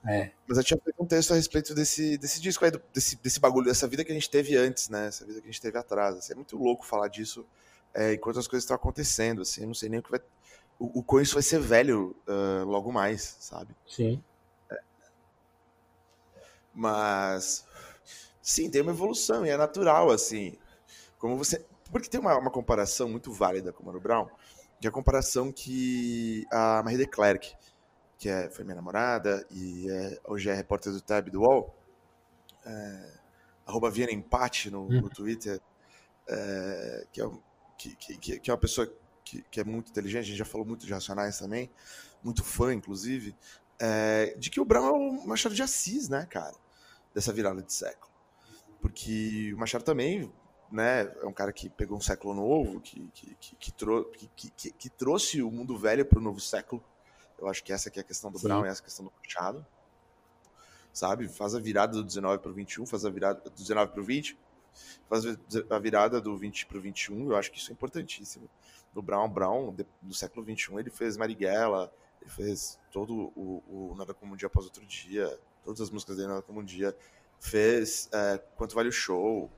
É. 0.08 0.30
Mas 0.46 0.58
eu 0.58 0.64
tinha 0.64 0.78
feito 0.78 1.02
um 1.02 1.06
texto 1.06 1.32
a 1.32 1.34
respeito 1.34 1.74
desse, 1.74 2.16
desse 2.16 2.40
disco 2.40 2.64
aí, 2.64 2.70
desse, 2.92 3.16
desse 3.16 3.40
bagulho, 3.40 3.66
dessa 3.66 3.88
vida 3.88 4.04
que 4.04 4.12
a 4.12 4.14
gente 4.14 4.30
teve 4.30 4.56
antes, 4.56 4.88
né? 4.88 5.08
Essa 5.08 5.26
vida 5.26 5.40
que 5.40 5.48
a 5.48 5.50
gente 5.50 5.60
teve 5.60 5.76
atrás. 5.76 6.16
Assim, 6.16 6.32
é 6.32 6.36
muito 6.36 6.56
louco 6.56 6.86
falar 6.86 7.08
disso 7.08 7.44
é, 7.92 8.14
enquanto 8.14 8.38
as 8.38 8.46
coisas 8.46 8.62
estão 8.62 8.76
acontecendo, 8.76 9.42
assim. 9.42 9.62
Eu 9.62 9.66
não 9.66 9.74
sei 9.74 9.88
nem 9.88 9.98
o 9.98 10.02
que 10.02 10.10
vai. 10.10 10.20
O, 10.78 11.00
o 11.00 11.02
quão 11.02 11.20
isso 11.20 11.34
vai 11.34 11.42
ser 11.42 11.58
velho 11.58 12.14
uh, 12.28 12.64
logo 12.64 12.92
mais, 12.92 13.36
sabe? 13.40 13.74
Sim. 13.86 14.22
É. 14.70 14.78
Mas. 16.72 17.66
Sim, 18.40 18.70
tem 18.70 18.82
uma 18.82 18.92
evolução 18.92 19.44
e 19.44 19.48
é 19.48 19.56
natural, 19.56 20.10
assim. 20.10 20.56
Como 21.18 21.36
você. 21.36 21.64
Porque 21.90 22.08
tem 22.08 22.20
uma, 22.20 22.36
uma 22.38 22.50
comparação 22.50 23.08
muito 23.08 23.32
válida 23.32 23.72
com 23.72 23.82
o 23.82 23.86
Mano 23.86 24.00
Brown, 24.00 24.28
que 24.80 24.86
é 24.86 24.90
a 24.90 24.92
comparação 24.92 25.52
que 25.52 26.44
a 26.50 26.82
Marie 26.82 26.98
de 26.98 27.06
Klerk, 27.06 27.54
que 28.18 28.28
é, 28.28 28.48
foi 28.50 28.64
minha 28.64 28.76
namorada 28.76 29.46
e 29.50 29.90
é, 29.90 30.18
hoje 30.24 30.48
é 30.48 30.54
repórter 30.54 30.92
do 30.92 31.00
Tab 31.00 31.28
do 31.30 31.40
UOL, 31.40 31.74
é, 32.64 33.12
arroba 33.66 33.90
Viena 33.90 34.12
Empate 34.12 34.70
no, 34.70 34.88
no 34.88 35.02
uhum. 35.02 35.08
Twitter, 35.08 35.60
é, 36.28 37.06
que, 37.12 37.22
é, 37.22 37.30
que, 37.76 37.96
que, 37.96 38.40
que, 38.40 38.50
é 38.50 38.52
uma 38.52 38.60
pessoa 38.60 38.90
que, 39.24 39.42
que, 39.50 39.60
é 39.60 39.64
muito 39.64 39.90
inteligente, 39.90 40.24
a 40.24 40.26
gente 40.26 40.38
já 40.38 40.44
falou 40.44 40.66
muito 40.66 40.86
de 40.86 40.92
Racionais 40.92 41.38
também, 41.38 41.70
muito 42.22 42.42
fã, 42.42 42.72
inclusive, 42.72 43.36
é, 43.78 44.34
de 44.38 44.50
que 44.50 44.60
o 44.60 44.64
Brown 44.64 44.86
é 44.86 44.90
o 44.90 45.26
Machado 45.26 45.54
de 45.54 45.62
Assis, 45.62 46.08
né, 46.08 46.26
cara, 46.26 46.54
dessa 47.14 47.32
virada 47.32 47.62
de 47.62 47.72
século. 47.72 48.12
Porque 48.80 49.52
o 49.54 49.58
Machado 49.58 49.84
também 49.84 50.32
né, 50.70 51.02
é 51.22 51.26
um 51.26 51.32
cara 51.32 51.52
que 51.52 51.68
pegou 51.68 51.96
um 51.96 52.00
século 52.00 52.34
novo, 52.34 52.80
que, 52.80 53.08
que, 53.14 53.34
que, 53.36 53.56
que, 53.56 53.72
trou 53.72 54.04
que, 54.04 54.50
que, 54.50 54.90
trouxe 54.90 55.42
o 55.42 55.50
mundo 55.50 55.76
velho 55.76 56.04
para 56.04 56.18
o 56.18 56.22
novo 56.22 56.40
século. 56.40 56.82
Eu 57.38 57.48
acho 57.48 57.62
que 57.62 57.72
essa 57.72 57.88
aqui 57.88 57.98
é 57.98 58.02
a 58.02 58.04
questão 58.04 58.30
do 58.30 58.38
Sim. 58.38 58.48
Brown, 58.48 58.64
essa 58.64 58.80
é 58.80 58.82
a 58.82 58.84
questão 58.84 59.04
do 59.04 59.12
Machado. 59.22 59.64
Sabe? 60.92 61.28
Faz 61.28 61.54
a 61.54 61.60
virada 61.60 61.92
do 61.92 62.02
19 62.02 62.38
para 62.38 62.50
o 62.50 62.54
21, 62.54 62.86
faz 62.86 63.04
a 63.04 63.10
virada 63.10 63.40
do 63.40 63.50
19 63.50 63.92
para 63.92 64.00
o 64.00 64.04
20, 64.04 64.38
faz 65.08 65.24
a 65.70 65.78
virada 65.78 66.20
do 66.20 66.36
20 66.36 66.66
para 66.66 66.78
o 66.78 66.80
21. 66.80 67.30
Eu 67.30 67.36
acho 67.36 67.50
que 67.52 67.58
isso 67.58 67.70
é 67.70 67.74
importantíssimo. 67.74 68.48
Do 68.94 69.02
Brown 69.02 69.28
Brown, 69.28 69.76
do 70.00 70.14
século 70.14 70.44
21, 70.44 70.80
ele 70.80 70.90
fez 70.90 71.18
Marighella, 71.18 71.92
ele 72.20 72.30
fez 72.30 72.78
todo 72.90 73.30
o, 73.36 73.62
o 73.68 73.94
Nada 73.96 74.14
Como 74.14 74.32
Um 74.32 74.36
Dia 74.36 74.46
Após 74.46 74.64
Outro 74.64 74.84
Dia, 74.86 75.38
todas 75.62 75.82
as 75.82 75.90
músicas 75.90 76.16
dele 76.16 76.28
Nada 76.28 76.42
Como 76.42 76.60
Um 76.60 76.64
Dia. 76.64 76.96
Fez 77.38 78.08
é, 78.12 78.38
Quanto 78.56 78.74
Vale 78.74 78.88
o 78.88 78.92
Show. 78.92 79.50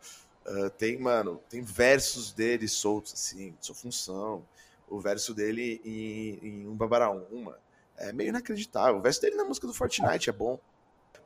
Uh, 0.49 0.71
tem, 0.71 0.99
mano, 0.99 1.41
tem 1.49 1.61
versos 1.61 2.33
dele 2.33 2.67
soltos, 2.67 3.13
assim, 3.13 3.55
de 3.61 3.67
sua 3.67 3.75
função. 3.75 4.43
O 4.89 4.99
verso 4.99 5.35
dele 5.35 5.81
em, 5.85 6.39
em 6.43 6.67
Um 6.67 6.75
Babaraum, 6.75 7.23
uma 7.31 7.59
é 7.99 8.13
meio 8.13 8.29
inacreditável. 8.29 8.97
O 8.97 9.03
verso 9.03 9.21
dele 9.21 9.37
na 9.37 9.45
música 9.45 9.67
do 9.67 9.75
Fortnite 9.75 10.31
é 10.31 10.33
bom. 10.33 10.59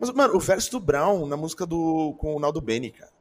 Mas, 0.01 0.11
mano, 0.11 0.35
o 0.35 0.41
verso 0.41 0.71
do 0.73 0.81
Brown 0.81 1.27
na 1.27 1.37
música 1.37 1.67
do 1.67 2.15
com 2.19 2.35
o 2.35 2.41
Naldo 2.41 2.61
Beni, 2.61 2.91
cara. 2.91 3.13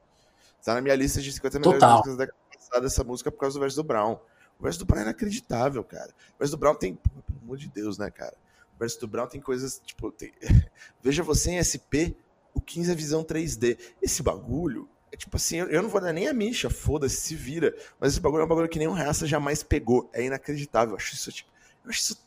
Tá 0.64 0.74
na 0.74 0.82
minha 0.82 0.96
lista 0.96 1.22
de 1.22 1.32
50 1.32 1.60
melhores 1.60 1.80
Total. 1.80 1.98
músicas 1.98 2.18
da 2.18 2.28
passada 2.56 2.86
essa 2.86 3.04
música 3.04 3.32
por 3.32 3.40
causa 3.40 3.58
do 3.58 3.60
verso 3.60 3.76
do 3.76 3.84
Brown. 3.84 4.20
O 4.60 4.64
verso 4.64 4.80
do 4.80 4.86
Brown 4.86 5.02
é 5.02 5.04
inacreditável, 5.04 5.84
cara. 5.84 6.12
O 6.36 6.40
verso 6.40 6.56
do 6.56 6.60
Brown 6.60 6.76
tem. 6.76 6.96
Pelo 6.96 7.40
amor 7.44 7.58
de 7.58 7.68
Deus, 7.68 7.98
né, 7.98 8.10
cara? 8.10 8.36
O 8.76 8.80
verso 8.80 9.00
do 9.00 9.08
Brown 9.08 9.28
tem 9.28 9.42
coisas. 9.42 9.82
Tipo, 9.84 10.12
tem... 10.12 10.32
veja 11.02 11.24
você 11.24 11.52
em 11.52 11.62
SP, 11.62 12.16
o 12.54 12.62
15 12.62 12.92
é 12.92 12.96
visão 12.96 13.24
3D. 13.24 13.78
Esse 14.02 14.24
bagulho 14.24 14.88
é 15.12 15.18
tipo 15.18 15.36
assim, 15.36 15.58
eu 15.58 15.82
não 15.82 15.90
vou 15.90 16.00
dar 16.00 16.14
nem 16.14 16.28
a 16.28 16.34
micha, 16.34 16.70
foda-se, 16.70 17.18
se 17.18 17.36
vira. 17.36 17.76
Mas 18.00 18.14
esse 18.14 18.22
bagulho 18.22 18.42
é 18.42 18.46
um 18.46 18.48
bagulho 18.48 18.70
que 18.70 18.80
nenhum 18.80 18.94
raça 18.94 19.28
jamais 19.28 19.62
pegou. 19.62 20.10
É 20.14 20.24
inacreditável. 20.24 20.92
Eu 20.94 20.98
acho 20.98 21.14
isso, 21.14 21.32
tipo, 21.32 21.50
eu 21.84 21.90
acho 21.90 22.00
isso 22.00 22.26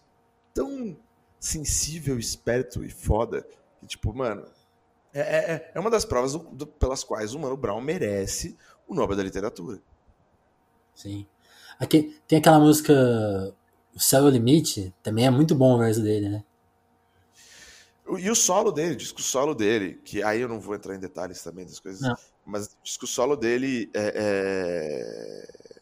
tão 0.52 0.96
sensível, 1.40 2.18
esperto 2.18 2.84
e 2.84 2.90
foda. 2.90 3.46
Que, 3.80 3.86
tipo, 3.86 4.12
mano, 4.12 4.46
é, 5.14 5.20
é, 5.20 5.70
é 5.74 5.80
uma 5.80 5.90
das 5.90 6.04
provas 6.04 6.32
do, 6.32 6.40
do, 6.40 6.66
pelas 6.66 7.02
quais 7.02 7.34
o 7.34 7.38
Mano 7.38 7.56
Brown 7.56 7.80
merece 7.80 8.56
o 8.86 8.94
Nobel 8.94 9.16
da 9.16 9.22
Literatura. 9.22 9.80
Sim. 10.94 11.26
Aqui, 11.78 12.20
tem 12.28 12.38
aquela 12.38 12.60
música 12.60 12.92
O 13.94 14.00
Céu 14.00 14.24
é 14.24 14.26
o 14.26 14.30
Limite, 14.30 14.94
também 15.02 15.26
é 15.26 15.30
muito 15.30 15.54
bom 15.54 15.74
o 15.74 15.78
verso 15.78 16.02
dele, 16.02 16.28
né? 16.28 16.44
E 18.18 18.30
o 18.30 18.34
solo 18.34 18.70
dele, 18.70 18.92
o 18.92 18.96
disco 18.96 19.22
solo 19.22 19.54
dele, 19.54 20.00
que 20.04 20.22
aí 20.22 20.40
eu 20.40 20.48
não 20.48 20.60
vou 20.60 20.74
entrar 20.74 20.94
em 20.94 21.00
detalhes 21.00 21.42
também 21.42 21.64
das 21.64 21.80
coisas, 21.80 22.02
não. 22.02 22.14
Mas 22.44 22.76
o 23.02 23.06
solo 23.06 23.36
dele 23.36 23.90
é, 23.94 24.12
é... 24.16 25.74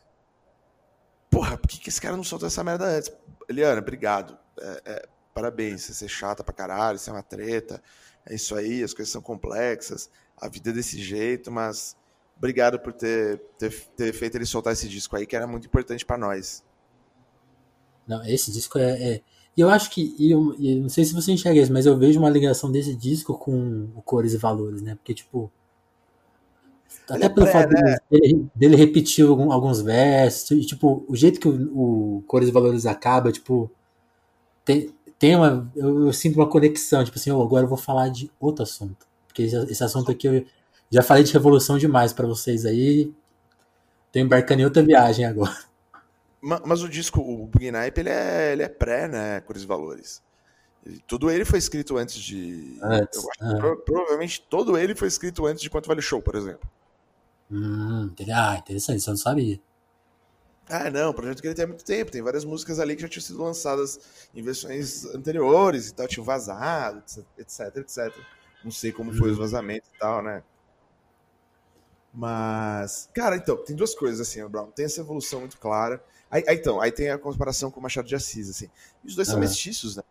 Porra, 1.31 1.57
por 1.57 1.69
que, 1.69 1.79
que 1.79 1.89
esse 1.89 2.01
cara 2.01 2.17
não 2.17 2.25
soltou 2.25 2.47
essa 2.47 2.63
merda 2.63 2.85
antes? 2.85 3.11
Eliana, 3.49 3.81
obrigado. 3.81 4.39
É, 4.61 4.83
é, 4.85 5.09
parabéns, 5.35 5.83
você 5.83 5.95
ser 5.95 6.09
chata 6.09 6.45
pra 6.45 6.55
caralho, 6.55 6.99
você 6.99 7.11
é 7.11 7.13
uma 7.13 7.23
treta, 7.23 7.83
é 8.27 8.35
isso 8.35 8.55
aí, 8.55 8.83
as 8.83 8.93
coisas 8.93 9.11
são 9.11 9.23
complexas, 9.23 10.11
a 10.37 10.49
vida 10.49 10.71
é 10.71 10.73
desse 10.73 11.03
jeito, 11.03 11.51
mas 11.51 11.97
obrigado 12.37 12.79
por 12.79 12.93
ter, 12.93 13.41
ter, 13.59 13.73
ter 13.97 14.13
feito 14.13 14.37
ele 14.37 14.45
soltar 14.45 14.73
esse 14.73 14.89
disco 14.89 15.17
aí, 15.17 15.27
que 15.27 15.35
era 15.35 15.47
muito 15.47 15.67
importante 15.67 16.05
para 16.05 16.19
nós. 16.19 16.63
Não, 18.07 18.25
esse 18.25 18.51
disco 18.51 18.79
é. 18.79 19.15
é... 19.15 19.21
Eu 19.57 19.69
acho 19.69 19.91
que. 19.91 20.17
Eu, 20.19 20.55
e 20.59 20.81
não 20.81 20.89
sei 20.89 21.05
se 21.05 21.13
você 21.13 21.31
enxerga 21.31 21.61
isso, 21.61 21.73
mas 21.73 21.85
eu 21.87 21.97
vejo 21.97 22.19
uma 22.19 22.31
ligação 22.31 22.73
desse 22.73 22.97
disco 22.97 23.37
com 23.37 23.91
o 23.95 24.03
Cores 24.03 24.33
e 24.33 24.39
Valores, 24.39 24.81
né? 24.81 24.95
Porque, 24.95 25.15
tipo. 25.15 25.53
Até 27.09 27.29
pelo 27.29 27.47
pré, 27.47 27.53
fato 27.53 27.71
né? 27.71 27.97
dele, 28.11 28.47
dele 28.55 28.77
repetir 28.77 29.25
alguns 29.27 29.83
versos, 29.83 30.51
e, 30.53 30.65
tipo, 30.65 31.05
o 31.09 31.17
jeito 31.17 31.41
que 31.41 31.49
o, 31.49 32.19
o 32.19 32.23
Cores 32.27 32.49
e 32.49 32.53
Valores 32.53 32.87
acaba, 32.87 33.33
tipo. 33.33 33.71
Tem, 34.65 34.95
tem 35.19 35.37
uma. 35.37 35.71
Eu, 35.75 36.07
eu, 36.07 36.13
sinto 36.13 36.37
uma 36.37 36.49
conexão, 36.49 37.05
tipo 37.05 37.19
assim, 37.19 37.31
oh, 37.31 37.43
agora 37.43 37.65
eu 37.65 37.69
vou 37.69 37.79
falar 37.79 38.09
de 38.09 38.31
outro 38.41 38.63
assunto. 38.63 39.07
Porque 39.27 39.43
esse, 39.43 39.57
esse 39.71 39.85
assunto 39.85 40.11
aqui 40.11 40.27
eu 40.27 40.45
já 40.91 41.03
falei 41.03 41.25
de 41.25 41.33
revolução 41.33 41.79
demais 41.79 42.13
para 42.13 42.27
vocês 42.27 42.65
aí. 42.65 43.13
Tô 44.13 44.19
embarcando 44.19 44.63
em 44.63 44.65
outra 44.65 44.83
viagem 44.83 45.25
agora. 45.25 45.57
Mas, 46.41 46.61
mas 46.67 46.83
o 46.83 46.89
disco, 46.89 47.21
o 47.21 47.47
Bugnipe, 47.47 48.01
ele 48.01 48.11
é, 48.11 48.53
ele 48.53 48.63
é 48.63 48.69
pré, 48.69 49.07
né? 49.07 49.41
Cores 49.43 49.63
e 49.63 49.67
Valores. 49.67 50.21
Tudo 51.07 51.31
ele 51.31 51.45
foi 51.45 51.59
escrito 51.59 51.97
antes 51.97 52.17
de. 52.17 52.77
Antes, 52.83 53.25
acho, 53.41 53.57
pro, 53.59 53.77
provavelmente 53.83 54.45
todo 54.51 54.77
ele 54.77 54.97
foi 54.97 55.07
escrito 55.07 55.47
antes 55.47 55.63
de 55.63 55.71
Quanto 55.71 55.87
Vale 55.87 56.01
o 56.01 56.03
Show, 56.03 56.21
por 56.21 56.35
exemplo. 56.35 56.69
Hum, 57.53 58.11
ah, 58.35 58.57
interessante, 58.57 58.99
isso 58.99 59.11
eu 59.11 59.13
não 59.13 59.19
sabia. 59.19 59.61
Ah, 60.71 60.91
não, 60.91 61.11
o 61.11 61.15
projeto 61.15 61.43
que 61.43 61.49
ele 61.49 61.55
tem 61.55 61.65
há 61.65 61.69
muito 61.69 61.85
tempo. 61.85 62.11
Tem 62.11 62.23
várias 62.23 62.47
músicas 62.47 62.81
ali 62.81 62.97
que 62.97 63.03
já 63.03 63.09
tinham 63.09 63.23
sido 63.23 63.43
lançadas 63.43 64.01
em 64.35 64.43
versões 64.43 65.05
anteriores 65.07 65.89
e 65.89 65.95
tal, 65.95 66.09
tinham 66.09 66.25
vazado, 66.25 67.03
etc, 67.37 67.77
etc. 67.77 68.17
Não 68.65 68.71
sei 68.71 68.91
como 68.91 69.13
foi 69.13 69.31
os 69.31 69.37
uhum. 69.37 69.43
vazamentos 69.43 69.91
e 69.95 69.99
tal, 69.99 70.23
né? 70.23 70.43
Mas, 72.15 73.11
cara, 73.13 73.37
então, 73.37 73.57
tem 73.57 73.77
duas 73.77 73.95
coisas 73.95 74.21
assim, 74.21 74.43
o 74.43 74.49
Brown. 74.49 74.71
Tem 74.71 74.87
essa 74.87 75.01
evolução 75.01 75.41
muito 75.41 75.59
clara. 75.59 76.03
Aí, 76.31 76.43
aí, 76.47 76.57
então, 76.57 76.81
aí 76.81 76.91
tem 76.91 77.11
a 77.11 77.19
comparação 77.19 77.71
com 77.71 77.81
o 77.81 77.83
Machado 77.83 78.09
de 78.09 78.15
Assis, 78.15 78.49
assim. 78.49 78.71
E 79.05 79.09
os 79.09 79.15
dois 79.15 79.29
são 79.29 79.39
mestiços, 79.39 79.97
né? 79.97 80.03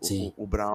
Sim. 0.00 0.32
O, 0.36 0.44
o, 0.44 0.46
Brown. 0.46 0.74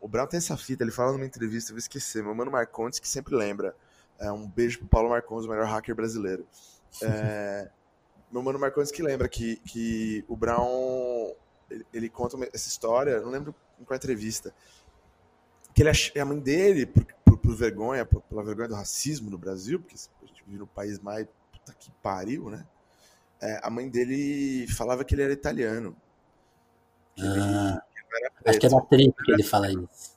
O 0.00 0.08
Brown 0.08 0.26
tem 0.26 0.38
essa 0.38 0.56
fita, 0.56 0.82
ele 0.84 0.90
fala 0.90 1.12
numa 1.12 1.26
entrevista, 1.26 1.70
eu 1.70 1.74
vou 1.74 1.78
esquecer, 1.78 2.22
meu 2.22 2.34
mano 2.34 2.50
Marcondes, 2.50 2.98
que 2.98 3.08
sempre 3.08 3.34
lembra. 3.34 3.74
É, 4.22 4.30
um 4.30 4.48
beijo 4.48 4.78
pro 4.78 4.88
Paulo 4.88 5.10
Marcondes, 5.10 5.46
o 5.46 5.50
melhor 5.50 5.66
hacker 5.66 5.94
brasileiro. 5.94 6.46
É, 7.02 7.70
meu 8.30 8.42
mano 8.42 8.58
Marcondes 8.58 8.90
que 8.90 9.02
lembra 9.02 9.26
que, 9.26 9.56
que 9.64 10.22
o 10.28 10.36
Brown 10.36 11.34
ele, 11.70 11.86
ele 11.92 12.08
conta 12.10 12.36
essa 12.52 12.68
história, 12.68 13.18
não 13.20 13.30
lembro 13.30 13.54
em 13.80 13.84
qual 13.84 13.96
entrevista, 13.96 14.54
que 15.74 15.82
ele 15.82 16.20
a 16.20 16.24
mãe 16.24 16.38
dele, 16.38 16.84
por, 16.84 17.06
por, 17.24 17.38
por 17.38 17.54
vergonha, 17.54 18.04
por, 18.04 18.20
pela 18.22 18.44
vergonha 18.44 18.68
do 18.68 18.74
racismo 18.74 19.30
no 19.30 19.38
Brasil, 19.38 19.80
porque 19.80 19.96
a 20.22 20.26
gente 20.26 20.44
vive 20.44 20.58
no 20.58 20.66
país 20.66 20.98
mais 20.98 21.26
puta 21.50 21.72
que 21.78 21.90
pariu, 22.02 22.50
né? 22.50 22.66
É, 23.40 23.60
a 23.62 23.70
mãe 23.70 23.88
dele 23.88 24.66
falava 24.68 25.04
que 25.04 25.14
ele 25.14 25.22
era 25.22 25.32
italiano. 25.32 25.96
Que 27.16 27.22
ah, 27.26 27.82
ele, 27.96 28.58
que 28.58 28.66
ele 28.66 28.76
acho 28.76 28.88
que 28.88 28.94
é 28.94 29.24
que 29.24 29.32
ele 29.32 29.42
fala 29.42 29.70
isso. 29.70 30.11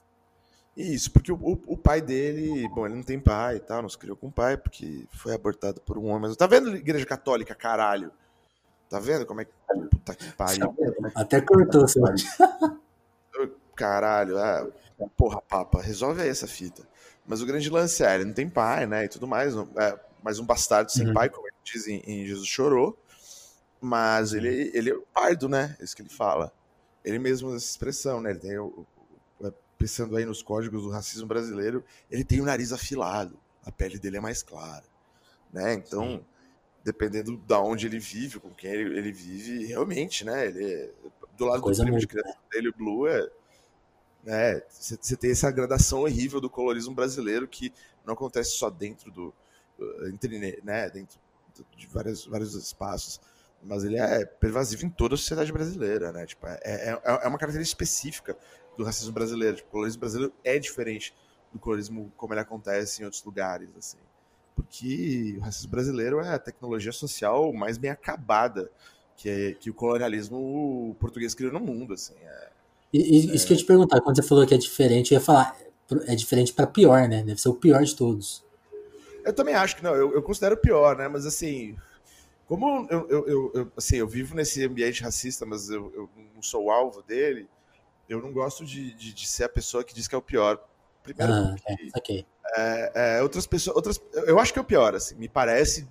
Isso, 0.76 1.10
porque 1.10 1.32
o, 1.32 1.38
o, 1.66 1.76
pai 1.76 2.02
dele, 2.02 2.68
bom, 2.68 2.84
ele 2.84 2.96
não 2.96 3.02
tem 3.02 3.18
pai 3.18 3.56
e 3.56 3.60
tal, 3.60 3.80
não 3.80 3.88
se 3.88 3.96
criou 3.96 4.14
com 4.14 4.30
pai, 4.30 4.58
porque 4.58 5.06
foi 5.10 5.32
abortado 5.32 5.80
por 5.80 5.96
um 5.96 6.04
homem. 6.06 6.28
Mas 6.28 6.36
tá 6.36 6.46
vendo 6.46 6.76
igreja 6.76 7.06
católica, 7.06 7.54
caralho? 7.54 8.12
Tá 8.88 9.00
vendo 9.00 9.24
como 9.24 9.40
é 9.40 9.46
que. 9.46 9.52
Puta 9.90 10.14
que 10.14 10.30
pariu. 10.32 10.74
Até 11.14 11.40
cortou, 11.40 11.88
seu 11.88 12.02
Caralho, 13.74 14.38
é. 14.38 14.68
Porra, 15.16 15.40
papa, 15.40 15.80
resolve 15.80 16.22
aí 16.22 16.28
essa 16.28 16.46
fita. 16.46 16.86
Mas 17.26 17.40
o 17.42 17.46
grande 17.46 17.68
lance 17.70 18.04
é, 18.04 18.14
ele 18.14 18.26
não 18.26 18.32
tem 18.32 18.48
pai, 18.48 18.86
né? 18.86 19.04
E 19.04 19.08
tudo 19.08 19.26
mais. 19.26 19.54
É, 19.76 19.98
mais 20.22 20.38
um 20.38 20.44
bastardo 20.44 20.92
sem 20.92 21.08
uhum. 21.08 21.14
pai, 21.14 21.28
como 21.28 21.46
ele 21.46 21.56
diz 21.64 21.86
em, 21.86 22.02
em, 22.06 22.26
Jesus 22.26 22.48
Chorou. 22.48 22.98
Mas 23.80 24.32
ele, 24.32 24.70
ele 24.74 24.90
é 24.90 24.96
pardo, 25.12 25.48
né? 25.48 25.76
É 25.80 25.84
isso 25.84 25.96
que 25.96 26.02
ele 26.02 26.08
fala. 26.08 26.52
Ele 27.04 27.18
mesmo 27.18 27.54
essa 27.54 27.64
expressão, 27.64 28.20
né? 28.20 28.30
Ele 28.30 28.38
tem 28.38 28.58
o, 28.58 28.86
pensando 29.78 30.16
aí 30.16 30.24
nos 30.24 30.42
códigos 30.42 30.82
do 30.82 30.90
racismo 30.90 31.26
brasileiro, 31.26 31.84
ele 32.10 32.24
tem 32.24 32.40
o 32.40 32.44
nariz 32.44 32.72
afilado, 32.72 33.38
a 33.64 33.70
pele 33.70 33.98
dele 33.98 34.16
é 34.16 34.20
mais 34.20 34.42
clara, 34.42 34.84
né? 35.52 35.74
Então, 35.74 36.16
Sim. 36.16 36.24
dependendo 36.84 37.36
da 37.38 37.60
onde 37.60 37.86
ele 37.86 37.98
vive, 37.98 38.40
com 38.40 38.50
quem 38.50 38.70
ele, 38.70 38.98
ele 38.98 39.12
vive, 39.12 39.66
realmente, 39.66 40.24
né? 40.24 40.46
Ele 40.46 40.64
é, 40.64 40.90
do 41.36 41.44
lado 41.44 41.62
Coisa 41.62 41.82
do 41.82 41.86
primo 41.86 41.98
de 41.98 42.06
criação 42.06 42.40
dele, 42.50 42.68
o 42.68 42.74
Blue 42.74 43.06
é 43.06 43.30
né? 44.26 44.60
Você 44.68 45.16
tem 45.16 45.30
essa 45.30 45.50
gradação 45.52 46.00
horrível 46.00 46.40
do 46.40 46.50
colorismo 46.50 46.92
brasileiro 46.92 47.46
que 47.46 47.72
não 48.04 48.14
acontece 48.14 48.50
só 48.56 48.68
dentro 48.68 49.10
do 49.12 49.32
entre, 50.12 50.60
né, 50.64 50.90
dentro 50.90 51.18
de 51.76 51.86
vários, 51.86 52.26
vários 52.26 52.54
espaços, 52.54 53.20
mas 53.62 53.84
ele 53.84 53.98
é 53.98 54.24
pervasivo 54.24 54.84
em 54.84 54.90
toda 54.90 55.14
a 55.14 55.18
sociedade 55.18 55.52
brasileira, 55.52 56.12
né? 56.12 56.26
Tipo, 56.26 56.46
é, 56.46 56.58
é, 56.64 57.00
é 57.04 57.28
uma 57.28 57.38
característica 57.38 57.84
específica 57.84 58.36
do 58.76 58.84
racismo 58.84 59.12
brasileiro. 59.12 59.56
Tipo, 59.56 59.68
o 59.68 59.72
colorismo 59.72 60.00
brasileiro 60.00 60.32
é 60.44 60.58
diferente 60.58 61.14
do 61.52 61.58
colorismo 61.58 62.12
como 62.16 62.34
ele 62.34 62.40
acontece 62.40 63.02
em 63.02 63.04
outros 63.04 63.22
lugares, 63.24 63.68
assim. 63.76 63.98
Porque 64.54 65.36
o 65.38 65.40
racismo 65.40 65.70
brasileiro 65.70 66.20
é 66.20 66.34
a 66.34 66.38
tecnologia 66.38 66.92
social 66.92 67.52
mais 67.52 67.76
bem 67.76 67.90
acabada 67.90 68.70
que, 69.16 69.28
é, 69.28 69.52
que 69.52 69.70
o 69.70 69.74
colonialismo 69.74 70.96
português 70.98 71.34
criou 71.34 71.52
no 71.52 71.60
mundo, 71.60 71.94
assim. 71.94 72.14
É, 72.22 72.50
e, 72.92 73.34
isso 73.34 73.44
é... 73.44 73.46
que 73.46 73.52
eu 73.52 73.56
ia 73.56 73.62
te 73.62 73.66
perguntar, 73.66 74.00
quando 74.00 74.16
você 74.16 74.22
falou 74.22 74.46
que 74.46 74.54
é 74.54 74.58
diferente, 74.58 75.12
eu 75.12 75.18
ia 75.18 75.24
falar, 75.24 75.56
é 76.06 76.14
diferente 76.14 76.52
para 76.52 76.66
pior, 76.66 77.08
né? 77.08 77.22
Deve 77.22 77.40
ser 77.40 77.48
o 77.48 77.54
pior 77.54 77.82
de 77.82 77.94
todos. 77.94 78.44
Eu 79.24 79.32
também 79.32 79.54
acho 79.54 79.76
que 79.76 79.82
não, 79.82 79.94
eu, 79.94 80.14
eu 80.14 80.22
considero 80.22 80.56
pior, 80.56 80.96
né? 80.96 81.08
Mas 81.08 81.26
assim, 81.26 81.76
como 82.46 82.86
eu, 82.88 83.08
eu, 83.08 83.52
eu, 83.54 83.72
assim, 83.76 83.96
eu 83.96 84.06
vivo 84.06 84.34
nesse 84.34 84.64
ambiente 84.64 85.02
racista, 85.02 85.44
mas 85.44 85.68
eu, 85.68 86.08
não 86.34 86.42
sou 86.42 86.66
o 86.66 86.70
alvo 86.70 87.02
dele, 87.02 87.48
eu 88.08 88.20
não 88.20 88.32
gosto 88.32 88.64
de, 88.64 88.92
de, 88.94 89.12
de, 89.12 89.26
ser 89.26 89.44
a 89.44 89.48
pessoa 89.48 89.84
que 89.84 89.94
diz 89.94 90.06
que 90.08 90.14
é 90.14 90.18
o 90.18 90.22
pior 90.22 90.62
Primeiro, 91.02 91.32
Ah, 91.32 91.54
porque, 91.56 91.72
é, 91.72 91.98
ok. 91.98 92.26
é, 92.56 92.92
é, 93.18 93.22
outras 93.22 93.46
pessoas. 93.46 93.76
Outras, 93.76 94.00
eu 94.26 94.40
acho 94.40 94.52
que 94.52 94.58
é 94.58 94.62
o 94.62 94.64
pior, 94.64 94.92
assim, 94.94 95.14
me 95.14 95.28
parece 95.28 95.88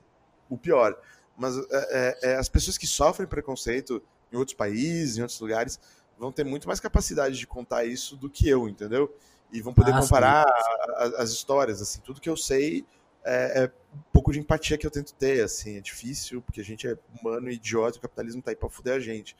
o 0.49 0.57
pior. 0.57 0.99
Mas 1.37 1.55
é, 1.57 1.63
é, 1.71 2.19
é, 2.31 2.35
as 2.35 2.49
pessoas 2.49 2.77
que 2.77 2.85
sofrem 2.85 3.27
preconceito 3.27 4.03
em 4.31 4.35
outros 4.35 4.55
países, 4.55 5.17
em 5.17 5.21
outros 5.21 5.39
lugares, 5.39 5.79
vão 6.17 6.33
ter 6.33 6.43
muito 6.43 6.67
mais 6.67 6.81
capacidade 6.81 7.37
de 7.37 7.47
contar 7.47 7.85
isso 7.85 8.17
do 8.17 8.29
que 8.29 8.49
eu, 8.49 8.67
entendeu? 8.67 9.15
E 9.53 9.61
vão 9.61 9.73
poder 9.73 9.91
Ah, 9.93 9.99
comparar 10.01 10.43
a- 10.43 11.03
a- 11.03 11.21
as 11.21 11.29
histórias, 11.29 11.81
assim, 11.81 12.01
tudo 12.01 12.19
que 12.19 12.29
eu 12.29 12.35
sei 12.35 12.85
é, 13.27 13.71
um 13.93 13.99
pouco 14.13 14.31
de 14.31 14.39
empatia 14.39 14.77
que 14.77 14.85
eu 14.85 14.91
tento 14.91 15.13
ter, 15.15 15.43
assim, 15.43 15.77
é 15.77 15.81
difícil, 15.81 16.41
porque 16.41 16.61
a 16.61 16.63
gente 16.63 16.87
é 16.87 16.95
humano 17.19 17.49
e 17.49 17.53
idiota, 17.55 17.97
o 17.97 18.01
capitalismo 18.01 18.41
tá 18.41 18.51
aí 18.51 18.55
pra 18.55 18.69
fuder 18.69 18.95
a 18.95 18.99
gente. 18.99 19.35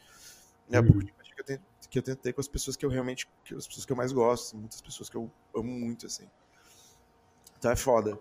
É 0.72 0.80
um 0.80 0.82
Uhum. 0.82 0.88
pouco 0.88 1.04
de 1.04 1.12
empatia 1.12 1.36
que 1.36 1.42
eu, 1.42 1.46
tento, 1.46 1.62
que 1.96 2.00
eu 2.00 2.04
tento 2.04 2.20
ter 2.20 2.34
com 2.34 2.42
as 2.42 2.48
pessoas 2.48 2.76
que 2.76 2.86
eu 2.86 2.90
realmente, 2.90 3.26
que, 3.46 3.56
as 3.56 3.66
pessoas 3.66 3.86
que 3.86 3.92
eu 3.92 3.96
mais 3.96 4.12
gosto, 4.12 4.48
assim, 4.48 4.58
muitas 4.58 4.82
pessoas 4.82 5.10
que 5.10 5.16
eu 5.16 5.32
amo 5.56 5.72
muito, 5.72 6.06
assim. 6.06 6.28
Então 7.58 7.72
é 7.72 7.76
foda. 7.76 8.20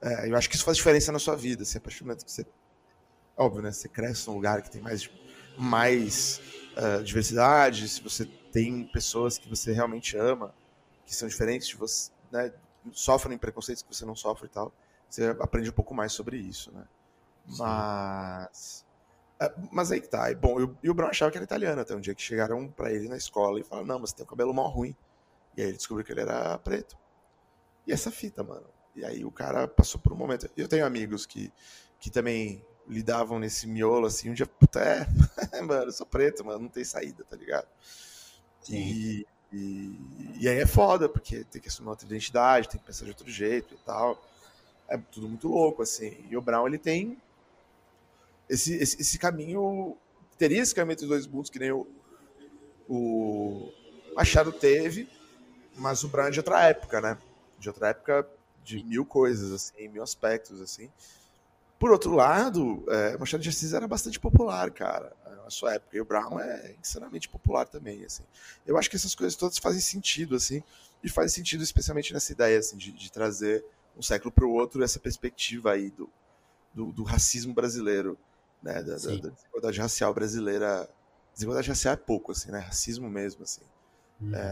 É, 0.00 0.30
eu 0.30 0.36
acho 0.36 0.48
que 0.48 0.54
isso 0.54 0.64
faz 0.64 0.76
diferença 0.76 1.10
na 1.10 1.18
sua 1.18 1.34
vida, 1.34 1.62
assim, 1.64 1.78
a 1.78 1.80
partir 1.80 1.98
do 1.98 2.06
momento 2.06 2.24
que 2.24 2.30
você. 2.30 2.46
Óbvio, 3.36 3.62
né? 3.62 3.72
Você 3.72 3.88
cresce 3.88 4.28
num 4.28 4.34
lugar 4.34 4.62
que 4.62 4.70
tem 4.70 4.80
mais, 4.80 5.10
mais 5.58 6.40
ah, 6.76 7.02
diversidade, 7.02 7.88
se 7.88 8.00
você 8.00 8.26
tem 8.52 8.86
pessoas 8.86 9.38
que 9.38 9.48
você 9.48 9.72
realmente 9.72 10.16
ama, 10.16 10.54
que 11.04 11.14
são 11.14 11.28
diferentes 11.28 11.66
de 11.66 11.76
você, 11.76 12.12
né? 12.30 12.52
Sofrem 12.92 13.36
preconceitos 13.36 13.82
que 13.82 13.92
você 13.92 14.04
não 14.04 14.14
sofre 14.14 14.46
e 14.46 14.50
tal. 14.50 14.72
Você 15.10 15.26
aprende 15.40 15.68
um 15.68 15.72
pouco 15.72 15.94
mais 15.94 16.12
sobre 16.12 16.36
isso, 16.36 16.70
né? 16.72 16.84
Sim. 17.48 17.56
Mas. 17.58 18.85
É, 19.40 19.52
Mas 19.72 19.92
aí 19.92 20.00
que 20.00 20.08
tá. 20.08 20.30
E, 20.30 20.34
bom, 20.34 20.60
e 20.60 20.64
o- 20.64 20.78
e 20.84 20.90
o 20.90 20.94
Brown 20.94 21.08
achava 21.10 21.30
que 21.30 21.38
era 21.38 21.44
italiano 21.44 21.80
até 21.80 21.94
um 21.94 22.00
dia 22.00 22.14
que 22.14 22.22
chegaram 22.22 22.68
pra 22.70 22.92
ele 22.92 23.08
na 23.08 23.16
escola 23.16 23.60
e 23.60 23.64
falaram: 23.64 23.86
Não, 23.88 23.98
mas 24.00 24.10
você 24.10 24.16
tem 24.16 24.24
o 24.24 24.28
cabelo 24.28 24.54
mal 24.54 24.68
ruim. 24.68 24.96
E 25.56 25.62
aí 25.62 25.68
ele 25.68 25.76
descobriu 25.78 26.06
que 26.06 26.12
ele 26.12 26.22
era 26.22 26.58
preto. 26.58 26.96
E 27.86 27.92
essa 27.92 28.10
fita, 28.10 28.42
mano. 28.44 28.66
E 28.94 29.04
aí 29.04 29.24
o 29.24 29.30
cara 29.30 29.68
passou 29.68 30.00
por 30.00 30.12
um 30.12 30.16
momento. 30.16 30.48
Eu 30.56 30.68
tenho 30.68 30.86
amigos 30.86 31.26
que, 31.26 31.52
que 32.00 32.10
também 32.10 32.64
lidavam 32.88 33.38
nesse 33.38 33.66
miolo 33.68 34.06
assim. 34.06 34.30
Um 34.30 34.34
dia, 34.34 34.46
puta, 34.46 34.80
é, 34.80 35.06
mano, 35.62 35.84
eu 35.86 35.92
sou 35.92 36.06
preto, 36.06 36.44
mano, 36.44 36.60
não 36.60 36.68
tem 36.68 36.84
saída, 36.84 37.24
tá 37.24 37.36
ligado? 37.36 37.68
Sim. 38.60 38.76
E, 38.76 39.26
e, 39.52 40.00
e 40.40 40.48
aí 40.48 40.58
é 40.58 40.66
foda, 40.66 41.08
porque 41.08 41.44
tem 41.44 41.60
que 41.62 41.68
assumir 41.68 41.88
outra 41.90 42.06
identidade, 42.06 42.68
tem 42.68 42.80
que 42.80 42.86
pensar 42.86 43.04
de 43.04 43.10
outro 43.10 43.30
jeito 43.30 43.74
e 43.74 43.78
tal. 43.78 44.22
É 44.88 44.98
tudo 44.98 45.28
muito 45.28 45.48
louco, 45.48 45.82
assim. 45.82 46.24
E 46.30 46.36
o 46.36 46.42
Brown, 46.42 46.66
ele 46.66 46.78
tem 46.78 47.18
esse, 48.48 48.74
esse, 48.74 49.00
esse 49.00 49.18
caminho. 49.18 49.96
Teria 50.38 50.60
esse 50.60 50.74
caminho 50.74 50.92
entre 50.92 51.04
os 51.04 51.10
dois 51.10 51.26
mundos, 51.26 51.50
que 51.50 51.58
nem 51.58 51.72
o, 51.72 51.86
o 52.88 53.72
Machado 54.14 54.52
teve, 54.52 55.08
mas 55.76 56.04
o 56.04 56.08
Brown 56.08 56.26
é 56.26 56.30
de 56.30 56.40
outra 56.40 56.62
época, 56.64 57.00
né? 57.00 57.18
De 57.58 57.68
outra 57.68 57.88
época 57.88 58.28
de 58.62 58.82
mil 58.84 59.06
coisas, 59.06 59.52
assim, 59.52 59.88
mil 59.88 60.02
aspectos, 60.02 60.60
assim. 60.60 60.90
Por 61.78 61.90
outro 61.90 62.14
lado, 62.14 62.84
é, 62.88 63.16
Machado 63.16 63.42
de 63.42 63.48
Assis 63.48 63.72
era 63.72 63.86
bastante 63.86 64.18
popular, 64.18 64.70
cara, 64.70 65.12
na 65.44 65.50
sua 65.50 65.74
época. 65.74 65.96
E 65.96 66.00
o 66.00 66.04
Brown 66.04 66.40
é 66.40 66.74
insanamente 66.80 67.28
popular 67.28 67.66
também, 67.66 68.04
assim. 68.04 68.24
Eu 68.66 68.76
acho 68.76 68.90
que 68.90 68.96
essas 68.96 69.14
coisas 69.14 69.36
todas 69.36 69.58
fazem 69.58 69.80
sentido, 69.80 70.34
assim, 70.34 70.62
e 71.02 71.08
fazem 71.08 71.28
sentido 71.30 71.62
especialmente 71.62 72.12
nessa 72.12 72.32
ideia, 72.32 72.58
assim, 72.58 72.76
de, 72.76 72.92
de 72.92 73.12
trazer 73.12 73.64
um 73.96 74.02
século 74.02 74.32
para 74.32 74.44
o 74.44 74.52
outro 74.52 74.82
essa 74.82 74.98
perspectiva 74.98 75.72
aí 75.72 75.90
do, 75.90 76.10
do, 76.74 76.92
do 76.92 77.02
racismo 77.02 77.54
brasileiro, 77.54 78.18
né, 78.66 78.82
da, 78.82 78.98
da, 78.98 79.16
da 79.16 79.30
desigualdade 79.30 79.80
racial 79.80 80.14
brasileira. 80.14 80.88
Desigualdade 81.34 81.68
racial 81.70 81.94
é 81.94 81.98
pouco, 81.98 82.32
assim, 82.32 82.50
né, 82.52 82.60
racismo 82.60 83.10
mesmo, 83.10 83.44
assim, 83.44 83.62
Uhum. 84.20 84.50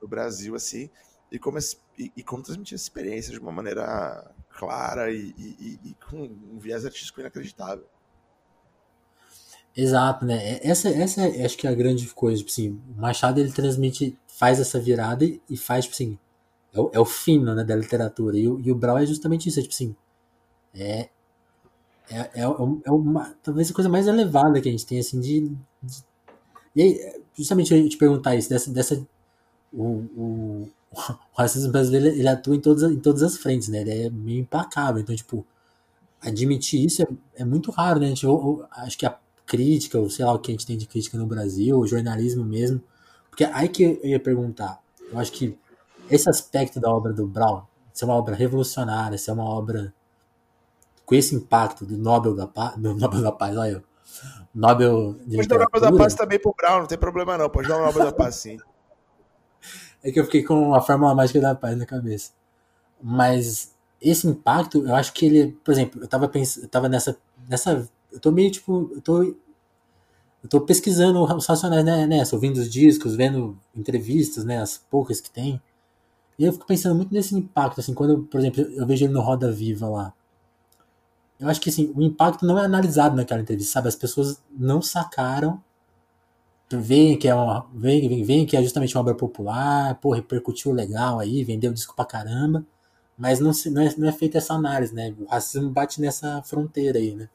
no 0.00 0.08
Brasil, 0.08 0.54
assim, 0.54 0.90
e 1.30 1.38
como, 1.38 1.58
e, 1.98 2.12
e 2.16 2.22
como 2.22 2.42
transmitir 2.42 2.74
essa 2.74 2.84
experiência 2.84 3.32
de 3.32 3.38
uma 3.38 3.52
maneira 3.52 4.34
clara 4.50 5.12
e, 5.12 5.34
e- 5.38 5.80
e- 5.84 5.94
com 6.08 6.22
um 6.22 6.58
viés 6.58 6.84
artístico 6.84 7.20
inacreditável. 7.20 7.86
Exato, 9.76 10.24
né? 10.24 10.36
É- 10.58 10.68
Essa, 10.68 10.88
essa 10.90 11.22
é, 11.26 11.44
acho 11.44 11.56
que 11.56 11.66
é 11.66 11.70
a 11.70 11.74
grande 11.74 12.06
coisa, 12.08 12.38
tipo 12.38 12.50
assim, 12.50 12.80
o 12.96 13.00
Machado 13.00 13.40
ele 13.40 13.52
transmite, 13.52 14.18
faz 14.26 14.58
essa 14.60 14.80
virada 14.80 15.24
e, 15.24 15.40
e 15.48 15.56
faz, 15.56 15.84
tipo 15.84 15.94
assim, 15.94 16.18
é 16.72 16.80
o, 16.80 16.90
é 16.94 17.00
o 17.00 17.04
fino, 17.04 17.54
né, 17.54 17.64
da 17.64 17.76
literatura. 17.76 18.38
E, 18.38 18.48
o- 18.48 18.60
e 18.60 18.72
o 18.72 18.74
Brau 18.74 18.98
é 18.98 19.06
justamente 19.06 19.48
isso, 19.48 19.58
é 19.60 19.62
tipo 19.62 19.74
assim, 19.74 19.96
é, 20.74 21.10
é, 22.10 22.42
é, 22.42 22.48
um- 22.48 22.80
é 22.84 22.90
uma, 22.90 23.34
talvez 23.42 23.70
a 23.70 23.74
coisa 23.74 23.88
mais 23.90 24.06
elevada 24.06 24.60
que 24.60 24.68
a 24.68 24.72
gente 24.72 24.86
tem, 24.86 24.98
assim, 24.98 25.20
de, 25.20 25.40
de- 25.82 26.04
e 26.76 26.82
aí, 26.82 27.22
justamente 27.36 27.74
eu 27.74 27.88
te 27.88 27.96
perguntar 27.98 28.36
isso, 28.36 28.48
dessa, 28.50 28.70
dessa 28.72 29.06
o, 29.72 29.84
o, 30.16 30.68
o 30.92 31.38
racismo 31.38 31.72
brasileiro, 31.72 32.08
ele 32.08 32.28
atua 32.28 32.56
em 32.56 32.60
todas, 32.60 32.84
em 32.92 33.00
todas 33.00 33.22
as 33.22 33.36
frentes, 33.38 33.68
né, 33.68 33.82
ele 33.82 33.90
é 34.06 34.10
meio 34.10 34.40
implacável, 34.40 35.02
então, 35.02 35.16
tipo, 35.16 35.46
admitir 36.20 36.84
isso 36.84 37.02
é, 37.02 37.06
é 37.36 37.44
muito 37.44 37.70
raro, 37.70 38.00
né? 38.00 38.06
A 38.06 38.08
gente, 38.10 38.26
ou- 38.26 38.44
ou- 38.44 38.66
acho 38.72 38.98
que 38.98 39.06
a 39.06 39.16
crítica, 39.46 39.98
ou 39.98 40.08
sei 40.10 40.24
lá 40.24 40.32
o 40.34 40.38
que 40.38 40.50
a 40.50 40.54
gente 40.54 40.66
tem 40.66 40.76
de 40.76 40.86
crítica 40.86 41.18
no 41.18 41.26
Brasil, 41.26 41.78
o 41.78 41.86
jornalismo 41.86 42.44
mesmo. 42.44 42.80
Porque 43.30 43.44
aí 43.44 43.68
que 43.68 43.82
eu 43.82 44.00
ia 44.04 44.20
perguntar, 44.20 44.80
eu 45.12 45.18
acho 45.18 45.32
que 45.32 45.56
esse 46.10 46.28
aspecto 46.28 46.80
da 46.80 46.90
obra 46.90 47.12
do 47.12 47.26
Brown, 47.26 47.62
ser 47.92 48.04
uma 48.04 48.14
obra 48.14 48.34
revolucionária, 48.34 49.18
ser 49.18 49.32
uma 49.32 49.44
obra 49.44 49.92
com 51.10 51.16
esse 51.16 51.34
impacto 51.34 51.84
do 51.84 51.98
Nobel 51.98 52.36
da 52.36 52.46
Paz, 52.46 52.76
do 52.76 52.94
Nobel 52.94 53.20
da 53.20 53.32
Paz, 53.32 53.56
olha 53.56 53.72
eu, 53.72 53.82
Nobel 54.54 55.16
de 55.26 55.38
Pode 55.38 55.48
dar 55.48 55.56
o 55.56 55.58
Nobel 55.58 55.80
da 55.80 55.92
Paz 55.92 56.14
também 56.14 56.38
pro 56.38 56.54
Brown, 56.56 56.78
não 56.78 56.86
tem 56.86 56.96
problema 56.96 57.36
não, 57.36 57.50
pode 57.50 57.66
dar 57.66 57.78
o 57.78 57.84
Nobel 57.84 58.04
da 58.04 58.12
Paz 58.12 58.36
sim. 58.36 58.56
É 60.02 60.12
que 60.12 60.20
eu 60.20 60.24
fiquei 60.24 60.44
com 60.44 60.72
a 60.72 60.80
fórmula 60.80 61.14
mágica 61.14 61.38
da 61.42 61.54
paz 61.54 61.76
na 61.76 61.84
cabeça. 61.84 62.32
Mas 63.02 63.74
esse 64.00 64.26
impacto, 64.26 64.86
eu 64.86 64.94
acho 64.94 65.12
que 65.12 65.26
ele, 65.26 65.52
por 65.62 65.72
exemplo, 65.72 66.02
eu 66.02 66.08
tava 66.08 66.26
pensando, 66.26 66.64
eu 66.64 66.68
tava 66.70 66.88
nessa 66.88 67.18
nessa 67.46 67.86
eu 68.10 68.18
tô 68.18 68.32
meio 68.32 68.50
tipo, 68.50 68.90
eu 68.94 69.02
tô 69.02 69.22
eu 69.22 70.48
tô 70.48 70.60
pesquisando 70.62 71.22
os 71.22 71.44
Racionais 71.44 71.84
né, 71.84 72.06
nessa, 72.06 72.34
ouvindo 72.34 72.56
os 72.56 72.70
discos, 72.70 73.14
vendo 73.14 73.58
entrevistas, 73.76 74.42
né, 74.42 74.58
as 74.62 74.78
poucas 74.78 75.20
que 75.20 75.30
tem. 75.30 75.60
E 76.38 76.46
eu 76.46 76.52
fico 76.54 76.66
pensando 76.66 76.94
muito 76.94 77.12
nesse 77.12 77.34
impacto 77.34 77.80
assim, 77.80 77.92
quando, 77.92 78.12
eu, 78.12 78.22
por 78.22 78.40
exemplo, 78.40 78.62
eu 78.62 78.86
vejo 78.86 79.04
ele 79.04 79.12
no 79.12 79.20
Roda 79.20 79.52
Viva 79.52 79.86
lá. 79.86 80.14
Eu 81.40 81.48
acho 81.48 81.60
que 81.60 81.70
assim, 81.70 81.92
o 81.96 82.02
impacto 82.02 82.44
não 82.44 82.58
é 82.58 82.64
analisado 82.64 83.16
naquela 83.16 83.40
entrevista, 83.40 83.72
sabe? 83.72 83.88
As 83.88 83.96
pessoas 83.96 84.42
não 84.50 84.82
sacaram 84.82 85.60
veem 86.78 87.16
que 87.18 87.26
é 87.26 87.34
uma 87.34 87.66
veem, 87.74 88.08
veem, 88.08 88.24
veem 88.24 88.46
que 88.46 88.56
é 88.56 88.62
justamente 88.62 88.94
uma 88.96 89.00
obra 89.00 89.14
popular, 89.14 89.96
pô, 89.96 90.12
repercutiu 90.12 90.72
legal 90.72 91.18
aí, 91.18 91.42
vendeu 91.42 91.72
disco 91.72 91.96
pra 91.96 92.04
caramba, 92.04 92.64
mas 93.16 93.40
não, 93.40 93.52
se, 93.52 93.70
não, 93.70 93.82
é, 93.82 93.92
não 93.96 94.08
é 94.08 94.12
feita 94.12 94.38
essa 94.38 94.54
análise, 94.54 94.94
né? 94.94 95.14
O 95.18 95.26
racismo 95.26 95.70
bate 95.70 96.00
nessa 96.00 96.42
fronteira 96.42 96.98
aí, 96.98 97.14
né? 97.14 97.28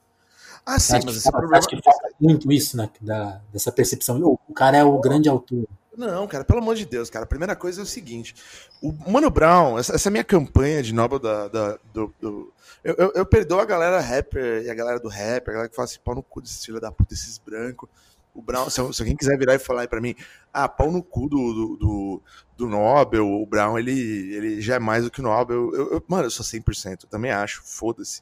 Ah, 0.66 0.80
sim, 0.80 0.96
Acho 0.96 1.06
mas 1.06 1.14
que, 1.16 1.20
esse 1.20 1.24
falta, 1.24 1.38
problema... 1.40 1.58
acho 1.60 1.68
que 1.68 1.82
falta 1.84 2.10
muito 2.20 2.52
isso, 2.52 2.78
né? 2.78 2.90
Da, 3.02 3.42
dessa 3.52 3.72
percepção. 3.72 4.20
O 4.24 4.54
cara 4.54 4.78
é 4.78 4.84
o 4.84 5.00
grande 5.00 5.30
autor. 5.30 5.68
Não, 5.98 6.28
cara, 6.28 6.44
pelo 6.44 6.60
amor 6.60 6.76
de 6.76 6.86
Deus, 6.86 7.10
cara. 7.10 7.24
A 7.24 7.28
primeira 7.28 7.56
coisa 7.56 7.82
é 7.82 7.84
o 7.84 7.88
seguinte: 7.88 8.36
o 8.82 8.92
Mano 9.10 9.30
Brown, 9.30 9.78
essa, 9.80 9.96
essa 9.96 10.10
minha 10.10 10.24
campanha 10.24 10.82
de 10.84 10.94
Nobel 10.94 11.20
da, 11.20 11.48
da- 11.48 11.80
do. 11.94 12.14
do- 12.20 12.54
eu, 12.84 12.94
eu, 12.96 13.12
eu 13.16 13.26
perdoo 13.26 13.60
a 13.60 13.66
galera 13.66 14.00
rapper 14.00 14.64
e 14.64 14.70
a 14.70 14.74
galera 14.76 15.00
do 15.00 15.08
rap, 15.08 15.48
a 15.50 15.52
galera 15.52 15.70
que 15.70 15.76
fala 15.76 15.86
assim, 15.86 15.98
pau 16.04 16.14
no 16.14 16.22
cu 16.22 16.42
desses 16.42 16.64
filhos 16.64 16.80
da 16.82 16.92
puta, 16.92 17.14
esses 17.14 17.38
brancos. 17.40 17.90
O 18.34 18.42
Brown, 18.42 18.70
se, 18.70 18.76
se 18.94 19.02
alguém 19.02 19.16
quiser 19.16 19.38
virar 19.40 19.56
e 19.56 19.60
falar 19.60 19.82
aí 19.82 19.88
pra 19.88 20.02
mim, 20.02 20.14
ah, 20.54 20.68
pau 20.68 20.92
no 20.92 21.02
cu 21.02 21.30
do, 21.30 21.38
do, 21.54 21.78
do, 21.78 22.22
do 22.58 22.68
Nobel, 22.68 23.26
o 23.26 23.46
Brown, 23.46 23.80
ele, 23.80 23.92
ele 24.36 24.62
já 24.62 24.76
é 24.76 24.80
mais 24.80 25.06
do 25.06 25.10
que 25.10 25.22
o 25.22 25.24
Nobel. 25.24 25.74
Eu, 25.74 25.94
eu- 25.94 26.04
mano, 26.08 26.26
eu 26.26 26.32
sou 26.32 26.46
100%, 26.46 27.04
eu 27.06 27.10
também 27.10 27.32
acho, 27.32 27.62
foda-se. 27.64 28.22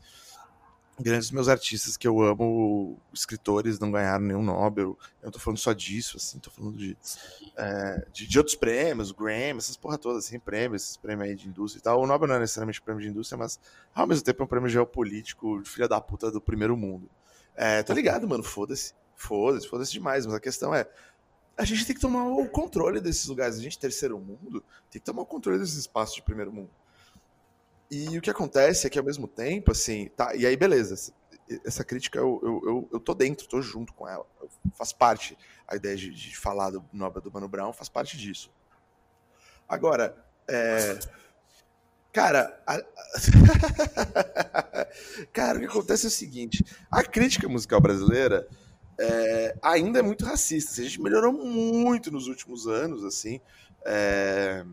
Grandes 1.04 1.32
meus 1.32 1.48
artistas 1.50 1.98
que 1.98 2.08
eu 2.08 2.22
amo, 2.22 2.98
escritores, 3.14 3.78
não 3.78 3.92
ganharam 3.92 4.24
nenhum 4.24 4.42
Nobel. 4.42 4.98
Eu 5.22 5.32
tô 5.32 5.38
falando 5.38 5.58
só 5.58 5.74
disso, 5.74 6.18
assim, 6.18 6.40
tô 6.40 6.50
falando 6.50 6.78
de 6.78 6.98
de, 8.12 8.28
de 8.28 8.38
outros 8.38 8.56
prêmios, 8.56 9.12
Grammy, 9.12 9.58
essas 9.58 9.78
porra 9.78 9.98
todas, 9.98 10.26
assim, 10.26 10.40
prêmios, 10.40 10.84
esses 10.84 10.98
prêmios 10.98 11.30
aí 11.30 11.36
de 11.36 11.48
indústria 11.48 11.80
e 11.80 11.84
tal. 11.84 12.02
O 12.02 12.08
Nobel 12.08 12.28
não 12.28 12.36
é 12.36 12.40
necessariamente 12.40 12.82
prêmio 12.82 13.02
de 13.02 13.10
indústria, 13.10 13.38
mas 13.38 13.60
ao 13.94 14.08
mesmo 14.08 14.24
tempo 14.24 14.42
é 14.42 14.46
um 14.46 14.48
prêmio 14.48 14.70
geopolítico 14.70 15.62
de 15.62 15.70
filha 15.70 15.88
da 15.88 16.00
puta 16.02 16.32
do 16.32 16.42
primeiro 16.42 16.76
mundo. 16.76 17.10
É, 17.56 17.84
tá 17.84 17.94
ligado, 17.94 18.28
mano? 18.28 18.44
Foda-se. 18.44 18.94
Foda-se, 19.16 19.68
foda-se 19.68 19.92
demais, 19.92 20.26
mas 20.26 20.36
a 20.36 20.40
questão 20.40 20.74
é. 20.74 20.88
A 21.56 21.66
gente 21.66 21.86
tem 21.86 21.96
que 21.96 22.02
tomar 22.02 22.26
o 22.26 22.48
controle 22.48 23.00
desses 23.00 23.28
lugares. 23.28 23.58
A 23.58 23.62
gente, 23.62 23.78
terceiro 23.78 24.18
mundo, 24.18 24.64
tem 24.90 25.00
que 25.00 25.06
tomar 25.06 25.22
o 25.22 25.26
controle 25.26 25.60
desses 25.60 25.76
espaços 25.76 26.16
de 26.16 26.24
primeiro 26.24 26.52
mundo. 26.52 26.72
E 27.96 28.18
o 28.18 28.22
que 28.22 28.30
acontece 28.30 28.88
é 28.88 28.90
que 28.90 28.98
ao 28.98 29.06
mesmo 29.06 29.28
tempo, 29.28 29.72
assim, 29.72 30.10
tá, 30.16 30.36
e 30.36 30.46
aí 30.46 30.56
beleza, 30.58 31.14
essa- 31.66 31.84
crítica 31.84 32.18
eu, 32.18 32.40
eu, 32.44 32.62
eu, 32.66 32.90
eu 32.94 33.00
tô 33.00 33.14
dentro, 33.14 33.48
tô 33.48 33.62
junto 33.62 33.94
com 33.94 34.08
ela. 34.08 34.26
Faz 34.74 34.92
parte, 34.92 35.38
a 35.68 35.76
ideia 35.76 35.96
de, 35.96 36.12
de 36.12 36.36
falar 36.38 36.72
do 36.72 36.84
Nobel 36.92 37.22
do 37.22 37.32
Mano 37.32 37.48
Brown 37.48 37.74
faz 37.74 37.90
parte 37.90 38.18
disso. 38.18 38.52
Agora, 39.68 40.16
é, 40.48 41.00
cara, 42.12 42.62
a- 42.66 42.82
cara, 45.32 45.58
o 45.58 45.62
que 45.62 45.68
acontece 45.68 46.06
é 46.06 46.08
o 46.08 46.12
seguinte: 46.12 46.64
a 46.92 47.04
crítica 47.04 47.48
musical 47.48 47.80
brasileira 47.82 48.48
é, 49.00 49.56
ainda 49.62 50.00
é 50.00 50.02
muito 50.02 50.26
racista. 50.26 50.72
assim, 50.72 50.82
A 50.82 50.86
gente 50.86 51.02
melhorou 51.02 51.34
muito 51.34 52.12
nos 52.12 52.28
últimos 52.28 52.68
anos, 52.68 53.04
assim. 53.04 53.40
é, 53.86 54.64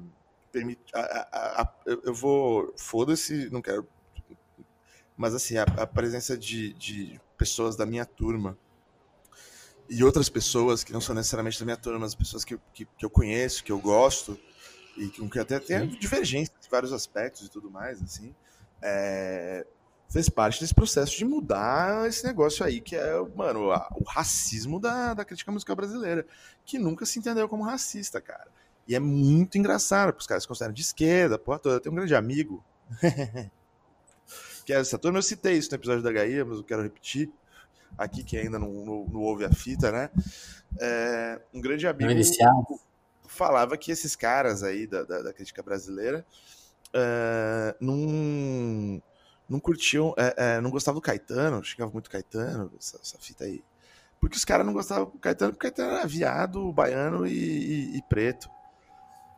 permite. 0.50 0.80
A, 0.94 1.00
a, 1.00 1.62
a, 1.62 1.72
eu 1.86 2.14
vou. 2.14 2.72
Foda-se, 2.76 3.48
não 3.50 3.62
quero. 3.62 3.86
Mas 5.16 5.34
assim, 5.34 5.56
a, 5.58 5.86
presença 5.86 6.36
de, 6.36 6.72
de 6.74 7.20
pessoas 7.36 7.76
da 7.76 7.84
minha 7.84 8.06
turma 8.06 8.56
e 9.88 10.04
outras 10.04 10.28
pessoas 10.28 10.84
que 10.84 10.92
não 10.92 11.00
são 11.00 11.14
necessariamente 11.14 11.58
da 11.58 11.64
minha 11.64 11.76
turma, 11.76 11.98
mas 11.98 12.14
pessoas 12.14 12.44
que, 12.44 12.58
que, 12.72 12.86
que 12.86 13.04
eu 13.04 13.10
conheço, 13.10 13.64
que 13.64 13.72
eu 13.72 13.78
gosto, 13.78 14.38
e 14.96 15.08
que, 15.08 15.28
que 15.28 15.38
até 15.38 15.58
tem 15.58 15.88
divergências 15.88 16.56
em 16.64 16.70
vários 16.70 16.92
aspectos 16.92 17.46
e 17.46 17.50
tudo 17.50 17.70
mais, 17.70 18.00
assim, 18.00 18.34
é, 18.80 19.66
fez 20.08 20.28
parte 20.28 20.60
desse 20.60 20.74
processo 20.74 21.16
de 21.16 21.24
mudar 21.24 22.08
esse 22.08 22.24
negócio 22.24 22.64
aí, 22.64 22.80
que 22.80 22.96
é, 22.96 23.20
mano, 23.34 23.72
a, 23.72 23.88
o 23.96 24.04
racismo 24.04 24.80
da, 24.80 25.12
da 25.12 25.24
crítica 25.24 25.50
musical 25.50 25.76
brasileira, 25.76 26.24
que 26.64 26.78
nunca 26.78 27.04
se 27.04 27.18
entendeu 27.18 27.48
como 27.48 27.64
racista, 27.64 28.20
cara. 28.20 28.48
E 28.86 28.94
é 28.94 29.00
muito 29.00 29.56
engraçado, 29.58 30.08
porque 30.08 30.22
os 30.22 30.26
caras 30.26 30.42
se 30.42 30.48
consideram 30.48 30.74
de 30.74 30.82
esquerda, 30.82 31.38
porra 31.38 31.58
toda. 31.58 31.76
Eu 31.76 31.80
tenho 31.80 31.92
um 31.92 31.96
grande 31.96 32.14
amigo, 32.14 32.64
que 34.64 34.72
é 34.72 34.76
essa 34.76 34.98
turma, 34.98 35.18
eu 35.18 35.22
citei 35.22 35.54
isso 35.54 35.70
no 35.70 35.76
episódio 35.76 36.02
da 36.02 36.10
HI, 36.10 36.44
mas 36.44 36.58
eu 36.58 36.64
quero 36.64 36.82
repetir 36.82 37.30
aqui, 37.96 38.24
que 38.24 38.36
ainda 38.36 38.58
não, 38.58 38.72
não, 38.72 39.04
não 39.06 39.20
ouve 39.20 39.44
a 39.44 39.52
fita, 39.52 39.90
né? 39.90 40.10
É, 40.78 41.40
um 41.52 41.60
grande 41.60 41.86
amigo 41.86 42.08
falava 43.26 43.76
que 43.76 43.90
esses 43.92 44.16
caras 44.16 44.62
aí 44.62 44.86
da, 44.86 45.04
da, 45.04 45.22
da 45.22 45.32
crítica 45.32 45.62
brasileira 45.62 46.26
uh, 46.94 47.74
não 47.80 49.02
não 49.48 49.58
curtiam, 49.58 50.14
é, 50.16 50.34
é, 50.36 50.60
não 50.60 50.70
gostavam 50.70 51.00
do 51.00 51.02
Caetano, 51.02 51.64
xingava 51.64 51.90
muito 51.90 52.08
Caetano, 52.08 52.72
essa, 52.78 52.98
essa 53.02 53.18
fita 53.18 53.44
aí. 53.44 53.64
Porque 54.20 54.36
os 54.36 54.44
caras 54.44 54.64
não 54.64 54.72
gostavam 54.72 55.06
do 55.06 55.18
Caetano, 55.18 55.52
porque 55.52 55.66
o 55.66 55.70
Caetano 55.72 55.96
era 55.96 56.06
viado, 56.06 56.72
baiano 56.72 57.26
e, 57.26 57.32
e, 57.32 57.96
e 57.96 58.02
preto. 58.02 58.48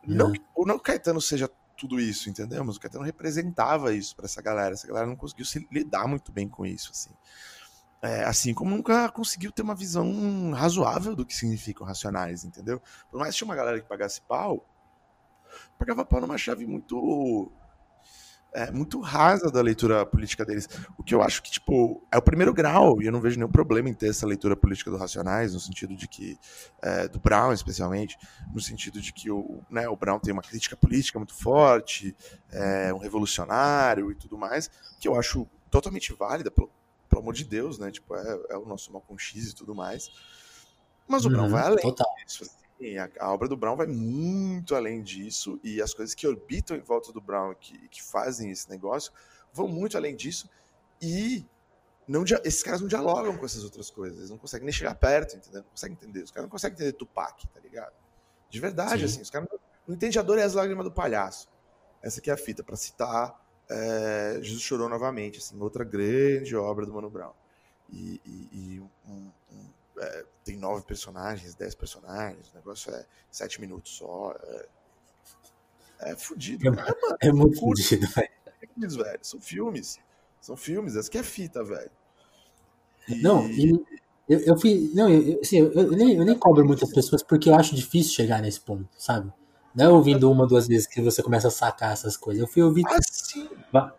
Não, 0.05 0.33
ou 0.53 0.65
não 0.65 0.75
que 0.75 0.81
o 0.81 0.83
Caetano 0.83 1.21
seja 1.21 1.49
tudo 1.77 1.99
isso, 1.99 2.29
entendeu? 2.29 2.63
Mas 2.63 2.75
o 2.75 2.79
Caetano 2.79 3.03
representava 3.03 3.93
isso 3.93 4.15
para 4.15 4.25
essa 4.25 4.41
galera. 4.41 4.73
Essa 4.73 4.87
galera 4.87 5.07
não 5.07 5.15
conseguiu 5.15 5.45
se 5.45 5.67
lidar 5.71 6.07
muito 6.07 6.31
bem 6.31 6.47
com 6.47 6.65
isso, 6.65 6.91
assim. 6.91 7.11
É, 8.01 8.25
assim 8.25 8.53
como 8.53 8.75
nunca 8.75 9.09
conseguiu 9.09 9.51
ter 9.51 9.61
uma 9.61 9.73
visão 9.73 10.51
razoável 10.51 11.15
do 11.15 11.25
que 11.25 11.33
significam 11.33 11.87
racionais, 11.87 12.43
entendeu? 12.43 12.81
Por 13.09 13.17
mais 13.17 13.33
que 13.33 13.37
tinha 13.37 13.47
uma 13.47 13.55
galera 13.55 13.79
que 13.79 13.87
pagasse 13.87 14.21
pau, 14.21 14.65
pagava 15.79 16.03
pau 16.03 16.19
numa 16.19 16.37
chave 16.37 16.65
muito 16.65 17.49
é, 18.53 18.71
muito 18.71 18.99
rasa 18.99 19.49
da 19.49 19.61
leitura 19.61 20.05
política 20.05 20.45
deles. 20.45 20.69
O 20.97 21.03
que 21.03 21.13
eu 21.13 21.21
acho 21.21 21.41
que, 21.41 21.51
tipo, 21.51 22.05
é 22.11 22.17
o 22.17 22.21
primeiro 22.21 22.53
grau, 22.53 23.01
e 23.01 23.05
eu 23.05 23.11
não 23.11 23.19
vejo 23.19 23.37
nenhum 23.37 23.51
problema 23.51 23.89
em 23.89 23.93
ter 23.93 24.09
essa 24.09 24.25
leitura 24.25 24.55
política 24.55 24.91
do 24.91 24.97
Racionais, 24.97 25.53
no 25.53 25.59
sentido 25.59 25.95
de 25.95 26.07
que, 26.07 26.37
é, 26.81 27.07
do 27.07 27.19
Brown 27.19 27.51
especialmente, 27.51 28.17
no 28.53 28.61
sentido 28.61 29.01
de 29.01 29.11
que 29.11 29.31
o, 29.31 29.61
né, 29.69 29.87
o 29.87 29.95
Brown 29.95 30.19
tem 30.19 30.33
uma 30.33 30.41
crítica 30.41 30.77
política 30.77 31.17
muito 31.17 31.33
forte, 31.33 32.15
é 32.51 32.93
um 32.93 32.99
revolucionário 32.99 34.11
e 34.11 34.15
tudo 34.15 34.37
mais, 34.37 34.69
que 34.99 35.07
eu 35.07 35.15
acho 35.15 35.47
totalmente 35.69 36.13
válida, 36.13 36.51
pelo, 36.51 36.69
pelo 37.09 37.21
amor 37.21 37.33
de 37.33 37.43
Deus, 37.43 37.79
né? 37.79 37.89
Tipo, 37.91 38.15
é, 38.15 38.39
é 38.51 38.57
o 38.57 38.65
nosso 38.65 38.91
Malcolm 38.91 39.19
X 39.19 39.49
e 39.49 39.55
tudo 39.55 39.73
mais. 39.73 40.11
Mas 41.07 41.25
o 41.25 41.29
Brown 41.29 41.45
uhum, 41.45 41.49
vai 41.49 41.63
além 41.63 41.81
total. 41.81 42.07
disso. 42.25 42.45
A, 42.97 43.09
a, 43.19 43.33
obra 43.33 43.47
do 43.47 43.57
Brown 43.57 43.75
vai 43.75 43.87
muito 43.87 44.75
além 44.75 45.01
disso 45.01 45.59
e 45.63 45.81
as 45.81 45.93
coisas 45.93 46.13
que 46.13 46.27
orbitam 46.27 46.75
em 46.75 46.81
volta 46.81 47.11
do 47.11 47.21
Brown 47.21 47.53
que, 47.55 47.87
que 47.89 48.03
fazem 48.03 48.51
esse 48.51 48.69
negócio 48.69 49.11
vão 49.51 49.67
muito 49.67 49.97
além 49.97 50.15
disso 50.15 50.49
e 51.01 51.45
não, 52.07 52.23
esses 52.43 52.63
caras 52.63 52.81
não 52.81 52.87
dialogam 52.87 53.37
com 53.37 53.45
essas 53.45 53.63
outras 53.63 53.89
coisas, 53.89 54.17
eles 54.17 54.29
não 54.29 54.37
conseguem 54.37 54.65
nem 54.65 54.73
chegar 54.73 54.95
perto, 54.95 55.37
entendeu? 55.37 55.61
Não 55.61 55.69
conseguem 55.69 55.97
entender. 55.99 56.23
Os 56.23 56.31
caras 56.31 56.45
não 56.45 56.49
conseguem 56.49 56.75
entender 56.75 56.93
Tupac, 56.93 57.47
tá 57.47 57.59
ligado? 57.61 57.93
De 58.49 58.59
verdade, 58.59 58.99
Sim. 58.99 59.05
assim, 59.05 59.21
os 59.21 59.29
caras 59.29 59.47
não, 59.49 59.59
não 59.87 59.95
entendem 59.95 60.19
a 60.19 60.23
dor 60.23 60.37
e 60.37 60.41
as 60.41 60.53
lágrimas 60.53 60.83
do 60.83 60.91
palhaço. 60.91 61.47
Essa 62.01 62.19
aqui 62.19 62.29
é 62.29 62.33
a 62.33 62.37
fita, 62.37 62.63
para 62.63 62.75
citar 62.75 63.41
é, 63.69 64.39
Jesus 64.41 64.61
Chorou 64.61 64.89
novamente, 64.89 65.39
assim, 65.39 65.57
outra 65.59 65.83
grande 65.83 66.55
obra 66.55 66.85
do 66.85 66.93
Mano 66.93 67.09
Brown. 67.09 67.31
E, 67.89 68.19
e, 68.25 68.49
e 68.51 68.79
um, 69.07 69.31
um, 69.51 69.69
é, 70.03 70.25
tem 70.43 70.57
nove 70.57 70.85
personagens, 70.85 71.55
dez 71.55 71.73
personagens, 71.73 72.51
o 72.51 72.55
negócio 72.55 72.93
é 72.93 73.05
sete 73.31 73.61
minutos 73.61 73.95
só. 73.95 74.35
É, 74.43 76.11
é 76.11 76.15
fudido. 76.15 76.67
É, 76.67 76.75
cara, 76.75 76.97
mano, 77.01 77.17
é 77.21 77.31
muito 77.31 77.59
fudido, 77.59 78.07
velho. 78.07 78.29
velho. 78.77 79.19
São 79.21 79.39
filmes. 79.39 79.99
São 80.41 80.57
filmes, 80.57 80.95
essa 80.95 81.09
que 81.09 81.17
é 81.17 81.23
fita, 81.23 81.63
velho. 81.63 81.91
E... 83.07 83.21
Não, 83.21 83.47
e 83.49 83.71
eu, 84.27 84.39
eu 84.39 84.59
fui. 84.59 84.91
Não, 84.93 85.09
eu, 85.09 85.39
assim, 85.41 85.57
eu, 85.57 85.71
eu, 85.71 85.91
nem, 85.91 86.15
eu 86.15 86.25
nem 86.25 86.37
cobro 86.37 86.65
muitas 86.65 86.91
pessoas 86.91 87.23
porque 87.23 87.49
eu 87.49 87.55
acho 87.55 87.75
difícil 87.75 88.13
chegar 88.13 88.41
nesse 88.41 88.59
ponto, 88.59 88.89
sabe? 88.97 89.31
Não 89.75 89.85
é 89.85 89.89
ouvindo 89.89 90.31
uma, 90.31 90.45
duas 90.45 90.67
vezes 90.67 90.85
que 90.85 91.01
você 91.01 91.23
começa 91.23 91.47
a 91.47 91.51
sacar 91.51 91.93
essas 91.93 92.15
coisas. 92.15 92.41
Eu 92.41 92.47
fui 92.47 92.61
ouvir. 92.61 92.83
Ah, 93.73 93.93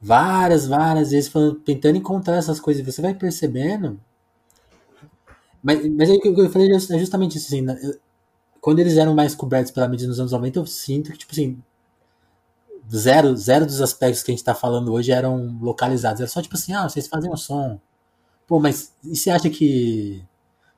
várias, 0.00 0.66
várias 0.66 1.10
vezes 1.10 1.28
falando, 1.28 1.56
tentando 1.60 1.96
encontrar 1.96 2.36
essas 2.36 2.60
coisas. 2.60 2.84
Você 2.84 3.02
vai 3.02 3.14
percebendo 3.14 4.00
mas, 5.62 5.88
mas 5.88 6.10
aí 6.10 6.16
o 6.16 6.20
que 6.20 6.28
eu 6.28 6.50
falei 6.50 6.70
é, 6.70 6.74
é 6.74 6.98
justamente 6.98 7.38
isso, 7.38 7.46
assim, 7.46 7.62
né? 7.62 7.78
quando 8.62 8.78
eles 8.78 8.96
eram 8.96 9.12
mais 9.12 9.34
cobertos 9.34 9.72
pela 9.72 9.88
mídia 9.88 10.06
nos 10.06 10.20
anos 10.20 10.30
90, 10.30 10.60
eu 10.60 10.66
sinto 10.66 11.10
que, 11.10 11.18
tipo 11.18 11.32
assim, 11.32 11.60
zero, 12.90 13.36
zero 13.36 13.66
dos 13.66 13.80
aspectos 13.80 14.22
que 14.22 14.30
a 14.30 14.34
gente 14.34 14.44
tá 14.44 14.54
falando 14.54 14.92
hoje 14.92 15.10
eram 15.10 15.58
localizados. 15.60 16.20
Era 16.20 16.30
só 16.30 16.40
tipo 16.40 16.54
assim, 16.54 16.72
ah, 16.72 16.88
vocês 16.88 17.08
fazem 17.08 17.30
um 17.30 17.36
som. 17.36 17.80
Pô, 18.46 18.60
mas 18.60 18.92
e 19.04 19.16
você 19.16 19.30
acha 19.30 19.50
que 19.50 20.22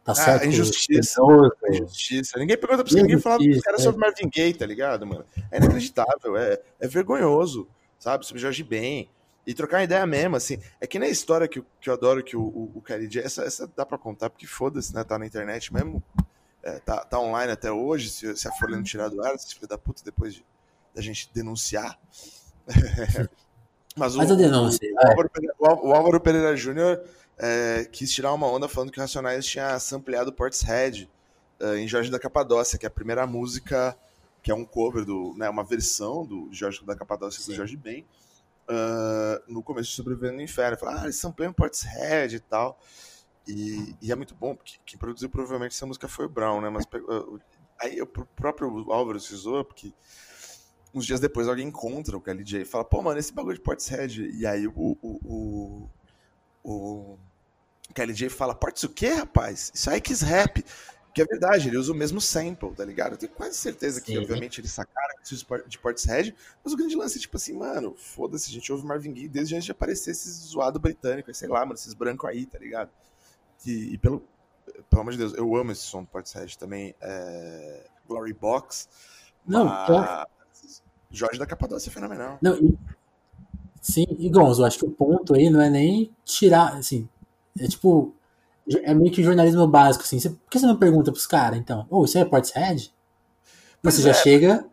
tá 0.02 0.12
ah, 0.12 0.14
certo? 0.14 0.46
Injustiça. 0.46 1.20
Injustiça. 1.70 2.38
Ninguém 2.38 2.56
pergunta 2.56 2.82
pra 2.82 2.90
você, 2.90 3.02
ninguém 3.02 3.20
fala 3.20 3.38
pros 3.38 3.60
caras 3.60 3.80
é. 3.80 3.84
sobre 3.84 4.00
Marvin 4.00 4.30
Gaye, 4.34 4.54
tá 4.54 4.64
ligado, 4.64 5.06
mano? 5.06 5.24
É 5.50 5.58
inacreditável, 5.58 6.36
é, 6.38 6.58
é 6.80 6.88
vergonhoso, 6.88 7.68
sabe? 7.98 8.24
Sobre 8.24 8.40
Jorge 8.40 8.62
Ben. 8.62 9.10
E 9.46 9.52
trocar 9.52 9.84
ideia 9.84 10.06
mesmo, 10.06 10.36
assim. 10.36 10.58
É 10.80 10.86
que 10.86 10.98
nem 10.98 11.08
a 11.08 11.12
história 11.12 11.46
que, 11.46 11.62
que 11.80 11.90
eu 11.90 11.94
adoro 11.94 12.22
que 12.24 12.36
o, 12.36 12.42
o, 12.42 12.72
o 12.76 12.82
Kelly 12.82 13.06
J. 13.06 13.26
Essa, 13.26 13.42
essa 13.44 13.70
dá 13.76 13.84
pra 13.84 13.98
contar, 13.98 14.30
porque 14.30 14.46
foda-se, 14.46 14.94
né? 14.94 15.04
Tá 15.04 15.18
na 15.18 15.26
internet 15.26 15.72
mesmo. 15.72 16.02
É, 16.62 16.78
tá, 16.78 17.04
tá 17.04 17.20
online 17.20 17.52
até 17.52 17.70
hoje. 17.70 18.08
Se, 18.08 18.36
se 18.36 18.48
a 18.48 18.52
Folha 18.52 18.76
não 18.76 18.82
tirar 18.82 19.08
do 19.08 19.22
ar, 19.22 19.38
se 19.38 19.54
filho 19.54 19.68
da 19.68 19.76
puta, 19.76 20.02
depois 20.02 20.34
de, 20.34 20.44
da 20.94 21.02
gente 21.02 21.30
denunciar. 21.34 21.98
Mas 23.96 24.14
o, 24.14 24.18
Faz 24.18 24.30
a 24.30 24.34
denúncia. 24.34 24.80
O, 24.82 24.94
o, 24.94 25.08
Álvaro, 25.08 25.30
Pereira, 25.30 25.54
o 25.58 25.92
Álvaro 25.92 26.20
Pereira 26.20 26.56
Júnior 26.56 27.02
é, 27.38 27.86
quis 27.92 28.10
tirar 28.10 28.32
uma 28.32 28.46
onda 28.46 28.66
falando 28.66 28.90
que 28.90 28.98
o 28.98 29.00
Racionais 29.00 29.44
tinha 29.44 29.78
sampleado 29.78 30.32
Portishead 30.32 31.08
uh, 31.60 31.74
em 31.74 31.86
Jorge 31.86 32.10
da 32.10 32.18
Capadócia, 32.18 32.78
que 32.78 32.86
é 32.86 32.88
a 32.88 32.90
primeira 32.90 33.26
música, 33.26 33.96
que 34.42 34.50
é 34.50 34.54
um 34.54 34.64
cover, 34.64 35.04
do, 35.04 35.34
né, 35.36 35.48
uma 35.48 35.62
versão 35.62 36.24
do 36.24 36.48
Jorge 36.50 36.84
da 36.84 36.96
Capadócia 36.96 37.42
Sim. 37.42 37.52
do 37.52 37.56
Jorge 37.56 37.76
Ben 37.76 38.04
uh, 38.68 39.52
no 39.52 39.62
começo 39.62 39.90
de 39.90 39.96
Sobrevivendo 39.96 40.36
no 40.36 40.42
Inferno. 40.42 40.76
Falaram, 40.76 41.00
ah, 41.00 41.04
eles 41.04 41.16
são 41.16 41.32
pleno 41.32 41.54
Portishead 41.54 42.36
e 42.36 42.40
tal. 42.40 42.78
E, 43.46 43.94
e, 44.00 44.10
é 44.10 44.14
muito 44.14 44.34
bom, 44.34 44.54
porque 44.54 44.78
quem 44.86 44.98
produziu 44.98 45.28
provavelmente 45.28 45.72
essa 45.72 45.86
música 45.86 46.08
foi 46.08 46.26
o 46.26 46.28
Brown, 46.28 46.60
né? 46.60 46.70
Mas 46.70 46.84
uh, 46.84 47.40
aí 47.78 48.00
o 48.00 48.06
próprio 48.06 48.90
Álvaro 48.90 49.20
se 49.20 49.34
zoou, 49.36 49.64
porque 49.64 49.92
uns 50.94 51.04
dias 51.04 51.20
depois 51.20 51.48
alguém 51.48 51.68
encontra 51.68 52.16
o 52.16 52.20
KLJ 52.20 52.62
e 52.62 52.64
fala, 52.64 52.84
pô, 52.84 53.02
mano, 53.02 53.18
esse 53.18 53.32
bagulho 53.32 53.56
de 53.56 53.62
Portishead. 53.62 54.30
E 54.30 54.46
aí 54.46 54.66
o, 54.66 54.72
o, 54.74 54.98
o, 55.22 55.88
o 56.62 57.18
KLJ 57.92 58.30
fala, 58.30 58.54
Portis 58.54 58.84
o 58.84 58.88
quê, 58.88 59.08
rapaz? 59.08 59.70
Isso 59.74 59.90
aí 59.90 59.98
é 59.98 60.00
Kiss 60.00 60.24
Rap. 60.24 60.64
Que 61.12 61.22
é 61.22 61.24
verdade, 61.24 61.68
ele 61.68 61.76
usa 61.76 61.92
o 61.92 61.94
mesmo 61.94 62.20
sample, 62.20 62.74
tá 62.74 62.84
ligado? 62.84 63.12
Eu 63.12 63.18
tenho 63.18 63.30
quase 63.30 63.56
certeza 63.56 64.00
que, 64.00 64.12
Sim. 64.12 64.18
obviamente, 64.18 64.60
eles 64.60 64.72
sacaram 64.72 65.13
de 65.66 65.78
Portishead, 65.78 66.34
mas 66.62 66.72
o 66.72 66.76
grande 66.76 66.96
lance 66.96 67.16
é 67.16 67.20
tipo 67.20 67.36
assim, 67.36 67.54
mano, 67.54 67.94
foda-se, 67.96 68.50
a 68.50 68.52
gente 68.52 68.70
ouve 68.70 68.84
Marvin 68.84 69.12
Gaye 69.12 69.28
desde 69.28 69.54
antes 69.54 69.64
de 69.64 69.72
aparecer 69.72 70.10
esses 70.10 70.32
zoado 70.48 70.78
britânico, 70.78 71.32
sei 71.32 71.48
lá, 71.48 71.60
mano, 71.60 71.74
esses 71.74 71.94
brancos 71.94 72.28
aí, 72.28 72.46
tá 72.46 72.58
ligado? 72.58 72.90
E, 73.66 73.94
e, 73.94 73.98
pelo, 73.98 74.22
pelo 74.90 75.02
amor 75.02 75.12
de 75.12 75.18
Deus, 75.18 75.34
eu 75.34 75.56
amo 75.56 75.72
esse 75.72 75.82
som 75.82 76.02
do 76.02 76.08
Portishead 76.08 76.58
também, 76.58 76.94
é, 77.00 77.86
Glory 78.06 78.34
Box. 78.34 78.88
Não, 79.46 79.64
mas... 79.64 80.26
Jorge 81.10 81.38
da 81.38 81.46
Capadócia 81.46 81.88
é 81.88 81.92
fenomenal. 81.92 82.38
Não, 82.42 82.56
e... 82.56 82.78
Sim, 83.80 84.06
e 84.18 84.28
Gonzo, 84.30 84.62
eu 84.62 84.66
acho 84.66 84.78
que 84.78 84.86
o 84.86 84.90
ponto 84.90 85.34
aí 85.34 85.48
não 85.50 85.60
é 85.60 85.70
nem 85.70 86.10
tirar, 86.24 86.74
assim, 86.74 87.08
é 87.58 87.68
tipo 87.68 88.14
é 88.82 88.94
meio 88.94 89.12
que 89.12 89.22
jornalismo 89.22 89.66
básico, 89.66 90.04
assim. 90.04 90.18
Você, 90.18 90.30
por 90.30 90.50
que 90.50 90.58
você 90.58 90.66
não 90.66 90.78
pergunta 90.78 91.12
pros 91.12 91.26
caras, 91.26 91.58
então? 91.58 91.86
Ô, 91.90 92.00
oh, 92.00 92.04
isso 92.04 92.18
é 92.18 92.24
Portishead? 92.24 92.92
Você 93.82 94.00
já 94.00 94.10
é. 94.10 94.14
chega 94.14 94.66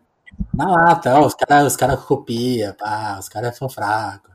na 0.54 0.66
lata, 0.66 1.14
ó, 1.14 1.26
os 1.26 1.34
caras 1.34 1.66
os 1.66 1.76
cara 1.76 1.96
copiam, 1.96 2.74
pá, 2.74 3.18
os 3.18 3.28
caras 3.28 3.56
são 3.56 3.68
fracos. 3.68 4.32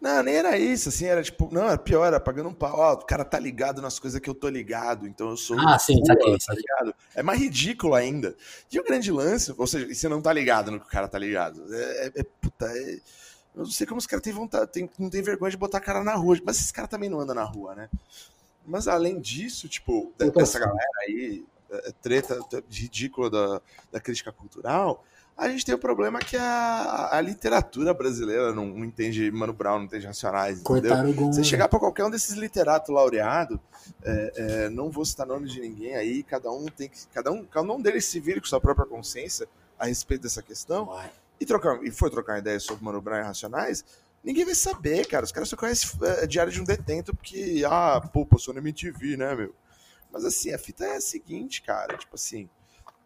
Não, 0.00 0.22
nem 0.22 0.34
era 0.34 0.58
isso, 0.58 0.90
assim, 0.90 1.06
era 1.06 1.22
tipo, 1.22 1.48
não, 1.50 1.66
era 1.66 1.78
pior, 1.78 2.04
era 2.04 2.20
pagando 2.20 2.50
um 2.50 2.54
pau, 2.54 2.78
ó, 2.78 2.92
o 2.92 3.06
cara 3.06 3.24
tá 3.24 3.38
ligado 3.38 3.80
nas 3.80 3.98
coisas 3.98 4.20
que 4.20 4.28
eu 4.28 4.34
tô 4.34 4.50
ligado, 4.50 5.06
então 5.06 5.30
eu 5.30 5.36
sou. 5.38 5.58
Ah, 5.58 5.78
sim, 5.78 6.02
tá 6.02 6.12
aqui, 6.12 6.36
tá 6.44 6.52
ligado? 6.52 6.94
É 7.14 7.22
mais 7.22 7.40
ridículo 7.40 7.94
ainda. 7.94 8.36
E 8.70 8.78
o 8.78 8.84
grande 8.84 9.10
lance, 9.10 9.54
ou 9.56 9.66
seja, 9.66 9.92
você 9.94 10.06
não 10.06 10.20
tá 10.20 10.30
ligado 10.30 10.70
no 10.70 10.78
que 10.78 10.86
o 10.86 10.90
cara 10.90 11.08
tá 11.08 11.18
ligado. 11.18 11.64
É, 11.74 12.06
é, 12.06 12.12
é 12.16 12.22
puta, 12.22 12.66
é, 12.66 13.00
eu 13.54 13.62
não 13.62 13.66
sei 13.66 13.86
como 13.86 13.98
os 13.98 14.06
caras 14.06 14.22
têm 14.22 14.32
vontade, 14.34 14.70
tem, 14.72 14.90
não 14.98 15.08
tem 15.08 15.22
vergonha 15.22 15.50
de 15.50 15.56
botar 15.56 15.78
a 15.78 15.80
cara 15.80 16.04
na 16.04 16.14
rua, 16.14 16.38
mas 16.44 16.56
esses 16.56 16.70
caras 16.70 16.90
também 16.90 17.08
não 17.08 17.20
andam 17.20 17.34
na 17.34 17.44
rua, 17.44 17.74
né? 17.74 17.88
Mas 18.66 18.86
além 18.86 19.18
disso, 19.18 19.70
tipo, 19.70 20.12
dessa 20.18 20.58
galera 20.58 20.98
aí, 21.08 21.46
é, 21.70 21.88
é 21.88 21.92
treta 22.02 22.38
ridícula 22.68 23.30
da, 23.30 23.62
da 23.90 24.00
crítica 24.00 24.30
cultural, 24.30 25.02
A 25.36 25.48
gente 25.48 25.66
tem 25.66 25.74
o 25.74 25.78
problema 25.78 26.20
que 26.20 26.36
a, 26.36 27.08
a 27.10 27.20
literatura 27.20 27.92
brasileira 27.92 28.52
não, 28.52 28.66
não, 28.66 28.84
entende 28.84 29.32
Mano 29.32 29.52
Brown, 29.52 29.78
não 29.78 29.84
entende 29.86 30.06
Racionais, 30.06 30.62
Cortaram 30.62 31.08
entendeu? 31.08 31.32
Você 31.32 31.42
chegar 31.42 31.68
para 31.68 31.80
qualquer 31.80 32.04
um 32.04 32.10
desses 32.10 32.36
literatos 32.36 32.94
laureados, 32.94 33.58
é, 34.04 34.32
é, 34.36 34.68
não 34.68 34.90
vou 34.90 35.04
citar 35.04 35.26
nome 35.26 35.48
de 35.48 35.60
ninguém 35.60 35.96
aí, 35.96 36.22
cada 36.22 36.52
um 36.52 36.66
tem 36.66 36.88
que. 36.88 36.98
Cada 37.12 37.32
um, 37.32 37.44
cada 37.44 37.72
um 37.72 37.80
deles 37.80 38.04
se 38.04 38.20
vire 38.20 38.40
com 38.40 38.46
sua 38.46 38.60
própria 38.60 38.86
consciência 38.86 39.48
a 39.76 39.86
respeito 39.86 40.22
dessa 40.22 40.40
questão. 40.40 40.88
E, 41.40 41.44
trocar, 41.44 41.82
e 41.82 41.90
for 41.90 42.08
trocar 42.10 42.38
ideia 42.38 42.60
sobre 42.60 42.84
Mano 42.84 43.00
Brown 43.00 43.18
e 43.18 43.24
Racionais, 43.24 43.84
ninguém 44.22 44.44
vai 44.44 44.54
saber, 44.54 45.04
cara. 45.08 45.24
Os 45.24 45.32
caras 45.32 45.48
só 45.48 45.56
conhecem 45.56 45.90
é, 46.02 46.28
Diário 46.28 46.52
de 46.52 46.60
um 46.60 46.64
Detento 46.64 47.12
porque, 47.12 47.64
ah, 47.68 48.00
pô, 48.12 48.24
passou 48.24 48.54
na 48.54 48.60
MTV, 48.60 49.16
né, 49.16 49.34
meu? 49.34 49.52
Mas 50.12 50.24
assim, 50.24 50.54
a 50.54 50.58
fita 50.58 50.84
é 50.84 50.96
a 50.96 51.00
seguinte, 51.00 51.60
cara, 51.60 51.96
tipo 51.96 52.14
assim. 52.14 52.48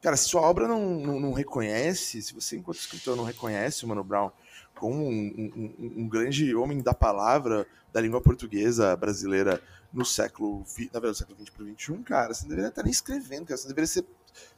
Cara, 0.01 0.17
se 0.17 0.29
sua 0.29 0.43
obra 0.43 0.69
não, 0.69 0.81
não, 0.81 1.21
não, 1.21 1.33
reconhece, 1.33 2.23
se 2.23 2.33
você, 2.33 2.57
enquanto 2.57 2.79
escritor, 2.79 3.17
não 3.17 3.25
reconhece 3.25 3.85
o 3.85 3.89
Mano 3.89 4.05
Brown 4.05 4.31
como 4.75 4.95
um, 4.95 5.11
um, 5.11 6.03
um, 6.03 6.09
grande 6.09 6.55
homem 6.55 6.81
da 6.81 6.95
palavra 6.95 7.67
da 7.93 8.01
língua 8.01 8.21
portuguesa 8.21 8.97
brasileira 8.97 9.61
no 9.93 10.05
século, 10.05 10.65
na 10.93 11.01
verdade, 11.01 11.19
século 11.19 11.39
XX 11.39 11.51
para 11.51 11.67
XXI, 11.67 12.05
cara, 12.05 12.35
você 12.35 12.43
não 12.43 12.51
deveria 12.51 12.69
estar 12.69 12.83
nem 12.85 12.93
escrevendo, 12.93 13.45
cara, 13.47 13.57
você 13.57 13.65
não 13.65 13.71
deveria 13.71 13.89
ser, 13.89 14.05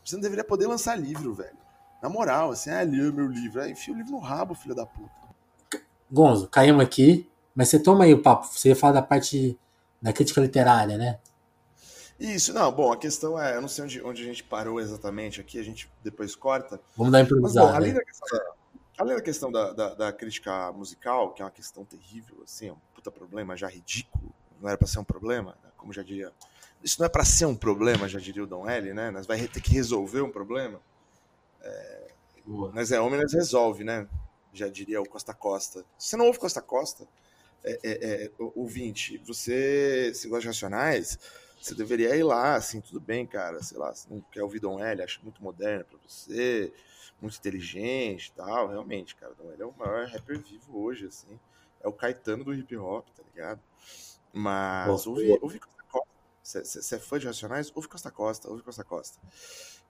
você 0.04 0.14
não 0.16 0.20
deveria 0.20 0.44
poder 0.44 0.66
lançar 0.66 0.94
livro, 0.96 1.32
velho. 1.32 1.56
Na 2.02 2.08
moral, 2.08 2.50
assim, 2.50 2.70
ah, 2.70 2.82
o 2.82 3.12
meu 3.12 3.28
livro, 3.28 3.62
aí 3.62 3.72
enfia 3.72 3.94
o 3.94 3.96
livro 3.96 4.12
no 4.12 4.18
rabo, 4.18 4.54
filho 4.54 4.74
da 4.74 4.84
puta. 4.84 5.10
Gonzo, 6.10 6.48
caímos 6.48 6.84
aqui, 6.84 7.26
mas 7.54 7.68
você 7.68 7.78
toma 7.78 8.04
aí 8.04 8.12
o 8.12 8.22
papo, 8.22 8.46
você 8.46 8.68
ia 8.70 8.76
falar 8.76 8.94
da 8.94 9.02
parte 9.02 9.58
da 10.02 10.12
crítica 10.12 10.40
literária, 10.40 10.98
né? 10.98 11.18
Isso, 12.20 12.52
não, 12.52 12.70
bom, 12.70 12.92
a 12.92 12.98
questão 12.98 13.40
é, 13.40 13.56
eu 13.56 13.62
não 13.62 13.68
sei 13.68 13.84
onde, 13.84 14.02
onde 14.02 14.22
a 14.22 14.26
gente 14.26 14.44
parou 14.44 14.78
exatamente 14.78 15.40
aqui, 15.40 15.58
a 15.58 15.62
gente 15.62 15.90
depois 16.04 16.36
corta. 16.36 16.78
Vamos 16.94 17.10
dar 17.10 17.22
improvisada. 17.22 17.68
Mas, 17.68 17.72
bom, 17.72 17.76
além, 17.78 17.94
da 17.94 18.04
questão, 18.04 18.38
da, 18.38 18.44
além 18.98 19.16
da 19.16 19.22
questão 19.22 19.52
da, 19.52 19.72
da, 19.72 19.94
da, 19.94 20.12
crítica 20.12 20.70
musical, 20.72 21.32
que 21.32 21.40
é 21.40 21.44
uma 21.46 21.50
questão 21.50 21.82
terrível, 21.82 22.42
assim, 22.44 22.68
é 22.68 22.72
um 22.72 22.78
puta 22.94 23.10
problema 23.10 23.56
já 23.56 23.68
ridículo, 23.68 24.34
não 24.60 24.68
era 24.68 24.76
para 24.76 24.86
ser 24.86 24.98
um 24.98 25.04
problema, 25.04 25.56
né, 25.64 25.70
como 25.78 25.94
já 25.94 26.02
diria. 26.02 26.30
Isso 26.84 27.00
não 27.00 27.06
é 27.06 27.08
para 27.08 27.24
ser 27.24 27.46
um 27.46 27.56
problema, 27.56 28.06
já 28.06 28.18
diria 28.18 28.44
o 28.44 28.46
Dom 28.46 28.68
L, 28.68 28.92
né? 28.92 29.10
Nós 29.10 29.26
vai 29.26 29.48
ter 29.48 29.60
que 29.60 29.72
resolver 29.72 30.20
um 30.20 30.30
problema. 30.30 30.78
É, 31.62 32.10
nós 32.46 32.92
é 32.92 33.00
homem, 33.00 33.18
nós 33.18 33.32
resolve, 33.32 33.82
né? 33.82 34.06
Já 34.52 34.68
diria 34.68 35.00
o 35.00 35.08
Costa 35.08 35.32
Costa. 35.32 35.84
Se 35.98 36.10
você 36.10 36.16
não 36.18 36.26
ouve 36.26 36.38
Costa 36.38 36.60
Costa, 36.60 37.06
é, 37.64 37.78
é, 37.82 38.24
é, 38.24 38.30
ouvinte, 38.38 39.18
você 39.26 40.12
se 40.14 40.28
gosta 40.28 40.42
de 40.42 40.46
racionais, 40.48 41.18
você 41.60 41.74
deveria 41.74 42.16
ir 42.16 42.22
lá, 42.22 42.54
assim, 42.54 42.80
tudo 42.80 42.98
bem, 42.98 43.26
cara, 43.26 43.62
sei 43.62 43.76
lá, 43.76 43.94
você 43.94 44.08
não 44.08 44.20
quer 44.32 44.42
ouvir 44.42 44.60
Dom 44.60 44.80
L, 44.82 45.02
acha 45.02 45.20
muito 45.22 45.42
moderno 45.42 45.84
pra 45.84 45.98
você, 46.06 46.72
muito 47.20 47.36
inteligente 47.36 48.28
e 48.28 48.32
tal, 48.32 48.68
realmente, 48.68 49.14
cara, 49.14 49.34
Dom 49.34 49.52
L 49.52 49.62
é 49.62 49.66
o 49.66 49.74
maior 49.76 50.06
rapper 50.06 50.38
vivo 50.40 50.80
hoje, 50.80 51.06
assim, 51.06 51.38
é 51.82 51.88
o 51.88 51.92
Caetano 51.92 52.44
do 52.44 52.54
hip 52.54 52.74
hop, 52.76 53.06
tá 53.14 53.22
ligado? 53.22 53.60
Mas 54.32 55.06
ouve, 55.06 55.38
ouve 55.42 55.58
Costa 55.58 55.82
Costa, 55.90 56.64
você 56.64 56.94
é 56.94 56.98
fã 56.98 57.18
de 57.18 57.26
Racionais? 57.26 57.72
Ouve 57.74 57.88
Costa 57.88 58.10
Costa, 58.10 58.48
ouve 58.48 58.62
Costa 58.62 58.84
Costa. 58.84 59.18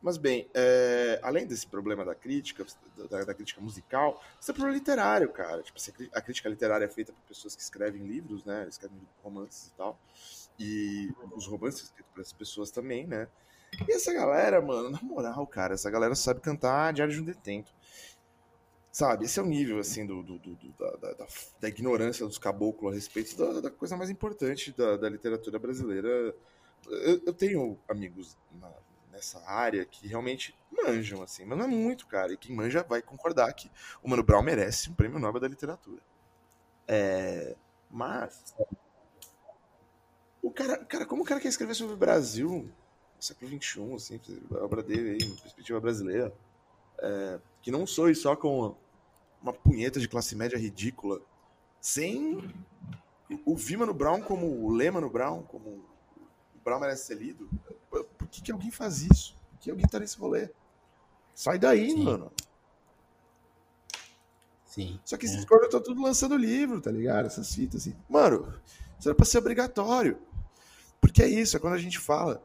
Mas 0.00 0.16
bem, 0.16 0.48
é, 0.54 1.20
além 1.22 1.46
desse 1.46 1.66
problema 1.66 2.04
da 2.06 2.14
crítica, 2.14 2.64
da, 3.10 3.22
da, 3.22 3.34
crítica 3.34 3.60
musical, 3.60 4.22
você 4.40 4.46
tem 4.46 4.54
problema 4.54 4.78
literário, 4.78 5.28
cara. 5.30 5.62
Tipo, 5.62 5.78
a 6.14 6.22
crítica 6.22 6.48
literária 6.48 6.86
é 6.86 6.88
feita 6.88 7.12
por 7.12 7.20
pessoas 7.28 7.54
que 7.54 7.60
escrevem 7.60 8.06
livros, 8.06 8.42
né? 8.46 8.66
Escrevem 8.66 8.98
romances 9.22 9.66
e 9.66 9.72
tal 9.72 9.98
e 10.60 11.10
os 11.34 11.46
romances 11.46 11.84
escritos 11.84 12.12
por 12.12 12.20
essas 12.20 12.34
pessoas 12.34 12.70
também, 12.70 13.06
né? 13.06 13.26
E 13.88 13.92
essa 13.92 14.12
galera, 14.12 14.60
mano, 14.60 14.90
na 14.90 15.00
moral, 15.00 15.46
cara, 15.46 15.72
essa 15.72 15.90
galera 15.90 16.14
sabe 16.14 16.40
cantar 16.40 16.92
Diário 16.92 17.14
de 17.14 17.20
um 17.20 17.24
Detento. 17.24 17.72
Sabe, 18.92 19.24
esse 19.24 19.38
é 19.38 19.42
o 19.42 19.46
nível, 19.46 19.78
assim, 19.78 20.04
do, 20.04 20.22
do, 20.22 20.38
do 20.38 20.56
da, 20.72 20.90
da, 20.96 21.26
da, 21.60 21.68
ignorância 21.68 22.26
dos 22.26 22.38
caboclos 22.38 22.92
a 22.92 22.94
respeito 22.94 23.36
da, 23.36 23.60
da 23.60 23.70
coisa 23.70 23.96
mais 23.96 24.10
importante 24.10 24.72
da, 24.76 24.96
da 24.96 25.08
literatura 25.08 25.58
brasileira. 25.60 26.08
Eu, 26.88 27.22
eu 27.24 27.32
tenho 27.32 27.78
amigos 27.88 28.36
na, 28.60 28.70
nessa 29.12 29.40
área 29.48 29.84
que 29.84 30.08
realmente 30.08 30.54
manjam, 30.70 31.22
assim, 31.22 31.44
mas 31.44 31.56
não 31.56 31.66
é 31.66 31.68
muito, 31.68 32.06
cara. 32.06 32.32
E 32.32 32.36
quem 32.36 32.54
manja 32.54 32.82
vai 32.82 33.00
concordar 33.00 33.52
que 33.54 33.70
o 34.02 34.10
Mano 34.10 34.24
Brown 34.24 34.42
merece 34.42 34.90
um 34.90 34.94
prêmio 34.94 35.20
Nobel 35.20 35.40
da 35.40 35.48
literatura. 35.48 36.02
É, 36.88 37.54
mas 37.88 38.52
o 40.42 40.50
cara, 40.50 40.78
cara, 40.78 41.06
como 41.06 41.22
o 41.22 41.24
cara 41.24 41.40
quer 41.40 41.48
escrever 41.48 41.74
sobre 41.74 41.94
o 41.94 41.98
Brasil, 41.98 42.70
século 43.18 43.50
XXI, 43.50 43.94
assim, 43.94 44.20
a 44.52 44.64
obra 44.64 44.82
dele 44.82 45.10
aí, 45.10 45.36
perspectiva 45.40 45.80
brasileira, 45.80 46.32
é, 46.98 47.38
que 47.62 47.70
não 47.70 47.86
soe 47.86 48.14
só 48.14 48.34
com 48.34 48.74
uma 49.42 49.52
punheta 49.52 50.00
de 50.00 50.08
classe 50.08 50.34
média 50.34 50.58
ridícula, 50.58 51.20
sem 51.80 52.52
o 53.44 53.56
Vimano 53.56 53.94
Brown 53.94 54.20
como 54.20 54.46
o 54.46 54.70
Lemano 54.70 55.08
Brown, 55.08 55.42
como 55.42 55.68
o 55.70 56.58
Brown 56.64 56.80
merece 56.80 57.06
ser 57.06 57.14
lido. 57.16 57.48
Por 57.90 58.28
que, 58.28 58.42
que 58.42 58.52
alguém 58.52 58.70
faz 58.70 59.02
isso? 59.02 59.36
Por 59.50 59.60
que 59.60 59.70
alguém 59.70 59.86
tá 59.86 59.98
nesse 59.98 60.18
rolê? 60.18 60.50
Sai 61.34 61.58
daí, 61.58 61.90
Sim. 61.90 62.04
mano. 62.04 62.32
Sim. 64.66 65.00
Só 65.04 65.16
que 65.16 65.26
esses 65.26 65.42
é. 65.42 65.46
corpos 65.46 65.66
estão 65.66 65.82
tudo 65.82 66.02
lançando 66.02 66.36
livro, 66.36 66.80
tá 66.80 66.90
ligado? 66.90 67.26
Essas 67.26 67.54
fitas 67.54 67.82
assim. 67.82 67.96
Mano, 68.08 68.54
isso 68.98 69.08
era 69.08 69.16
pra 69.16 69.24
ser 69.24 69.38
obrigatório. 69.38 70.18
Porque 71.00 71.22
é 71.22 71.28
isso, 71.28 71.56
é 71.56 71.60
quando 71.60 71.74
a 71.74 71.78
gente 71.78 71.98
fala. 71.98 72.42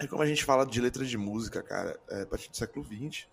É 0.00 0.06
como 0.06 0.22
a 0.22 0.26
gente 0.26 0.44
fala 0.44 0.66
de 0.66 0.80
letra 0.80 1.04
de 1.04 1.16
música, 1.16 1.62
cara, 1.62 1.98
é, 2.10 2.22
a 2.22 2.26
partir 2.26 2.50
do 2.50 2.56
século 2.56 2.84
XX. 2.84 3.26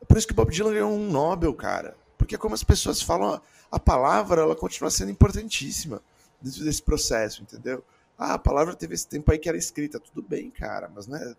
É 0.00 0.04
por 0.04 0.16
isso 0.16 0.26
que 0.26 0.32
o 0.32 0.36
Bob 0.36 0.52
Dylan 0.52 0.72
ganhou 0.72 0.92
um 0.92 1.10
Nobel, 1.10 1.52
cara. 1.54 1.96
Porque 2.16 2.36
é 2.36 2.38
como 2.38 2.54
as 2.54 2.62
pessoas 2.62 3.02
falam, 3.02 3.40
a 3.70 3.80
palavra 3.80 4.42
ela 4.42 4.54
continua 4.54 4.90
sendo 4.90 5.10
importantíssima 5.10 6.00
dentro 6.40 6.62
desse 6.64 6.82
processo, 6.82 7.42
entendeu? 7.42 7.84
Ah, 8.16 8.34
a 8.34 8.38
palavra 8.38 8.76
teve 8.76 8.94
esse 8.94 9.08
tempo 9.08 9.32
aí 9.32 9.38
que 9.38 9.48
era 9.48 9.58
escrita. 9.58 9.98
Tudo 9.98 10.22
bem, 10.22 10.50
cara, 10.50 10.88
mas 10.94 11.06
né. 11.06 11.34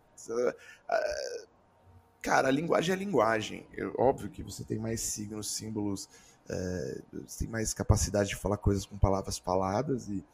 Cara, 2.22 2.48
a 2.50 2.52
linguagem 2.52 2.92
é 2.92 2.96
a 2.96 3.00
linguagem. 3.00 3.66
É 3.78 3.86
óbvio 3.98 4.30
que 4.30 4.44
você 4.44 4.64
tem 4.64 4.78
mais 4.78 5.00
signos, 5.00 5.56
símbolos, 5.56 6.10
é, 6.50 7.02
você 7.26 7.40
tem 7.40 7.48
mais 7.48 7.74
capacidade 7.74 8.30
de 8.30 8.36
falar 8.36 8.58
coisas 8.58 8.86
com 8.86 8.98
palavras 8.98 9.38
faladas 9.38 10.10
e 10.10 10.26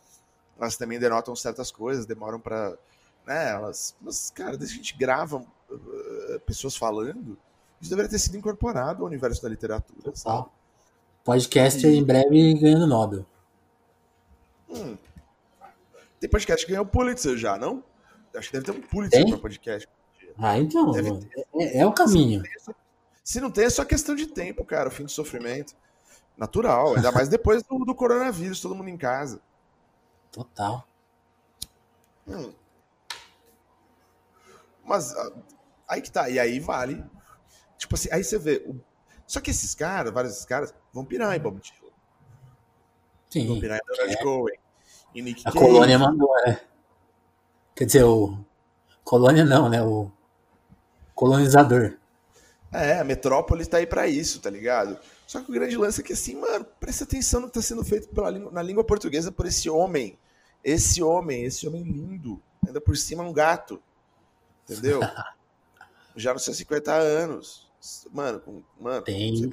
elas 0.62 0.78
também 0.78 0.99
denotam 0.99 1.36
certas 1.36 1.72
coisas, 1.72 2.05
demoram 2.05 2.39
para, 2.39 2.78
né, 3.26 3.49
elas, 3.49 3.95
mas 3.99 4.30
cara, 4.30 4.57
desde 4.57 4.76
que 4.76 4.82
a 4.82 4.84
gente 4.84 4.97
grava 4.97 5.38
uh, 5.38 6.39
pessoas 6.45 6.76
falando, 6.76 7.38
isso 7.82 7.89
deveria 7.89 8.09
ter 8.09 8.20
sido 8.20 8.38
incorporado 8.38 9.01
ao 9.01 9.07
universo 9.07 9.41
da 9.41 9.49
literatura, 9.49 10.16
sabe? 10.16 10.47
Podcast 11.24 11.86
e... 11.86 11.97
em 11.97 12.03
breve 12.03 12.53
ganhando 12.53 12.86
Nobel. 12.88 13.26
Hum. 14.70 14.97
Tem 16.20 16.30
podcast 16.30 16.66
que 16.66 16.72
ganhou 16.72 16.86
Pulitzer 16.86 17.36
já, 17.36 17.57
não? 17.57 17.84
Acho 18.36 18.49
que 18.49 18.59
deve 18.59 18.72
ter 18.72 18.78
um 18.78 18.82
Pulitzer 18.82 19.28
para 19.28 19.38
podcast. 19.39 19.89
Ah, 20.38 20.57
então. 20.57 20.93
É, 21.55 21.80
é, 21.80 21.86
o 21.86 21.91
caminho. 21.91 22.41
Se 22.41 22.68
não, 22.68 22.74
tem, 22.74 22.76
se 23.24 23.41
não 23.41 23.51
tem, 23.51 23.66
é 23.66 23.70
só 23.70 23.84
questão 23.84 24.16
de 24.16 24.28
tempo, 24.28 24.64
cara. 24.64 24.89
O 24.89 24.91
fim 24.91 25.03
do 25.03 25.12
sofrimento. 25.12 25.74
Natural. 26.38 26.95
Ainda 26.95 27.12
mais 27.12 27.28
depois 27.28 27.64
do, 27.64 27.80
do 27.80 27.93
coronavírus, 27.93 28.62
todo 28.62 28.76
mundo 28.76 28.89
em 28.89 28.97
casa. 28.97 29.41
Total. 30.32 30.88
Hum. 32.28 32.54
Mas 34.86 35.16
ah, 35.16 35.32
aí 35.88 36.02
que 36.02 36.12
tá, 36.12 36.30
e 36.30 36.40
aí 36.40 36.60
vale. 36.60 37.04
Tipo 37.78 37.96
assim, 37.96 38.10
aí 38.12 38.24
você 38.24 38.38
vê. 38.38 38.64
O... 38.66 38.80
Só 39.28 39.40
que 39.40 39.52
esses 39.52 39.76
caras, 39.76 40.14
vários 40.14 40.34
desses 40.34 40.46
caras, 40.46 40.74
vão 40.94 41.06
pirar 41.06 41.36
em 41.36 41.40
Bob 41.40 41.60
Dylan. 41.60 41.92
Sim. 43.30 43.48
Vão 43.48 43.60
pirar 43.60 43.80
em 43.80 43.82
Leonard 43.90 44.14
é. 44.14 44.24
Cohen. 44.24 44.60
E 45.14 45.22
Nick 45.22 45.42
A 45.42 45.52
Cage. 45.52 45.66
colônia 45.66 46.00
mandou, 46.00 46.34
né? 46.46 46.62
Quer 47.76 47.86
dizer, 47.86 48.04
o. 48.04 48.38
Colônia 49.04 49.44
não, 49.44 49.68
né? 49.68 49.82
O 49.82 50.12
colonizador. 51.16 51.98
É, 52.72 53.00
a 53.00 53.04
metrópole 53.04 53.66
tá 53.66 53.78
aí 53.78 53.86
para 53.86 54.08
isso, 54.08 54.40
tá 54.40 54.50
ligado? 54.50 54.98
Só 55.32 55.40
que 55.40 55.50
o 55.50 55.54
grande 55.54 55.78
lance 55.78 56.02
é 56.02 56.04
que, 56.04 56.12
assim, 56.12 56.36
mano, 56.36 56.66
presta 56.78 57.06
atenção 57.06 57.40
no 57.40 57.50
que 57.50 57.58
está 57.58 57.66
sendo 57.66 57.86
feito 57.86 58.10
pela 58.10 58.30
língua, 58.30 58.52
na 58.52 58.62
língua 58.62 58.84
portuguesa 58.84 59.32
por 59.32 59.46
esse 59.46 59.70
homem. 59.70 60.20
Esse 60.62 61.02
homem, 61.02 61.46
esse 61.46 61.66
homem 61.66 61.84
lindo. 61.84 62.44
Ainda 62.68 62.82
por 62.82 62.98
cima 62.98 63.24
um 63.24 63.32
gato. 63.32 63.82
Entendeu? 64.66 65.00
Já 66.18 66.34
nos 66.34 66.44
seus 66.44 66.58
50 66.58 66.92
anos. 66.92 67.72
Mano, 68.12 68.42
com, 68.42 68.62
mano, 68.78 69.04
Tem. 69.04 69.50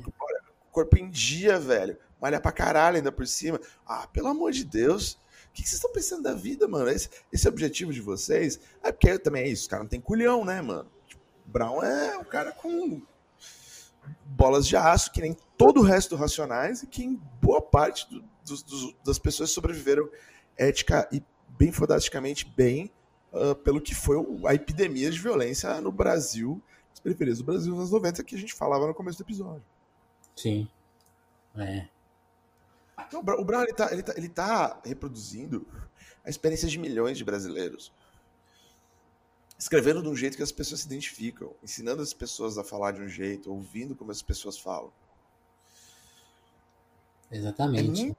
corpo 0.72 0.98
em 0.98 1.08
dia, 1.08 1.60
velho. 1.60 1.96
Malha 2.20 2.40
pra 2.40 2.50
caralho 2.50 2.96
ainda 2.96 3.12
por 3.12 3.28
cima. 3.28 3.60
Ah, 3.86 4.08
pelo 4.08 4.26
amor 4.26 4.50
de 4.50 4.64
Deus. 4.64 5.12
O 5.12 5.52
que, 5.52 5.62
vocês 5.62 5.74
estão 5.74 5.92
pensando 5.92 6.24
da 6.24 6.34
vida, 6.34 6.66
mano? 6.66 6.90
Esse, 6.90 7.08
esse 7.32 7.46
é 7.46 7.50
o 7.50 7.52
objetivo 7.52 7.92
de 7.92 8.00
vocês? 8.00 8.58
É 8.82 8.90
porque 8.90 9.16
também 9.16 9.44
é 9.44 9.48
isso, 9.48 9.68
o 9.68 9.70
cara 9.70 9.84
não 9.84 9.88
tem 9.88 10.00
culhão, 10.00 10.44
né, 10.44 10.60
mano? 10.60 10.90
Tipo, 11.06 11.22
Brown 11.46 11.84
é 11.84 12.18
um 12.18 12.24
cara 12.24 12.50
com 12.50 13.00
bolas 14.24 14.66
de 14.66 14.76
aço, 14.76 15.12
que 15.12 15.20
nem 15.20 15.36
todo 15.58 15.80
o 15.80 15.82
resto 15.82 16.10
do 16.10 16.16
Racionais, 16.16 16.82
e 16.82 16.86
que 16.86 17.04
em 17.04 17.20
boa 17.42 17.60
parte 17.60 18.08
do, 18.08 18.20
do, 18.20 18.64
do, 18.64 18.94
das 19.04 19.18
pessoas 19.18 19.50
sobreviveram 19.50 20.08
ética 20.56 21.08
e 21.12 21.22
bem 21.58 21.72
fodasticamente 21.72 22.46
bem 22.56 22.90
uh, 23.32 23.56
pelo 23.56 23.80
que 23.80 23.94
foi 23.94 24.16
a 24.46 24.54
epidemia 24.54 25.10
de 25.10 25.18
violência 25.18 25.80
no 25.80 25.90
Brasil, 25.90 26.62
as 26.92 27.00
periferias 27.00 27.38
do 27.38 27.44
Brasil 27.44 27.72
nos 27.72 27.80
anos 27.80 27.90
90 27.90 28.24
que 28.24 28.36
a 28.36 28.38
gente 28.38 28.54
falava 28.54 28.86
no 28.86 28.94
começo 28.94 29.18
do 29.18 29.22
episódio. 29.22 29.64
Sim. 30.36 30.68
É. 31.56 31.88
Então, 33.06 33.20
o 33.20 33.44
Brown 33.44 33.62
ele 33.62 33.72
tá, 33.72 33.92
ele, 33.92 34.02
tá, 34.02 34.14
ele 34.16 34.28
tá 34.28 34.80
reproduzindo 34.84 35.66
a 36.24 36.30
experiência 36.30 36.68
de 36.68 36.78
milhões 36.78 37.18
de 37.18 37.24
brasileiros. 37.24 37.92
Escrevendo 39.58 40.02
de 40.02 40.08
um 40.08 40.14
jeito 40.14 40.36
que 40.36 40.42
as 40.42 40.52
pessoas 40.52 40.82
se 40.82 40.86
identificam, 40.86 41.52
ensinando 41.62 42.00
as 42.00 42.12
pessoas 42.12 42.58
a 42.58 42.64
falar 42.64 42.92
de 42.92 43.00
um 43.00 43.08
jeito, 43.08 43.50
ouvindo 43.50 43.96
como 43.96 44.12
as 44.12 44.22
pessoas 44.22 44.56
falam. 44.56 44.92
Exatamente. 47.30 48.00
É 48.00 48.04
muito, 48.04 48.16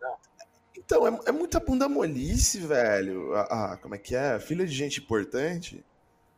então, 0.89 1.07
é, 1.07 1.19
é, 1.27 1.31
muita 1.31 1.59
bunda 1.59 1.87
molice, 1.87 2.59
velho. 2.59 3.35
Ah, 3.35 3.77
como 3.81 3.93
é 3.93 3.97
que 3.97 4.15
é? 4.15 4.39
Filha 4.39 4.65
de 4.65 4.73
gente 4.73 4.99
importante. 4.99 5.85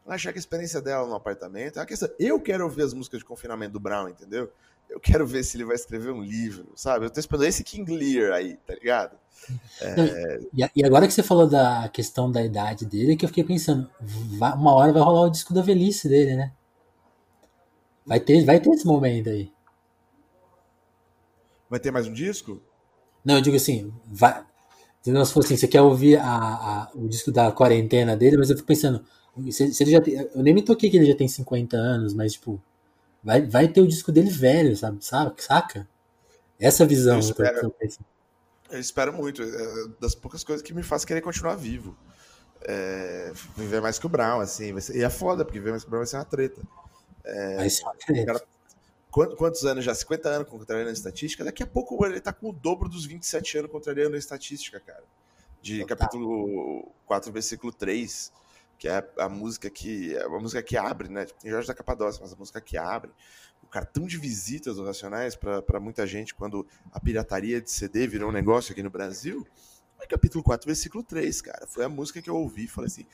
Achar 0.05 0.34
que 0.34 0.39
a 0.39 0.41
experiência 0.41 0.82
dela 0.82 1.07
no 1.07 1.15
apartamento 1.15 1.78
é 1.78 1.80
uma 1.80 1.86
questão. 1.86 2.09
Eu 2.19 2.38
quero 2.39 2.65
ouvir 2.65 2.82
as 2.82 2.93
músicas 2.93 3.19
de 3.19 3.26
confinamento 3.26 3.72
do 3.72 3.80
Brown, 3.80 4.09
entendeu? 4.09 4.51
Eu 4.89 4.99
quero 4.99 5.26
ver 5.26 5.43
se 5.43 5.55
ele 5.55 5.63
vai 5.63 5.76
escrever 5.76 6.11
um 6.11 6.22
livro, 6.22 6.74
sabe? 6.76 7.05
Eu 7.05 7.09
tô 7.09 7.17
esperando 7.17 7.45
esse 7.45 7.63
King 7.63 7.95
Lear 7.95 8.34
aí, 8.34 8.57
tá 8.57 8.74
ligado? 8.74 9.17
É... 9.82 10.39
E 10.76 10.86
agora 10.86 11.07
que 11.07 11.13
você 11.13 11.24
falou 11.24 11.47
da 11.47 11.89
questão 11.89 12.32
da 12.32 12.43
idade 12.43 12.86
dele, 12.86 13.13
é 13.13 13.15
que 13.15 13.26
eu 13.26 13.30
fiquei 13.30 13.43
pensando, 13.43 13.89
uma 14.39 14.76
hora 14.76 14.93
vai 14.93 15.01
rolar 15.01 15.22
o 15.22 15.32
disco 15.32 15.51
da 15.51 15.63
velhice 15.63 16.07
dele, 16.07 16.36
né? 16.36 16.51
Vai 18.05 18.19
ter, 18.19 18.45
vai 18.45 18.59
ter 18.59 18.69
esse 18.69 18.86
momento 18.86 19.30
aí. 19.30 19.51
Vai 21.72 21.80
ter 21.80 21.89
mais 21.89 22.05
um 22.05 22.11
disco? 22.11 22.61
Não, 23.24 23.36
eu 23.36 23.41
digo 23.41 23.55
assim, 23.55 23.93
vai. 24.05 24.45
Se 25.01 25.09
não 25.09 25.26
fosse 25.26 25.47
assim, 25.47 25.57
você 25.57 25.69
quer 25.69 25.82
ouvir 25.82 26.17
a, 26.17 26.26
a, 26.26 26.91
o 26.93 27.07
disco 27.07 27.32
da 27.32 27.49
quarentena 27.49 28.17
dele, 28.17 28.36
mas 28.36 28.49
eu 28.49 28.57
fico 28.57 28.67
pensando, 28.67 29.05
se, 29.49 29.74
se 29.74 29.82
ele 29.82 29.91
já 29.91 30.01
tem, 30.01 30.15
eu 30.15 30.43
nem 30.43 30.53
me 30.53 30.61
toquei 30.61 30.89
que 30.89 30.97
ele 30.97 31.05
já 31.05 31.15
tem 31.15 31.30
50 31.30 31.78
anos, 31.78 32.13
mas 32.13 32.34
tipo, 32.34 32.61
vai, 33.24 33.47
vai 33.47 33.69
ter 33.69 33.80
o 33.80 33.88
disco 33.88 34.11
dele 34.11 34.30
velho, 34.30 34.76
sabe? 34.76 34.97
Saca? 35.01 35.88
Essa 36.59 36.86
visão. 36.86 37.13
Eu 37.13 37.19
espero, 37.19 37.74
eu 38.69 38.80
espero 38.80 39.13
muito. 39.13 39.41
É 39.41 39.88
das 39.97 40.13
poucas 40.13 40.43
coisas 40.43 40.61
que 40.61 40.74
me 40.74 40.84
faz 40.84 41.05
querer 41.05 41.22
continuar 41.22 41.55
vivo. 41.55 41.97
É, 42.63 43.32
viver 43.55 43.82
mais 43.82 43.97
que 43.97 44.05
o 44.05 44.09
Brown, 44.09 44.41
assim. 44.41 44.78
Ser, 44.82 44.97
e 44.97 45.03
é 45.03 45.09
foda, 45.09 45.45
porque 45.45 45.57
viver 45.57 45.72
mais 45.72 45.84
que 45.84 45.88
o 45.88 45.89
Brown 45.89 46.01
vai 46.01 46.07
ser 46.07 46.17
uma 46.17 46.26
treta. 46.26 46.61
É, 47.24 47.55
vai 47.55 47.69
ser 47.69 47.84
uma 47.84 47.95
treta. 47.95 48.26
Cara, 48.26 48.43
quantos, 49.12 49.66
anos 49.66 49.84
já? 49.84 49.93
50 49.93 50.30
anos 50.30 50.47
contrariando 50.47 50.89
a 50.89 50.93
estatística? 50.93 51.43
Daqui 51.43 51.64
a 51.64 51.68
pouco 51.68 52.03
ele 52.05 52.20
tá 52.20 52.32
com 52.32 52.49
o 52.49 52.53
dobro 52.53 52.89
dos 52.89 53.05
27 53.05 53.59
anos 53.59 53.72
contrariando 53.72 54.16
a 54.16 54.20
estatística, 54.20 54.80
cara. 54.80 55.03
De 55.62 55.82
Total. 55.82 55.97
capítulo 55.97 56.91
4, 57.05 57.32
versículo 57.32 57.72
3 57.72 58.32
que 58.82 58.88
é 58.88 59.07
a 59.20 59.30
música 59.30 59.70
que 59.70 60.16
é 60.16 60.24
a 60.24 60.30
música 60.30 60.64
que 60.64 60.76
abre, 60.76 61.07
né? 61.07 61.24
Tipo, 61.24 61.39
tem 61.39 61.51
Jorge 61.51 61.68
da 61.68 61.76
Capadócia, 61.76 62.20
mas 62.20 62.34
a 62.34 62.36
música 62.36 62.59
que 62.59 62.78
abre 62.78 63.12
o 63.62 63.68
cartão 63.68 64.07
de 64.07 64.18
visitas 64.18 64.78
do 64.78 64.84
Racionais 64.84 65.36
para 65.36 65.80
muita 65.80 66.07
gente 66.07 66.34
quando 66.34 66.66
a 66.91 66.99
pirataria 66.99 67.62
de 67.62 67.70
CD 67.70 68.07
virou 68.07 68.30
um 68.30 68.32
negócio 68.32 68.72
aqui 68.72 68.82
no 68.82 68.89
Brasil. 68.89 69.45
É 69.99 70.07
capítulo 70.07 70.43
4, 70.43 70.66
versículo 70.66 71.03
3, 71.03 71.41
cara. 71.43 71.68
Foi 71.68 71.86
a 71.86 71.89
música 71.89 72.24
que 72.24 72.30
eu 72.32 72.36
ouvi 72.36 72.64
e 72.64 72.68
falei 72.68 72.88
assim: 72.88 73.05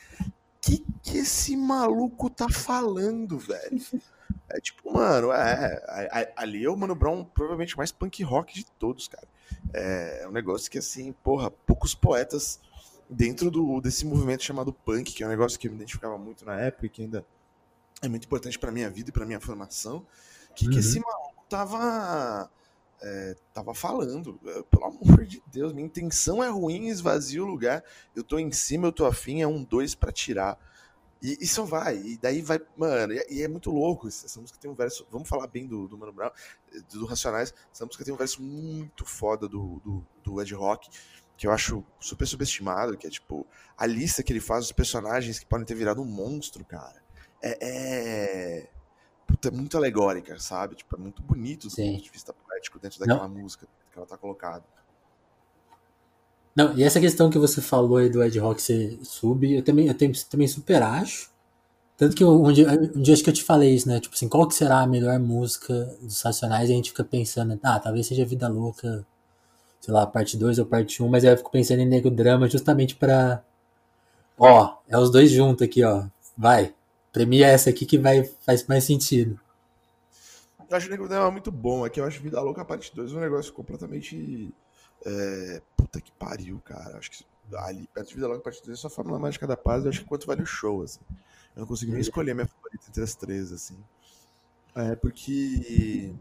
que 0.68 0.84
que 1.08 1.18
esse 1.18 1.56
maluco 1.56 2.28
tá 2.28 2.48
falando, 2.48 3.38
velho? 3.38 3.80
É 4.50 4.60
tipo, 4.60 4.92
mano, 4.92 5.32
é, 5.32 6.32
ali 6.36 6.64
é 6.64 6.70
o 6.70 6.76
Mano 6.76 6.94
Brown 6.94 7.24
provavelmente 7.24 7.76
mais 7.76 7.90
punk 7.90 8.22
rock 8.22 8.54
de 8.54 8.66
todos, 8.78 9.08
cara. 9.08 9.26
É, 9.72 10.22
é 10.22 10.28
um 10.28 10.32
negócio 10.32 10.70
que, 10.70 10.78
assim, 10.78 11.12
porra, 11.12 11.50
poucos 11.50 11.94
poetas 11.94 12.60
dentro 13.08 13.50
do, 13.50 13.80
desse 13.80 14.04
movimento 14.04 14.44
chamado 14.44 14.72
punk, 14.72 15.12
que 15.12 15.22
é 15.22 15.26
um 15.26 15.30
negócio 15.30 15.58
que 15.58 15.66
eu 15.66 15.70
me 15.70 15.76
identificava 15.78 16.18
muito 16.18 16.44
na 16.44 16.60
época 16.60 16.86
e 16.86 16.88
que 16.88 17.02
ainda 17.02 17.24
é 18.02 18.08
muito 18.08 18.24
importante 18.24 18.58
para 18.58 18.70
minha 18.70 18.90
vida 18.90 19.10
e 19.10 19.12
para 19.12 19.24
minha 19.24 19.40
formação, 19.40 20.06
que, 20.54 20.66
uhum. 20.66 20.72
que 20.72 20.78
esse 20.78 21.00
maluco 21.00 21.44
tava 21.48 22.50
é, 23.00 23.36
tava 23.52 23.74
falando, 23.74 24.38
é, 24.44 24.62
pelo 24.64 24.84
amor 24.84 25.24
de 25.24 25.42
Deus, 25.46 25.72
minha 25.72 25.86
intenção 25.86 26.42
é 26.42 26.48
ruim, 26.48 26.88
esvazia 26.88 27.42
o 27.42 27.46
lugar, 27.46 27.82
eu 28.14 28.22
tô 28.22 28.38
em 28.38 28.50
cima, 28.50 28.88
eu 28.88 28.92
tô 28.92 29.06
afim, 29.06 29.42
é 29.42 29.46
um 29.46 29.62
dois 29.62 29.94
para 29.94 30.12
tirar. 30.12 30.58
E, 31.20 31.44
só 31.48 31.64
vai, 31.64 31.96
e 31.96 32.16
daí 32.16 32.40
vai, 32.40 32.60
mano, 32.76 33.12
e, 33.12 33.26
e, 33.28 33.42
é 33.42 33.48
muito 33.48 33.72
louco, 33.72 34.06
essa 34.06 34.40
música 34.40 34.56
tem 34.60 34.70
um 34.70 34.74
verso, 34.74 35.04
vamos 35.10 35.28
falar 35.28 35.48
bem 35.48 35.66
do, 35.66 35.88
do 35.88 35.98
Mano 35.98 36.12
Brown, 36.12 36.30
do 36.92 37.06
Racionais, 37.06 37.52
essa 37.72 37.84
música 37.84 38.04
tem 38.04 38.14
um 38.14 38.16
verso 38.16 38.40
muito 38.40 39.04
foda 39.04 39.48
do, 39.48 39.80
do, 39.84 40.06
do 40.22 40.40
Ed 40.40 40.54
Rock, 40.54 40.88
que 41.36 41.46
eu 41.46 41.50
acho 41.50 41.84
super 41.98 42.26
subestimado, 42.26 42.96
que 42.96 43.06
é 43.06 43.10
tipo 43.10 43.44
a 43.76 43.84
lista 43.84 44.22
que 44.22 44.32
ele 44.32 44.40
faz 44.40 44.64
dos 44.64 44.72
personagens 44.72 45.40
que 45.40 45.46
podem 45.46 45.66
ter 45.66 45.74
virado 45.74 46.00
um 46.00 46.04
monstro, 46.04 46.64
cara. 46.64 47.02
É, 47.42 47.58
é... 47.60 48.68
Puta, 49.28 49.48
é 49.48 49.50
muito 49.52 49.76
alegórica, 49.76 50.36
sabe? 50.40 50.74
Tipo, 50.74 50.96
é 50.96 50.98
muito 50.98 51.22
bonito 51.22 51.68
do 51.68 51.70
Sim. 51.70 51.92
ponto 51.92 52.02
de 52.02 52.10
vista 52.10 52.32
poético 52.32 52.80
dentro 52.80 52.98
daquela 52.98 53.28
Não. 53.28 53.36
música 53.36 53.68
que 53.92 53.96
ela 53.96 54.06
tá 54.06 54.16
colocada. 54.16 54.64
Não, 56.56 56.76
e 56.76 56.82
essa 56.82 56.98
questão 56.98 57.30
que 57.30 57.38
você 57.38 57.60
falou 57.60 57.98
aí 57.98 58.10
do 58.10 58.20
Ed 58.20 58.36
Rock 58.40 58.60
ser 58.60 58.98
sub, 59.04 59.54
eu 59.54 59.62
também, 59.62 59.86
eu 59.86 59.94
também 60.28 60.48
super 60.48 60.82
acho. 60.82 61.30
Tanto 61.96 62.16
que 62.16 62.24
um 62.24 62.52
dia, 62.52 62.68
um 62.96 63.00
dia 63.00 63.14
acho 63.14 63.22
que 63.22 63.30
eu 63.30 63.34
te 63.34 63.44
falei 63.44 63.74
isso, 63.74 63.86
né? 63.86 64.00
Tipo 64.00 64.16
assim, 64.16 64.28
qual 64.28 64.48
que 64.48 64.54
será 64.54 64.80
a 64.80 64.86
melhor 64.86 65.18
música 65.20 65.96
dos 66.00 66.20
Racionais? 66.22 66.68
E 66.68 66.72
a 66.72 66.76
gente 66.76 66.90
fica 66.90 67.04
pensando, 67.04 67.58
ah, 67.62 67.78
talvez 67.78 68.06
seja 68.06 68.24
Vida 68.24 68.48
Louca 68.48 69.06
sei 69.80 69.94
lá, 69.94 70.06
parte 70.06 70.36
2 70.36 70.58
ou 70.58 70.66
parte 70.66 71.02
1, 71.02 71.06
um, 71.06 71.08
mas 71.08 71.24
aí 71.24 71.32
eu 71.32 71.36
fico 71.36 71.50
pensando 71.50 71.80
em 71.80 71.86
Nego 71.86 72.10
Drama 72.10 72.48
justamente 72.48 72.96
pra. 72.96 73.42
Ó, 74.36 74.76
é 74.86 74.98
os 74.98 75.10
dois 75.10 75.30
juntos 75.30 75.62
aqui, 75.62 75.82
ó. 75.82 76.04
Vai. 76.36 76.74
Premia 77.18 77.48
essa 77.48 77.68
aqui 77.70 77.84
que 77.84 77.98
vai, 77.98 78.22
faz 78.46 78.64
mais 78.68 78.84
sentido. 78.84 79.40
Eu 80.70 80.76
acho 80.76 80.86
o 80.86 80.90
Nego 80.90 81.08
Drama 81.08 81.32
muito 81.32 81.50
bom. 81.50 81.84
É 81.84 81.90
que 81.90 81.98
eu 81.98 82.04
acho 82.04 82.22
Vida 82.22 82.40
Louca 82.40 82.64
parte 82.64 82.94
2 82.94 83.12
um 83.12 83.18
negócio 83.18 83.52
completamente. 83.52 84.54
É... 85.04 85.60
Puta 85.76 86.00
que 86.00 86.12
pariu, 86.12 86.60
cara. 86.64 86.96
Acho 86.96 87.10
que 87.10 87.24
ali, 87.56 87.88
perto 87.92 88.10
de 88.10 88.14
Vida 88.14 88.28
Louca 88.28 88.44
parte 88.44 88.64
2 88.64 88.78
é 88.78 88.80
só 88.80 88.86
a 88.86 88.90
Fórmula 88.90 89.18
Mágica 89.18 89.48
da 89.48 89.56
Paz. 89.56 89.82
Eu 89.82 89.90
acho 89.90 90.02
que 90.02 90.06
quanto 90.06 90.28
vale 90.28 90.42
o 90.42 90.46
show, 90.46 90.80
assim. 90.80 91.00
Eu 91.56 91.62
não 91.62 91.66
consigo 91.66 91.90
nem 91.90 92.00
escolher 92.00 92.34
minha 92.34 92.46
favorita 92.46 92.84
entre 92.88 93.02
as 93.02 93.16
três, 93.16 93.50
assim. 93.50 93.76
É, 94.76 94.94
porque 94.94 96.14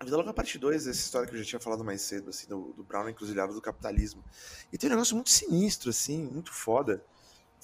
a 0.00 0.04
Vida 0.04 0.16
Louca 0.16 0.34
Parte 0.34 0.58
2, 0.58 0.88
essa 0.88 0.98
história 0.98 1.28
que 1.28 1.36
eu 1.36 1.38
já 1.38 1.44
tinha 1.44 1.60
falado 1.60 1.84
mais 1.84 2.02
cedo, 2.02 2.30
assim, 2.30 2.48
do, 2.48 2.72
do 2.72 2.82
Brown 2.82 3.08
encruzilhado 3.08 3.54
do 3.54 3.62
capitalismo. 3.62 4.24
E 4.72 4.76
tem 4.76 4.90
um 4.90 4.94
negócio 4.94 5.14
muito 5.14 5.30
sinistro, 5.30 5.90
assim, 5.90 6.24
muito 6.24 6.52
foda. 6.52 7.00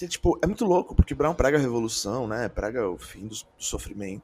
Tipo, 0.06 0.38
é 0.42 0.46
muito 0.46 0.64
louco, 0.64 0.94
porque 0.94 1.14
Brown 1.14 1.34
prega 1.34 1.58
a 1.58 1.60
revolução, 1.60 2.28
né? 2.28 2.48
Prega 2.48 2.88
o 2.88 2.96
fim 2.96 3.26
do, 3.26 3.34
sofrimento. 3.58 4.22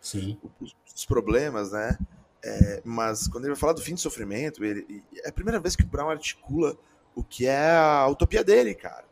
Sim. 0.00 0.38
Os, 0.60 0.74
os 0.94 1.04
problemas, 1.04 1.72
né? 1.72 1.98
É, 2.42 2.82
mas 2.84 3.26
quando 3.28 3.44
ele 3.44 3.52
vai 3.52 3.60
falar 3.60 3.72
do 3.72 3.82
fim 3.82 3.94
do 3.94 4.00
sofrimento, 4.00 4.64
ele, 4.64 5.02
é 5.24 5.28
a 5.28 5.32
primeira 5.32 5.60
vez 5.60 5.74
que 5.74 5.82
o 5.82 5.86
Brown 5.86 6.10
articula 6.10 6.76
o 7.14 7.24
que 7.24 7.46
é 7.46 7.70
a 7.76 8.06
utopia 8.08 8.44
dele, 8.44 8.74
cara. 8.74 9.04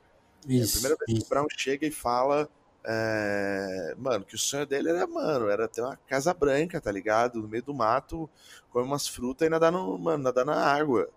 Isso, 0.46 0.76
é 0.76 0.78
a 0.78 0.80
primeira 0.80 0.96
vez 0.96 1.10
isso. 1.10 1.20
que 1.20 1.26
o 1.26 1.28
Brown 1.28 1.46
chega 1.50 1.86
e 1.86 1.90
fala 1.90 2.48
é, 2.86 3.94
mano, 3.96 4.24
que 4.26 4.34
o 4.34 4.38
sonho 4.38 4.66
dele 4.66 4.90
era, 4.90 5.06
mano, 5.06 5.48
era 5.48 5.66
ter 5.66 5.80
uma 5.80 5.96
casa 6.06 6.34
branca, 6.34 6.80
tá 6.80 6.92
ligado? 6.92 7.40
No 7.40 7.48
meio 7.48 7.62
do 7.62 7.72
mato, 7.72 8.28
comer 8.70 8.84
umas 8.84 9.08
frutas 9.08 9.46
e 9.46 9.50
nadar, 9.50 9.72
no, 9.72 9.98
mano, 9.98 10.22
nadar 10.22 10.44
na 10.44 10.54
água. 10.54 11.08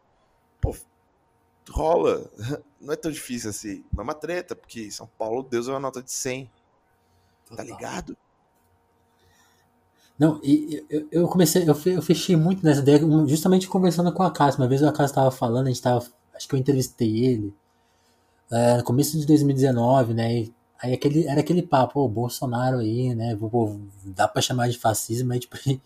Pô, 0.61 0.73
rola. 1.71 2.29
Não 2.79 2.93
é 2.93 2.95
tão 2.95 3.11
difícil 3.11 3.49
assim. 3.49 3.83
Mas 3.91 3.99
é 3.99 4.01
uma 4.03 4.13
treta, 4.13 4.55
porque 4.55 4.89
São 4.91 5.07
Paulo, 5.17 5.43
Deus 5.43 5.67
é 5.67 5.71
uma 5.71 5.79
nota 5.79 6.01
de 6.01 6.11
100. 6.11 6.49
Tá 7.55 7.63
ligado? 7.63 8.17
Não, 10.19 10.39
e 10.43 10.83
eu, 10.89 11.07
eu 11.11 11.27
comecei, 11.27 11.63
eu, 11.63 11.75
eu 11.85 12.01
fechei 12.01 12.35
muito 12.35 12.65
nessa 12.65 12.81
ideia, 12.81 12.99
justamente 13.27 13.67
conversando 13.67 14.11
com 14.11 14.23
a 14.23 14.31
Casa. 14.31 14.57
Uma 14.57 14.67
vez 14.67 14.81
a 14.83 14.91
Casa 14.91 15.13
tava 15.13 15.31
falando, 15.31 15.67
a 15.67 15.69
gente 15.69 15.81
tava, 15.81 16.05
acho 16.33 16.47
que 16.47 16.55
eu 16.55 16.59
entrevistei 16.59 17.25
ele, 17.25 17.53
é, 18.51 18.77
no 18.77 18.83
começo 18.83 19.17
de 19.17 19.25
2019, 19.25 20.13
né? 20.13 20.39
E 20.39 20.55
Aí 20.79 20.93
aquele, 20.93 21.25
era 21.27 21.39
aquele 21.39 21.63
papo, 21.63 22.01
o 22.01 22.07
Bolsonaro 22.07 22.77
aí, 22.79 23.15
né? 23.15 23.35
Pô, 23.35 23.79
dá 24.05 24.27
pra 24.27 24.41
chamar 24.41 24.69
de 24.69 24.77
fascismo, 24.77 25.29
mas 25.29 25.39
tipo, 25.39 25.57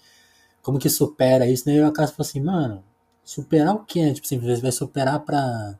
como 0.61 0.79
que 0.79 0.89
supera 0.89 1.47
isso? 1.47 1.67
Né? 1.67 1.75
E 1.75 1.84
o 1.84 1.91
Cássio 1.93 2.15
falou 2.15 2.27
assim, 2.27 2.41
mano, 2.41 2.84
superar 3.32 3.73
o 3.73 3.86
quê? 3.86 4.13
Tipo 4.13 4.25
assim, 4.25 4.59
vai 4.59 4.71
superar 4.73 5.21
pra 5.21 5.79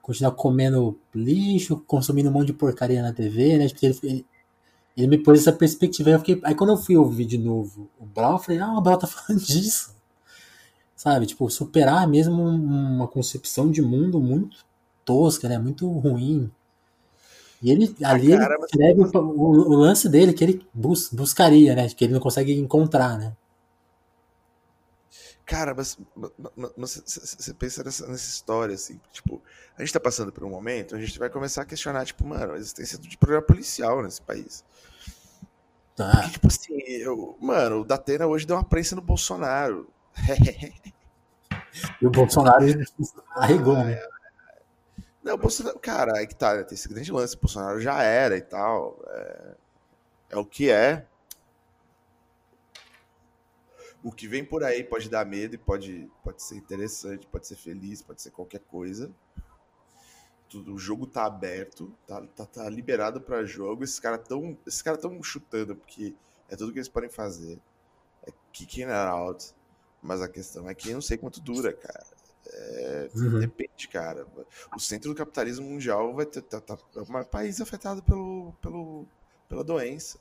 continuar 0.00 0.30
comendo 0.32 0.96
lixo, 1.12 1.82
consumindo 1.86 2.28
um 2.30 2.32
monte 2.32 2.46
de 2.48 2.52
porcaria 2.52 3.02
na 3.02 3.12
TV, 3.12 3.58
né? 3.58 3.68
Tipo, 3.68 3.84
ele, 3.84 4.26
ele, 4.96 5.06
me 5.08 5.18
pôs 5.18 5.40
essa 5.40 5.52
perspectiva. 5.52 6.10
Aí, 6.10 6.14
eu 6.14 6.18
fiquei, 6.20 6.40
aí 6.44 6.54
quando 6.54 6.70
eu 6.70 6.76
fui 6.76 6.96
ouvir 6.96 7.24
de 7.24 7.36
novo 7.36 7.90
o 7.98 8.06
Brau, 8.06 8.34
eu 8.34 8.38
falei, 8.38 8.60
ah, 8.60 8.78
o 8.78 8.80
Brau 8.80 8.96
tá 8.96 9.06
falando 9.08 9.42
disso. 9.42 9.92
Sabe? 10.94 11.26
Tipo, 11.26 11.50
superar 11.50 12.06
mesmo 12.06 12.40
uma 12.40 13.08
concepção 13.08 13.68
de 13.68 13.82
mundo 13.82 14.20
muito 14.20 14.64
tosca, 15.04 15.48
né? 15.48 15.58
Muito 15.58 15.90
ruim 15.90 16.48
e 17.60 17.70
ele 17.70 17.94
ali 18.02 18.36
cara, 18.36 18.54
ele 18.54 18.64
escreve 18.64 19.00
o, 19.02 19.40
o, 19.40 19.74
lance 19.76 20.08
dele 20.08 20.32
que 20.32 20.42
ele 20.42 20.66
bus, 20.74 21.10
buscaria, 21.12 21.74
né? 21.74 21.88
Que 21.88 22.04
ele 22.04 22.12
não 22.12 22.20
consegue 22.20 22.52
encontrar, 22.58 23.16
né? 23.18 23.36
Cara, 25.52 25.74
mas 25.74 25.98
você 26.78 27.52
pensa 27.52 27.84
nessa, 27.84 28.06
nessa, 28.06 28.30
história, 28.30 28.74
assim, 28.74 28.98
tipo, 29.12 29.42
a 29.76 29.82
gente 29.82 29.92
tá 29.92 30.00
passando 30.00 30.32
por 30.32 30.42
um 30.44 30.48
momento, 30.48 30.96
a 30.96 30.98
gente 30.98 31.18
vai 31.18 31.28
começar 31.28 31.60
a 31.60 31.66
questionar, 31.66 32.06
tipo, 32.06 32.26
mano, 32.26 32.54
a 32.54 32.56
existência 32.56 32.98
de 32.98 33.18
programa 33.18 33.44
policial 33.44 34.02
nesse 34.02 34.22
país. 34.22 34.64
Tá. 35.94 36.10
Porque, 36.10 36.30
tipo 36.30 36.46
assim, 36.46 36.78
eu, 36.86 37.36
mano, 37.38 37.80
o 37.80 37.84
Datena 37.84 38.26
hoje 38.26 38.46
deu 38.46 38.56
uma 38.56 38.64
prensa 38.64 38.96
no 38.96 39.02
Bolsonaro. 39.02 39.86
E 42.02 42.06
o 42.06 42.10
Bolsonaro 42.10 42.64
arregou, 43.34 43.76
né? 43.76 44.02
Não, 45.22 45.34
o 45.34 45.38
Bolsonaro, 45.38 45.78
cara, 45.78 46.22
é 46.22 46.26
que 46.26 46.34
tá, 46.34 46.54
né, 46.54 46.64
tem 46.64 46.74
esse 46.74 46.86
grande 46.86 47.10
lance, 47.10 47.34
o 47.34 47.40
Bolsonaro 47.40 47.80
já 47.80 48.02
era 48.02 48.36
e 48.36 48.42
tal. 48.42 49.02
É, 49.08 49.54
é 50.30 50.36
o 50.36 50.44
que 50.44 50.70
é. 50.70 51.06
O 54.02 54.10
que 54.10 54.26
vem 54.26 54.44
por 54.44 54.64
aí 54.64 54.82
pode 54.82 55.08
dar 55.08 55.24
medo 55.24 55.54
e 55.54 55.58
pode, 55.58 56.10
pode 56.22 56.42
ser 56.42 56.56
interessante, 56.56 57.26
pode 57.26 57.46
ser 57.46 57.56
feliz, 57.56 58.02
pode 58.02 58.20
ser 58.20 58.30
qualquer 58.30 58.60
coisa. 58.60 59.10
Tudo, 60.48 60.74
o 60.74 60.78
jogo 60.78 61.06
tá 61.06 61.24
aberto, 61.24 61.94
tá, 62.06 62.20
tá, 62.26 62.44
tá 62.44 62.68
liberado 62.68 63.20
para 63.20 63.44
jogo. 63.44 63.84
Esses 63.84 64.00
caras 64.00 64.26
tão, 64.26 64.58
esses 64.66 64.82
cara 64.82 64.98
tão 64.98 65.22
chutando, 65.22 65.76
porque 65.76 66.14
é 66.48 66.56
tudo 66.56 66.72
que 66.72 66.78
eles 66.78 66.88
podem 66.88 67.08
fazer. 67.08 67.60
É 68.26 68.32
kicking 68.52 68.84
it 68.84 68.92
out. 68.92 69.54
Mas 70.02 70.20
a 70.20 70.28
questão 70.28 70.68
é 70.68 70.74
que 70.74 70.90
eu 70.90 70.94
não 70.94 71.00
sei 71.00 71.16
quanto 71.16 71.40
dura, 71.40 71.72
cara. 71.72 72.04
É, 72.46 73.10
Uhum. 73.14 73.40
Depende, 73.40 73.88
cara. 73.88 74.26
O 74.74 74.80
centro 74.80 75.10
do 75.10 75.16
capitalismo 75.16 75.68
mundial 75.68 76.14
vai 76.14 76.26
ter 76.26 76.42
tá, 76.42 76.60
tá, 76.60 76.76
é 76.96 77.00
um 77.00 77.24
país 77.24 77.60
afetado 77.60 78.02
pelo, 78.02 78.52
pelo, 78.60 79.06
pela 79.48 79.64
doença. 79.64 80.18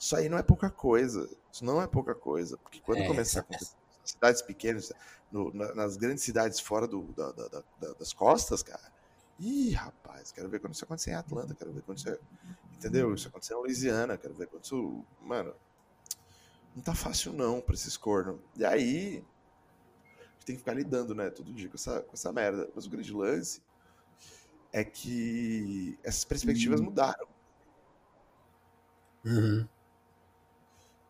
Isso 0.00 0.16
aí 0.16 0.30
não 0.30 0.38
é 0.38 0.42
pouca 0.42 0.70
coisa. 0.70 1.28
Isso 1.52 1.62
não 1.62 1.80
é 1.82 1.86
pouca 1.86 2.14
coisa. 2.14 2.56
Porque 2.56 2.80
quando 2.80 3.00
É, 3.02 3.06
começar 3.06 3.40
a 3.40 3.42
acontecer 3.42 3.76
nas 4.00 4.10
cidades 4.10 4.40
pequenas, 4.42 4.90
no- 5.30 5.52
na- 5.52 5.74
nas 5.74 5.98
grandes 5.98 6.24
cidades 6.24 6.58
fora 6.58 6.88
do, 6.88 7.02
da- 7.12 7.32
da- 7.32 7.48
da- 7.48 7.62
da- 7.78 7.92
das 7.92 8.14
costas, 8.14 8.62
cara. 8.62 8.90
Ih, 9.38 9.72
rapaz, 9.72 10.32
quero 10.32 10.48
ver 10.48 10.58
quando 10.58 10.72
isso 10.74 10.84
acontecer 10.84 11.10
em 11.10 11.14
Atlanta, 11.16 11.54
quero 11.54 11.70
ver 11.70 11.82
quando 11.82 11.98
isso. 11.98 12.18
Entendeu? 12.72 13.12
Isso 13.14 13.28
acontecer 13.28 13.52
em 13.52 13.56
Louisiana, 13.58 14.16
quero 14.16 14.32
ver 14.32 14.46
quando 14.46 14.64
isso. 14.64 15.04
Mano, 15.20 15.54
não 16.74 16.82
tá 16.82 16.94
fácil 16.94 17.34
não 17.34 17.60
pra 17.60 17.74
esses 17.74 17.94
cornos. 17.98 18.40
E 18.56 18.64
aí, 18.64 19.22
tem 20.46 20.56
que 20.56 20.60
ficar 20.60 20.72
lidando, 20.72 21.14
né, 21.14 21.28
todo 21.28 21.52
dia 21.52 21.68
com 21.68 21.76
essa, 21.76 22.00
com 22.00 22.14
essa 22.14 22.32
merda. 22.32 22.70
Mas 22.74 22.86
o 22.86 22.90
grande 22.90 23.12
lance 23.12 23.62
é 24.72 24.82
que 24.82 25.98
essas 26.02 26.24
perspectivas 26.24 26.80
mudaram. 26.80 27.28
Uhum. 29.24 29.68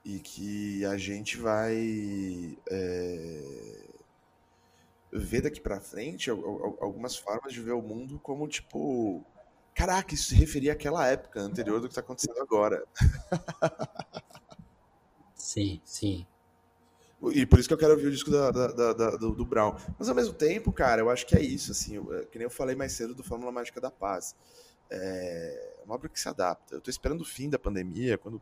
E 0.05 0.19
que 0.19 0.85
a 0.87 0.97
gente 0.97 1.37
vai 1.37 2.57
é, 2.71 3.87
ver 5.13 5.43
daqui 5.43 5.61
pra 5.61 5.81
frente 5.81 6.31
al- 6.31 6.39
al- 6.45 6.79
algumas 6.81 7.17
formas 7.17 7.53
de 7.53 7.61
ver 7.61 7.73
o 7.73 7.83
mundo 7.83 8.19
como, 8.21 8.49
tipo... 8.49 9.25
Caraca, 9.75 10.15
isso 10.15 10.31
se 10.31 10.35
referia 10.35 10.73
àquela 10.73 11.07
época 11.07 11.41
anterior 11.41 11.81
do 11.81 11.89
que 11.89 11.95
tá 11.95 12.01
acontecendo 12.01 12.39
agora. 12.41 12.85
Sim, 15.35 15.81
sim. 15.85 16.27
E 17.35 17.45
por 17.45 17.59
isso 17.59 17.69
que 17.69 17.75
eu 17.75 17.79
quero 17.79 17.93
ouvir 17.93 18.07
o 18.07 18.11
disco 18.11 18.31
da- 18.31 18.51
da- 18.51 18.93
da- 18.95 19.11
do, 19.17 19.33
do 19.35 19.45
Brown. 19.45 19.77
Mas 19.99 20.09
ao 20.09 20.15
mesmo 20.15 20.33
tempo, 20.33 20.73
cara, 20.73 21.03
eu 21.03 21.11
acho 21.11 21.27
que 21.27 21.37
é 21.37 21.43
isso, 21.43 21.71
assim, 21.73 21.97
eu- 21.97 22.27
que 22.27 22.39
nem 22.39 22.45
eu 22.47 22.51
falei 22.51 22.75
mais 22.75 22.93
cedo 22.93 23.15
do 23.15 23.23
Fórmula 23.23 23.53
Mágica 23.53 23.81
da 23.81 23.91
Paz. 23.91 24.35
É 24.91 25.81
uma 25.85 25.95
obra 25.95 26.09
que 26.09 26.19
se 26.19 26.29
adapta. 26.29 26.75
Eu 26.77 26.81
tô 26.81 26.91
esperando 26.91 27.21
o 27.21 27.25
fim 27.25 27.49
da 27.51 27.59
pandemia, 27.59 28.17
quando, 28.17 28.41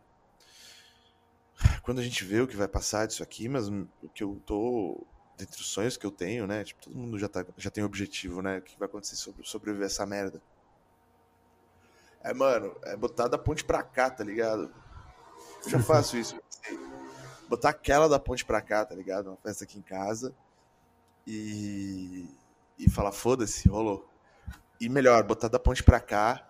quando 1.83 1.99
a 1.99 2.03
gente 2.03 2.25
vê 2.25 2.41
o 2.41 2.47
que 2.47 2.57
vai 2.57 2.69
passar 2.69 3.07
disso 3.07 3.23
aqui, 3.23 3.49
mas 3.49 3.69
o 3.69 3.89
que 4.15 4.23
eu 4.23 4.41
tô. 4.47 5.07
Dentre 5.37 5.61
os 5.61 5.69
sonhos 5.69 5.97
que 5.97 6.05
eu 6.05 6.11
tenho, 6.11 6.49
né? 6.49 6.65
Tipo, 6.65 6.83
todo 6.83 6.97
mundo 6.97 7.17
já, 7.17 7.29
tá, 7.29 7.45
já 7.57 7.71
tem 7.71 7.85
objetivo, 7.85 8.43
né? 8.43 8.59
O 8.59 8.63
que 8.63 8.77
vai 8.77 8.89
acontecer 8.89 9.15
sobre 9.15 9.47
sobreviver 9.47 9.87
essa 9.87 10.05
merda. 10.05 10.43
É, 12.23 12.35
mano, 12.35 12.77
é 12.83 12.97
botar 12.97 13.29
da 13.29 13.39
ponte 13.39 13.65
pra 13.65 13.83
cá, 13.83 14.11
tá 14.11 14.25
ligado? 14.25 14.75
Eu 15.65 15.71
já 15.71 15.79
faço 15.81 16.17
isso. 16.17 16.37
assim, 16.51 16.79
botar 17.49 17.71
aquela 17.71 18.09
da 18.09 18.19
ponte 18.19 18.45
pra 18.45 18.61
cá, 18.61 18.85
tá 18.85 18.95
ligado? 18.97 19.29
Uma 19.29 19.37
festa 19.37 19.63
aqui 19.63 19.79
em 19.79 19.83
casa. 19.83 20.35
E. 21.27 22.29
E 22.77 22.91
falar, 22.91 23.13
foda-se, 23.13 23.69
rolou. 23.69 24.09
E 24.81 24.89
melhor, 24.89 25.23
botar 25.25 25.49
da 25.49 25.59
ponte 25.59 25.83
pra 25.83 26.01
cá 26.01 26.49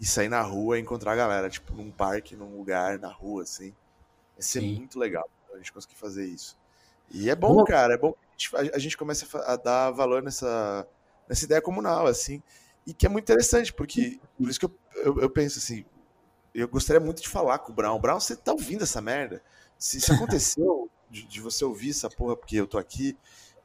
e 0.00 0.06
sair 0.06 0.28
na 0.28 0.42
rua 0.42 0.78
e 0.78 0.80
encontrar 0.80 1.12
a 1.12 1.16
galera, 1.16 1.50
tipo, 1.50 1.74
num 1.74 1.90
parque, 1.90 2.36
num 2.36 2.56
lugar, 2.56 2.98
na 2.98 3.08
rua, 3.08 3.42
assim. 3.42 3.74
Vai 4.38 4.42
ser 4.42 4.60
Sim. 4.60 4.76
muito 4.76 4.98
legal 4.98 5.28
a 5.52 5.56
gente 5.58 5.72
conseguir 5.72 5.96
fazer 5.96 6.24
isso. 6.24 6.56
E 7.10 7.28
é 7.28 7.34
bom, 7.34 7.54
Boa. 7.54 7.66
cara, 7.66 7.94
é 7.94 7.98
bom 7.98 8.12
que 8.12 8.18
a 8.54 8.60
gente, 8.62 8.72
a- 8.72 8.76
a 8.76 8.78
gente 8.78 8.96
comece 8.96 9.26
a, 9.34 9.52
a 9.54 9.56
dar 9.56 9.90
valor 9.90 10.22
nessa, 10.22 10.86
nessa 11.28 11.44
ideia 11.44 11.60
comunal, 11.60 12.06
assim. 12.06 12.40
E 12.86 12.94
que 12.94 13.04
é 13.06 13.08
muito 13.08 13.24
interessante, 13.24 13.72
porque 13.72 14.20
por 14.36 14.48
isso 14.48 14.60
que 14.60 14.66
eu, 14.66 14.74
eu, 14.96 15.20
eu 15.22 15.30
penso 15.30 15.58
assim, 15.58 15.84
eu 16.54 16.68
gostaria 16.68 17.00
muito 17.00 17.20
de 17.22 17.28
falar 17.28 17.58
com 17.58 17.72
o 17.72 17.74
Brown. 17.74 17.98
Brown, 18.00 18.20
você 18.20 18.36
tá 18.36 18.52
ouvindo 18.52 18.84
essa 18.84 19.00
merda? 19.00 19.42
Se, 19.78 20.00
se 20.00 20.12
aconteceu 20.12 20.88
de, 21.10 21.24
de 21.24 21.40
você 21.40 21.64
ouvir 21.64 21.90
essa 21.90 22.08
porra 22.08 22.36
porque 22.36 22.56
eu 22.56 22.66
tô 22.66 22.78
aqui, 22.78 23.16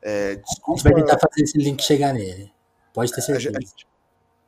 é, 0.02 0.32
A 0.32 0.34
gente 0.36 0.46
desculpa. 0.46 0.82
vai 0.84 0.94
tentar 0.96 1.20
fazer 1.20 1.44
esse 1.44 1.58
link 1.58 1.82
chegar 1.84 2.14
nele. 2.14 2.52
Pode 2.94 3.12
ter 3.14 3.22
certeza. 3.22 3.50
a 3.58 3.62
gente- 3.62 3.88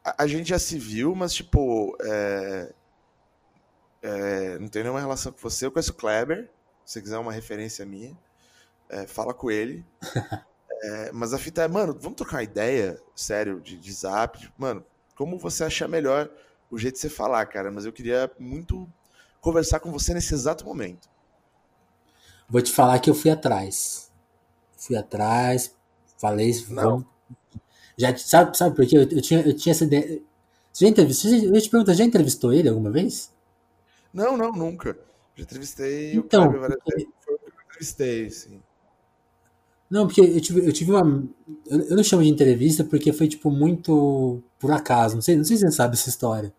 a- 0.04 0.24
a 0.24 0.28
gente 0.28 0.50
já 0.50 0.60
se 0.60 0.78
viu, 0.80 1.14
mas 1.16 1.34
tipo, 1.34 1.96
é, 2.02 2.74
é, 4.06 4.60
não 4.60 4.68
tem 4.68 4.84
nenhuma 4.84 5.00
relação 5.00 5.32
com 5.32 5.40
você. 5.40 5.66
Eu 5.66 5.72
conheço 5.72 5.92
o 5.92 5.96
Kleber, 5.96 6.50
se 6.86 6.94
você 6.94 7.02
quiser 7.02 7.18
uma 7.18 7.32
referência 7.32 7.86
minha, 7.86 8.18
é, 8.90 9.08
fala 9.08 9.34
com 9.34 9.52
ele. 9.52 9.86
É, 10.84 11.12
mas 11.14 11.34
a 11.34 11.40
fita 11.40 11.64
é, 11.64 11.68
mano, 11.68 11.98
vamos 12.00 12.18
trocar 12.18 12.38
uma 12.38 12.44
ideia, 12.44 13.02
sério, 13.16 13.62
de, 13.62 13.78
de 13.78 13.94
zap. 13.94 14.38
de- 14.40 14.54
mano, 14.58 14.86
como 15.16 15.40
você 15.40 15.64
achar 15.64 15.88
melhor 15.88 16.30
o 16.70 16.78
jeito 16.78 16.96
de 16.96 17.02
você 17.02 17.10
falar, 17.10 17.46
cara. 17.48 17.72
Mas 17.72 17.86
eu 17.86 17.94
queria 17.94 18.30
muito 18.40 18.88
conversar 19.42 19.80
com 19.80 19.92
você 19.92 20.14
nesse 20.14 20.34
exato 20.34 20.66
momento. 20.66 21.10
Vou 22.50 22.62
te 22.62 22.72
falar 22.72 23.00
que 23.00 23.10
eu 23.10 23.16
fui 23.16 23.32
atrás. 23.32 24.12
Fui 24.78 24.96
atrás, 24.98 25.76
falei. 26.20 26.54
Vamos... 26.70 27.06
Já, 27.98 28.16
sabe, 28.18 28.58
sabe 28.58 28.76
por 28.76 28.86
quê? 28.88 28.98
Eu, 28.98 29.04
eu 29.04 29.22
tinha, 29.22 29.42
eu 29.42 29.56
tinha 29.56 29.72
essa 29.74 29.86
ideia. 29.86 30.22
Você 30.74 30.86
já 30.86 30.92
entrevistou? 30.92 31.32
Eu 31.32 31.62
te 31.62 31.70
pergunto, 31.70 31.94
já 31.94 32.06
entrevistou 32.06 32.54
ele 32.54 32.70
alguma 32.70 32.92
vez? 32.92 33.32
Não, 34.16 34.38
não, 34.38 34.54
nunca. 34.54 34.98
Já 35.36 35.44
entrevistei 35.44 36.16
Então, 36.16 36.46
o 36.46 36.50
Kleber 36.50 36.62
várias 36.62 36.80
vezes. 36.88 37.08
Foi 37.20 37.36
o 37.36 37.38
que 37.38 37.46
eu 37.46 37.64
entrevistei, 37.66 38.30
sim. 38.30 38.62
Não, 39.90 40.08
porque 40.08 40.22
eu 40.22 40.42
tive, 40.42 40.66
eu 40.66 40.72
tive 40.72 40.92
uma. 40.92 41.24
Eu 41.68 41.98
não 41.98 42.04
chamo 42.04 42.24
de 42.24 42.30
entrevista 42.30 42.84
porque 42.86 43.12
foi, 43.12 43.28
tipo, 43.28 43.52
muito 43.52 44.42
por 44.58 44.72
acaso. 44.72 45.16
Não 45.16 45.22
sei, 45.22 45.36
não 45.36 45.44
sei 45.44 45.58
se 45.58 45.64
você 45.64 45.72
sabe 45.72 45.96
essa 45.96 46.08
história. 46.08 46.54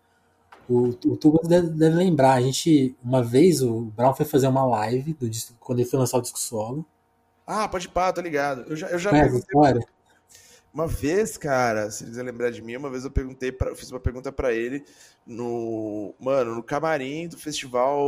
O, 0.69 0.89
o 0.89 1.17
Tuba 1.17 1.39
deve, 1.47 1.69
deve 1.69 1.95
lembrar. 1.95 2.33
A 2.33 2.41
gente, 2.41 2.95
uma 3.03 3.23
vez, 3.23 3.63
o 3.63 3.85
Brown 3.95 4.13
foi 4.13 4.25
fazer 4.25 4.47
uma 4.47 4.65
live 4.65 5.13
do 5.13 5.27
disco, 5.27 5.55
quando 5.59 5.79
ele 5.79 5.89
foi 5.89 5.97
lançar 5.97 6.19
o 6.19 6.21
disco 6.21 6.39
solo. 6.39 6.85
Ah, 7.45 7.67
pode 7.67 7.89
pá, 7.89 8.13
tô 8.13 8.21
ligado. 8.21 8.65
Eu 8.67 8.75
já, 8.75 8.87
eu 8.89 8.99
já 8.99 9.09
perguntei 9.09 9.39
história? 9.39 9.87
Uma 10.77 10.85
vez, 10.85 11.37
cara, 11.37 11.89
se 11.89 12.05
quiser 12.05 12.21
lembrar 12.21 12.51
de 12.51 12.61
mim, 12.61 12.75
uma 12.75 12.87
vez 12.91 13.03
eu 13.03 13.09
perguntei, 13.09 13.51
pra, 13.51 13.71
eu 13.71 13.75
fiz 13.75 13.89
uma 13.89 13.99
pergunta 13.99 14.31
pra 14.31 14.53
ele 14.53 14.85
no, 15.25 16.13
mano, 16.19 16.53
no 16.53 16.61
camarim 16.61 17.27
do 17.27 17.35
festival, 17.35 17.99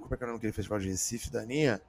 como 0.00 0.12
é 0.12 0.16
que 0.16 0.24
é 0.24 0.26
o 0.26 0.26
nome 0.26 0.38
daquele 0.40 0.52
festival 0.52 0.80
de 0.80 0.88
Recife, 0.88 1.30
Daninha? 1.30 1.80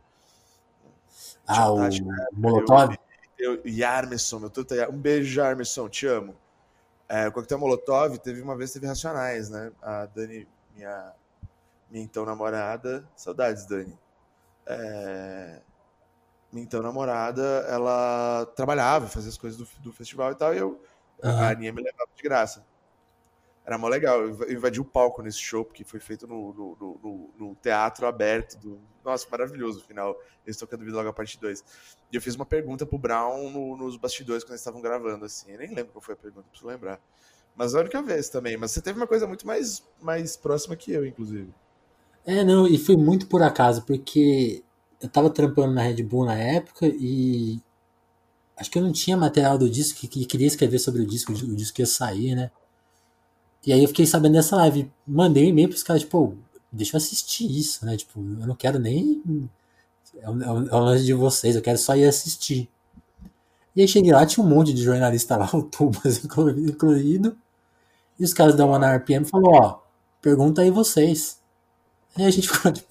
Ah, 1.48 1.72
o 1.72 1.78
Tati, 1.78 2.04
Molotov? 2.34 2.96
Eu, 3.36 3.66
Yarmerson, 3.66 4.38
meu 4.38 4.52
truta, 4.52 4.88
um 4.92 5.00
beijo, 5.00 5.42
Yarmerson, 5.42 5.90
te 5.90 6.06
amo. 6.06 6.36
É, 7.10 7.28
o 7.28 7.32
Coquetel 7.32 7.58
Molotov 7.58 8.20
teve 8.20 8.44
uma 8.44 8.56
vez, 8.56 8.72
teve 8.72 8.86
Racionais, 8.86 9.50
né? 9.50 9.72
A 9.82 10.06
Dani, 10.06 10.48
minha, 10.76 11.14
minha 11.90 12.04
então 12.04 12.28
namorada, 12.28 13.04
saudades, 13.16 13.66
Dani. 13.66 13.98
É, 14.68 15.62
minha 16.52 16.64
então 16.64 16.82
namorada, 16.82 17.42
ela 17.70 18.46
trabalhava, 18.56 19.08
fazia 19.08 19.30
as 19.30 19.38
coisas 19.38 19.58
do, 19.60 19.68
do 19.82 19.94
festival 19.94 20.32
e 20.32 20.36
tal, 20.36 20.54
e 20.54 20.58
eu, 20.58 20.82
a 21.22 21.30
Aham. 21.30 21.50
Aninha 21.50 21.72
me 21.74 21.82
levava 21.82 22.10
de 22.16 22.24
graça. 22.24 22.66
Era 23.66 23.78
mó 23.78 23.88
legal, 23.88 24.22
eu 24.22 24.30
inv- 24.32 24.42
eu 24.44 24.54
invadi 24.54 24.82
o 24.82 24.86
palco 24.86 25.22
nesse 25.22 25.38
show, 25.40 25.64
porque 25.64 25.84
foi 25.84 26.00
feito 26.00 26.26
no, 26.28 26.52
no, 26.54 26.78
no- 27.04 27.34
no- 27.38 27.56
teatro 27.62 28.08
aberto. 28.08 28.58
Do... 28.60 28.82
Nossa, 29.06 29.28
maravilhoso 29.30 29.80
o 29.80 29.84
final. 29.84 30.16
Eles 30.46 30.58
tocando 30.58 30.84
Logo 30.84 31.08
a 31.10 31.14
parte 31.14 31.40
2. 31.40 31.64
E 32.12 32.16
eu 32.16 32.22
fiz 32.22 32.36
uma 32.36 32.46
pergunta 32.46 32.86
pro 32.88 32.98
Brown 32.98 33.52
no- 33.52 33.78
nos 33.78 33.98
bastidores 33.98 34.44
quando 34.44 34.52
eles 34.54 34.62
estavam 34.62 34.82
gravando, 34.82 35.26
assim. 35.26 35.52
Eu 35.52 35.60
nem 35.60 35.74
lembro 35.74 35.92
qual 35.94 36.02
foi 36.02 36.16
a 36.16 36.18
pergunta, 36.18 36.48
preciso 36.50 36.68
lembrar. 36.68 37.00
Mas 37.56 37.76
a 37.76 37.80
única 37.82 38.02
vez 38.02 38.30
também. 38.30 38.58
Mas 38.58 38.72
você 38.72 38.82
teve 38.82 39.00
uma 39.00 39.08
coisa 39.08 39.28
muito 39.28 39.46
mais, 39.46 39.84
mais 40.02 40.36
próxima 40.36 40.76
que 40.76 40.92
eu, 40.92 41.06
inclusive. 41.06 41.54
É, 42.26 42.44
não, 42.44 42.68
e 42.68 42.78
foi 42.78 42.96
muito 42.96 43.28
por 43.28 43.42
acaso, 43.42 43.84
porque 43.86 44.64
eu 45.02 45.10
tava 45.10 45.30
trampando 45.30 45.74
na 45.74 45.82
Red 45.84 46.04
Bull 46.04 46.26
na 46.26 46.36
época 46.36 46.88
e 46.88 47.60
acho 48.58 48.72
que 48.72 48.78
eu 48.80 48.84
não 48.84 48.92
tinha 48.94 49.18
material 49.18 49.58
do 49.58 49.70
disco 49.70 50.00
que 50.08 50.26
queria 50.26 50.48
escrever 50.48 50.80
sobre 50.80 51.02
o 51.04 51.08
disco, 51.08 51.32
o 51.34 51.56
disco 51.56 51.82
ia 51.82 51.88
sair, 51.88 52.36
né? 52.36 52.52
E 53.66 53.72
aí 53.74 53.82
eu 53.84 53.88
fiquei 53.88 54.06
sabendo 54.06 54.34
dessa 54.34 54.56
live, 54.56 54.92
mandei 55.06 55.46
um 55.46 55.50
e-mail 55.50 55.70
pros 55.70 55.84
caras, 55.84 56.02
tipo, 56.02 56.28
"Pô, 56.30 56.34
deixa 56.72 56.96
eu 56.96 56.98
assistir 56.98 57.46
isso, 57.50 57.86
né? 57.86 57.96
Tipo, 57.98 58.20
eu 58.20 58.48
não 58.48 58.56
quero 58.56 58.80
nem. 58.80 59.22
É 60.22 60.30
um, 60.30 60.42
é 60.42 60.46
é 60.70 60.76
lance 60.80 61.06
de 61.06 61.14
vocês, 61.14 61.56
eu 61.56 61.62
quero 61.62 61.78
só 61.78 61.96
ir 61.96 62.06
assistir. 62.06 62.70
E 63.76 63.82
aí 63.82 63.88
cheguei 63.88 64.12
lá, 64.12 64.26
tinha 64.26 64.46
um 64.46 64.50
monte 64.50 64.74
de 64.74 64.84
jornalista 64.84 65.38
lá, 65.38 65.50
o 65.54 65.64
Tubas 65.64 66.24
inclu- 66.24 66.50
incluído, 66.52 67.38
e 68.20 68.24
os 68.26 68.34
caras 68.34 68.56
da 68.56 68.66
One 68.66 68.86
RPM 68.86 69.26
falaram, 69.26 69.52
ó, 69.54 69.80
pergunta 70.22 70.62
aí 70.64 70.72
vocês. 70.72 71.40
Aí 72.18 72.26
a 72.26 72.32
gente 72.32 72.50
ficou 72.52 72.72
tipo, 72.74 72.88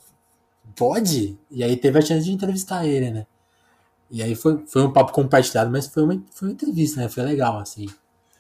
pode? 0.81 1.39
E 1.51 1.63
aí 1.63 1.77
teve 1.77 1.99
a 1.99 2.03
chance 2.03 2.25
de 2.25 2.33
entrevistar 2.33 2.87
ele, 2.87 3.11
né? 3.11 3.27
E 4.11 4.23
aí 4.23 4.35
foi, 4.35 4.67
foi 4.67 4.83
um 4.83 4.91
papo 4.91 5.13
compartilhado, 5.13 5.71
mas 5.71 5.87
foi 5.87 6.03
uma, 6.03 6.25
foi 6.33 6.49
uma 6.49 6.55
entrevista, 6.55 7.03
né? 7.03 7.09
Foi 7.11 7.23
legal, 7.23 7.59
assim, 7.59 7.87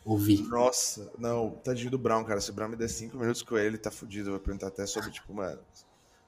ouvir. 0.02 0.42
Nossa, 0.48 1.12
não, 1.18 1.50
tadinho 1.62 1.90
do 1.90 1.98
Brown, 1.98 2.24
cara. 2.24 2.40
Se 2.40 2.50
o 2.50 2.54
Brown 2.54 2.70
me 2.70 2.76
der 2.76 2.88
cinco 2.88 3.18
minutos 3.18 3.42
com 3.42 3.58
ele, 3.58 3.66
ele 3.68 3.78
tá 3.78 3.90
fudido. 3.90 4.30
Eu 4.30 4.32
vou 4.32 4.40
perguntar 4.40 4.68
até 4.68 4.86
sobre, 4.86 5.10
tipo, 5.10 5.34
mano. 5.34 5.60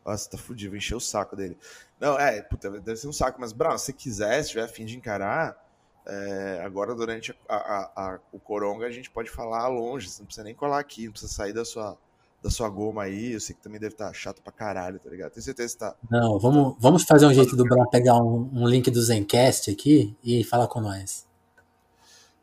Nossa, 0.04 0.28
tá 0.28 0.36
fudido, 0.36 0.72
vou 0.72 0.76
encher 0.76 0.96
o 0.96 1.00
saco 1.00 1.34
dele. 1.34 1.56
Não, 1.98 2.18
é, 2.18 2.42
puta, 2.42 2.70
deve 2.70 2.96
ser 2.96 3.08
um 3.08 3.12
saco, 3.12 3.40
mas, 3.40 3.52
Brown, 3.52 3.78
se 3.78 3.94
quiser, 3.94 4.42
se 4.42 4.50
tiver 4.50 4.64
afim 4.64 4.84
de 4.84 4.94
encarar, 4.94 5.56
é, 6.04 6.60
agora 6.62 6.94
durante 6.94 7.34
a, 7.48 7.56
a, 7.56 7.92
a, 7.96 8.20
o 8.30 8.38
Coronga 8.38 8.86
a 8.86 8.90
gente 8.90 9.10
pode 9.10 9.30
falar 9.30 9.66
longe, 9.68 10.10
você 10.10 10.20
não 10.20 10.26
precisa 10.26 10.44
nem 10.44 10.54
colar 10.54 10.78
aqui, 10.78 11.06
não 11.06 11.12
precisa 11.12 11.32
sair 11.32 11.54
da 11.54 11.64
sua, 11.64 11.96
da 12.42 12.50
sua 12.50 12.68
goma 12.68 13.04
aí. 13.04 13.32
Eu 13.32 13.40
sei 13.40 13.54
que 13.54 13.62
também 13.62 13.78
deve 13.78 13.94
estar 13.94 14.08
tá 14.08 14.12
chato 14.12 14.42
pra 14.42 14.52
caralho, 14.52 14.98
tá 14.98 15.08
ligado? 15.08 15.32
Tenho 15.32 15.44
certeza 15.44 15.74
que 15.74 15.78
tá. 15.78 15.94
Não, 16.10 16.38
vamos, 16.38 16.76
vamos 16.78 17.04
fazer 17.04 17.26
um 17.26 17.32
jeito 17.32 17.54
do 17.54 17.64
Brown 17.64 17.88
pegar 17.88 18.16
um, 18.16 18.50
um 18.52 18.66
link 18.66 18.90
do 18.90 19.00
Zencast 19.00 19.70
aqui 19.70 20.16
e 20.22 20.42
falar 20.42 20.66
com 20.66 20.80
nós. 20.80 21.26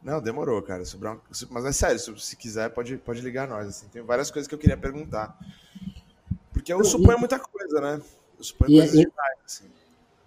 Não, 0.02 0.22
demorou, 0.22 0.62
cara. 0.62 0.84
Mas 1.50 1.66
é 1.66 1.72
sério, 1.74 2.20
se, 2.20 2.36
quiser, 2.38 2.70
pode, 2.70 2.97
pode 2.97 3.22
ligar 3.22 3.47
nós. 3.47 3.68
Assim. 3.68 3.88
Tem 3.88 4.02
várias 4.02 4.32
coisas 4.32 4.47
que 4.47 4.56
eu 4.56 4.60
queria 4.60 4.78
perguntar. 4.78 5.38
Porque 6.54 6.72
eu 6.72 6.84
suponho 6.86 7.20
muita 7.20 7.38
coisa, 7.38 7.82
né? 7.82 8.02
Eu 8.38 8.43
suponho 8.43 8.72
e, 8.72 8.78
coisas 8.78 8.95
e, 8.95 9.06
demais, 9.06 9.38
assim. 9.45 9.66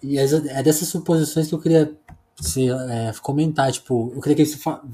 E 0.03 0.18
é 0.18 0.62
dessas 0.62 0.89
suposições 0.89 1.49
que 1.49 1.55
eu 1.55 1.61
queria 1.61 1.97
se, 2.39 2.68
é, 2.68 3.12
comentar. 3.23 3.73
Tipo, 3.73 4.12
eu 4.14 4.20
queria 4.20 4.37
que 4.37 4.43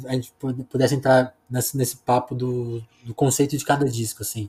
a 0.07 0.13
gente 0.13 0.33
pudesse 0.71 0.95
entrar 0.95 1.35
nesse, 1.51 1.77
nesse 1.77 1.97
papo 1.97 2.35
do, 2.35 2.81
do 3.03 3.13
conceito 3.15 3.57
de 3.57 3.65
cada 3.65 3.85
disco, 3.87 4.23
assim. 4.23 4.49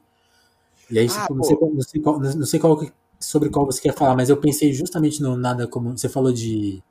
E 0.90 1.00
aí, 1.00 1.08
ah, 1.08 1.22
tipo, 1.22 1.36
não, 1.36 1.44
sei, 1.44 1.58
não, 1.60 1.82
sei, 1.82 2.02
qual, 2.02 2.20
não 2.20 2.46
sei 2.46 2.60
qual, 2.60 2.82
sobre 3.20 3.50
qual 3.50 3.66
você 3.66 3.82
quer 3.82 3.94
falar, 3.94 4.16
mas 4.16 4.30
eu 4.30 4.38
pensei 4.38 4.74
justamente 4.74 5.22
no 5.22 5.36
nada 5.38 5.68
como. 5.68 5.98
Você 5.98 6.10
falou 6.10 6.32
de 6.32 6.82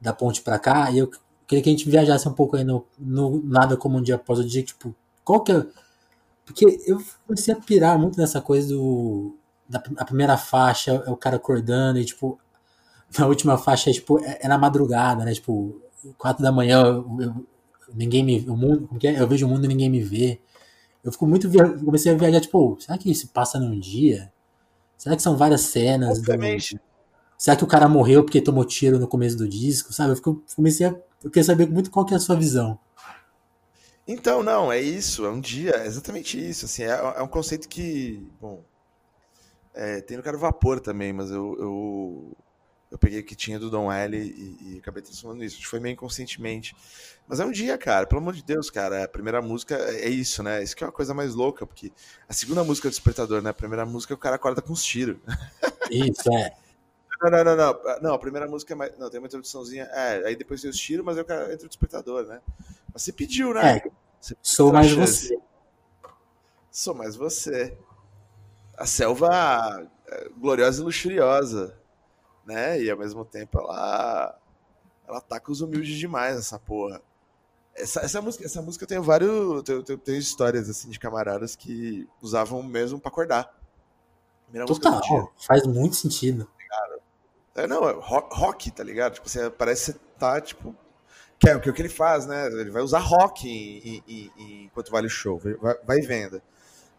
da 0.00 0.12
ponte 0.12 0.42
para 0.42 0.58
cá, 0.58 0.90
e 0.90 0.98
eu 0.98 1.10
queria 1.46 1.62
que 1.62 1.68
a 1.68 1.72
gente 1.72 1.88
viajasse 1.88 2.28
um 2.28 2.32
pouco 2.32 2.56
aí 2.56 2.64
no, 2.64 2.86
no 2.98 3.42
nada 3.44 3.76
como 3.76 3.98
um 3.98 4.02
dia 4.02 4.14
após 4.14 4.38
o 4.38 4.44
dia, 4.44 4.62
tipo, 4.62 4.94
qual 5.24 5.40
que 5.40 5.52
é. 5.52 5.66
Porque 6.44 6.80
eu 6.86 7.00
comecei 7.26 7.54
a 7.54 7.56
pirar 7.60 7.98
muito 7.98 8.18
nessa 8.18 8.40
coisa 8.40 8.68
do. 8.74 9.36
Da, 9.68 9.82
a 9.98 10.04
primeira 10.04 10.36
faixa 10.36 11.02
é 11.06 11.10
o 11.10 11.16
cara 11.16 11.36
acordando, 11.36 11.98
e 11.98 12.04
tipo, 12.04 12.38
na 13.18 13.26
última 13.26 13.58
faixa 13.58 13.90
é, 13.90 13.92
tipo, 13.92 14.18
é, 14.24 14.40
é 14.42 14.48
na 14.48 14.58
madrugada, 14.58 15.24
né? 15.24 15.32
Tipo, 15.32 15.80
quatro 16.18 16.42
da 16.42 16.52
manhã, 16.52 16.82
eu, 16.82 17.20
eu, 17.20 17.46
ninguém 17.94 18.24
me. 18.24 18.40
O 18.48 18.56
mundo, 18.56 18.88
é? 19.02 19.20
eu 19.20 19.28
vejo 19.28 19.46
o 19.46 19.48
mundo 19.48 19.64
e 19.64 19.68
ninguém 19.68 19.90
me 19.90 20.02
vê. 20.02 20.40
Eu 21.02 21.12
fico 21.12 21.26
muito. 21.26 21.48
Comecei 21.84 22.12
a 22.12 22.16
viajar, 22.16 22.40
tipo, 22.40 22.76
será 22.80 22.98
que 22.98 23.10
isso 23.10 23.28
passa 23.28 23.58
num 23.58 23.78
dia? 23.78 24.32
Será 24.96 25.16
que 25.16 25.22
são 25.22 25.36
várias 25.36 25.62
cenas? 25.62 26.20
Do, 26.20 26.32
será 27.38 27.56
que 27.56 27.64
o 27.64 27.66
cara 27.66 27.88
morreu 27.88 28.22
porque 28.22 28.40
tomou 28.40 28.64
tiro 28.64 28.98
no 28.98 29.08
começo 29.08 29.36
do 29.36 29.48
disco? 29.48 29.92
Sabe? 29.92 30.12
Eu 30.12 30.16
fico, 30.16 30.42
comecei 30.54 30.86
a 30.86 30.94
eu 31.22 31.30
queria 31.30 31.44
saber 31.44 31.68
muito 31.68 31.90
qual 31.90 32.04
que 32.04 32.14
é 32.14 32.16
a 32.16 32.20
sua 32.20 32.34
visão. 32.34 32.78
Então, 34.08 34.42
não, 34.42 34.72
é 34.72 34.80
isso, 34.80 35.24
é 35.24 35.30
um 35.30 35.40
dia, 35.40 35.72
é 35.72 35.86
exatamente 35.86 36.38
isso. 36.38 36.64
Assim, 36.64 36.82
é, 36.82 36.90
é 36.90 37.22
um 37.22 37.28
conceito 37.28 37.68
que, 37.68 38.26
bom, 38.40 38.62
é, 39.74 40.00
tem 40.00 40.16
no 40.16 40.22
cara 40.22 40.36
vapor 40.36 40.80
também, 40.80 41.12
mas 41.12 41.30
eu, 41.30 41.56
eu, 41.60 42.36
eu 42.90 42.98
peguei 42.98 43.20
o 43.20 43.24
que 43.24 43.36
tinha 43.36 43.58
do 43.58 43.70
Don 43.70 43.90
L 43.90 44.16
e, 44.16 44.74
e 44.74 44.78
acabei 44.78 45.02
transformando 45.02 45.40
nisso. 45.40 45.64
Foi 45.64 45.78
meio 45.78 45.92
inconscientemente. 45.92 46.74
Mas 47.28 47.38
é 47.38 47.44
um 47.44 47.52
dia, 47.52 47.78
cara, 47.78 48.04
pelo 48.06 48.20
amor 48.20 48.34
de 48.34 48.42
Deus, 48.42 48.68
cara. 48.68 49.04
A 49.04 49.08
primeira 49.08 49.40
música 49.40 49.76
é 49.76 50.08
isso, 50.08 50.42
né? 50.42 50.62
Isso 50.62 50.74
que 50.74 50.82
é 50.82 50.86
uma 50.86 50.92
coisa 50.92 51.14
mais 51.14 51.34
louca, 51.34 51.64
porque 51.64 51.92
a 52.28 52.32
segunda 52.32 52.64
música 52.64 52.88
é 52.88 52.90
do 52.90 52.92
Despertador, 52.92 53.40
né? 53.40 53.50
A 53.50 53.54
primeira 53.54 53.86
música 53.86 54.12
o 54.12 54.18
cara 54.18 54.34
acorda 54.34 54.60
com 54.60 54.72
os 54.72 54.82
tiros. 54.82 55.16
Isso, 55.90 56.32
é. 56.32 56.56
Não, 57.22 57.30
não, 57.30 57.44
não, 57.44 57.54
não. 57.54 58.00
Não, 58.00 58.14
a 58.14 58.18
primeira 58.18 58.48
música 58.48 58.72
é 58.72 58.76
mais. 58.76 58.98
Não, 58.98 59.10
tem 59.10 59.20
uma 59.20 59.26
introduçãozinha. 59.26 59.84
É, 59.92 60.28
aí 60.28 60.34
depois 60.34 60.62
tem 60.62 60.70
os 60.70 60.76
tiros, 60.78 61.04
mas 61.04 61.18
aí 61.18 61.22
o 61.22 61.26
cara 61.26 61.52
entra 61.52 61.66
o 61.66 61.68
despertador, 61.68 62.24
né? 62.24 62.40
Mas 62.90 63.02
você 63.02 63.12
pediu, 63.12 63.52
né? 63.52 63.76
É, 63.76 63.90
sou 64.40 64.72
mais 64.72 64.90
você. 64.90 65.38
Sou 66.70 66.94
mais 66.94 67.16
você. 67.16 67.76
A 68.74 68.86
selva 68.86 69.86
é, 70.06 70.30
gloriosa 70.30 70.80
e 70.80 70.84
luxuriosa, 70.84 71.78
né? 72.50 72.82
E 72.82 72.90
ao 72.90 72.98
mesmo 72.98 73.24
tempo 73.24 73.58
ela. 73.58 74.36
Ela 75.06 75.18
ataca 75.18 75.50
os 75.50 75.60
humildes 75.60 75.96
demais, 75.96 76.36
essa 76.36 76.58
porra. 76.58 77.02
Essa, 77.74 78.00
essa, 78.00 78.20
música, 78.20 78.44
essa 78.44 78.60
música 78.60 78.84
eu 78.84 78.88
tenho 78.88 79.02
vários. 79.02 79.62
Tenho, 79.62 79.82
tenho, 79.82 79.98
tenho 79.98 80.18
histórias 80.18 80.68
assim 80.68 80.90
de 80.90 80.98
camaradas 80.98 81.56
que 81.56 82.08
usavam 82.20 82.62
mesmo 82.62 83.00
para 83.00 83.10
acordar. 83.10 83.58
Total, 84.66 85.00
faz 85.38 85.66
muito 85.66 85.96
sentido. 85.96 86.48
É, 87.54 87.66
não, 87.66 87.88
é 87.88 87.92
rock, 88.00 88.70
tá 88.70 88.82
ligado? 88.82 89.14
Tipo, 89.14 89.28
você 89.28 89.50
parece 89.50 89.92
que 89.92 89.98
você 89.98 90.04
tá, 90.18 90.40
tipo. 90.40 90.74
Que 91.38 91.48
é 91.48 91.56
o 91.56 91.60
que 91.60 91.70
ele 91.70 91.88
faz, 91.88 92.26
né? 92.26 92.46
Ele 92.48 92.70
vai 92.70 92.82
usar 92.82 92.98
rock 92.98 93.48
em, 93.48 94.02
em, 94.06 94.30
em, 94.36 94.64
enquanto 94.64 94.90
vale 94.90 95.06
o 95.06 95.10
show, 95.10 95.38
vai, 95.38 95.74
vai 95.84 96.00
venda. 96.02 96.42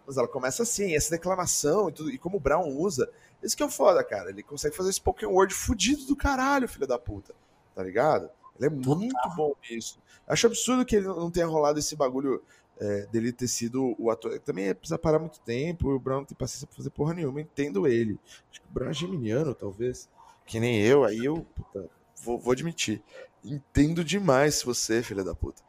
Mas 0.06 0.18
ela 0.18 0.28
começa 0.28 0.64
assim, 0.64 0.95
essa 0.95 1.12
declamação 1.12 1.89
e 1.89 1.91
tudo, 1.91 2.10
e 2.10 2.18
como 2.18 2.38
o 2.38 2.39
Brown 2.39 2.68
usa. 2.68 3.08
Isso 3.42 3.56
que 3.56 3.64
é 3.64 3.66
o 3.66 3.70
foda, 3.70 4.04
cara. 4.04 4.30
Ele 4.30 4.44
consegue 4.44 4.76
fazer 4.76 4.92
spoken 4.94 5.28
word 5.28 5.54
fudido 5.54 6.06
do 6.06 6.16
caralho, 6.16 6.68
filho 6.68 6.88
da 6.88 7.00
puta. 7.00 7.34
Tá 7.76 7.84
ligado? 7.84 8.30
Ele 8.58 8.68
é 8.68 8.70
muito 8.70 9.30
bom 9.36 9.54
nisso. 9.70 10.00
Acho 10.28 10.48
absurdo 10.48 10.86
que 10.86 10.96
ele 10.96 11.08
não 11.08 11.32
tenha 11.32 11.48
rolado 11.48 11.80
esse 11.80 11.96
bagulho 11.96 12.44
é, 12.80 13.08
dele 13.08 13.32
ter 13.32 13.48
sido 13.48 13.96
o 13.98 14.12
ator. 14.12 14.39
Também 14.39 14.74
precisa 14.74 14.98
parar 14.98 15.20
muito 15.20 15.39
tempo, 15.39 15.89
o 15.89 16.00
Brown 16.00 16.20
não 16.20 16.26
tem 16.26 16.38
paciência 16.38 16.68
pra 16.68 16.78
fazer 16.78 16.89
porra 16.89 17.14
nenhuma. 17.14 17.42
entendo 17.42 17.88
ele. 17.88 18.20
Acho 18.50 18.62
que 18.62 18.68
o 18.68 18.74
Brown 18.74 18.89
é 18.89 18.94
geminiano, 18.94 19.56
talvez 19.56 20.08
que 20.46 20.60
nem 20.60 20.82
eu, 20.82 21.06
aí 21.06 21.24
eu 21.24 21.46
puta, 21.56 21.89
vou, 22.24 22.38
vou, 22.38 22.52
admitir. 22.52 23.02
Entendo 23.44 24.04
demais 24.04 24.62
você, 24.62 25.02
filha 25.02 25.24
da 25.24 25.34
puta. 25.34 25.62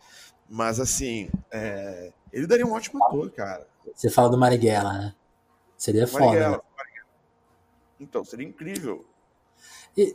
Mas 0.48 0.80
assim, 0.80 1.30
é, 1.50 2.12
ele 2.32 2.46
daria 2.46 2.66
um 2.66 2.72
ótimo 2.72 3.02
ator, 3.04 3.30
cara. 3.30 3.66
Você 3.94 4.10
fala 4.10 4.28
do 4.28 4.36
Marighella, 4.36 4.92
né? 4.92 5.14
Seria 5.76 6.06
foda. 6.06 6.24
Marighella, 6.24 6.56
né? 6.56 6.62
Então, 8.02 8.24
seria 8.24 8.46
incrível. 8.46 9.04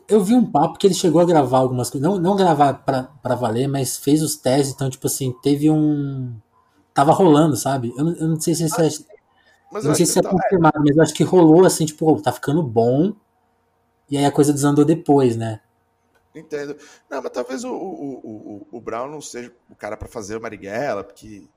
Eu 0.08 0.24
vi 0.24 0.34
um 0.34 0.50
papo 0.50 0.78
que 0.78 0.88
ele 0.88 0.94
chegou 0.94 1.22
a 1.22 1.26
gravar 1.26 1.60
algumas 1.60 1.90
coisas, 1.90 2.08
não, 2.08 2.18
não 2.18 2.36
gravar 2.36 2.74
pra, 2.74 3.04
pra 3.04 3.36
valer, 3.36 3.68
mas 3.68 3.96
fez 3.96 4.22
os 4.22 4.36
testes, 4.36 4.74
então, 4.74 4.90
tipo 4.90 5.08
assim, 5.08 5.34
teve 5.42 5.70
um. 5.70 6.36
Tava 6.94 7.12
rolando, 7.12 7.56
sabe? 7.56 7.94
Eu, 7.96 8.10
eu 8.16 8.28
não 8.28 8.40
sei 8.40 8.56
se 8.56 8.66
isso 8.66 8.82
é. 8.82 8.90
Mas 9.72 9.84
não 9.84 9.94
sei 9.94 10.06
se 10.06 10.18
é 10.18 10.22
tá... 10.22 10.30
confirmado, 10.30 10.80
mas 10.80 10.96
eu 10.96 11.04
acho 11.04 11.14
que 11.14 11.24
rolou 11.24 11.66
assim, 11.66 11.86
tipo, 11.86 12.22
tá 12.22 12.32
ficando 12.32 12.64
bom 12.64 13.14
e 14.10 14.18
aí 14.18 14.26
a 14.26 14.32
coisa 14.32 14.54
desandou 14.54 14.86
depois, 14.86 15.36
né? 15.36 15.62
Entendo. 16.34 16.78
Não, 17.10 17.22
mas 17.22 17.32
talvez 17.32 17.64
o, 17.64 17.74
o, 17.74 18.68
o, 18.72 18.78
o 18.78 18.82
Brown 18.82 19.10
não 19.10 19.22
seja 19.22 19.52
o 19.70 19.76
cara 19.76 19.98
para 19.98 20.08
fazer 20.08 20.38
o 20.38 20.42
Marighella, 20.42 21.04
porque 21.04 21.48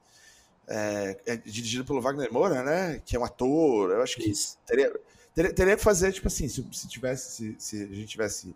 é, 0.66 1.20
é, 1.26 1.36
dirigido 1.36 1.84
pelo 1.84 2.00
Wagner 2.00 2.32
Moura, 2.32 2.62
né? 2.62 3.00
Que 3.04 3.16
é 3.16 3.18
um 3.18 3.24
ator. 3.24 3.90
Eu 3.90 4.02
acho 4.02 4.16
que 4.16 4.32
teria, 4.66 4.92
teria, 5.41 5.55
teria, 5.55 5.76
que 5.76 5.82
fazer, 5.82 6.12
tipo 6.12 6.28
assim, 6.28 6.49
se, 6.49 6.66
se 6.72 6.88
tivesse, 6.88 7.30
se, 7.30 7.57
se, 7.59 7.82
a 7.82 7.95
gente 7.95 8.07
tivesse. 8.07 8.55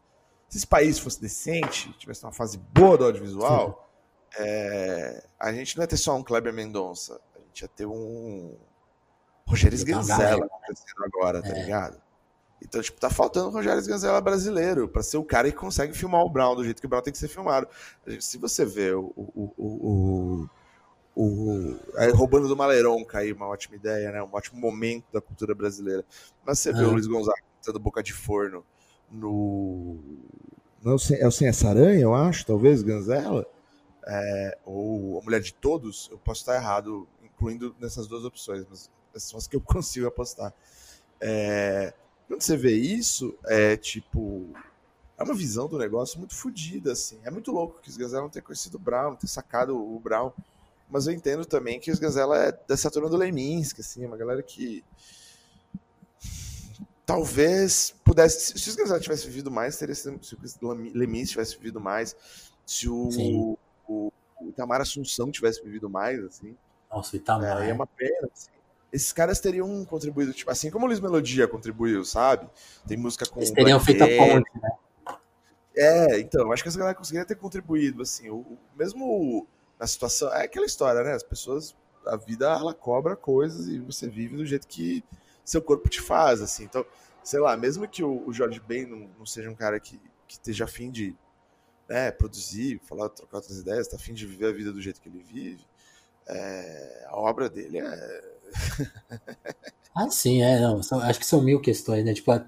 Se 0.49 0.59
esse 0.59 0.67
país 0.67 0.99
fosse 0.99 1.21
decente, 1.21 1.93
tivesse 1.99 2.23
uma 2.25 2.33
fase 2.33 2.59
boa 2.59 2.97
do 2.97 3.05
audiovisual, 3.05 3.91
é, 4.39 5.25
a 5.39 5.53
gente 5.53 5.77
não 5.77 5.83
ia 5.83 5.89
ter 5.89 5.97
só 5.97 6.15
um 6.15 6.23
Kleber 6.23 6.53
Mendonça. 6.53 7.21
A 7.35 7.39
gente 7.41 7.63
ia 7.63 7.69
ter 7.69 7.87
um 7.87 8.57
Rogério 9.47 9.77
Sganzella 9.77 10.47
acontecendo 10.47 11.05
agora, 11.05 11.43
tá 11.43 11.49
é. 11.49 11.63
ligado? 11.63 12.01
Então, 12.63 12.81
tipo, 12.81 12.99
tá 12.99 13.11
faltando 13.11 13.49
o 13.49 13.51
Rogério 13.51 13.81
Sganzella 13.81 14.21
brasileiro 14.21 14.89
para 14.89 15.03
ser 15.03 15.17
o 15.17 15.25
cara 15.25 15.51
que 15.51 15.57
consegue 15.57 15.97
filmar 15.97 16.23
o 16.23 16.31
Brown 16.31 16.55
do 16.55 16.65
jeito 16.65 16.81
que 16.81 16.87
o 16.87 16.89
Brown 16.89 17.03
tem 17.03 17.13
que 17.13 17.19
ser 17.19 17.29
filmado. 17.29 17.69
Se 18.21 18.39
você 18.39 18.65
vê 18.65 18.93
o, 18.93 19.13
o, 19.17 19.53
o, 19.57 19.65
o, 19.65 20.51
aí, 21.97 22.11
roubando 22.11 22.49
do 22.49 22.57
Maleron 22.57 23.05
cair 23.05 23.33
uma 23.33 23.47
ótima 23.47 23.77
ideia, 23.77 24.11
né? 24.11 24.23
Um 24.23 24.31
ótimo 24.33 24.61
momento 24.61 25.05
da 25.13 25.21
cultura 25.21 25.55
brasileira. 25.55 26.05
Mas 26.45 26.59
você 26.59 26.73
vê 26.73 26.83
o 26.83 26.91
Luiz 26.91 27.07
Gonzaga 27.07 27.43
dando 27.65 27.79
boca 27.79 28.03
de 28.03 28.13
forno 28.13 28.65
no. 29.11 29.99
Não, 30.83 30.93
é 30.93 31.27
o 31.27 31.31
Sem 31.31 31.49
essa 31.49 31.69
aranha, 31.69 32.01
eu 32.01 32.15
acho, 32.15 32.45
talvez, 32.45 32.83
Ganzella. 32.83 33.47
É, 34.07 34.59
ou 34.67 35.19
A 35.19 35.25
Mulher 35.25 35.41
de 35.41 35.55
Todos, 35.55 36.09
eu 36.11 36.19
posso 36.19 36.41
estar 36.41 36.57
errado, 36.57 37.09
incluindo 37.23 37.75
nessas 37.81 38.07
duas 38.07 38.23
opções, 38.25 38.67
mas 38.69 38.91
são 39.23 39.39
as 39.39 39.47
que 39.47 39.57
eu 39.57 39.61
consigo 39.63 40.07
apostar. 40.07 40.53
É, 41.21 41.95
quando 42.27 42.43
você 42.43 42.57
vê 42.57 42.73
isso, 42.73 43.35
é 43.47 43.77
tipo. 43.77 44.49
É 45.17 45.23
uma 45.23 45.35
visão 45.35 45.69
do 45.69 45.79
negócio 45.79 46.19
muito 46.19 46.35
fodida, 46.35 46.93
assim. 46.93 47.21
É 47.23 47.31
muito 47.31 47.53
louco 47.53 47.81
que 47.81 47.89
os 47.89 47.97
Gazela 47.97 48.23
não 48.23 48.29
tenham 48.29 48.45
conhecido 48.45 48.75
o 48.75 48.81
Brown, 48.81 49.11
não 49.11 49.17
ter 49.17 49.29
sacado 49.29 49.77
o 49.77 50.01
Brown. 50.01 50.33
Mas 50.89 51.07
eu 51.07 51.13
entendo 51.13 51.45
também 51.45 51.81
que 51.81 51.91
os 51.91 51.99
Gazela 51.99 52.37
é 52.37 52.53
dessa 52.69 52.91
turma 52.91 53.09
do 53.09 53.17
Leminski, 53.17 53.81
assim, 53.81 54.05
uma 54.05 54.17
galera 54.17 54.43
que. 54.43 54.85
Talvez 57.07 57.95
pudesse. 58.05 58.59
Se 58.59 58.71
os 58.71 58.77
Gazela 58.77 59.01
tivesse 59.01 59.27
vivido 59.27 59.51
mais, 59.51 59.77
teria 59.77 59.95
sido. 59.95 60.19
Se 60.23 60.37
o 60.63 60.73
Leminski 60.73 61.33
tivesse 61.33 61.57
vivido 61.57 61.81
mais, 61.81 62.17
se 62.65 62.89
o, 62.89 63.59
o, 63.89 64.13
o 64.41 64.49
Itamar 64.49 64.81
Assunção 64.81 65.31
tivesse 65.31 65.63
vivido 65.63 65.89
mais, 65.91 66.23
assim. 66.25 66.57
Nossa, 66.91 67.17
o 67.17 67.19
Itamar. 67.19 67.63
É, 67.63 67.71
é 67.71 67.73
uma 67.73 67.87
pena, 67.87 68.29
assim. 68.33 68.51
esses 68.93 69.13
caras 69.13 69.41
teriam 69.41 69.85
contribuído, 69.85 70.33
tipo, 70.33 70.51
assim 70.51 70.71
como 70.71 70.85
o 70.85 70.89
Luiz 70.89 71.01
Melodia 71.01 71.49
contribuiu, 71.49 72.05
sabe? 72.05 72.49
Tem 72.87 72.97
música 72.97 73.27
com. 73.27 73.41
Eles 73.41 73.51
teriam 73.51 73.81
feito 73.81 74.03
a 74.05 74.07
ponte, 74.07 74.51
né? 74.61 74.71
É, 75.77 76.21
então, 76.21 76.53
acho 76.53 76.63
que 76.63 76.69
essa 76.69 76.79
galera 76.79 76.97
conseguiria 76.97 77.27
ter 77.27 77.35
contribuído, 77.35 78.01
assim, 78.01 78.31
o, 78.31 78.37
o, 78.37 78.59
mesmo 78.77 79.47
na 79.79 79.87
situação. 79.87 80.33
É 80.33 80.45
aquela 80.45 80.67
história, 80.67 81.03
né? 81.03 81.13
As 81.13 81.23
pessoas. 81.23 81.75
A 82.07 82.17
vida, 82.17 82.47
ela 82.47 82.75
cobra 82.75 83.17
coisas 83.17 83.67
e 83.67 83.79
você 83.79 84.07
vive 84.07 84.37
do 84.37 84.45
jeito 84.45 84.69
que 84.69 85.03
seu 85.43 85.63
corpo 85.63 85.89
te 85.89 86.03
faz, 86.03 86.43
assim. 86.43 86.65
Então, 86.65 86.85
sei 87.23 87.41
lá, 87.41 87.57
mesmo 87.57 87.89
que 87.89 88.05
o, 88.05 88.31
Jorge 88.31 88.61
Ben 88.61 88.87
não, 88.87 89.09
não, 89.19 89.25
seja 89.25 89.51
um 89.51 89.55
cara 89.55 89.81
que, 89.81 89.99
que 90.29 90.35
esteja 90.35 90.65
afim 90.65 90.91
de 90.91 91.17
né, 91.89 92.11
produzir, 92.11 92.79
falar, 92.85 93.09
trocar 93.09 93.39
outras 93.39 93.59
ideias, 93.59 93.89
tá 93.89 93.97
afim 93.97 94.13
de 94.13 94.27
viver 94.27 94.49
a 94.49 94.53
vida 94.53 94.71
do 94.71 94.83
jeito 94.83 95.01
que 95.01 95.09
ele 95.09 95.23
vive, 95.23 95.65
é, 96.27 97.07
a 97.09 97.17
obra 97.17 97.49
dele 97.49 97.79
é. 97.79 98.35
ah, 99.95 100.11
sim, 100.11 100.43
é. 100.43 100.61
Não, 100.61 100.83
são, 100.83 101.01
acho 101.01 101.19
que 101.19 101.27
são 101.27 101.43
mil 101.43 101.61
questões, 101.61 102.05
né? 102.05 102.15
Tipo, 102.15 102.33
a, 102.33 102.47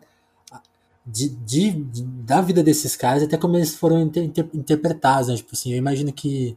de, 1.05 1.29
de, 1.29 1.71
de, 1.71 2.03
da 2.03 2.41
vida 2.41 2.63
desses 2.63 2.97
caras, 2.97 3.23
até 3.23 3.37
como 3.37 3.57
eles 3.57 3.75
foram 3.77 4.01
inter, 4.01 4.25
interpretados, 4.53 5.29
né? 5.29 5.37
Tipo 5.37 5.55
assim, 5.55 5.73
eu 5.73 5.79
imagino 5.79 6.13
que 6.13 6.57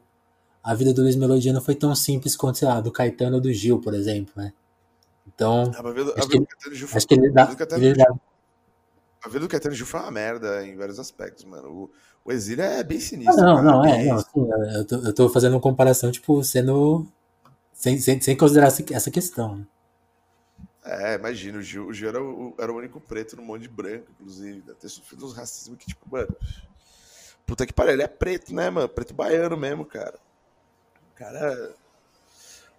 a 0.69 0.75
vida 0.75 0.93
do 0.93 1.01
Luiz 1.01 1.15
Melodia 1.15 1.51
não 1.51 1.61
foi 1.61 1.73
tão 1.73 1.95
simples 1.95 2.35
quanto, 2.35 2.59
sei 2.59 2.67
lá, 2.67 2.79
do 2.79 2.91
Caetano 2.91 3.37
ou 3.37 3.41
do 3.41 3.51
Gil, 3.51 3.79
por 3.79 3.95
exemplo, 3.95 4.33
né? 4.35 4.53
Então. 5.27 5.71
A 5.75 5.91
vida, 5.91 6.13
acho, 6.15 6.27
a 6.27 6.29
que, 6.29 6.39
do 6.69 6.75
Gil 6.75 6.87
foi, 6.87 6.97
acho 6.97 7.07
que 7.07 7.13
ele 7.15 7.31
dá. 7.31 7.55
Ele 7.71 7.93
dá 7.95 8.05
a 9.23 9.27
vida 9.27 9.39
do 9.39 9.49
Caetano 9.49 9.73
Gil 9.73 9.87
foi 9.87 9.99
uma 9.99 10.11
merda 10.11 10.63
em 10.63 10.77
vários 10.77 10.99
aspectos, 10.99 11.43
mano. 11.43 11.69
O, 11.69 11.91
o 12.23 12.31
exílio 12.31 12.63
é 12.63 12.83
bem 12.83 12.99
sinistro. 12.99 13.43
Ah, 13.43 13.45
não, 13.45 13.55
cara, 13.55 13.67
não, 13.67 13.85
é. 13.85 14.05
Não, 14.05 14.19
sim, 14.19 14.49
eu, 14.75 14.85
tô, 14.85 14.95
eu 14.97 15.13
tô 15.13 15.29
fazendo 15.29 15.53
uma 15.53 15.59
comparação, 15.59 16.11
tipo, 16.11 16.43
sendo. 16.43 17.07
Sem, 17.73 17.97
sem, 17.97 18.21
sem 18.21 18.37
considerar 18.37 18.67
essa 18.67 19.09
questão. 19.09 19.57
Né? 19.57 19.65
É, 20.83 21.15
imagina, 21.15 21.57
o 21.57 21.61
Gil, 21.63 21.87
o 21.87 21.93
Gil 21.93 22.09
era, 22.09 22.23
o, 22.23 22.53
era 22.59 22.71
o 22.71 22.77
único 22.77 23.01
preto 23.01 23.35
no 23.35 23.41
monte 23.41 23.63
de 23.63 23.69
branco, 23.69 24.05
inclusive. 24.11 24.61
Deve 24.61 24.77
ter 24.77 24.89
sofrido 24.89 25.25
uns 25.25 25.35
racismos 25.35 25.79
que, 25.79 25.87
tipo, 25.87 26.05
mano. 26.11 26.35
Puta 27.45 27.65
que 27.65 27.73
pariu, 27.73 27.93
ele 27.93 28.03
é 28.03 28.07
preto, 28.07 28.53
né, 28.53 28.69
mano? 28.69 28.87
Preto 28.87 29.15
baiano 29.15 29.57
mesmo, 29.57 29.83
cara. 29.83 30.19
Cara. 31.19 31.75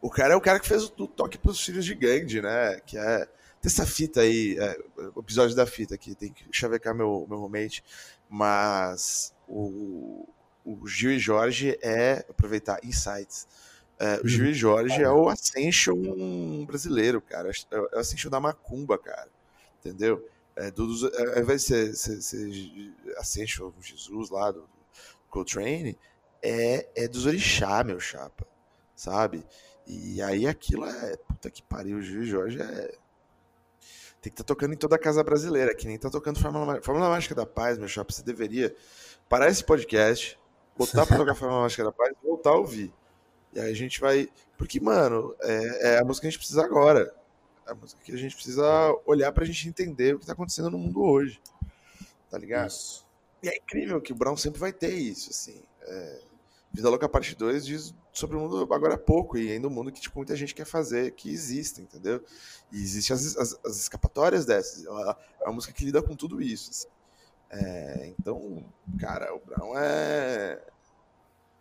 O 0.01 0.09
cara 0.09 0.33
é 0.33 0.37
o 0.37 0.41
cara 0.41 0.59
que 0.59 0.67
fez 0.67 0.85
o, 0.85 1.07
toque 1.07 1.37
pros 1.37 1.63
filhos 1.63 1.85
de 1.85 1.95
Gandhi, 1.95 2.41
né? 2.41 2.81
Que 2.87 2.97
é. 2.97 3.29
Tem 3.61 3.71
essa 3.71 3.85
fita 3.85 4.23
aí, 4.23 4.57
é, 4.59 4.79
episódio 5.19 5.55
da 5.55 5.67
fita 5.67 5.95
aqui, 5.95 6.15
tem 6.15 6.33
que 6.33 6.47
chavecar 6.51 6.95
meu, 6.95 7.27
meu 7.29 7.39
roommate, 7.39 7.85
mas 8.27 9.35
o, 9.47 10.27
o 10.65 10.89
Gil 10.89 11.11
e 11.11 11.19
Jorge 11.19 11.79
é, 11.83 12.25
aproveitar, 12.31 12.81
insights. 12.83 13.47
É, 13.99 14.19
o 14.25 14.27
Gil 14.27 14.47
e 14.47 14.55
Jorge 14.55 15.03
é 15.03 15.11
o 15.11 15.29
Ascension 15.29 16.65
brasileiro, 16.65 17.21
cara. 17.21 17.51
É 17.71 17.79
o 17.79 17.99
Ascension 17.99 18.31
da 18.31 18.41
Macumba, 18.41 18.97
cara. 18.97 19.29
Entendeu? 19.79 20.27
É, 20.57 20.71
do, 20.71 20.87
é, 21.15 21.35
ao 21.37 21.43
invés 21.43 21.61
de 21.61 21.67
ser, 21.67 21.95
ser, 21.95 22.23
ser 22.23 22.95
Ascension 23.19 23.71
Jesus 23.79 24.31
lá 24.31 24.51
do, 24.51 24.61
do 24.61 24.69
Coltrane, 25.29 25.99
é, 26.43 26.89
é 26.95 27.09
dos 27.09 27.27
orixá, 27.27 27.83
meu 27.85 28.01
chapa. 28.01 28.47
Sabe? 28.95 29.45
E 29.87 30.21
aí 30.23 30.47
aquilo 30.47 30.87
é. 30.87 31.17
Puta 31.17 31.51
que 31.51 31.63
pariu, 31.63 31.99
o 31.99 32.03
Gil 32.03 32.25
Jorge 32.25 32.61
é. 32.61 32.95
Tem 34.21 34.31
que 34.31 34.35
estar 34.35 34.45
tá 34.45 34.49
tocando 34.49 34.75
em 34.75 34.77
toda 34.77 34.97
a 34.97 34.99
casa 34.99 35.25
brasileira, 35.25 35.75
que 35.75 35.87
nem 35.87 35.99
tá 35.99 36.11
tocando 36.11 36.39
Fórmula, 36.39 36.83
Fórmula 36.83 37.09
Mágica 37.09 37.35
da 37.35 37.47
Paz, 37.47 37.79
meu 37.79 37.89
chapa. 37.89 38.13
Você 38.13 38.23
deveria 38.23 38.75
parar 39.29 39.49
esse 39.49 39.65
podcast, 39.65 40.39
botar 40.77 41.07
pra 41.07 41.17
tocar 41.17 41.35
Fórmula 41.35 41.63
Mágica 41.63 41.85
da 41.85 41.93
Paz 41.93 42.13
e 42.13 42.27
voltar 42.27 42.51
a 42.51 42.57
ouvir. 42.57 42.93
E 43.53 43.61
aí 43.61 43.71
a 43.71 43.75
gente 43.75 44.01
vai. 44.01 44.29
Porque, 44.57 44.79
mano, 44.79 45.35
é, 45.41 45.95
é, 45.95 45.99
a 45.99 46.05
música 46.05 46.23
que 46.23 46.29
a 46.29 46.31
gente 46.31 46.39
precisa 46.39 46.63
agora. 46.63 47.15
É 47.67 47.73
a 47.73 47.75
música 47.75 48.01
que 48.05 48.13
a 48.13 48.17
gente 48.17 48.35
precisa 48.35 48.65
olhar 49.07 49.33
pra 49.33 49.45
gente 49.45 49.69
entender 49.69 50.15
o 50.15 50.19
que 50.19 50.27
tá 50.27 50.33
acontecendo 50.33 50.71
no 50.71 50.79
mundo 50.79 51.03
hoje. 51.03 51.41
Tá 52.31 52.39
ligado? 52.39 52.69
Isso. 52.69 53.07
E 53.43 53.49
é 53.49 53.57
incrível 53.57 54.01
que 54.01 54.13
o 54.13 54.17
Brown 54.17 54.37
sempre 54.37 54.61
vai 54.61 54.73
ter 54.73 54.93
isso, 54.93 55.31
assim. 55.31 55.63
É... 55.83 56.30
Vida 56.73 56.89
Louca 56.89 57.09
Parte 57.09 57.35
2 57.35 57.67
diz 57.67 57.95
sobre 58.13 58.37
o 58.37 58.41
mundo 58.41 58.73
agora 58.73 58.95
há 58.95 58.99
pouco, 58.99 59.37
e 59.37 59.51
ainda 59.51 59.67
um 59.67 59.71
mundo 59.71 59.91
que 59.91 60.01
tipo, 60.01 60.19
muita 60.19 60.37
gente 60.37 60.55
quer 60.55 60.65
fazer, 60.65 61.13
que 61.13 61.31
existe, 61.31 61.81
entendeu? 61.81 62.23
E 62.71 62.81
existem 62.81 63.15
as, 63.15 63.37
as, 63.37 63.61
as 63.65 63.77
escapatórias 63.81 64.47
dessas. 64.47 64.85
É 64.85 65.45
uma 65.45 65.55
música 65.55 65.73
que 65.73 65.85
lida 65.85 66.03
com 66.03 66.15
tudo 66.15 66.41
isso. 66.41 66.71
Assim. 66.71 66.87
É, 67.51 68.15
então, 68.19 68.65
cara, 68.99 69.35
o 69.35 69.41
Brown 69.41 69.77
é. 69.77 70.63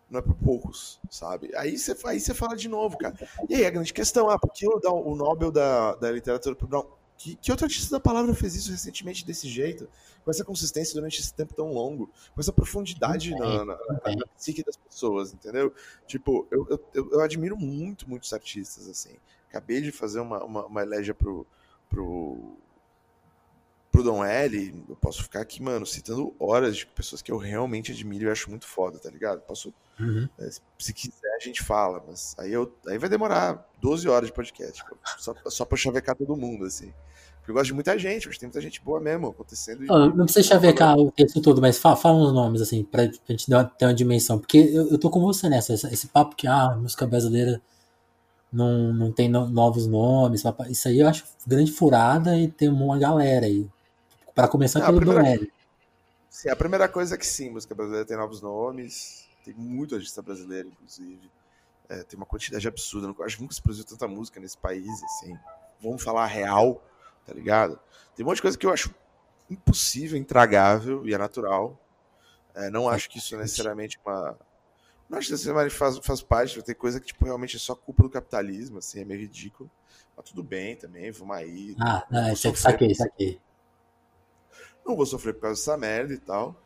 Não 0.09 0.19
é 0.19 0.23
para 0.23 0.33
poucos, 0.33 0.99
sabe? 1.09 1.51
Aí 1.55 1.77
você 1.77 1.95
aí 2.05 2.19
fala 2.19 2.55
de 2.55 2.67
novo, 2.67 2.97
cara. 2.97 3.15
E 3.47 3.53
aí 3.53 3.65
a 3.65 3.69
grande 3.69 3.93
questão, 3.93 4.27
ah, 4.27 4.39
por 4.39 4.51
que 4.51 4.67
o, 4.67 4.79
o 4.83 5.15
Nobel 5.15 5.51
da, 5.51 5.93
da 5.95 6.11
literatura 6.11 6.55
pro 6.55 6.67
Brown? 6.67 6.98
Que, 7.19 7.35
que 7.35 7.51
outro 7.51 7.65
artista 7.65 7.91
da 7.91 7.99
palavra 7.99 8.33
fez 8.33 8.55
isso 8.55 8.71
recentemente 8.71 9.25
desse 9.25 9.49
jeito? 9.49 9.89
Com 10.23 10.31
essa 10.31 10.45
consistência 10.45 10.93
durante 10.93 11.19
esse 11.19 11.33
tempo 11.33 11.53
tão 11.53 11.69
longo? 11.69 12.09
Com 12.33 12.39
essa 12.39 12.53
profundidade 12.53 13.31
na, 13.31 13.65
na, 13.65 13.65
na, 13.65 14.15
na 14.15 14.27
psique 14.37 14.63
das 14.63 14.77
pessoas, 14.77 15.33
entendeu? 15.33 15.73
Tipo, 16.07 16.47
eu, 16.49 16.65
eu, 16.93 17.11
eu, 17.11 17.19
admiro 17.19 17.57
muito, 17.57 18.09
muitos 18.09 18.31
artistas, 18.31 18.87
assim. 18.87 19.17
Acabei 19.49 19.81
de 19.81 19.91
fazer 19.91 20.21
uma, 20.21 20.41
uma, 20.45 20.65
uma 20.65 20.81
elégia 20.81 21.13
pro, 21.13 21.45
pro, 21.89 22.55
pro 23.91 24.01
Dom 24.01 24.23
L. 24.23 24.85
Eu 24.87 24.95
posso 24.95 25.21
ficar 25.21 25.41
aqui, 25.41 25.61
mano, 25.61 25.85
citando 25.85 26.33
horas 26.39 26.77
de 26.77 26.85
pessoas 26.85 27.21
que 27.21 27.33
eu 27.33 27.37
realmente 27.37 27.91
admiro 27.91 28.27
e 28.27 28.29
acho 28.29 28.49
muito 28.49 28.65
foda, 28.65 28.97
tá 28.97 29.09
ligado? 29.09 29.41
Posso. 29.41 29.73
Uhum. 29.99 30.29
É, 30.39 30.49
se 30.77 30.93
quiser, 30.93 31.35
a 31.35 31.43
gente 31.43 31.61
fala, 31.61 32.03
mas 32.07 32.35
aí, 32.37 32.53
eu, 32.53 32.73
aí 32.87 32.97
vai 32.97 33.09
demorar 33.09 33.67
12 33.81 34.07
horas 34.07 34.29
de 34.29 34.33
podcast. 34.33 34.83
Só, 35.17 35.35
só 35.47 35.65
pra 35.65 35.77
chavecar 35.77 36.15
todo 36.15 36.35
mundo, 36.35 36.65
assim. 36.65 36.93
Porque 37.39 37.51
eu 37.51 37.55
gosto 37.55 37.67
de 37.67 37.73
muita 37.73 37.97
gente, 37.97 38.27
mas 38.27 38.37
tem 38.37 38.47
muita 38.47 38.61
gente 38.61 38.81
boa 38.81 38.99
mesmo 38.99 39.27
acontecendo. 39.27 39.81
Não, 39.85 40.09
não 40.09 40.25
precisa 40.25 40.47
chavecar 40.47 40.95
o 40.97 41.11
texto 41.11 41.41
todo, 41.41 41.61
mas 41.61 41.77
fala, 41.77 41.95
fala 41.95 42.17
uns 42.17 42.33
nomes, 42.33 42.61
assim, 42.61 42.83
pra, 42.83 43.07
pra 43.07 43.17
gente 43.29 43.47
ter 43.77 43.85
uma 43.85 43.93
dimensão. 43.93 44.39
Porque 44.39 44.57
eu, 44.57 44.89
eu 44.89 44.97
tô 44.97 45.09
com 45.09 45.19
você 45.19 45.49
nessa, 45.49 45.73
esse, 45.73 45.87
esse 45.87 46.07
papo 46.07 46.35
que 46.35 46.47
ah, 46.47 46.71
a 46.71 46.75
música 46.75 47.05
brasileira 47.05 47.61
não, 48.51 48.93
não 48.93 49.11
tem 49.11 49.29
no, 49.29 49.47
novos 49.47 49.87
nomes. 49.87 50.43
Isso 50.69 50.87
aí 50.87 50.99
eu 50.99 51.07
acho 51.07 51.25
grande 51.45 51.71
furada 51.71 52.37
e 52.37 52.47
tem 52.47 52.69
uma 52.69 52.97
galera 52.97 53.45
aí. 53.45 53.67
Para 54.33 54.47
começar 54.47 54.85
pelo 54.85 54.97
primeira, 54.97 55.27
L. 55.27 55.51
Sim, 56.29 56.49
a 56.49 56.55
primeira 56.55 56.87
coisa 56.87 57.15
é 57.15 57.17
que 57.17 57.27
sim, 57.27 57.49
música 57.49 57.75
brasileira 57.75 58.05
tem 58.05 58.15
novos 58.15 58.41
nomes, 58.41 59.27
tem 59.53 59.63
muito 59.63 59.95
artista 59.95 60.21
brasileiro, 60.21 60.69
inclusive. 60.69 61.31
É, 61.87 62.03
tem 62.03 62.17
uma 62.17 62.25
quantidade 62.25 62.67
absurda. 62.67 63.07
Eu 63.07 63.25
acho 63.25 63.37
que 63.37 63.41
nunca 63.41 63.55
se 63.55 63.61
produziu 63.61 63.85
tanta 63.85 64.07
música 64.07 64.39
nesse 64.39 64.57
país, 64.57 65.03
assim. 65.03 65.37
Vamos 65.81 66.03
falar 66.03 66.25
real 66.27 66.83
tá 67.29 67.35
ligado? 67.35 67.79
Tem 68.15 68.25
um 68.25 68.27
monte 68.27 68.37
de 68.37 68.41
coisa 68.41 68.57
que 68.57 68.65
eu 68.65 68.73
acho 68.73 68.93
impossível, 69.49 70.17
intragável 70.17 71.07
e 71.07 71.13
é 71.13 71.17
natural. 71.17 71.79
É, 72.55 72.69
não 72.69 72.89
acho 72.89 73.09
que 73.09 73.19
isso 73.19 73.35
é 73.35 73.37
necessariamente 73.37 73.99
uma. 74.03 74.37
Não 75.07 75.17
acho 75.17 75.27
que 75.27 75.33
necessariamente 75.33 75.75
faz, 75.75 75.97
faz 75.99 76.21
parte, 76.21 76.61
tem 76.61 76.75
coisa 76.75 76.99
que 76.99 77.07
tipo, 77.07 77.25
realmente 77.25 77.55
é 77.55 77.59
só 77.59 77.75
culpa 77.75 78.03
do 78.03 78.09
capitalismo, 78.09 78.79
assim, 78.79 79.01
é 79.01 79.05
meio 79.05 79.21
ridículo. 79.21 79.69
Mas 80.15 80.25
tudo 80.29 80.43
bem 80.43 80.75
também, 80.75 81.11
vamos 81.11 81.35
aí. 81.35 81.75
Ah, 81.79 82.05
não, 82.09 82.33
isso 82.33 82.47
aqui, 82.47 82.59
saquei, 82.59 82.95
saquei. 82.95 83.41
Não 84.85 84.95
vou 84.95 85.05
sofrer 85.05 85.33
por 85.33 85.41
causa 85.41 85.59
dessa 85.59 85.77
merda 85.77 86.13
e 86.13 86.17
tal. 86.17 86.59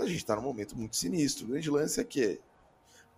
A 0.00 0.06
gente 0.06 0.24
tá 0.24 0.36
num 0.36 0.42
momento 0.42 0.76
muito 0.76 0.96
sinistro. 0.96 1.46
O 1.46 1.48
grande 1.50 1.70
lance 1.70 2.00
é 2.00 2.04
que 2.04 2.40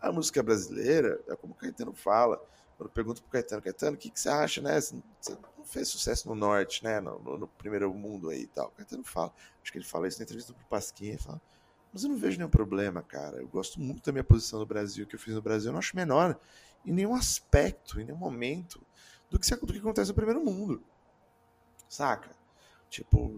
a 0.01 0.11
música 0.11 0.43
brasileira, 0.43 1.21
é 1.29 1.37
como 1.37 1.53
o 1.53 1.57
Caetano 1.57 1.93
fala, 1.93 2.37
quando 2.77 2.89
eu 2.89 2.93
pergunto 2.93 3.23
pro 3.23 3.31
Caetano, 3.31 3.63
Caetano, 3.63 3.97
o 3.97 3.99
que, 3.99 4.11
que 4.11 4.19
você 4.19 4.29
acha, 4.29 4.61
né? 4.61 4.81
Você 4.81 4.95
não 5.27 5.65
fez 5.65 5.89
sucesso 5.89 6.29
no 6.29 6.35
norte, 6.35 6.83
né? 6.83 7.01
No, 7.01 7.19
no, 7.21 7.39
no 7.39 7.49
primeiro 7.49 7.93
mundo 7.95 8.31
aí 8.31 8.43
e 8.43 8.47
tal. 8.47 8.69
O 8.69 8.71
Caetano 8.73 9.05
fala, 9.05 9.33
acho 9.63 9.71
que 9.71 9.79
ele 9.79 9.85
fala 9.85 10.09
isso 10.09 10.19
na 10.19 10.25
entrevista 10.25 10.53
pro 10.53 10.65
Pasquinha, 10.67 11.13
ele 11.13 11.23
fala, 11.23 11.41
mas 11.93 12.03
eu 12.03 12.11
não 12.11 12.17
vejo 12.17 12.39
nenhum 12.39 12.51
problema, 12.51 13.03
cara. 13.03 13.37
Eu 13.37 13.49
gosto 13.49 13.81
muito 13.81 14.05
da 14.05 14.13
minha 14.13 14.25
posição 14.25 14.59
no 14.59 14.67
Brasil, 14.67 15.07
que 15.07 15.15
eu 15.15 15.21
fiz 15.21 15.35
no 15.35 15.43
Brasil, 15.43 15.69
eu 15.69 15.73
não 15.73 15.79
acho 15.79 15.95
menor 15.95 16.39
em 16.85 16.93
nenhum 16.93 17.15
aspecto, 17.15 18.01
em 18.01 18.05
nenhum 18.05 18.19
momento, 18.19 18.85
do 19.31 19.39
que, 19.39 19.55
do 19.55 19.73
que 19.73 19.79
acontece 19.79 20.11
no 20.11 20.15
primeiro 20.15 20.45
mundo. 20.45 20.83
Saca? 21.89 22.35
Tipo, 22.91 23.31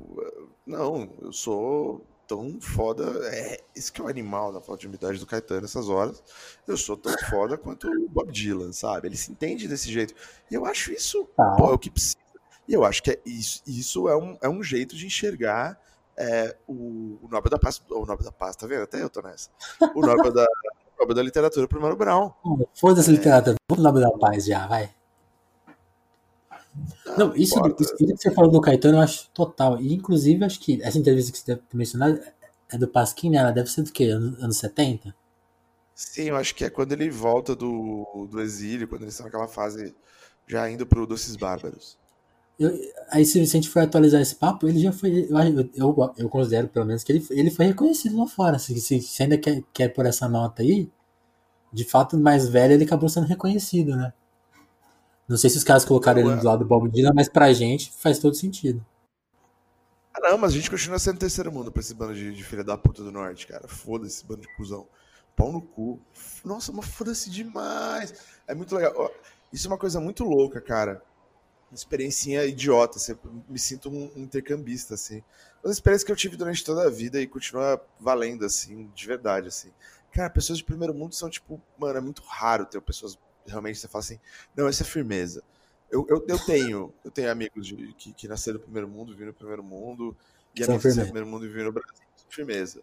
não, 0.66 1.12
eu 1.20 1.32
sou 1.32 2.04
tão 2.26 2.60
foda. 2.60 3.04
É, 3.28 3.60
esse 3.74 3.90
que 3.90 4.00
é 4.00 4.04
o 4.04 4.08
animal 4.08 4.52
da 4.52 4.60
falta 4.60 4.80
de 4.80 4.86
umidade 4.86 5.18
do 5.18 5.26
Caetano 5.26 5.62
nessas 5.62 5.88
horas. 5.88 6.22
Eu 6.66 6.76
sou 6.76 6.96
tão 6.96 7.12
foda 7.30 7.56
quanto 7.56 7.88
o 7.88 8.08
Bob 8.08 8.30
Dylan, 8.32 8.72
sabe? 8.72 9.08
Ele 9.08 9.16
se 9.16 9.30
entende 9.30 9.68
desse 9.68 9.90
jeito. 9.92 10.14
E 10.50 10.54
eu 10.54 10.64
acho 10.64 10.92
isso 10.92 11.28
ah. 11.38 11.54
pô, 11.56 11.70
é 11.70 11.74
o 11.74 11.78
que 11.78 11.90
precisa. 11.90 12.16
E 12.66 12.72
eu 12.72 12.84
acho 12.84 13.02
que 13.02 13.10
é 13.10 13.20
isso, 13.26 13.62
isso 13.66 14.08
é, 14.08 14.16
um, 14.16 14.38
é 14.40 14.48
um 14.48 14.62
jeito 14.62 14.96
de 14.96 15.06
enxergar 15.06 15.78
é, 16.16 16.56
o, 16.66 17.18
o 17.22 17.28
Nobel 17.30 17.50
da 17.50 17.58
Paz. 17.58 17.80
O 17.90 18.06
Nobel 18.06 18.24
da 18.24 18.32
Paz, 18.32 18.56
tá 18.56 18.66
vendo? 18.66 18.82
Até 18.82 19.02
eu 19.02 19.10
tô 19.10 19.20
nessa. 19.20 19.50
O 19.94 20.00
Nobel 20.00 20.32
da, 20.32 20.44
o 20.96 21.00
Nobel 21.00 21.14
da 21.14 21.22
Literatura 21.22 21.68
pro 21.68 21.80
Mano 21.80 21.96
Brown. 21.96 22.32
Foda-se 22.74 23.10
é... 23.10 23.12
literatura. 23.12 23.56
Vamos 23.68 23.84
Nobel 23.84 24.02
da 24.02 24.18
Paz 24.18 24.46
já, 24.46 24.66
vai. 24.66 24.94
Não, 27.16 27.34
isso, 27.36 27.54
isso, 27.78 27.96
que 27.96 28.16
você 28.16 28.30
falou 28.30 28.50
do 28.50 28.60
Caetano 28.60 28.98
eu 28.98 29.02
acho 29.02 29.30
total. 29.30 29.80
E 29.80 29.94
inclusive 29.94 30.44
acho 30.44 30.58
que 30.60 30.82
essa 30.82 30.98
entrevista 30.98 31.30
que 31.30 31.38
você 31.38 31.46
deve 31.46 31.62
ter 31.62 31.76
mencionado 31.76 32.20
é 32.70 32.78
do 32.78 32.88
Pasquim, 32.88 33.30
né? 33.30 33.38
Ela 33.38 33.52
deve 33.52 33.70
ser 33.70 33.82
do 33.82 33.92
quê? 33.92 34.04
Anos, 34.04 34.42
anos 34.42 34.56
70? 34.56 35.14
Sim, 35.94 36.24
eu 36.24 36.36
acho 36.36 36.54
que 36.54 36.64
é 36.64 36.70
quando 36.70 36.92
ele 36.92 37.08
volta 37.08 37.54
do, 37.54 38.26
do 38.28 38.40
exílio, 38.40 38.88
quando 38.88 39.02
eles 39.02 39.14
estão 39.14 39.26
naquela 39.26 39.46
fase 39.46 39.94
já 40.46 40.68
indo 40.68 40.84
pro 40.84 41.06
Doces 41.06 41.36
Bárbaros. 41.36 41.96
Eu, 42.58 42.70
aí 43.10 43.24
se 43.24 43.40
a 43.40 43.44
gente 43.44 43.68
for 43.68 43.82
atualizar 43.82 44.20
esse 44.20 44.34
papo, 44.34 44.68
ele 44.68 44.78
já 44.80 44.92
foi. 44.92 45.28
Eu, 45.30 45.70
eu, 45.74 46.14
eu 46.16 46.28
considero 46.28 46.68
pelo 46.68 46.86
menos 46.86 47.02
que 47.02 47.12
ele, 47.12 47.26
ele 47.30 47.50
foi 47.50 47.66
reconhecido 47.66 48.16
lá 48.16 48.26
fora. 48.26 48.58
Se, 48.58 48.78
se, 48.80 49.00
se 49.00 49.22
ainda 49.22 49.38
quer, 49.38 49.62
quer 49.72 49.88
por 49.88 50.06
essa 50.06 50.28
nota 50.28 50.62
aí, 50.62 50.90
de 51.72 51.84
fato, 51.84 52.18
mais 52.18 52.48
velho, 52.48 52.74
ele 52.74 52.84
acabou 52.84 53.08
sendo 53.08 53.26
reconhecido, 53.26 53.96
né? 53.96 54.12
Não 55.28 55.36
sei 55.36 55.50
se 55.50 55.56
os 55.56 55.64
caras 55.64 55.84
colocaram 55.84 56.20
ele 56.20 56.36
do 56.36 56.44
lado 56.44 56.60
do 56.60 56.64
Bob 56.64 56.90
Dylan, 56.90 57.12
mas 57.14 57.28
pra 57.28 57.52
gente 57.52 57.92
faz 57.98 58.18
todo 58.18 58.34
sentido. 58.34 58.84
Ah, 60.12 60.30
não, 60.30 60.38
mas 60.38 60.52
a 60.52 60.54
gente 60.54 60.70
continua 60.70 60.98
sendo 60.98 61.18
terceiro 61.18 61.50
mundo 61.50 61.72
pra 61.72 61.80
esse 61.80 61.94
bando 61.94 62.14
de, 62.14 62.32
de 62.34 62.44
filha 62.44 62.62
da 62.62 62.76
puta 62.76 63.02
do 63.02 63.10
norte, 63.10 63.46
cara. 63.46 63.66
Foda-se, 63.66 64.16
esse 64.16 64.26
bando 64.26 64.42
de 64.42 64.56
cuzão. 64.56 64.86
Pau 65.34 65.50
no 65.50 65.60
cu. 65.60 66.00
Nossa, 66.44 66.70
mas 66.72 66.86
foda-se 66.86 67.30
demais. 67.30 68.14
É 68.46 68.54
muito 68.54 68.74
legal. 68.74 69.10
Isso 69.52 69.66
é 69.66 69.70
uma 69.70 69.78
coisa 69.78 70.00
muito 70.00 70.24
louca, 70.24 70.60
cara 70.60 71.02
uma 71.74 71.76
experiência 71.76 72.46
idiota, 72.46 72.98
assim, 72.98 73.16
me 73.48 73.58
sinto 73.58 73.90
um 73.90 74.10
intercambista, 74.16 74.94
assim. 74.94 75.22
Uma 75.62 75.72
experiência 75.72 76.06
que 76.06 76.12
eu 76.12 76.16
tive 76.16 76.36
durante 76.36 76.64
toda 76.64 76.86
a 76.86 76.90
vida 76.90 77.20
e 77.20 77.26
continua 77.26 77.84
valendo, 77.98 78.44
assim, 78.44 78.90
de 78.94 79.06
verdade, 79.06 79.48
assim. 79.48 79.70
Cara, 80.12 80.30
pessoas 80.30 80.58
de 80.58 80.64
primeiro 80.64 80.94
mundo 80.94 81.14
são, 81.14 81.28
tipo, 81.28 81.60
mano, 81.76 81.98
é 81.98 82.00
muito 82.00 82.22
raro 82.22 82.64
ter 82.64 82.80
pessoas 82.80 83.18
realmente 83.46 83.78
você 83.78 83.88
fala 83.88 84.04
assim, 84.04 84.18
não, 84.56 84.68
essa 84.68 84.82
é 84.82 84.86
firmeza. 84.86 85.42
Eu, 85.90 86.06
eu, 86.08 86.24
eu 86.26 86.38
tenho, 86.38 86.92
eu 87.04 87.10
tenho 87.10 87.30
amigos 87.30 87.66
de, 87.66 87.92
que, 87.94 88.12
que 88.12 88.28
nasceram 88.28 88.58
no 88.58 88.64
primeiro 88.64 88.88
mundo, 88.88 89.14
viram 89.14 89.28
no 89.28 89.34
primeiro 89.34 89.62
mundo, 89.62 90.16
e 90.54 90.64
amigos 90.64 90.82
que 90.82 90.88
nasceram 90.88 91.06
no 91.06 91.12
primeiro 91.12 91.26
mundo 91.26 91.46
e 91.46 91.48
viram 91.48 91.66
no 91.66 91.72
Brasil. 91.72 92.04
Firmeza. 92.28 92.80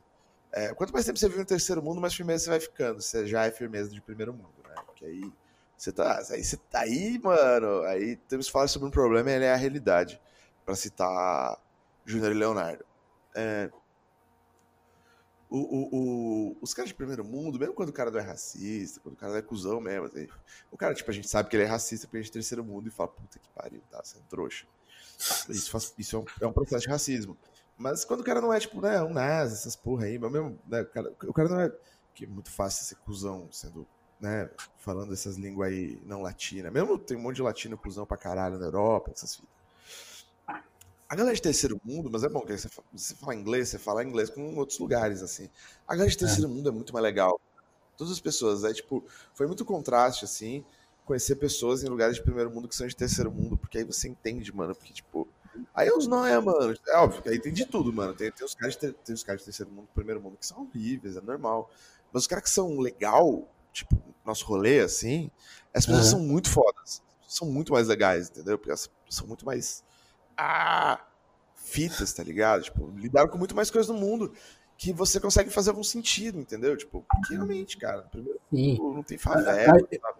É, 0.51 0.73
quanto 0.73 0.93
mais 0.93 1.05
tempo 1.05 1.17
você 1.17 1.27
vive 1.27 1.39
no 1.39 1.45
terceiro 1.45 1.81
mundo, 1.81 2.01
mais 2.01 2.13
firmeza 2.13 2.45
você 2.45 2.49
vai 2.49 2.59
ficando. 2.59 3.01
Você 3.01 3.25
já 3.25 3.45
é 3.45 3.51
firmeza 3.51 3.89
de 3.89 4.01
primeiro 4.01 4.33
mundo, 4.33 4.53
né? 4.67 4.75
Porque 4.85 5.05
aí 5.05 5.31
você 5.77 5.91
tá, 5.91 6.23
aí 6.29 6.43
você 6.43 6.57
tá 6.57 6.81
aí, 6.81 7.19
mano. 7.19 7.81
Aí 7.83 8.17
temos 8.27 8.47
que 8.47 8.51
falar 8.51 8.67
sobre 8.67 8.87
um 8.87 8.91
problema 8.91 9.31
e 9.31 9.33
ele 9.33 9.45
é 9.45 9.53
a 9.53 9.57
realidade. 9.57 10.21
Para 10.65 10.75
citar 10.75 11.57
Júnior 12.05 12.31
e 12.31 12.35
Leonardo. 12.35 12.85
É, 13.33 13.69
o, 15.51 15.57
o, 15.59 15.89
o, 15.91 16.57
os 16.61 16.73
caras 16.73 16.87
de 16.87 16.95
primeiro 16.95 17.25
mundo, 17.25 17.59
mesmo 17.59 17.73
quando 17.73 17.89
o 17.89 17.93
cara 17.93 18.09
não 18.09 18.19
é 18.19 18.23
racista, 18.23 19.01
quando 19.01 19.15
o 19.15 19.17
cara 19.17 19.33
não 19.33 19.39
é 19.39 19.41
cuzão 19.41 19.81
mesmo, 19.81 20.05
assim, 20.05 20.27
o 20.71 20.77
cara, 20.77 20.93
tipo, 20.95 21.11
a 21.11 21.13
gente 21.13 21.27
sabe 21.27 21.49
que 21.49 21.57
ele 21.57 21.63
é 21.63 21.67
racista 21.67 22.07
porque 22.07 22.17
a 22.17 22.21
gente 22.21 22.31
é 22.31 22.33
terceiro 22.33 22.63
mundo 22.63 22.87
e 22.87 22.89
fala, 22.91 23.09
puta 23.09 23.37
que 23.37 23.49
pariu, 23.49 23.81
tá, 23.91 24.01
você 24.01 24.17
é 24.17 24.21
um 24.21 24.23
trouxa. 24.23 24.65
Isso, 25.49 25.69
faz, 25.69 25.93
isso 25.97 26.15
é, 26.15 26.19
um, 26.19 26.25
é 26.39 26.47
um 26.47 26.53
processo 26.53 26.83
de 26.83 26.89
racismo. 26.89 27.37
Mas 27.77 28.05
quando 28.05 28.21
o 28.21 28.23
cara 28.23 28.39
não 28.39 28.53
é, 28.53 28.59
tipo, 28.59 28.79
né, 28.79 29.03
um 29.03 29.13
nazi, 29.13 29.55
essas 29.55 29.75
porra 29.75 30.05
aí, 30.05 30.17
mas 30.17 30.31
mesmo, 30.31 30.57
né, 30.65 30.81
o 30.81 30.85
cara, 30.85 31.13
o 31.27 31.33
cara 31.33 31.49
não 31.49 31.59
é. 31.59 31.71
Que 32.13 32.25
é 32.25 32.27
muito 32.27 32.51
fácil 32.51 32.85
ser 32.85 32.95
cuzão 32.95 33.47
sendo 33.51 33.87
né, 34.19 34.49
falando 34.77 35.13
essas 35.13 35.35
línguas 35.35 35.69
aí 35.69 35.99
não 36.05 36.21
latinas. 36.21 36.71
Mesmo 36.71 36.97
tem 36.97 37.17
um 37.17 37.21
monte 37.21 37.37
de 37.37 37.41
latino 37.41 37.77
cuzão 37.77 38.05
pra 38.05 38.17
caralho 38.17 38.59
na 38.59 38.65
Europa, 38.65 39.11
essas 39.11 39.35
fitas. 39.35 39.60
A 41.11 41.15
galera 41.15 41.35
de 41.35 41.41
terceiro 41.41 41.77
mundo, 41.83 42.09
mas 42.09 42.23
é 42.23 42.29
bom 42.29 42.39
que 42.39 42.57
você, 42.57 42.69
você 42.93 43.15
fala 43.15 43.35
inglês, 43.35 43.67
você 43.67 43.77
fala 43.77 44.01
inglês 44.01 44.29
com 44.29 44.55
outros 44.55 44.79
lugares, 44.79 45.21
assim. 45.21 45.49
A 45.85 45.91
galera 45.91 46.09
de 46.09 46.17
terceiro 46.17 46.49
é. 46.49 46.53
mundo 46.53 46.69
é 46.69 46.71
muito 46.71 46.93
mais 46.93 47.03
legal. 47.03 47.37
Todas 47.97 48.13
as 48.13 48.21
pessoas, 48.21 48.63
é 48.63 48.73
tipo, 48.73 49.03
foi 49.33 49.45
muito 49.45 49.65
contraste, 49.65 50.23
assim, 50.23 50.63
conhecer 51.03 51.35
pessoas 51.35 51.83
em 51.83 51.89
lugares 51.89 52.15
de 52.15 52.23
primeiro 52.23 52.49
mundo 52.49 52.65
que 52.65 52.73
são 52.73 52.87
de 52.87 52.95
terceiro 52.95 53.29
mundo, 53.29 53.57
porque 53.57 53.79
aí 53.79 53.83
você 53.83 54.07
entende, 54.07 54.55
mano, 54.55 54.73
porque, 54.73 54.93
tipo, 54.93 55.27
aí 55.75 55.89
os 55.91 56.07
não 56.07 56.25
é, 56.25 56.39
mano, 56.39 56.73
é 56.87 56.95
óbvio 56.95 57.21
aí 57.25 57.41
tem 57.41 57.51
de 57.51 57.65
tudo, 57.65 57.91
mano, 57.91 58.13
tem, 58.13 58.31
tem, 58.31 58.45
os, 58.45 58.55
caras 58.55 58.77
de, 58.77 58.93
tem 58.93 59.13
os 59.13 59.21
caras 59.21 59.41
de 59.41 59.45
terceiro 59.47 59.69
mundo, 59.69 59.89
primeiro 59.93 60.21
mundo 60.21 60.37
que 60.37 60.47
são 60.47 60.61
horríveis, 60.61 61.17
é 61.17 61.21
normal, 61.21 61.69
mas 62.13 62.23
os 62.23 62.27
caras 62.27 62.45
que 62.45 62.49
são 62.49 62.79
legal, 62.79 63.53
tipo, 63.73 64.01
nosso 64.25 64.45
rolê, 64.45 64.79
assim, 64.79 65.29
as 65.73 65.85
pessoas 65.85 66.05
uhum. 66.05 66.11
são 66.11 66.19
muito 66.21 66.49
fodas. 66.49 67.01
São 67.27 67.49
muito 67.49 67.71
mais 67.71 67.87
legais, 67.87 68.29
entendeu? 68.29 68.57
Porque 68.57 68.69
elas 68.69 68.89
são 69.09 69.25
muito 69.25 69.45
mais. 69.45 69.83
Ah! 70.41 70.99
Fitas, 71.55 72.11
tá 72.11 72.23
ligado? 72.23 72.63
Tipo, 72.63 72.91
lidaram 72.97 73.29
com 73.29 73.37
muito 73.37 73.55
mais 73.55 73.69
coisas 73.69 73.89
no 73.93 73.99
mundo 73.99 74.33
que 74.77 74.91
você 74.91 75.19
consegue 75.19 75.51
fazer 75.51 75.69
algum 75.69 75.83
sentido, 75.83 76.39
entendeu? 76.39 76.75
Tipo, 76.75 77.05
porque 77.07 77.35
realmente, 77.35 77.77
cara, 77.77 78.01
primeiro 78.01 78.39
Sim. 78.51 78.79
não 78.79 79.03
tem 79.03 79.15
favela. 79.15 79.77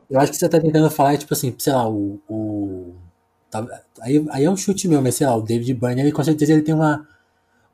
Eu 0.08 0.20
acho 0.20 0.32
que 0.32 0.38
você 0.38 0.48
tá 0.48 0.60
tentando 0.60 0.90
falar, 0.92 1.18
tipo 1.18 1.34
assim, 1.34 1.54
sei 1.58 1.74
lá, 1.74 1.90
o. 1.90 2.22
o 2.30 2.94
tá, 3.50 3.66
aí, 4.02 4.24
aí 4.30 4.46
é 4.46 4.50
um 4.50 4.56
chute 4.56 4.88
meu, 4.88 5.02
mas 5.02 5.16
sei 5.16 5.26
lá, 5.26 5.36
o 5.36 5.42
David 5.42 5.74
Byrne, 5.74 6.02
ele 6.02 6.12
com 6.12 6.24
certeza 6.24 6.54
ele 6.54 6.62
tem 6.62 6.76
uma, 6.76 7.08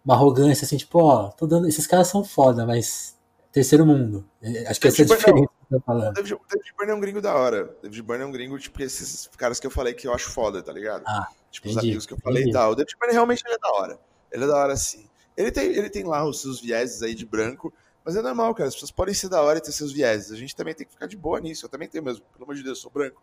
uma 0.06 0.14
arrogância, 0.14 0.64
assim, 0.64 0.78
tipo, 0.78 1.00
ó, 1.00 1.28
tô 1.28 1.46
dando. 1.46 1.68
Esses 1.68 1.86
caras 1.86 2.08
são 2.08 2.24
foda, 2.24 2.66
mas 2.66 3.18
terceiro 3.52 3.86
mundo. 3.86 4.26
É, 4.42 4.68
acho 4.68 4.80
que 4.80 4.88
essa 4.88 5.02
é 5.02 5.06
a 5.06 5.08
diferença 5.08 5.50
que 5.50 5.57
eu 5.70 5.80
tô 5.80 5.86
falando. 5.86 6.14
David, 6.14 6.34
o 6.34 6.42
David 6.50 6.74
Byrne 6.78 6.92
é 6.92 6.96
um 6.96 7.00
gringo 7.00 7.22
da 7.22 7.36
hora. 7.36 7.76
David 7.82 8.02
Byrne 8.02 8.24
é 8.24 8.28
um 8.28 8.32
gringo, 8.32 8.58
tipo, 8.58 8.82
esses 8.82 9.28
caras 9.38 9.60
que 9.60 9.68
eu 9.68 9.72
falei 9.72 9.94
que 9.94 10.08
eu 10.08 10.14
acho 10.14 10.30
foda, 10.30 10.62
tá 10.62 10.72
ligado? 10.72 11.04
Ah, 11.06 11.28
tipo, 11.52 11.68
entendi, 11.68 11.78
os 11.80 11.84
amigos 11.84 12.06
que 12.06 12.14
eu 12.14 12.18
falei 12.20 12.44
e 12.46 12.52
tal. 12.52 12.72
O 12.72 12.76
David 12.76 12.96
Byrne 13.00 13.14
realmente 13.14 13.44
ele 13.46 13.56
é 13.56 13.58
da 13.58 13.72
hora. 13.74 14.00
Ele 14.32 14.44
é 14.44 14.48
da 14.48 14.56
hora, 14.56 14.76
sim. 14.76 15.10
Ele 15.36 15.52
tem, 15.52 15.66
ele 15.66 15.90
tem 15.90 16.04
lá 16.04 16.26
os 16.26 16.42
seus 16.42 16.60
vieses 16.60 17.04
aí 17.04 17.14
de 17.14 17.26
branco, 17.26 17.74
mas 18.04 18.16
é 18.16 18.22
normal, 18.22 18.56
cara. 18.56 18.70
As 18.70 18.76
pessoas 18.76 18.92
podem 18.92 19.14
ser 19.14 19.30
da 19.30 19.42
hora 19.42 19.60
e 19.60 19.62
ter 19.62 19.72
seus 19.72 19.92
vieses. 19.92 20.32
A 20.32 20.36
gente 20.36 20.56
também 20.56 20.74
tem 20.74 20.86
que 20.86 20.94
ficar 20.94 21.08
de 21.08 21.18
boa 21.18 21.40
nisso. 21.40 21.66
Eu 21.66 21.70
também 21.70 21.88
tenho 21.88 22.04
mesmo. 22.04 22.24
Pelo 22.32 22.46
amor 22.46 22.56
de 22.56 22.64
Deus, 22.64 22.78
eu 22.78 22.82
sou 22.84 22.92
branco. 22.92 23.22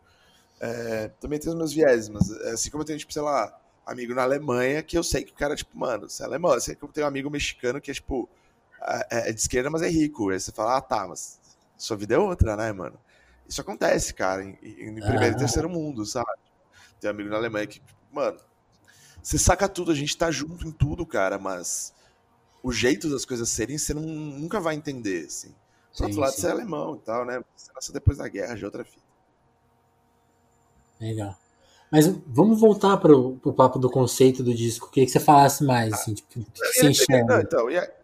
É, 0.61 1.09
também 1.21 1.39
tenho 1.39 1.53
os 1.53 1.59
meus 1.59 1.73
vieses, 1.73 2.09
mas 2.09 2.31
é, 2.31 2.51
assim 2.51 2.71
como 2.71 2.83
eu 2.83 2.87
tenho, 2.87 2.99
tipo, 2.99 3.13
sei 3.13 3.23
lá, 3.23 3.59
amigo 3.85 4.15
na 4.15 4.23
Alemanha, 4.23 4.83
que 4.83 4.97
eu 4.97 5.03
sei 5.03 5.25
que 5.25 5.33
o 5.33 5.35
cara, 5.35 5.57
tipo, 5.57 5.77
mano, 5.77 6.09
você 6.09 6.23
é 6.23 6.27
alemão. 6.27 6.55
Eu 6.55 6.61
sei 6.61 6.75
que 6.75 6.85
eu 6.85 6.89
tenho 6.89 7.07
um 7.07 7.09
amigo 7.09 7.31
mexicano 7.31 7.81
que 7.81 7.91
é, 7.91 7.95
tipo, 7.95 8.29
é, 9.11 9.31
é 9.31 9.33
de 9.33 9.41
esquerda, 9.41 9.71
mas 9.71 9.83
é 9.83 9.89
rico. 9.89 10.31
Aí 10.31 10.39
você 10.39 10.53
fala, 10.53 10.77
ah, 10.77 10.81
tá, 10.81 11.07
mas 11.09 11.41
sua 11.85 11.97
vida 11.97 12.15
é 12.15 12.19
outra, 12.19 12.57
né, 12.57 12.73
mano? 12.73 12.99
Isso 13.47 13.61
acontece, 13.61 14.15
cara, 14.15 14.43
em, 14.43 14.59
em 14.63 14.95
primeiro 14.95 15.25
ah. 15.25 15.29
e 15.29 15.37
terceiro 15.37 15.69
mundo, 15.69 16.07
sabe? 16.07 16.31
Tem 16.99 17.11
um 17.11 17.13
amigo 17.13 17.29
na 17.29 17.37
Alemanha 17.37 17.67
que, 17.67 17.83
mano, 18.11 18.39
você 19.23 19.37
saca 19.37 19.69
tudo, 19.69 19.93
a 19.93 19.95
gente 19.95 20.17
tá 20.17 20.31
junto 20.31 20.67
em 20.67 20.73
tudo, 20.73 21.05
cara, 21.05 21.39
mas 21.39 21.93
o 22.63 22.73
jeito 22.73 23.11
das 23.11 23.27
coisas 23.27 23.51
serem, 23.51 23.77
você 23.77 23.93
não, 23.93 24.03
nunca 24.03 24.61
vai 24.61 24.75
entender, 24.75 25.27
assim. 25.27 25.55
Por 25.95 26.07
outro 26.07 26.21
lado, 26.21 26.33
sim. 26.33 26.41
você 26.41 26.47
é 26.47 26.51
alemão 26.51 26.97
e 26.97 26.99
tal, 27.01 27.27
né? 27.27 27.45
Você 27.55 27.71
nasceu 27.75 27.93
depois 27.93 28.17
da 28.17 28.29
guerra, 28.29 28.55
de 28.55 28.65
outra 28.65 28.83
fita. 28.83 29.05
Legal. 30.99 31.37
Mas 31.93 32.07
vamos 32.27 32.59
voltar 32.59 32.97
pro, 32.97 33.37
pro 33.37 33.53
papo 33.53 33.79
do 33.79 33.91
conceito 33.91 34.43
do 34.43 34.55
disco. 34.55 34.91
Queria 34.91 35.07
que 35.07 35.13
você 35.13 35.21
falasse 35.21 35.63
mais, 35.63 35.93
ah, 35.93 35.97
assim, 35.97 36.15
tipo, 36.15 36.41
o 36.41 36.45
que 36.45 36.65
você 36.65 36.89
enxerga. 36.89 37.35
Não, 37.35 37.43
então, 37.43 37.71
e 37.71 37.77
é, 37.77 38.04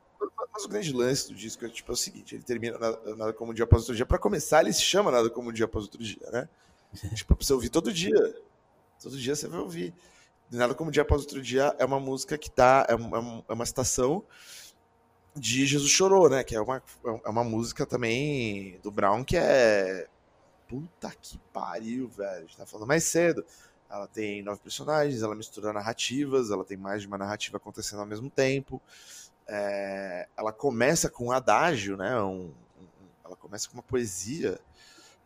mas 0.52 0.64
o 0.64 0.68
grande 0.68 0.92
lance 0.92 1.28
do 1.28 1.34
disco 1.34 1.64
é, 1.64 1.68
tipo, 1.68 1.90
é 1.90 1.94
o 1.94 1.96
seguinte: 1.96 2.34
ele 2.34 2.42
termina 2.42 2.78
nada, 2.78 3.16
nada, 3.16 3.32
como 3.32 3.52
um 3.52 3.54
dia 3.54 3.64
após 3.64 3.82
outro 3.82 3.94
dia. 3.94 4.06
Para 4.06 4.18
começar, 4.18 4.62
ele 4.62 4.72
se 4.72 4.82
chama 4.82 5.10
Nada 5.10 5.30
como 5.30 5.50
um 5.50 5.52
dia 5.52 5.64
após 5.64 5.84
outro 5.84 6.02
dia, 6.02 6.28
né? 6.30 6.48
tipo, 7.14 7.34
pra 7.34 7.44
você 7.44 7.52
ouvir 7.52 7.68
todo 7.68 7.92
dia. 7.92 8.34
Todo 9.00 9.16
dia 9.16 9.34
você 9.34 9.48
vai 9.48 9.60
ouvir. 9.60 9.94
Nada 10.50 10.74
como 10.74 10.88
um 10.88 10.92
dia 10.92 11.02
após 11.02 11.22
outro 11.22 11.40
dia 11.40 11.74
é 11.78 11.84
uma 11.84 12.00
música 12.00 12.36
que 12.36 12.50
tá. 12.50 12.84
É, 12.88 12.94
uma, 12.94 13.44
é 13.48 13.52
uma 13.52 13.66
citação 13.66 14.24
de 15.36 15.64
Jesus 15.64 15.90
Chorou, 15.90 16.28
né? 16.28 16.42
Que 16.42 16.56
é 16.56 16.60
uma, 16.60 16.82
é 17.24 17.28
uma 17.28 17.44
música 17.44 17.86
também 17.86 18.78
do 18.82 18.90
Brown 18.90 19.24
que 19.24 19.36
é. 19.36 20.08
Puta 20.68 21.12
que 21.20 21.38
pariu, 21.52 22.08
velho. 22.08 22.38
A 22.38 22.40
gente 22.40 22.56
tá 22.56 22.66
falando 22.66 22.88
mais 22.88 23.04
cedo. 23.04 23.44
Ela 23.88 24.06
tem 24.06 24.40
nove 24.40 24.60
personagens, 24.60 25.20
ela 25.20 25.34
mistura 25.34 25.72
narrativas, 25.72 26.50
ela 26.50 26.64
tem 26.64 26.76
mais 26.76 27.02
de 27.02 27.08
uma 27.08 27.18
narrativa 27.18 27.56
acontecendo 27.56 27.98
ao 27.98 28.06
mesmo 28.06 28.30
tempo 28.30 28.80
é, 29.52 30.28
ela 30.36 30.52
começa 30.52 31.10
com 31.10 31.26
um 31.26 31.32
adágio, 31.32 31.96
né? 31.96 32.16
Um, 32.22 32.52
um, 32.78 32.86
ela 33.24 33.34
começa 33.34 33.68
com 33.68 33.74
uma 33.74 33.82
poesia 33.82 34.60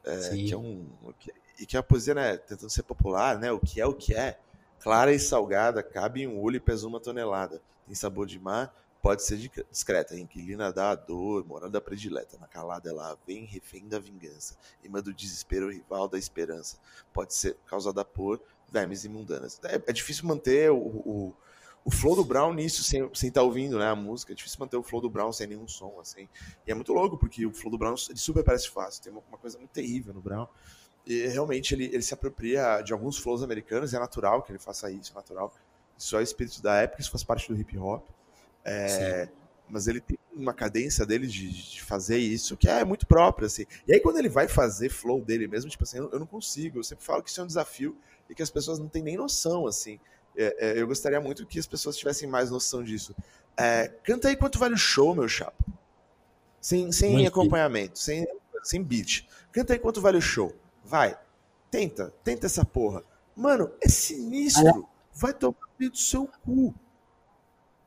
é, 0.02 0.30
que 0.30 0.52
é 0.52 0.56
um 0.56 0.86
que, 1.18 1.32
e 1.60 1.66
que 1.66 1.76
é 1.76 1.80
a 1.80 1.82
poesia, 1.82 2.14
né? 2.14 2.38
Tentando 2.38 2.70
ser 2.70 2.84
popular, 2.84 3.38
né? 3.38 3.52
O 3.52 3.60
que 3.60 3.82
é 3.82 3.86
o 3.86 3.92
que 3.92 4.14
é, 4.14 4.38
clara 4.80 5.12
e 5.12 5.20
salgada, 5.20 5.82
cabe 5.82 6.22
em 6.22 6.26
um 6.26 6.40
olho 6.40 6.56
e 6.56 6.60
pesa 6.60 6.86
uma 6.86 6.98
tonelada. 6.98 7.60
Tem 7.84 7.94
sabor 7.94 8.26
de 8.26 8.40
mar, 8.40 8.74
pode 9.02 9.22
ser 9.22 9.36
discreta, 9.70 10.18
inquilina 10.18 10.72
da 10.72 10.94
dor, 10.94 11.44
morada 11.46 11.78
predileta. 11.78 12.38
Na 12.40 12.48
calada 12.48 12.88
ela 12.88 13.18
vem, 13.26 13.44
refém 13.44 13.86
da 13.86 13.98
vingança, 13.98 14.56
imã 14.82 15.02
do 15.02 15.12
desespero, 15.12 15.70
rival 15.70 16.08
da 16.08 16.18
esperança. 16.18 16.78
Pode 17.12 17.34
ser 17.34 17.58
causada 17.66 18.02
por 18.06 18.40
vermes 18.72 19.04
imundanas. 19.04 19.60
É, 19.64 19.74
é 19.74 19.92
difícil 19.92 20.26
manter 20.26 20.70
o, 20.70 20.78
o 20.78 21.34
o 21.84 21.90
flow 21.90 22.16
do 22.16 22.24
Brown 22.24 22.54
nisso, 22.54 22.82
sem 22.82 23.06
estar 23.06 23.30
tá 23.32 23.42
ouvindo 23.42 23.78
né, 23.78 23.88
a 23.88 23.94
música, 23.94 24.32
é 24.32 24.34
difícil 24.34 24.58
manter 24.58 24.76
o 24.76 24.82
flow 24.82 25.02
do 25.02 25.10
Brown 25.10 25.32
sem 25.32 25.46
nenhum 25.46 25.68
som, 25.68 25.98
assim. 26.00 26.28
E 26.66 26.70
é 26.70 26.74
muito 26.74 26.92
louco, 26.92 27.18
porque 27.18 27.44
o 27.44 27.52
flow 27.52 27.70
do 27.70 27.76
Brown 27.76 27.94
ele 28.08 28.18
super 28.18 28.42
parece 28.42 28.70
fácil, 28.70 29.02
tem 29.02 29.12
uma, 29.12 29.22
uma 29.28 29.36
coisa 29.36 29.58
muito 29.58 29.70
terrível 29.70 30.14
no 30.14 30.20
Brown. 30.20 30.46
E 31.06 31.26
realmente 31.26 31.74
ele, 31.74 31.84
ele 31.84 32.02
se 32.02 32.14
apropria 32.14 32.80
de 32.80 32.94
alguns 32.94 33.18
flows 33.18 33.42
americanos, 33.42 33.92
é 33.92 33.98
natural 33.98 34.42
que 34.42 34.50
ele 34.50 34.58
faça 34.58 34.90
isso, 34.90 35.12
é 35.12 35.14
natural. 35.14 35.52
Isso 35.98 36.16
é 36.16 36.20
o 36.20 36.22
espírito 36.22 36.62
da 36.62 36.76
época, 36.76 37.02
isso 37.02 37.10
faz 37.10 37.22
parte 37.22 37.52
do 37.52 37.60
hip 37.60 37.76
hop. 37.76 38.02
É, 38.64 39.28
mas 39.68 39.86
ele 39.86 40.00
tem 40.00 40.18
uma 40.34 40.54
cadência 40.54 41.04
dele 41.04 41.26
de, 41.26 41.50
de, 41.50 41.82
fazer 41.82 42.16
isso 42.16 42.56
que 42.56 42.68
é 42.68 42.82
muito 42.82 43.06
própria, 43.06 43.46
assim. 43.46 43.66
E 43.86 43.92
aí 43.92 44.00
quando 44.00 44.18
ele 44.18 44.30
vai 44.30 44.48
fazer 44.48 44.88
flow 44.88 45.20
dele 45.20 45.46
mesmo, 45.46 45.70
tipo 45.70 45.84
assim, 45.84 45.98
eu, 45.98 46.10
eu 46.10 46.18
não 46.18 46.26
consigo, 46.26 46.78
eu 46.78 46.84
sempre 46.84 47.04
falo 47.04 47.22
que 47.22 47.28
isso 47.28 47.40
é 47.40 47.44
um 47.44 47.46
desafio 47.46 47.94
e 48.28 48.34
que 48.34 48.42
as 48.42 48.50
pessoas 48.50 48.78
não 48.78 48.88
têm 48.88 49.02
nem 49.02 49.16
noção, 49.18 49.66
assim. 49.66 50.00
É, 50.36 50.56
é, 50.58 50.80
eu 50.80 50.86
gostaria 50.86 51.20
muito 51.20 51.46
que 51.46 51.58
as 51.58 51.66
pessoas 51.66 51.96
tivessem 51.96 52.28
mais 52.28 52.50
noção 52.50 52.82
disso. 52.82 53.14
É, 53.56 53.88
canta 54.02 54.28
aí 54.28 54.36
quanto 54.36 54.58
vale 54.58 54.74
o 54.74 54.78
show, 54.78 55.14
meu 55.14 55.28
chapa. 55.28 55.64
Sem, 56.60 56.90
sem 56.92 57.26
acompanhamento, 57.26 57.98
sem, 57.98 58.26
sem 58.62 58.82
beat. 58.82 59.26
Canta 59.52 59.74
aí 59.74 59.78
quanto 59.78 60.00
vale 60.00 60.18
o 60.18 60.22
show. 60.22 60.54
Vai. 60.84 61.16
tenta, 61.70 62.12
tenta 62.22 62.46
essa 62.46 62.64
porra. 62.64 63.02
Mano, 63.36 63.70
é 63.82 63.88
sinistro. 63.88 64.88
Vai 65.14 65.32
tomar 65.32 65.56
do 65.78 65.96
seu 65.96 66.28
cu. 66.44 66.74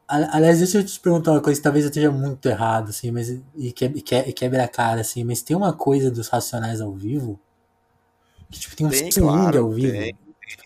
Aliás, 0.07 0.59
deixa 0.59 0.77
eu 0.77 0.85
te 0.85 0.97
perguntar 0.99 1.31
uma 1.31 1.41
coisa, 1.41 1.61
talvez 1.61 1.83
eu 1.83 1.89
esteja 1.89 2.09
muito 2.09 2.47
errado, 2.47 2.89
assim, 2.89 3.11
mas 3.11 3.27
e, 3.27 3.73
que, 3.73 3.85
e, 3.85 4.01
que, 4.01 4.15
e 4.15 4.31
quebra 4.31 4.63
a 4.63 4.67
cara, 4.67 5.01
assim, 5.01 5.23
mas 5.25 5.41
tem 5.41 5.55
uma 5.55 5.73
coisa 5.73 6.09
dos 6.09 6.29
Racionais 6.29 6.79
ao 6.79 6.93
vivo 6.93 7.37
que 8.49 8.59
tipo, 8.59 8.75
tem 8.75 8.87
um 8.87 8.91
swing 8.91 9.11
claro, 9.11 9.59
ao 9.59 9.69
vivo. 9.71 9.91
tem. 9.91 10.17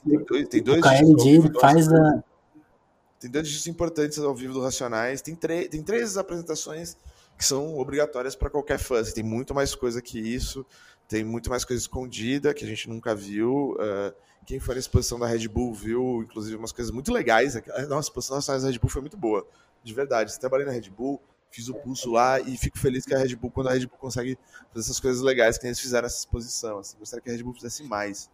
Tem 0.03 0.24
dois, 0.24 0.48
tem 0.48 0.64
dois 0.64 0.80
o 0.80 0.82
KLJ 0.82 1.60
faz 1.60 1.91
a. 1.91 2.24
Tem 3.20 3.30
dois 3.30 3.48
discos 3.48 3.68
importantes 3.68 4.18
ao 4.20 4.34
vivo 4.34 4.53
do 4.53 4.62
Racionais. 4.62 5.22
Tem, 5.22 5.36
tem 5.36 5.84
três 5.84 6.18
apresentações 6.18 6.98
que 7.38 7.45
são 7.45 7.78
obrigatórias 7.78 8.36
para 8.36 8.49
qualquer 8.49 8.80
fã. 8.80 8.99
assim, 8.99 9.14
tem 9.14 9.24
muito 9.24 9.53
mais 9.53 9.76
coisa 9.76 10.02
que 10.02 10.20
isso. 10.20 10.66
Tem 11.08 11.24
muito 11.24 11.49
mais 11.49 11.64
coisa 11.64 11.82
escondida 11.82 12.53
que 12.53 12.64
a 12.64 12.68
gente 12.68 12.90
nunca 12.90 13.14
viu. 13.14 13.78
ah, 13.80 14.14
quem 14.45 14.60
foi 14.60 14.76
na 14.76 14.80
exposição 14.80 15.20
da 15.20 15.28
Red 15.28 15.48
Bull 15.48 15.74
viu, 15.74 16.24
inclusive, 16.24 16.56
umas 16.58 16.72
coisas 16.72 16.91
muito 16.91 17.12
legais. 17.12 17.56
Nossa, 17.88 17.95
a 17.95 17.99
exposição 17.99 18.40
da 18.40 18.68
Red 18.68 18.80
Bull 18.80 18.90
foi 18.90 19.02
muito 19.02 19.18
boa. 19.18 19.45
De 19.84 19.94
verdade. 19.94 20.40
Trabalhei 20.40 20.66
na 20.66 20.72
Red 20.72 20.90
Bull, 20.90 21.22
fiz 21.52 21.70
o 21.70 21.76
pulso 21.76 22.12
lá 22.12 22.40
e 22.40 22.58
fico 22.58 22.80
feliz 22.80 23.06
que 23.06 23.14
a 23.14 23.20
Red 23.20 23.36
Bull, 23.36 23.52
quando 23.52 23.70
a 23.70 23.74
Red 23.74 23.86
Bull 23.86 23.98
consegue 23.99 24.38
fazer 24.74 24.86
essas 24.86 24.99
coisas 24.99 25.22
legais 25.22 25.58
que 25.58 25.68
eles 25.68 25.80
fizeram 25.80 26.03
nessa 26.03 26.18
exposição. 26.18 26.80
Assim, 26.80 26.98
gostaria 26.98 27.22
que 27.22 27.30
a 27.30 27.34
Red 27.34 27.44
Bull 27.44 27.53
fizesse 27.53 27.84
mais. 27.84 28.30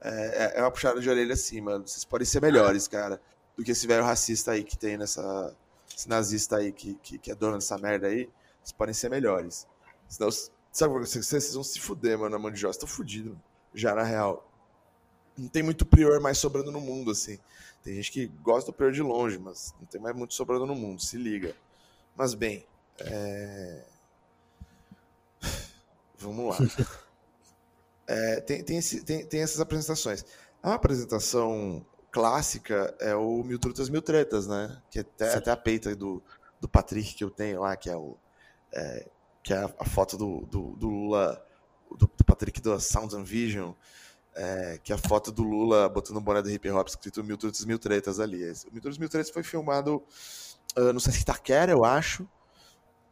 É, 0.00 0.10
é- 0.10 0.58
é 0.58 0.62
uma 0.62 0.70
puxada 0.70 1.00
de 1.00 1.08
orelha 1.08 1.34
assim, 1.34 1.60
mano. 1.60 1.86
Vocês 1.86 2.04
podem 2.04 2.26
ser 2.26 2.40
melhores, 2.40 2.88
cara, 2.88 3.20
do 3.56 3.62
que 3.62 3.70
esse 3.70 3.86
velho 3.86 4.04
racista 4.04 4.52
aí 4.52 4.64
que 4.64 4.76
tem 4.76 4.96
nessa. 4.96 5.54
Esse 5.94 6.08
nazista 6.08 6.56
aí 6.56 6.72
que, 6.72 6.94
que, 7.02 7.18
que 7.18 7.30
é 7.30 7.34
dono 7.34 7.54
dessa 7.56 7.76
merda 7.76 8.06
aí. 8.06 8.28
Vocês 8.62 8.72
podem 8.72 8.94
ser 8.94 9.10
melhores. 9.10 9.66
Senão, 10.08 10.30
sabe, 10.72 10.94
vocês, 10.98 11.26
vocês 11.26 11.54
vão 11.54 11.62
se 11.62 11.78
fuder, 11.80 12.18
mano, 12.18 12.30
na 12.30 12.38
mão 12.38 12.50
de 12.50 12.58
Jó. 12.58 12.72
Vocês 12.72 12.90
fudidos, 12.90 13.36
já 13.74 13.94
na 13.94 14.02
real. 14.02 14.46
Não 15.36 15.48
tem 15.48 15.62
muito 15.62 15.84
prior 15.84 16.20
mais 16.20 16.38
sobrando 16.38 16.70
no 16.70 16.80
mundo, 16.80 17.10
assim. 17.10 17.38
Tem 17.82 17.94
gente 17.94 18.12
que 18.12 18.26
gosta 18.26 18.70
do 18.70 18.74
prior 18.74 18.92
de 18.92 19.02
longe, 19.02 19.38
mas 19.38 19.74
não 19.80 19.86
tem 19.86 20.00
mais 20.00 20.14
muito 20.14 20.34
sobrando 20.34 20.66
no 20.66 20.74
mundo, 20.74 21.00
se 21.02 21.16
liga. 21.16 21.54
Mas 22.16 22.34
bem, 22.34 22.66
é... 22.98 23.84
vamos 26.18 26.58
lá. 26.58 26.58
É, 28.12 28.40
tem, 28.40 28.64
tem, 28.64 28.76
esse- 28.78 29.04
tem- 29.04 29.24
tem 29.24 29.40
essas 29.40 29.60
apresentações. 29.60 30.24
A 30.62 30.74
apresentação 30.74 31.84
clássica 32.10 32.92
é 33.00 33.14
o 33.14 33.42
Mil 33.44 33.58
Trutas 33.58 33.88
Mil 33.88 34.02
Tretas, 34.02 34.46
né? 34.48 34.80
Que 34.90 34.98
é 34.98 35.02
até, 35.02 35.34
até 35.34 35.50
a 35.52 35.56
peita 35.56 35.94
do, 35.94 36.20
do 36.60 36.68
Patrick 36.68 37.14
que 37.14 37.22
eu 37.22 37.30
tenho 37.30 37.60
lá, 37.60 37.76
que 37.76 37.88
é, 37.88 37.96
o, 37.96 38.16
é, 38.72 39.06
que 39.44 39.52
é 39.52 39.58
a, 39.58 39.70
a 39.78 39.84
foto 39.84 40.16
do, 40.16 40.40
do, 40.46 40.76
do 40.76 40.88
Lula, 40.88 41.40
do, 41.90 42.10
do 42.16 42.24
Patrick 42.24 42.60
da 42.60 42.80
Sounds 42.80 43.14
and 43.14 43.22
Vision, 43.24 43.72
é, 44.34 44.78
que 44.82 44.92
é 44.92 44.96
a 44.96 44.98
foto 44.98 45.30
do 45.30 45.42
Lula 45.44 45.88
botando 45.88 46.16
o 46.16 46.20
boné 46.20 46.42
do 46.42 46.50
hip 46.50 46.68
hop 46.70 46.88
escrito 46.88 47.22
Mil 47.22 47.36
Trutas 47.36 47.64
Mil 47.64 47.78
Tretas 47.78 48.18
ali. 48.18 48.42
Esse- 48.42 48.66
O 48.66 48.72
Mil 48.72 48.82
Trutas 48.82 48.98
Mil 48.98 49.08
Tretas 49.08 49.30
foi 49.30 49.44
filmado 49.44 50.02
ah, 50.76 50.92
no 50.92 50.98
Sesc 51.00 51.20
Itaquera, 51.22 51.70
eu 51.70 51.84
acho. 51.84 52.28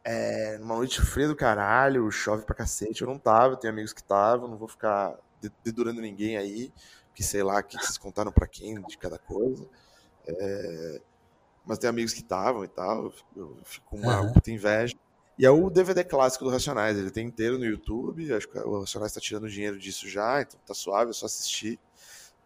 É, 0.03 0.57
numa 0.57 0.75
noite 0.75 1.01
fria 1.01 1.27
do 1.27 1.35
caralho, 1.35 2.09
chove 2.11 2.45
pra 2.45 2.55
cacete. 2.55 3.01
Eu 3.01 3.07
não 3.07 3.19
tava, 3.19 3.53
eu 3.53 3.57
tenho 3.57 3.73
amigos 3.73 3.93
que 3.93 4.01
estavam, 4.01 4.47
não 4.47 4.57
vou 4.57 4.67
ficar 4.67 5.15
de- 5.41 5.51
dedurando 5.63 6.01
ninguém 6.01 6.37
aí, 6.37 6.71
que 7.13 7.21
sei 7.23 7.43
lá 7.43 7.61
que 7.61 7.75
vocês 7.77 7.97
contaram 7.97 8.31
pra 8.31 8.47
quem 8.47 8.81
de 8.81 8.97
cada 8.97 9.17
coisa. 9.19 9.67
É, 10.27 11.01
mas 11.65 11.77
tem 11.77 11.89
amigos 11.89 12.13
que 12.13 12.21
estavam 12.21 12.63
e 12.63 12.67
tal, 12.67 13.11
eu 13.35 13.57
fico- 13.65 13.85
com 13.89 13.97
uma 13.97 14.13
Aham. 14.19 14.33
puta 14.33 14.51
inveja. 14.51 14.95
E 15.37 15.45
é 15.45 15.49
o 15.49 15.69
DVD 15.69 16.03
clássico 16.03 16.43
do 16.43 16.49
Racionais, 16.51 16.97
ele 16.97 17.11
tem 17.11 17.25
inteiro 17.27 17.57
no 17.57 17.65
YouTube, 17.65 18.33
acho 18.33 18.47
que 18.49 18.57
o 18.59 18.79
Racionais 18.81 19.13
tá 19.13 19.21
tirando 19.21 19.49
dinheiro 19.49 19.77
disso 19.79 20.07
já, 20.09 20.41
então 20.41 20.59
tá 20.65 20.73
suave, 20.73 21.11
é 21.11 21.13
só 21.13 21.25
assistir. 21.27 21.79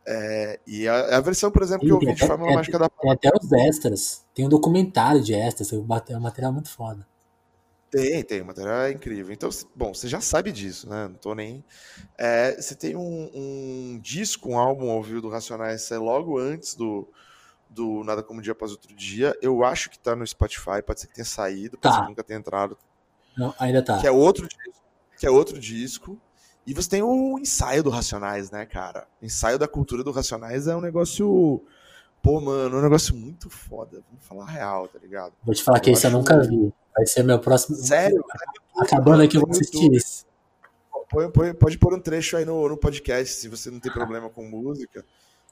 É, 0.06 0.60
e 0.68 0.88
a, 0.88 1.18
a 1.18 1.22
versão, 1.22 1.50
por 1.50 1.64
exemplo, 1.64 1.86
que 1.88 1.92
eu 1.92 2.00
vi 2.00 2.14
de 2.14 2.20
Fórmula 2.28 2.48
tem 2.50 2.56
Mágica 2.58 2.78
da 2.78 2.90
Tem 2.90 3.12
até 3.12 3.30
os 3.36 3.52
extras. 3.52 4.26
Tem 4.34 4.46
um 4.46 4.50
documentário 4.50 5.22
de 5.24 5.34
extras. 5.34 5.72
É 5.72 5.78
um 5.78 6.20
material 6.20 6.52
muito 6.52 6.70
foda. 6.70 7.08
Tem, 7.94 8.24
tem, 8.24 8.42
o 8.42 8.46
material 8.46 8.82
é 8.82 8.92
incrível. 8.92 9.32
Então, 9.32 9.52
bom, 9.76 9.94
você 9.94 10.08
já 10.08 10.20
sabe 10.20 10.52
disso, 10.52 10.90
né? 10.90 11.08
Não 11.08 11.14
tô 11.14 11.36
nem. 11.36 11.64
É, 12.18 12.60
você 12.60 12.74
tem 12.74 12.96
um, 12.96 13.30
um 13.32 14.00
disco, 14.02 14.50
um 14.50 14.58
álbum 14.58 14.90
ao 14.90 15.04
vivo 15.04 15.22
do 15.22 15.30
Racionais, 15.30 15.84
sai 15.84 16.00
logo 16.00 16.40
antes 16.40 16.74
do, 16.74 17.08
do 17.70 18.04
Nada 18.04 18.24
Como 18.24 18.42
Dia 18.42 18.54
Após 18.54 18.72
Outro 18.72 18.96
Dia. 18.96 19.38
Eu 19.44 19.64
acho 19.64 19.92
que 19.92 20.00
tá 20.00 20.16
no 20.16 20.26
Spotify, 20.26 20.82
pode 20.84 21.02
ser 21.02 21.08
que 21.08 21.14
tenha 21.14 21.24
saído, 21.24 21.78
pode 21.78 21.94
Tá. 21.94 22.00
ser 22.00 22.02
que 22.02 22.10
nunca 22.10 22.24
tenha 22.24 22.40
entrado. 22.40 22.76
Não, 23.38 23.54
ainda 23.60 23.84
tá. 23.84 24.02
Que 24.02 24.08
é 24.08 24.12
outro 24.12 24.48
disco. 24.48 24.84
Que 25.20 25.28
é 25.28 25.30
outro 25.30 25.60
disco. 25.60 26.20
E 26.66 26.74
você 26.74 26.90
tem 26.90 27.04
o 27.04 27.38
ensaio 27.38 27.84
do 27.84 27.92
Racionais, 27.92 28.50
né, 28.50 28.66
cara? 28.66 29.06
O 29.22 29.26
ensaio 29.26 29.60
da 29.60 29.68
cultura 29.68 30.04
do 30.04 30.10
Racionais 30.12 30.66
é 30.66 30.76
um 30.76 30.82
negócio. 30.82 31.64
Pô, 32.24 32.42
mano, 32.42 32.76
é 32.76 32.80
um 32.80 32.84
negócio 32.84 33.16
muito 33.16 33.52
foda. 33.52 34.02
Vamos 34.10 34.26
falar 34.26 34.46
real, 34.46 34.88
tá 34.88 34.98
ligado? 34.98 35.34
Vou 35.44 35.54
te 35.54 35.62
falar 35.62 35.80
que 35.80 35.92
Eu 35.92 35.94
esse 35.94 36.08
eu 36.08 36.12
nunca 36.12 36.42
vi. 36.42 36.74
Vai 36.96 37.06
ser 37.06 37.24
meu 37.24 37.40
próximo. 37.40 37.76
Sério? 37.76 38.24
Acabando 38.78 39.24
aqui, 39.24 39.38
eu 39.38 39.42
vou 39.42 39.52
assistir 39.52 39.78
YouTube. 39.78 39.98
isso. 39.98 40.26
Põe- 41.10 41.32
põe- 41.32 41.54
pode 41.54 41.78
pôr 41.78 41.94
um 41.94 42.00
trecho 42.00 42.38
aí 42.38 42.46
no, 42.46 42.68
no 42.70 42.78
podcast, 42.78 43.36
se 43.36 43.48
você 43.48 43.70
não 43.70 43.80
tem 43.80 43.92
problema 43.92 44.30
com 44.30 44.44
música. 44.44 45.06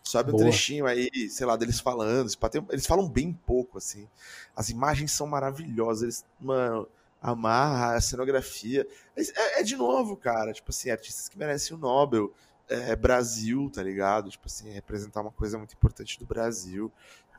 Sobe 0.03 0.29
um 0.29 0.33
Boa. 0.33 0.43
trechinho 0.45 0.87
aí, 0.87 1.29
sei 1.29 1.45
lá, 1.45 1.55
deles 1.55 1.79
falando. 1.79 2.27
Eles 2.71 2.87
falam 2.87 3.07
bem 3.07 3.31
pouco, 3.45 3.77
assim. 3.77 4.07
As 4.55 4.69
imagens 4.69 5.11
são 5.11 5.27
maravilhosas. 5.27 6.01
Eles, 6.01 6.25
mano, 6.39 6.87
amarra, 7.21 7.95
a 7.95 8.01
cenografia. 8.01 8.87
É, 9.15 9.59
é 9.59 9.63
de 9.63 9.75
novo, 9.75 10.17
cara. 10.17 10.51
Tipo 10.53 10.71
assim, 10.71 10.89
artistas 10.89 11.29
que 11.29 11.37
merecem 11.37 11.75
o 11.75 11.79
Nobel. 11.79 12.33
É, 12.67 12.95
Brasil, 12.95 13.69
tá 13.71 13.83
ligado? 13.83 14.29
Tipo 14.31 14.47
assim, 14.47 14.71
representar 14.71 15.21
uma 15.21 15.31
coisa 15.31 15.57
muito 15.57 15.73
importante 15.73 16.17
do 16.17 16.25
Brasil. 16.25 16.91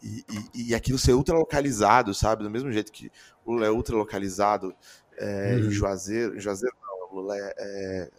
E, 0.03 0.25
e, 0.55 0.69
e 0.71 0.75
aquilo 0.75 0.99
ser 0.99 1.13
ultra 1.13 1.37
localizado, 1.37 2.13
sabe? 2.13 2.43
Do 2.43 2.51
mesmo 2.51 2.73
jeito 2.73 2.91
que 2.91 3.11
o 3.45 3.53
Lula 3.53 3.67
é 3.67 3.71
ultra 3.71 3.95
localizado 3.97 4.75
é, 5.17 5.59
em 5.59 5.65
Uhum. 5.65 5.71
Juazeiro. 5.71 6.37
Em 6.37 6.41
Juazeiro 6.41 6.75
não, 6.83 7.17
Lula 7.21 7.37
é, 7.37 7.55
é- 7.59 8.11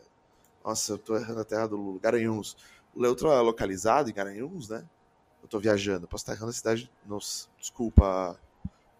Nossa, 0.63 0.93
eu 0.93 0.97
tô 0.97 1.17
errando 1.17 1.41
a 1.41 1.45
terra 1.45 1.67
do 1.67 1.75
Lula. 1.75 1.99
Garanhuns. 2.01 2.53
O 2.93 2.97
Lula 2.97 3.07
é 3.07 3.09
ultra 3.09 3.41
localizado 3.41 4.09
em 4.09 4.13
Garanhuns, 4.13 4.69
né? 4.69 4.85
Eu 5.41 5.49
tô 5.49 5.59
viajando. 5.59 6.07
Posso 6.07 6.23
estar 6.23 6.33
errando 6.33 6.51
a 6.51 6.53
cidade. 6.53 6.89
Nossa, 7.05 7.49
desculpa, 7.59 8.39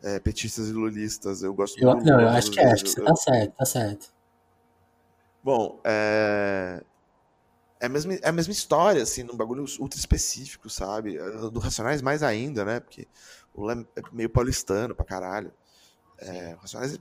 é, 0.02 0.20
petistas 0.20 0.68
e 0.68 0.74
lulistas. 0.74 1.42
Eu 1.42 1.54
gosto 1.54 1.80
Eu, 1.80 1.96
não, 1.96 2.00
Lula, 2.00 2.22
eu 2.24 2.30
acho 2.30 2.52
que 2.52 2.60
é. 2.60 2.72
Acho 2.74 2.84
que 2.84 2.90
você 2.90 3.02
tá 3.02 3.16
certo, 3.16 3.54
tá 3.56 3.66
certo. 3.66 4.14
Bom, 5.42 5.80
é... 5.86 6.84
É 7.84 7.88
a, 7.88 7.90
mesma, 7.90 8.14
é 8.16 8.30
a 8.30 8.32
mesma 8.32 8.54
história, 8.54 9.04
assim, 9.04 9.24
num 9.24 9.36
bagulho 9.36 9.66
ultra 9.80 10.00
específico, 10.00 10.70
sabe? 10.70 11.18
Do 11.52 11.60
Racionais 11.60 12.02
mais 12.02 12.24
ainda, 12.24 12.64
né? 12.64 12.80
Porque 12.80 13.08
o 13.54 13.62
Lula 13.62 13.86
é 13.98 14.02
meio 14.14 14.30
paulistano 14.30 14.96
pra 14.96 15.04
caralho. 15.06 15.52
É, 16.20 16.56
o 16.56 16.60
Racionais 16.60 16.96
é 16.96 17.00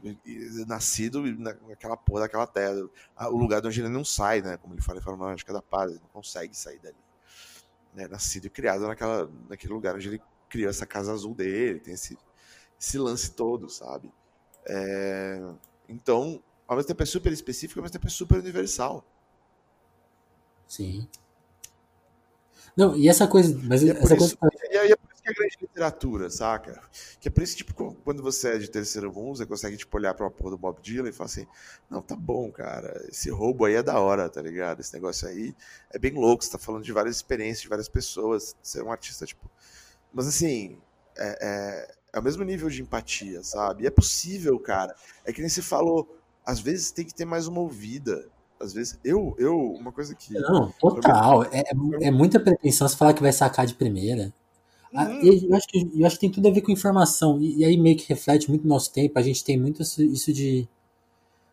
nascido 0.66 1.22
na- 1.38 1.54
naquela 1.68 1.96
porra 1.96 2.22
daquela 2.22 2.46
terra. 2.46 2.74
Ah, 3.16 3.28
O 3.30 3.36
lugar 3.38 3.60
de 3.62 3.68
onde 3.68 3.80
ele 3.80 3.88
não 3.90 4.04
sai, 4.04 4.42
né? 4.42 4.56
Como 4.58 4.74
ele 4.74 4.82
fala, 4.82 4.98
ele 4.98 5.04
fala, 5.04 5.16
não, 5.18 5.28
acho 5.28 5.44
que 5.44 5.50
é 5.52 5.54
da 5.54 5.62
paz, 5.62 5.92
ele 5.92 6.00
não 6.00 6.08
consegue 6.10 6.56
sair 6.56 6.80
dali. 6.80 6.96
Né? 7.94 8.08
Nascido 8.08 8.46
e 8.46 8.50
criado 8.50 8.86
naquela, 8.88 9.30
naquele 9.48 9.72
lugar 9.72 9.94
onde 9.96 10.08
ele 10.08 10.22
criou 10.48 10.70
essa 10.70 10.86
casa 10.86 11.12
azul 11.12 11.34
dele, 11.34 11.80
tem 11.80 11.94
esse, 11.94 12.18
esse 12.80 12.98
lance 12.98 13.32
todo, 13.32 13.68
sabe? 13.70 14.12
É, 14.66 15.40
Então, 15.88 16.42
ao 16.68 16.76
mesmo 16.76 16.88
tempo 16.88 17.02
é 17.02 17.06
super 17.06 17.32
específico, 17.32 17.80
ao 17.80 17.84
mesmo 17.84 17.94
tempo 17.94 18.06
é 18.06 18.10
super 18.10 18.38
universal. 18.40 19.04
Sim. 20.72 21.08
Não, 22.76 22.96
e 22.96 23.08
essa 23.08 23.26
coisa. 23.26 23.58
Mas 23.64 23.82
E 23.82 23.90
é, 23.90 23.92
essa 23.92 24.14
isso, 24.16 24.36
coisa. 24.36 24.54
e 24.70 24.76
é- 24.76 24.88
e 24.88 24.92
é 24.92 24.96
por 24.96 25.12
isso 25.12 25.22
que 25.22 25.28
é 25.30 25.34
grande 25.34 25.56
literatura, 25.60 26.30
saca? 26.30 26.82
Que 27.20 27.28
é 27.28 27.30
por 27.30 27.42
isso 27.42 27.52
que, 27.56 27.64
tipo, 27.64 27.94
quando 28.04 28.22
você 28.22 28.54
é 28.54 28.58
de 28.58 28.68
terceiro 28.68 29.12
mundo, 29.12 29.36
você 29.36 29.46
consegue, 29.46 29.76
tipo, 29.76 29.96
olhar 29.96 30.14
pra 30.14 30.24
uma 30.26 30.30
porra 30.30 30.50
do 30.52 30.58
Bob 30.58 30.80
Dylan 30.82 31.08
e 31.08 31.12
falar 31.12 31.26
assim, 31.26 31.46
não, 31.90 32.00
tá 32.02 32.16
bom, 32.16 32.50
cara, 32.50 33.06
esse 33.08 33.30
roubo 33.30 33.64
aí 33.66 33.74
é 33.74 33.82
da 33.82 33.98
hora, 34.00 34.28
tá 34.28 34.40
ligado? 34.42 34.80
Esse 34.80 34.94
negócio 34.94 35.28
aí 35.28 35.54
é 35.92 35.98
bem 35.98 36.12
louco, 36.14 36.42
você 36.44 36.50
tá 36.50 36.58
falando 36.58 36.82
de 36.84 36.92
várias 36.92 37.16
experiências, 37.16 37.62
de 37.62 37.68
várias 37.68 37.88
pessoas, 37.88 38.56
você 38.62 38.80
é 38.80 38.82
um 38.84 38.90
artista, 38.90 39.26
tipo... 39.26 39.50
Mas, 40.12 40.26
assim, 40.28 40.78
é, 41.16 41.38
é, 41.42 41.94
é 42.14 42.20
o 42.20 42.22
mesmo 42.22 42.44
nível 42.44 42.68
de 42.70 42.82
empatia, 42.82 43.42
sabe? 43.44 43.84
E 43.84 43.86
é 43.86 43.90
possível, 43.90 44.58
cara. 44.60 44.94
É 45.24 45.32
que 45.32 45.40
nem 45.40 45.48
você 45.50 45.62
falou, 45.62 46.18
às 46.46 46.60
vezes 46.60 46.90
tem 46.92 47.04
que 47.06 47.14
ter 47.14 47.24
mais 47.26 47.46
uma 47.46 47.60
ouvida. 47.60 48.28
Às 48.62 48.72
vezes, 48.72 48.98
eu, 49.04 49.34
eu 49.38 49.56
uma 49.72 49.92
coisa 49.92 50.14
que... 50.14 50.32
Não, 50.34 50.70
total. 50.78 51.44
É, 51.44 51.64
é 52.02 52.10
muita 52.10 52.38
pretensão 52.40 52.88
você 52.88 52.96
falar 52.96 53.12
que 53.14 53.22
vai 53.22 53.32
sacar 53.32 53.66
de 53.66 53.74
primeira. 53.74 54.32
Ah, 54.94 55.04
eu, 55.22 55.54
acho 55.56 55.68
que, 55.68 55.90
eu 55.94 56.06
acho 56.06 56.16
que 56.16 56.20
tem 56.22 56.30
tudo 56.30 56.48
a 56.48 56.52
ver 56.52 56.62
com 56.62 56.72
informação. 56.72 57.40
E, 57.40 57.58
e 57.58 57.64
aí 57.64 57.76
meio 57.78 57.96
que 57.96 58.08
reflete 58.08 58.48
muito 58.50 58.62
no 58.64 58.70
nosso 58.70 58.92
tempo. 58.92 59.18
A 59.18 59.22
gente 59.22 59.44
tem 59.44 59.58
muito 59.58 59.82
isso, 59.82 60.32
de. 60.32 60.68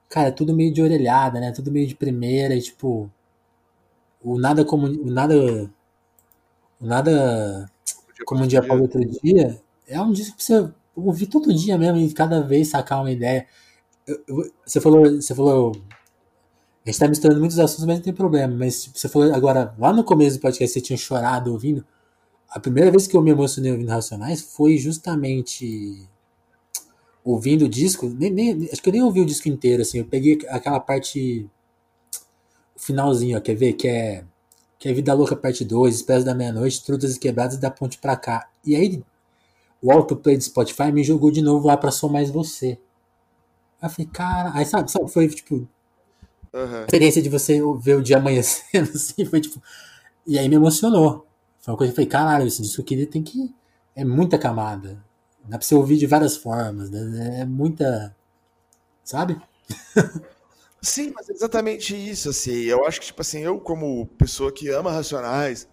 Cara, 0.10 0.30
é 0.30 0.32
tudo 0.32 0.56
meio 0.56 0.74
de 0.74 0.82
orelhada, 0.82 1.40
né? 1.40 1.52
Tudo 1.52 1.72
meio 1.72 1.88
de 1.88 1.96
primeira 1.96 2.56
e 2.56 2.62
tipo. 2.62 3.10
O 4.22 4.38
nada 4.40 4.64
como. 4.66 4.86
O 4.88 5.10
nada. 5.12 5.36
O 6.80 6.86
nada 6.86 7.70
como 8.26 8.44
um 8.44 8.48
dia 8.48 8.62
para 8.64 8.76
outro 8.76 9.02
dia. 9.24 9.62
É 9.88 10.02
um 10.02 10.12
disco 10.12 10.38
pra 10.38 10.46
você 10.46 10.72
ouvir 10.96 11.28
todo 11.28 11.54
dia 11.54 11.78
mesmo 11.78 12.00
e 12.00 12.14
cada 12.14 12.42
vez 12.42 12.70
sacar 12.70 13.02
uma 13.02 13.12
ideia. 13.12 13.48
Eu- 14.08 14.24
eu- 14.28 14.54
você 14.66 14.82
falou. 14.82 15.06
Você 15.22 15.36
falou. 15.36 15.74
A 16.86 16.90
gente 16.90 17.00
tá 17.00 17.08
misturando 17.08 17.40
muitos 17.40 17.60
assuntos, 17.60 17.86
mas 17.86 17.98
não 17.98 18.04
tem 18.04 18.14
problema. 18.14 18.56
Mas 18.56 18.84
tipo, 18.84 18.98
você 18.98 19.10
falou 19.10 19.34
agora, 19.34 19.76
lá 19.78 19.92
no 19.94 20.04
começo 20.04 20.38
do 20.38 20.42
podcast, 20.42 20.74
você 20.74 20.82
tinha 20.82 20.98
chorado 20.98 21.52
ouvindo. 21.52 21.86
A 22.50 22.60
primeira 22.60 22.90
vez 22.90 23.08
que 23.08 23.16
eu 23.16 23.22
me 23.22 23.32
emocionei 23.32 23.72
ouvindo 23.72 23.90
Racionais 23.90 24.42
foi 24.42 24.78
justamente 24.78 26.08
ouvindo 27.24 27.66
o 27.66 27.70
disco. 27.70 28.08
Nem, 28.10 28.32
nem, 28.32 28.70
acho 28.72 28.82
que 28.82 28.90
eu 28.90 28.94
nem 28.94 29.04
ouvi 29.04 29.22
o 29.22 29.26
disco 29.26 29.48
inteiro, 29.50 29.82
assim. 29.82 30.00
Eu 30.00 30.06
peguei 30.06 30.40
aquela 30.50 30.80
parte. 30.80 31.48
O 32.76 32.80
finalzinho, 32.80 33.38
ó, 33.38 33.42
quer 33.42 33.56
ver? 33.56 33.74
Que 33.74 33.88
é. 33.88 34.26
Que 34.80 34.90
é 34.90 34.94
Vida 34.94 35.14
Louca 35.14 35.36
Parte 35.36 35.66
2, 35.66 35.94
Espécies 35.96 36.24
da 36.24 36.34
Meia-Noite, 36.34 36.86
Trutas 36.86 37.16
e 37.16 37.20
Quebradas 37.20 37.58
da 37.58 37.70
Ponte 37.70 37.98
pra 38.00 38.16
cá. 38.16 38.50
E 38.66 38.76
aí, 38.76 39.04
o 39.82 39.92
autoplay 39.92 40.38
do 40.38 40.44
Spotify 40.44 40.92
me 40.92 41.04
jogou 41.04 41.32
de 41.32 41.42
novo 41.42 41.68
lá 41.68 41.76
pra 41.76 41.92
Sou 41.92 42.10
Mais 42.10 42.32
Você. 42.32 42.80
Aí 43.82 43.90
eu 43.90 43.90
falei, 43.90 44.12
cara. 44.12 44.52
Aí 44.54 44.66
sabe, 44.66 44.90
sabe 44.90 45.12
foi 45.12 45.28
tipo 45.28 45.68
Uhum. 46.54 46.78
A 46.78 46.82
experiência 46.82 47.22
de 47.22 47.30
você 47.30 47.62
ver 47.80 47.96
o 47.96 48.02
dia 48.02 48.18
amanhecendo, 48.18 48.90
assim, 48.96 49.26
foi 49.26 49.42
tipo. 49.42 49.62
E 50.26 50.38
aí 50.38 50.48
me 50.50 50.56
emocionou. 50.56 51.28
Foi 51.60 51.74
uma 51.74 51.78
coisa 51.78 51.94
que 51.94 52.00
eu 52.00 52.06
falei, 52.06 52.10
caralho, 52.10 52.48
esse 52.48 52.62
disco 52.62 52.82
aqui 52.82 53.06
tem 53.06 53.24
que. 53.24 53.54
É 53.96 54.04
muita 54.04 54.38
camada. 54.38 55.04
Dá 55.46 55.58
pra 55.58 55.66
você 55.66 55.76
ouvir 55.76 55.98
de 55.98 56.06
várias 56.06 56.38
formas. 56.38 56.90
Né? 56.90 57.42
É 57.42 57.46
muita. 57.46 58.16
Sabe? 59.04 59.42
Sim, 60.82 61.12
mas 61.14 61.30
é 61.30 61.34
exatamente 61.34 61.96
isso, 61.96 62.30
assim. 62.30 62.54
Eu 62.64 62.86
acho 62.86 63.00
que, 63.00 63.08
tipo 63.08 63.22
assim, 63.22 63.40
eu, 63.40 63.60
como 63.60 64.08
pessoa 64.18 64.52
que 64.52 64.70
ama 64.70 64.92
Racionais 64.92 65.68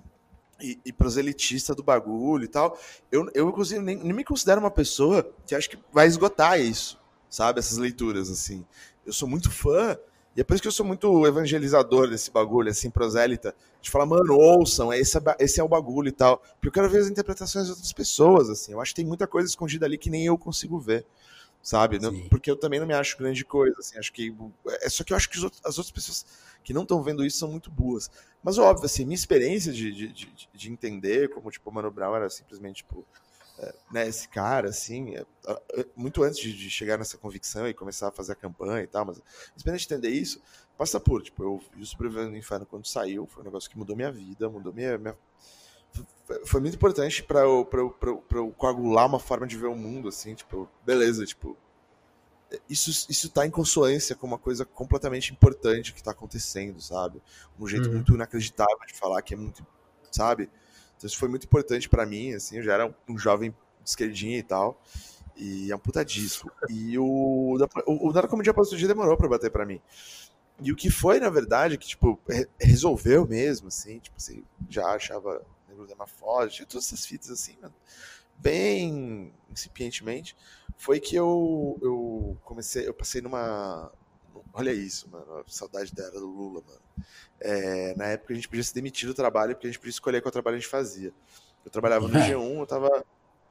e, 0.61 0.79
e 0.85 0.93
proselitista 0.93 1.75
do 1.75 1.83
bagulho 1.83 2.45
e 2.45 2.49
tal, 2.49 2.79
eu, 3.13 3.31
eu 3.33 3.49
inclusive, 3.49 3.81
nem, 3.81 3.97
nem 3.97 4.13
me 4.13 4.25
considero 4.25 4.61
uma 4.61 4.71
pessoa 4.71 5.31
que 5.47 5.55
acho 5.55 5.71
que 5.71 5.79
vai 5.93 6.07
esgotar 6.07 6.61
isso, 6.61 6.99
sabe? 7.31 7.61
Essas 7.61 7.79
leituras, 7.79 8.31
assim. 8.31 8.67
Eu 9.05 9.13
sou 9.13 9.29
muito 9.29 9.51
fã 9.51 9.97
e 10.37 10.41
é 10.43 10.45
por 10.45 10.53
isso 10.53 10.63
que 10.63 10.69
eu 10.69 10.73
sou 10.73 10.85
muito 10.85 11.27
evangelizador 11.27 12.11
desse 12.11 12.31
bagulho, 12.31 12.71
assim, 12.71 12.91
prosélita. 12.91 13.55
De 13.81 13.91
falar, 13.91 14.05
mano, 14.05 14.35
ouçam, 14.35 14.93
esse 14.93 15.17
é, 15.17 15.21
esse 15.39 15.59
é 15.59 15.65
o 15.65 15.69
bagulho 15.69 16.09
e 16.09 16.13
tal. 16.13 16.43
Porque 16.57 16.69
eu 16.69 16.73
quero 16.73 16.91
ver 16.91 16.99
as 16.99 17.09
interpretações 17.09 17.65
de 17.65 17.71
outras 17.73 17.93
pessoas, 17.93 18.51
assim. 18.51 18.73
Eu 18.73 18.81
acho 18.81 18.93
que 18.93 18.97
tem 18.97 19.07
muita 19.07 19.27
coisa 19.27 19.49
escondida 19.49 19.87
ali 19.87 19.97
que 19.97 20.11
nem 20.11 20.27
eu 20.27 20.37
consigo 20.37 20.79
ver, 20.79 21.07
sabe? 21.63 21.99
porque 22.29 22.51
eu 22.51 22.57
também 22.57 22.79
não 22.79 22.87
me 22.87 22.93
acho 22.93 23.17
grande 23.17 23.47
coisa, 23.47 23.77
assim. 23.79 23.99
Acho 23.99 24.13
que. 24.13 24.35
É 24.83 24.91
só 24.91 25.03
que 25.03 25.15
eu 25.15 25.17
acho 25.17 25.31
que 25.31 25.39
as 25.39 25.79
outras 25.79 25.91
pessoas 25.91 26.27
que 26.63 26.75
não 26.75 26.83
estão 26.83 27.03
vendo 27.03 27.25
isso 27.25 27.39
são 27.39 27.51
muito 27.51 27.71
boas. 27.71 28.11
Mas, 28.43 28.59
óbvio, 28.59 28.85
assim, 28.85 29.07
minha 29.07 29.15
experiência 29.15 29.73
de, 29.73 29.91
de, 29.91 30.13
de, 30.13 30.29
de 30.53 30.71
entender 30.71 31.31
como, 31.31 31.51
tipo, 31.51 31.71
o 31.71 31.73
Mano 31.73 31.91
Brown 31.91 32.15
era 32.15 32.29
simplesmente, 32.29 32.79
tipo 32.79 33.07
né, 33.91 34.07
esse 34.07 34.29
cara, 34.29 34.69
assim, 34.69 35.15
é, 35.15 35.27
muito 35.97 36.23
antes 36.23 36.39
de, 36.39 36.71
chegar 36.71 36.99
nessa 36.99 37.17
convicção 37.17 37.67
e 37.69 37.75
começar 37.75 38.09
a 38.09 38.13
fazer 38.13 38.33
a 38.33 38.37
campanha 38.37 38.83
e 38.83 38.87
tal, 38.87 39.05
mas 39.05 39.21
esperando 39.57 39.81
entender 39.81 40.11
isso, 40.11 40.41
passa 40.77 41.01
por, 41.01 41.23
tipo, 41.23 41.43
eu 41.43 41.63
vi 41.75 41.83
o 41.83 41.87
Sobrevivendo 41.87 42.31
no 42.31 42.37
Inferno 42.37 42.67
quando 42.67 42.87
saiu, 42.87 43.27
foi 43.27 43.43
um 43.43 43.47
negócio 43.47 43.71
que 43.71 43.79
mudou 43.79 43.97
minha 43.97 44.13
vida, 44.13 44.49
mudou 44.49 44.73
minha... 44.73 44.99
minha... 44.99 45.17
Foi 46.45 46.61
muito 46.61 46.75
importante 46.75 47.23
para 47.23 47.41
eu, 47.41 47.65
pra 47.65 47.81
eu, 47.81 47.91
pra, 47.91 48.11
eu, 48.11 48.17
pra 48.19 48.39
eu 48.39 48.51
coagular 48.51 49.07
uma 49.07 49.19
forma 49.19 49.47
de 49.47 49.57
ver 49.57 49.69
o 49.69 49.77
mundo, 49.77 50.09
assim, 50.09 50.35
tipo, 50.35 50.69
beleza, 50.85 51.25
tipo, 51.25 51.57
isso, 52.69 53.07
isso 53.11 53.29
tá 53.31 53.47
em 53.47 53.51
consonância 53.51 54.15
com 54.15 54.27
uma 54.27 54.39
coisa 54.39 54.65
completamente 54.65 55.33
importante 55.33 55.95
que 55.95 56.03
tá 56.03 56.11
acontecendo, 56.11 56.81
sabe? 56.81 57.23
Um 57.59 57.67
jeito 57.67 57.89
uhum. 57.89 57.95
muito 57.95 58.15
inacreditável 58.15 58.79
de 58.87 58.95
falar 58.95 59.23
que 59.23 59.35
é 59.35 59.37
muito, 59.37 59.67
sabe? 60.11 60.51
Então 60.97 61.07
isso 61.07 61.19
foi 61.19 61.29
muito 61.29 61.45
importante 61.45 61.89
para 61.89 62.07
mim, 62.07 62.33
assim, 62.35 62.57
eu 62.57 62.63
já 62.63 62.75
era 62.75 62.95
um 63.09 63.19
jovem 63.19 63.51
de 63.51 63.91
esquerdinha 63.91 64.39
e 64.39 64.43
tal. 64.43 64.81
E 65.37 65.71
é 65.71 65.77
um 65.77 65.79
puta 65.79 66.05
disco. 66.05 66.51
E 66.71 66.99
o, 66.99 67.05
o, 67.87 68.09
o 68.09 68.13
Nada 68.13 68.27
Como 68.27 68.43
Dia 68.43 68.53
Após 68.53 68.73
o 68.73 68.77
Dia 68.77 68.89
demorou 68.89 69.17
pra 69.17 69.29
bater 69.29 69.51
pra 69.51 69.67
mim. 69.67 69.81
E 70.61 70.73
o 70.73 70.77
que 70.77 70.91
foi, 70.91 71.21
na 71.21 71.29
verdade, 71.29 71.77
que, 71.77 71.87
tipo, 71.87 72.19
resolveu 72.59 73.27
mesmo, 73.27 73.69
assim, 73.69 73.99
tipo, 73.99 74.17
assim, 74.17 74.43
já 74.71 74.87
achava 74.87 75.45
Negro 75.69 75.87
da 75.87 76.07
Foda, 76.07 76.49
tinha 76.49 76.67
todas 76.67 76.87
essas 76.87 77.05
fitas, 77.05 77.31
assim, 77.31 77.57
mano, 77.61 77.75
bem 78.39 79.33
incipientemente, 79.51 80.35
foi 80.77 80.99
que 80.99 81.15
eu, 81.15 81.79
eu 81.83 82.39
comecei, 82.43 82.89
eu 82.89 82.95
passei 82.95 83.21
numa, 83.21 83.93
olha 84.53 84.73
isso, 84.73 85.09
mano, 85.11 85.45
saudade 85.47 85.93
da 85.95 86.05
era 86.05 86.19
do 86.19 86.27
Lula, 86.27 86.63
mano. 86.67 86.81
É, 87.41 87.95
na 87.97 88.07
época 88.07 88.33
a 88.33 88.37
gente 88.37 88.49
podia 88.49 88.65
se 88.65 88.75
demitir 88.75 89.09
do 89.09 89.15
trabalho 89.15 89.55
porque 89.55 89.67
a 89.67 89.71
gente 89.71 89.79
podia 89.79 89.91
escolher 89.91 90.23
qual 90.23 90.33
trabalho 90.33 90.57
a 90.57 90.61
gente 90.61 90.69
fazia. 90.69 91.13
Eu 91.65 91.71
trabalhava 91.71 92.09
no 92.09 92.17
é. 92.19 92.31
G1, 92.31 92.59
eu 92.59 92.67
tava, 92.67 93.05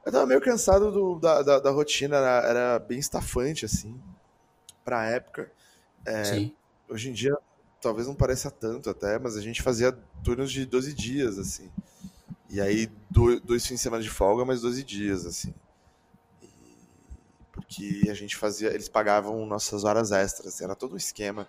eu 0.04 0.12
tava 0.12 0.26
meio 0.26 0.40
cansado 0.40 0.90
do, 0.90 1.18
da, 1.18 1.42
da, 1.42 1.58
da, 1.60 1.70
rotina, 1.70 2.16
era, 2.16 2.48
era, 2.48 2.78
bem 2.78 2.98
estafante, 2.98 3.64
assim, 3.64 4.00
pra 4.84 5.06
época. 5.06 5.50
É, 6.04 6.50
hoje 6.88 7.10
em 7.10 7.12
dia, 7.12 7.36
talvez 7.80 8.06
não 8.06 8.14
pareça 8.14 8.50
tanto 8.50 8.88
até, 8.88 9.18
mas 9.18 9.36
a 9.36 9.40
gente 9.40 9.62
fazia 9.62 9.92
turnos 10.24 10.50
de 10.50 10.64
12 10.64 10.92
dias, 10.94 11.38
assim. 11.38 11.70
E 12.48 12.60
aí, 12.60 12.90
dois, 13.10 13.40
dois 13.40 13.66
fins 13.66 13.76
de 13.76 13.82
semana 13.82 14.02
de 14.02 14.10
folga, 14.10 14.44
mais 14.44 14.60
12 14.60 14.82
dias, 14.82 15.26
assim. 15.26 15.52
Porque 17.66 18.08
a 18.08 18.14
gente 18.14 18.36
fazia, 18.36 18.68
eles 18.68 18.88
pagavam 18.88 19.44
nossas 19.44 19.84
horas 19.84 20.12
extras, 20.12 20.60
era 20.60 20.74
todo 20.74 20.94
um 20.94 20.96
esquema. 20.96 21.48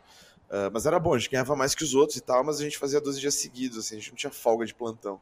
Uh, 0.50 0.72
mas 0.72 0.86
era 0.86 0.98
bom, 1.00 1.14
a 1.14 1.18
gente 1.18 1.30
ganhava 1.30 1.56
mais 1.56 1.76
que 1.76 1.84
os 1.84 1.94
outros 1.94 2.18
e 2.18 2.22
tal, 2.22 2.44
mas 2.44 2.60
a 2.60 2.64
gente 2.64 2.78
fazia 2.78 3.02
12 3.02 3.20
dias 3.20 3.36
seguidos, 3.36 3.78
assim, 3.78 3.96
a 3.96 4.00
gente 4.00 4.10
não 4.12 4.18
tinha 4.18 4.32
folga 4.32 4.66
de 4.66 4.74
plantão. 4.74 5.20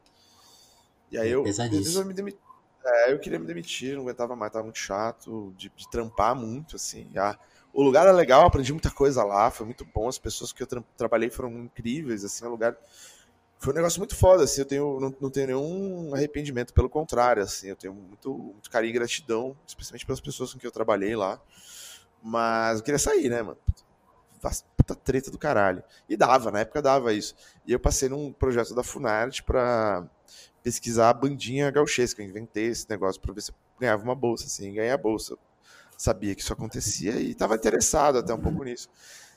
E 1.10 1.18
aí 1.18 1.30
eu, 1.30 1.44
eu 1.44 2.04
me 2.04 2.14
demiti, 2.14 2.38
é, 2.84 3.12
eu 3.12 3.18
queria 3.18 3.38
me 3.38 3.46
demitir, 3.46 3.94
não 3.94 4.02
aguentava 4.02 4.36
mais, 4.36 4.52
tava 4.52 4.64
muito 4.64 4.78
chato 4.78 5.52
de, 5.56 5.70
de 5.76 5.90
trampar 5.90 6.34
muito, 6.34 6.76
assim. 6.76 7.10
Ah, 7.16 7.36
o 7.72 7.82
lugar 7.82 8.06
era 8.06 8.12
legal, 8.12 8.46
aprendi 8.46 8.72
muita 8.72 8.90
coisa 8.90 9.24
lá, 9.24 9.50
foi 9.50 9.66
muito 9.66 9.84
bom, 9.84 10.08
as 10.08 10.18
pessoas 10.18 10.52
que 10.52 10.62
eu 10.62 10.66
tra 10.66 10.82
trabalhei 10.96 11.28
foram 11.28 11.52
incríveis, 11.58 12.24
assim, 12.24 12.46
o 12.46 12.50
lugar 12.50 12.76
foi 13.58 13.72
um 13.72 13.76
negócio 13.76 13.98
muito 13.98 14.14
foda, 14.14 14.44
assim, 14.44 14.60
eu 14.60 14.66
tenho, 14.66 15.00
não, 15.00 15.14
não 15.20 15.30
tenho 15.30 15.46
nenhum 15.46 16.14
arrependimento, 16.14 16.74
pelo 16.74 16.88
contrário, 16.88 17.42
assim, 17.42 17.68
eu 17.68 17.76
tenho 17.76 17.94
muito, 17.94 18.32
muito 18.32 18.70
carinho 18.70 18.90
e 18.90 18.94
gratidão, 18.94 19.56
especialmente 19.66 20.04
pelas 20.04 20.20
pessoas 20.20 20.52
com 20.52 20.58
quem 20.58 20.68
eu 20.68 20.72
trabalhei 20.72 21.16
lá. 21.16 21.40
Mas 22.22 22.78
eu 22.78 22.84
queria 22.84 22.98
sair, 22.98 23.28
né, 23.28 23.42
mano? 23.42 23.58
puta 24.76 24.94
treta 24.94 25.30
do 25.30 25.38
caralho. 25.38 25.82
E 26.08 26.16
dava, 26.16 26.50
na 26.50 26.60
época 26.60 26.80
dava 26.80 27.12
isso. 27.12 27.34
E 27.66 27.72
eu 27.72 27.80
passei 27.80 28.08
num 28.08 28.32
projeto 28.32 28.74
da 28.74 28.82
Funarte 28.82 29.42
para 29.42 30.06
pesquisar 30.62 31.10
a 31.10 31.14
bandinha 31.14 31.70
gauchesca. 31.70 32.22
Eu 32.22 32.28
inventei 32.28 32.66
esse 32.66 32.88
negócio 32.88 33.20
para 33.20 33.32
ver 33.32 33.40
se 33.42 33.50
eu 33.50 33.54
ganhava 33.80 34.02
uma 34.02 34.14
bolsa, 34.14 34.46
assim, 34.46 34.72
ganhar 34.72 34.94
a 34.94 34.98
bolsa. 34.98 35.36
Sabia 35.96 36.34
que 36.34 36.42
isso 36.42 36.52
acontecia 36.52 37.12
e 37.12 37.30
estava 37.30 37.54
interessado 37.56 38.18
até 38.18 38.32
um 38.32 38.40
pouco 38.40 38.62
nisso. 38.62 38.88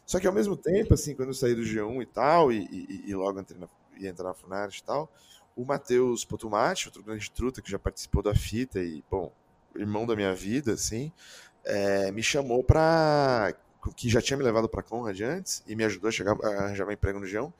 Só 0.06 0.20
que 0.20 0.28
ao 0.28 0.34
mesmo 0.34 0.58
tempo, 0.58 0.94
assim, 0.94 1.16
quando 1.16 1.30
eu 1.30 1.34
saí 1.34 1.56
do 1.56 1.62
G1 1.62 2.02
e 2.02 2.06
tal, 2.06 2.52
e, 2.52 2.66
e, 2.72 3.10
e 3.10 3.16
logo 3.16 3.40
entrei 3.40 3.60
na, 3.60 3.68
ia 4.00 4.10
entrar 4.10 4.30
na 4.30 4.34
Funarte 4.34 4.80
e 4.80 4.84
tal, 4.84 5.12
o 5.56 5.66
Matheus 5.66 6.24
Potumati, 6.24 6.88
outro 6.88 7.04
grande 7.04 7.30
truta 7.30 7.62
que 7.62 7.70
já 7.70 7.78
participou 7.78 8.24
da 8.24 8.34
fita 8.34 8.80
e, 8.80 9.04
bom, 9.12 9.32
irmão 9.76 10.06
da 10.06 10.16
minha 10.16 10.34
vida, 10.34 10.74
assim, 10.74 11.12
é, 11.66 12.12
me 12.12 12.24
chamou 12.24 12.64
para 12.64 13.54
que 13.96 14.10
já 14.10 14.22
tinha 14.22 14.38
me 14.38 14.44
levado 14.44 14.68
para 14.68 14.84
Conrad 14.84 15.20
antes 15.22 15.64
e 15.66 15.76
me 15.76 15.84
ajudou 15.86 16.10
a, 16.10 16.12
chegar, 16.12 16.36
a 16.44 16.48
arranjar 16.48 16.88
um 16.88 16.92
emprego 16.92 17.20
no 17.20 17.26
Geão, 17.26 17.54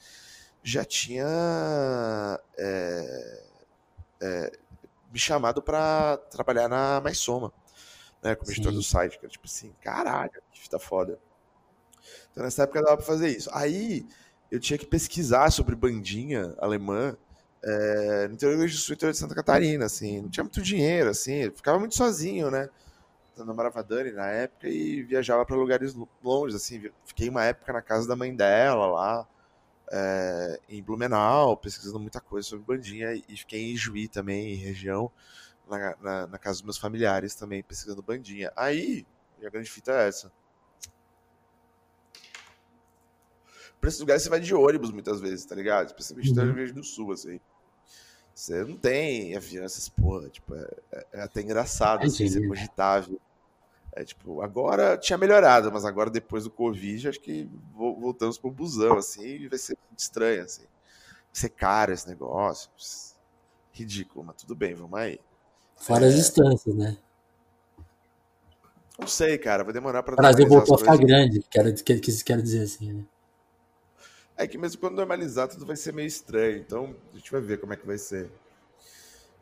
já 0.62 0.84
tinha 0.84 1.26
é, 2.58 3.44
é, 4.22 4.52
me 5.12 5.20
chamado 5.20 5.62
para 5.62 6.18
trabalhar 6.30 6.68
na 6.68 7.02
Mais 7.02 7.18
Soma, 7.18 7.54
né, 8.22 8.36
como 8.36 8.52
editor 8.52 8.72
do 8.72 8.84
site, 8.84 9.18
que 9.18 9.26
era 9.26 9.32
tipo 9.32 9.46
assim, 9.46 9.74
caralho, 9.82 10.32
que 10.52 10.62
fita 10.62 10.78
foda. 10.78 11.20
Então 12.32 12.44
nessa 12.44 12.64
época 12.64 12.82
dava 12.82 12.98
para 12.98 13.06
fazer 13.06 13.30
isso. 13.30 13.50
Aí 13.54 14.06
eu 14.52 14.60
tinha 14.60 14.78
que 14.78 14.86
pesquisar 14.86 15.52
sobre 15.52 15.76
bandinha 15.76 16.56
alemã 16.60 17.16
é, 17.64 18.28
no 18.28 18.34
interior 18.34 18.58
do 18.58 18.66
interior 18.66 19.12
de 19.12 19.18
Santa 19.18 19.36
Catarina, 19.36 19.86
assim, 19.86 20.22
não 20.22 20.30
tinha 20.30 20.44
muito 20.44 20.62
dinheiro, 20.62 21.10
assim, 21.10 21.52
ficava 21.52 21.78
muito 21.80 21.96
sozinho, 21.96 22.50
né? 22.50 22.70
namorava 23.46 23.80
a 23.80 23.84
Dani 23.84 24.12
na 24.12 24.28
época 24.28 24.68
e 24.68 25.02
viajava 25.04 25.46
para 25.46 25.56
lugares 25.56 25.96
longe, 26.24 26.56
assim, 26.56 26.90
fiquei 27.06 27.30
uma 27.30 27.46
época 27.46 27.72
na 27.74 27.82
casa 27.82 28.08
da 28.08 28.16
mãe 28.16 28.36
dela 28.36 28.88
lá, 28.88 29.28
é, 29.92 30.60
em 30.70 30.84
Blumenau, 30.84 31.58
pesquisando 31.58 32.00
muita 32.00 32.20
coisa 32.20 32.48
sobre 32.48 32.66
bandinha, 32.66 33.14
e 33.14 33.38
fiquei 33.38 33.72
em 33.72 33.78
Juí 33.78 34.08
também, 34.08 34.54
em 34.54 34.58
região, 34.58 35.12
na, 35.70 35.96
na, 36.02 36.28
na 36.28 36.38
casa 36.38 36.58
dos 36.58 36.64
meus 36.64 36.78
familiares 36.78 37.36
também, 37.36 37.64
pesquisando 37.64 38.02
bandinha. 38.02 38.52
Aí, 38.56 39.06
a 39.44 39.50
grande 39.50 39.70
fita 39.70 39.92
é 39.92 40.08
essa. 40.08 40.32
Pra 43.80 43.88
esses 43.88 44.00
lugares 44.00 44.24
você 44.24 44.30
vai 44.30 44.40
de 44.40 44.54
ônibus 44.54 44.92
muitas 44.92 45.22
vezes, 45.22 45.46
tá 45.46 45.56
ligado? 45.56 45.88
Especialmente 45.88 46.34
no 46.34 46.44
Rio 46.44 46.54
Grande 46.54 46.74
do 46.74 46.84
Sul, 46.84 47.12
assim. 47.12 47.40
Você 48.34 48.64
não 48.64 48.78
tem 48.78 49.36
avião, 49.36 49.66
essas 49.66 49.90
porra, 49.90 50.30
tipo, 50.30 50.56
é, 50.56 50.70
é, 50.92 51.08
é 51.14 51.22
até 51.22 51.42
engraçado, 51.42 52.06
assim, 52.06 52.28
ser 52.28 52.48
cogitável. 52.48 53.20
É 53.92 54.04
tipo, 54.04 54.42
agora 54.42 54.98
tinha 54.98 55.18
melhorado, 55.18 55.72
mas 55.72 55.84
agora 55.84 56.10
depois 56.10 56.44
do 56.44 56.50
Covid, 56.50 57.10
acho 57.10 57.20
que 57.20 57.50
voltamos 57.74 58.38
pro 58.38 58.52
busão, 58.52 58.98
assim, 58.98 59.26
e 59.26 59.48
vai 59.48 59.60
ser 59.60 59.78
estranho, 59.98 60.44
assim. 60.44 60.62
Vai 60.62 61.34
ser 61.34 61.50
caro 61.50 61.92
esse 61.92 62.08
negócio. 62.08 62.70
Ridículo, 63.74 64.26
mas 64.26 64.38
tudo 64.38 64.56
bem, 64.56 64.74
vamos 64.74 64.98
aí. 64.98 65.20
Fora 65.76 66.06
é... 66.06 66.10
as 66.10 66.16
distâncias, 66.16 66.76
né? 66.76 66.98
Não 68.98 69.08
sei, 69.08 69.38
cara, 69.38 69.64
vai 69.64 69.74
demorar 69.74 70.04
pra. 70.04 70.14
O 70.14 70.18
Brasil 70.18 70.48
voltou 70.48 70.76
a 70.76 70.78
ficar 70.78 70.98
grande, 70.98 71.42
quero, 71.50 71.74
quero, 71.74 72.02
quero 72.02 72.42
dizer 72.42 72.64
assim, 72.64 72.94
né? 72.94 73.06
É 74.40 74.48
que 74.48 74.58
mesmo 74.58 74.80
quando 74.80 74.96
normalizar, 74.96 75.50
tudo 75.50 75.66
vai 75.66 75.76
ser 75.76 75.94
meio 75.94 76.08
estranho. 76.08 76.60
Então, 76.60 76.96
a 77.14 77.18
gente 77.18 77.30
vai 77.30 77.42
ver 77.42 77.60
como 77.60 77.74
é 77.74 77.76
que 77.76 77.86
vai 77.86 77.98
ser. 77.98 78.32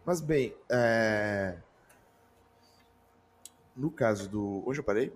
Mas, 0.04 0.20
bem, 0.20 0.56
é... 0.68 1.56
no 3.76 3.92
caso 3.92 4.28
do. 4.28 4.64
Onde 4.66 4.80
eu 4.80 4.84
parei? 4.84 5.14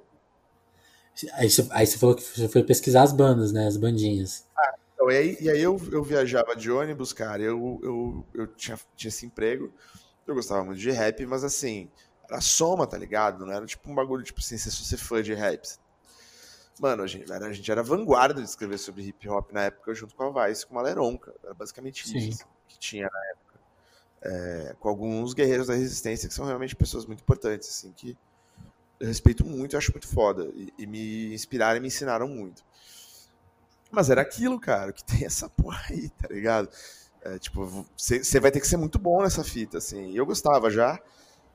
Aí 1.33 1.49
você, 1.49 1.67
aí 1.71 1.87
você 1.87 1.97
falou 1.97 2.15
que 2.15 2.21
você 2.21 2.47
foi 2.47 2.63
pesquisar 2.63 3.01
as 3.01 3.11
bandas, 3.11 3.51
né? 3.51 3.65
As 3.65 3.75
bandinhas. 3.75 4.45
Ah, 4.55 4.75
então, 4.93 5.09
e 5.09 5.17
aí, 5.17 5.37
e 5.41 5.49
aí 5.49 5.61
eu, 5.61 5.81
eu 5.91 6.03
viajava 6.03 6.55
de 6.55 6.69
ônibus, 6.69 7.11
cara. 7.11 7.41
Eu, 7.41 7.79
eu, 7.81 8.25
eu 8.35 8.47
tinha, 8.47 8.79
tinha 8.95 9.09
esse 9.09 9.25
emprego. 9.25 9.73
Eu 10.27 10.35
gostava 10.35 10.63
muito 10.63 10.79
de 10.79 10.91
rap, 10.91 11.25
mas 11.25 11.43
assim, 11.43 11.89
era 12.29 12.39
soma, 12.39 12.85
tá 12.85 12.99
ligado? 12.99 13.47
Não 13.47 13.51
era 13.51 13.65
tipo 13.65 13.89
um 13.89 13.95
bagulho, 13.95 14.23
tipo 14.23 14.41
assim, 14.41 14.59
se 14.59 14.69
você 14.69 14.95
fã 14.95 15.23
de 15.23 15.33
rap. 15.33 15.67
Mano, 16.81 17.03
a 17.03 17.07
gente, 17.07 17.31
era, 17.31 17.45
a 17.45 17.53
gente 17.53 17.71
era 17.71 17.83
vanguarda 17.83 18.41
de 18.41 18.49
escrever 18.49 18.79
sobre 18.79 19.03
hip 19.03 19.29
hop 19.29 19.51
na 19.51 19.65
época, 19.65 19.93
junto 19.93 20.15
com 20.15 20.35
a 20.35 20.47
Vice, 20.47 20.65
com 20.65 20.79
a 20.79 20.81
Leronca. 20.81 21.31
Era 21.43 21.53
basicamente 21.53 22.07
Sim. 22.07 22.17
isso 22.17 22.43
que 22.67 22.79
tinha 22.79 23.03
na 23.03 23.25
época. 23.29 23.59
É, 24.23 24.75
com 24.79 24.89
alguns 24.89 25.35
guerreiros 25.35 25.67
da 25.67 25.75
resistência, 25.75 26.27
que 26.27 26.33
são 26.33 26.43
realmente 26.43 26.75
pessoas 26.75 27.05
muito 27.05 27.21
importantes, 27.21 27.69
assim, 27.69 27.91
que 27.91 28.17
eu 28.99 29.07
respeito 29.07 29.45
muito, 29.45 29.75
eu 29.75 29.77
acho 29.77 29.91
muito 29.91 30.07
foda. 30.07 30.51
E, 30.55 30.73
e 30.75 30.87
me 30.87 31.31
inspiraram 31.35 31.77
e 31.77 31.81
me 31.81 31.87
ensinaram 31.87 32.27
muito. 32.27 32.63
Mas 33.91 34.09
era 34.09 34.21
aquilo, 34.21 34.59
cara, 34.59 34.91
que 34.91 35.03
tem 35.03 35.23
essa 35.23 35.47
porra 35.47 35.83
aí, 35.87 36.09
tá 36.09 36.29
ligado? 36.29 36.67
É, 37.21 37.37
tipo, 37.37 37.85
você 37.95 38.39
vai 38.39 38.49
ter 38.49 38.59
que 38.59 38.67
ser 38.67 38.77
muito 38.77 38.97
bom 38.97 39.21
nessa 39.21 39.43
fita, 39.43 39.77
assim. 39.77 40.09
E 40.09 40.17
eu 40.17 40.25
gostava 40.25 40.71
já. 40.71 40.99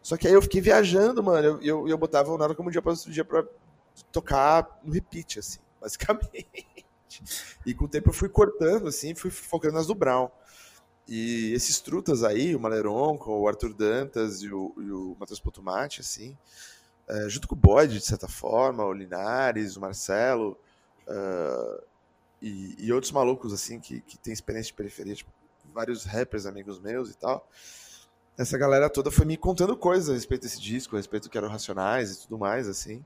Só 0.01 0.17
que 0.17 0.29
aí 0.29 0.35
eu 0.35 0.43
fiquei 0.43 0.61
viajando, 0.61 1.21
mano. 1.21 1.45
Eu, 1.45 1.63
eu, 1.63 1.89
eu 1.89 1.99
botava 1.99 2.31
o 2.31 2.39
nada 2.39 2.55
como 2.55 2.71
dia 2.71 2.81
para 2.81 2.93
outro 2.93 3.11
dia 3.11 3.25
pra 3.25 3.45
tocar 4.13 4.81
no 4.83 4.93
repeat, 4.93 5.39
assim, 5.39 5.59
basicamente. 5.81 6.67
E 7.65 7.75
com 7.75 7.85
o 7.87 7.89
tempo 7.89 8.11
eu 8.11 8.15
fui 8.15 8.29
cortando, 8.29 8.89
assim, 8.89 9.15
fui 9.15 9.31
focando 9.31 9.75
nas 9.75 9.87
do 9.87 9.95
Brown. 9.95 10.31
E 11.09 11.53
esses 11.53 11.81
trutas 11.81 12.25
aí, 12.25 12.55
o 12.55 12.61
Maleronco, 12.61 13.31
o 13.31 13.47
Arthur 13.47 13.73
Dantas 13.73 14.43
e 14.43 14.53
o, 14.53 14.75
e 14.79 14.91
o 14.91 15.17
Matheus 15.19 15.39
Potomati, 15.39 16.01
assim, 16.01 16.37
é, 17.09 17.29
junto 17.29 17.47
com 17.47 17.55
o 17.55 17.59
Bode, 17.59 17.99
de 17.99 18.05
certa 18.05 18.27
forma, 18.27 18.85
o 18.85 18.93
Linares, 18.93 19.77
o 19.77 19.81
Marcelo, 19.81 20.59
uh, 21.07 21.83
e, 22.43 22.75
e, 22.79 22.93
outros 22.93 23.13
malucos, 23.13 23.53
assim, 23.53 23.79
que, 23.79 24.01
que 24.01 24.19
tem 24.19 24.33
experiência 24.33 24.71
de 24.71 24.75
periferia, 24.75 25.15
tipo, 25.15 25.31
vários 25.73 26.05
rappers 26.05 26.47
amigos 26.47 26.81
meus 26.81 27.11
e 27.11 27.17
tal. 27.17 27.49
Essa 28.37 28.59
galera 28.59 28.91
toda 28.91 29.11
foi 29.11 29.25
me 29.25 29.37
contando 29.37 29.77
coisas 29.77 30.11
a 30.11 30.13
respeito 30.15 30.43
desse 30.43 30.61
disco, 30.61 30.97
a 30.97 30.99
respeito 30.99 31.25
do 31.25 31.31
que 31.31 31.39
eram 31.39 31.49
Racionais 31.49 32.13
e 32.13 32.23
tudo 32.23 32.37
mais, 32.39 32.69
assim. 32.69 33.05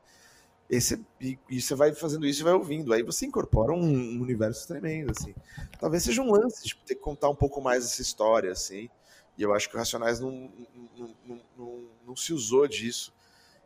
Esse, 0.70 1.04
e, 1.20 1.36
e, 1.50 1.60
você 1.60 1.74
vai 1.74 1.92
fazendo 1.92 2.24
isso 2.24 2.42
e 2.42 2.44
vai 2.44 2.52
ouvindo. 2.52 2.92
Aí 2.92 3.02
você 3.02 3.26
incorpora 3.26 3.72
um, 3.72 3.82
um, 3.82 4.22
universo 4.22 4.68
tremendo, 4.68 5.10
assim. 5.10 5.34
Talvez 5.80 6.04
seja 6.04 6.22
um 6.22 6.30
lance, 6.30 6.62
tipo, 6.62 6.84
ter 6.84 6.94
que 6.94 7.00
contar 7.00 7.28
um 7.28 7.34
pouco 7.34 7.60
mais 7.60 7.84
essa 7.84 8.00
história, 8.00 8.52
assim. 8.52 8.88
E 9.36 9.42
eu 9.42 9.52
acho 9.52 9.68
que 9.68 9.74
o 9.74 9.78
Racionais 9.78 10.20
não, 10.20 10.30
não, 10.96 11.16
não, 11.26 11.40
não, 11.58 11.88
não 12.06 12.16
se 12.16 12.32
usou 12.32 12.68
disso. 12.68 13.12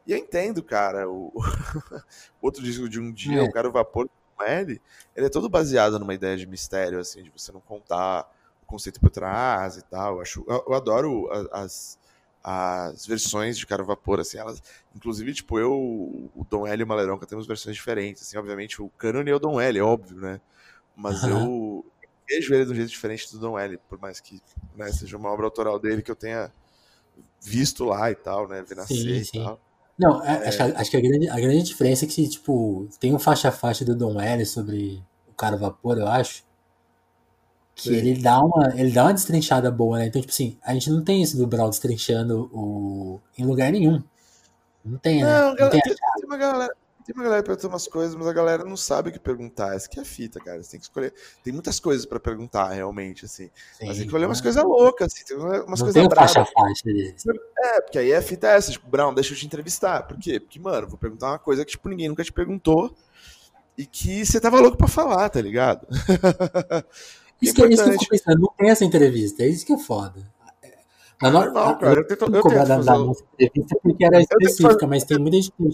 E 0.06 0.12
eu 0.12 0.18
entendo, 0.18 0.62
cara. 0.62 1.06
O, 1.10 1.30
outro 2.40 2.62
disco 2.62 2.88
de 2.88 2.98
um 2.98 3.12
dia, 3.12 3.40
é. 3.40 3.42
o 3.42 3.52
cara 3.52 3.68
o 3.68 3.72
Vapor 3.72 4.08
com 4.36 4.42
ele, 4.42 4.80
ele 5.14 5.26
é 5.26 5.30
todo 5.30 5.48
baseado 5.48 5.98
numa 5.98 6.14
ideia 6.14 6.36
de 6.36 6.46
mistério, 6.46 6.98
assim, 6.98 7.22
de 7.22 7.30
você 7.30 7.52
não 7.52 7.60
contar 7.60 8.30
o 8.62 8.66
conceito 8.66 9.00
por 9.00 9.10
trás 9.10 9.76
e 9.76 9.82
tal. 9.82 10.16
Eu, 10.16 10.20
acho, 10.22 10.44
eu, 10.48 10.64
eu 10.68 10.74
adoro 10.74 11.30
as, 11.30 11.46
as 11.52 11.98
versões 13.06 13.56
de 13.56 13.66
Caro 13.66 13.84
Vapor, 13.84 14.20
assim, 14.20 14.38
elas, 14.38 14.62
inclusive, 14.94 15.32
tipo, 15.32 15.58
eu, 15.58 15.72
o 15.72 16.46
Dom 16.48 16.66
L 16.66 16.80
e 16.80 16.84
o 16.84 16.86
Maleronca 16.86 17.26
temos 17.26 17.46
versões 17.46 17.74
diferentes, 17.74 18.22
assim, 18.22 18.36
obviamente, 18.36 18.82
o 18.82 18.88
Cânone 18.90 19.30
é 19.30 19.34
o 19.34 19.38
Dom 19.38 19.60
L, 19.60 19.78
é 19.78 19.82
óbvio, 19.82 20.16
né, 20.20 20.40
mas 20.94 21.22
uhum. 21.22 21.30
eu 21.30 21.86
vejo 22.28 22.54
ele 22.54 22.64
de 22.66 22.72
um 22.72 22.74
jeito 22.74 22.90
diferente 22.90 23.32
do 23.32 23.38
Dom 23.38 23.58
L, 23.58 23.78
por 23.88 23.98
mais 23.98 24.20
que, 24.20 24.40
né, 24.76 24.92
seja 24.92 25.16
uma 25.16 25.30
obra 25.30 25.46
autoral 25.46 25.78
dele 25.78 26.02
que 26.02 26.10
eu 26.10 26.16
tenha 26.16 26.52
visto 27.40 27.84
lá 27.84 28.10
e 28.10 28.14
tal, 28.14 28.48
né, 28.48 28.62
ver 28.62 28.76
nascer 28.76 28.94
sim, 28.94 29.24
sim. 29.24 29.40
e 29.40 29.44
tal. 29.44 29.60
Não, 29.98 30.24
é, 30.24 30.48
acho, 30.48 30.56
que, 30.56 30.62
acho 30.62 30.90
que 30.90 30.96
a 30.96 31.00
grande, 31.00 31.28
a 31.28 31.36
grande 31.36 31.62
diferença 31.62 32.04
é 32.04 32.08
que, 32.08 32.28
tipo, 32.28 32.88
tem 32.98 33.14
um 33.14 33.18
faixa-faixa 33.18 33.84
do 33.84 33.94
Dom 33.94 34.20
L 34.20 34.44
sobre 34.44 35.02
o 35.28 35.32
Caro 35.34 35.56
Vapor, 35.56 35.98
eu 35.98 36.08
acho, 36.08 36.44
que 37.74 37.88
Sim. 37.88 37.94
ele 37.94 38.14
dá 38.14 38.40
uma 38.40 38.72
ele 38.76 38.92
dá 38.92 39.04
uma 39.04 39.14
destrinchada 39.14 39.70
boa, 39.70 39.98
né? 39.98 40.06
Então, 40.06 40.20
tipo 40.20 40.32
assim, 40.32 40.56
a 40.62 40.72
gente 40.74 40.90
não 40.90 41.02
tem 41.02 41.22
isso 41.22 41.36
do 41.36 41.46
Brawl 41.46 41.70
destrinchando 41.70 42.48
o, 42.52 43.20
em 43.36 43.44
lugar 43.44 43.72
nenhum. 43.72 44.02
Não 44.84 44.98
tem, 44.98 45.22
né? 45.24 45.40
Não, 45.40 45.48
não 45.54 45.70
tem, 45.70 45.80
tem, 45.80 45.94
tem, 45.94 46.26
uma 46.26 46.36
galera, 46.36 46.74
tem 47.04 47.14
uma 47.14 47.24
galera 47.24 47.42
perguntando 47.42 47.72
umas 47.72 47.88
coisas, 47.88 48.14
mas 48.14 48.26
a 48.28 48.32
galera 48.32 48.64
não 48.64 48.76
sabe 48.76 49.08
o 49.08 49.12
que 49.12 49.18
perguntar. 49.18 49.74
Essa 49.74 49.88
que 49.88 49.98
é 49.98 50.02
a 50.02 50.04
fita, 50.04 50.38
cara. 50.38 50.62
Você 50.62 50.72
tem 50.72 50.80
que 50.80 50.84
escolher. 50.84 51.12
Tem 51.42 51.52
muitas 51.52 51.80
coisas 51.80 52.06
pra 52.06 52.20
perguntar, 52.20 52.68
realmente, 52.68 53.24
assim. 53.24 53.46
Sim, 53.46 53.86
mas 53.86 53.96
tem 53.96 54.00
que 54.00 54.04
escolher 54.04 54.26
umas 54.26 54.40
coisas 54.40 54.62
loucas, 54.62 55.12
assim. 55.12 55.24
Tem 55.24 55.36
umas 55.36 55.80
não 55.80 55.92
coisas 55.92 56.14
faixa 56.14 56.44
faixa 56.44 56.84
É, 57.58 57.80
porque 57.80 57.98
aí 57.98 58.14
a 58.14 58.22
fita 58.22 58.46
é 58.48 58.56
essa, 58.56 58.70
tipo, 58.70 58.88
Brown, 58.88 59.14
deixa 59.14 59.32
eu 59.32 59.38
te 59.38 59.46
entrevistar. 59.46 60.02
Por 60.04 60.18
quê? 60.18 60.38
Porque, 60.38 60.60
mano, 60.60 60.86
vou 60.86 60.98
perguntar 60.98 61.30
uma 61.30 61.38
coisa 61.38 61.64
que, 61.64 61.72
tipo, 61.72 61.88
ninguém 61.88 62.08
nunca 62.08 62.22
te 62.22 62.32
perguntou 62.32 62.94
e 63.76 63.84
que 63.86 64.24
você 64.24 64.40
tava 64.40 64.60
louco 64.60 64.76
pra 64.76 64.86
falar, 64.86 65.28
tá 65.30 65.40
ligado? 65.40 65.86
Isso, 67.40 67.54
que, 67.54 67.62
é 67.62 67.68
isso 67.68 67.82
que 67.82 67.90
eu 67.90 67.92
fico 67.92 68.08
pensando, 68.08 68.40
não 68.40 68.52
tem 68.56 68.70
essa 68.70 68.84
entrevista, 68.84 69.42
é 69.42 69.48
isso 69.48 69.66
que 69.66 69.72
é 69.72 69.78
foda. 69.78 70.32
Na 71.20 71.30
normal, 71.30 71.78
cara, 71.78 72.00
eu 72.00 72.06
tento, 72.06 72.24
eu 72.24 72.42
tento 72.42 72.48
da, 72.48 72.78
da 72.78 72.98
nossa 72.98 73.22
entrevista 73.34 73.78
porque 73.82 74.04
era 74.04 74.20
específica, 74.20 74.74
fazer... 74.74 74.86
mas 74.86 75.04
tem 75.04 75.18
muita 75.18 75.36
gente 75.36 75.52
que 75.52 75.64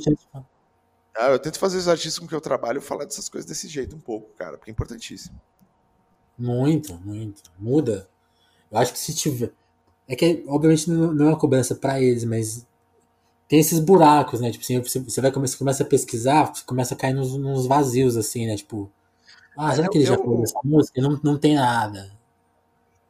ah, 1.15 1.31
eu 1.31 1.39
tento 1.39 1.59
fazer 1.59 1.77
os 1.77 1.89
artistas 1.89 2.19
com 2.19 2.27
que 2.27 2.35
eu 2.35 2.41
trabalho 2.41 2.81
falar 2.81 3.05
dessas 3.05 3.29
coisas 3.29 3.49
desse 3.49 3.69
jeito 3.69 3.97
um 3.97 4.01
pouco, 4.01 4.31
cara, 4.37 4.57
porque 4.57 4.71
é 4.71 4.73
importantíssimo. 4.73 5.39
Muito, 6.39 6.95
muito. 7.05 7.43
Muda. 7.59 8.09
Eu 8.71 8.79
acho 8.79 8.93
que 8.93 8.99
se 8.99 9.15
tiver. 9.15 9.53
É 10.09 10.17
que, 10.17 10.45
obviamente, 10.47 10.89
não 10.89 11.27
é 11.27 11.29
uma 11.29 11.39
cobrança 11.39 11.75
para 11.75 12.01
eles, 12.01 12.25
mas 12.25 12.67
tem 13.47 13.59
esses 13.59 13.79
buracos, 13.81 14.41
né? 14.41 14.51
Tipo 14.51 14.65
assim, 14.65 15.03
você 15.03 15.21
vai 15.21 15.31
começar, 15.31 15.59
começa 15.59 15.83
a 15.83 15.87
pesquisar, 15.87 16.55
você 16.55 16.65
começa 16.65 16.95
a 16.95 16.97
cair 16.97 17.13
nos, 17.13 17.37
nos 17.37 17.67
vazios, 17.67 18.17
assim, 18.17 18.47
né? 18.47 18.57
Tipo, 18.57 18.91
ah, 19.57 19.75
será 19.75 19.89
que 19.89 19.99
ele 19.99 20.07
já 20.07 20.17
falou 20.17 20.41
dessa 20.41 20.59
música? 20.65 21.01
Não, 21.01 21.21
não 21.23 21.39
tem 21.39 21.55
nada. 21.55 22.11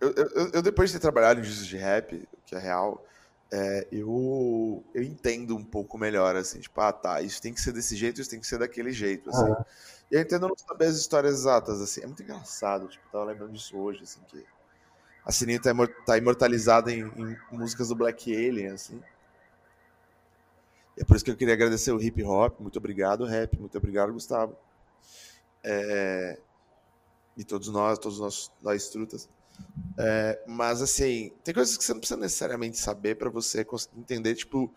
Eu, 0.01 0.13
eu, 0.15 0.51
eu, 0.55 0.63
depois 0.63 0.91
de 0.91 0.97
ter 0.97 1.01
trabalhado 1.01 1.41
em 1.41 1.43
discos 1.43 1.67
de 1.67 1.77
rap, 1.77 2.27
que 2.47 2.55
é 2.55 2.59
real, 2.59 3.05
é, 3.53 3.87
eu, 3.93 4.83
eu 4.95 5.03
entendo 5.03 5.57
um 5.57 5.65
pouco 5.65 5.99
melhor, 5.99 6.37
assim, 6.37 6.61
tipo, 6.61 6.81
ah, 6.81 6.93
tá, 6.93 7.21
isso 7.21 7.43
tem 7.43 7.53
que 7.53 7.61
ser 7.61 7.73
desse 7.73 7.97
jeito, 7.97 8.21
isso 8.21 8.31
tem 8.31 8.41
que 8.41 8.47
ser 8.47 8.59
daquele 8.59 8.93
jeito, 8.93 9.29
assim. 9.29 9.51
Ah. 9.51 9.65
E 10.11 10.15
eu 10.15 10.21
entendo 10.21 10.49
não 10.49 10.57
saber 10.57 10.87
as 10.87 10.97
histórias 10.97 11.35
exatas, 11.35 11.81
assim, 11.81 12.03
é 12.03 12.07
muito 12.07 12.23
engraçado, 12.23 12.89
tipo, 12.89 13.05
tava 13.11 13.25
lembrando 13.25 13.53
disso 13.53 13.77
hoje, 13.77 14.03
assim, 14.05 14.21
que 14.29 14.45
a 15.25 15.33
Sininho 15.33 15.61
tá, 15.61 15.71
tá 16.07 16.17
imortalizada 16.17 16.91
em, 16.91 17.03
em, 17.03 17.37
músicas 17.53 17.89
do 17.89 17.95
Black 17.95 18.33
Alien, 18.35 18.69
assim. 18.69 19.03
E 20.97 21.03
é 21.03 21.05
por 21.05 21.17
isso 21.17 21.25
que 21.25 21.31
eu 21.31 21.37
queria 21.37 21.55
agradecer 21.55 21.93
o 21.93 22.01
hip 22.01 22.23
hop, 22.23 22.61
muito 22.61 22.79
obrigado, 22.79 23.25
rap, 23.25 23.59
muito 23.59 23.77
obrigado, 23.77 24.13
Gustavo. 24.13 24.57
É, 25.63 26.39
e 27.37 27.45
todos 27.45 27.69
nós, 27.69 27.99
todos 27.99 28.19
nós, 28.19 28.51
nós 28.63 28.89
trutas. 28.89 29.29
É, 29.99 30.43
mas 30.47 30.81
assim, 30.81 31.33
tem 31.45 31.55
coisas 31.55 31.77
que 31.77 31.85
você 31.85 31.93
não 31.93 32.01
precisa 32.01 32.19
necessariamente 32.19 32.79
saber 32.79 33.17
para 33.17 33.29
você 33.29 33.67
entender, 33.97 34.35
tipo, 34.35 34.73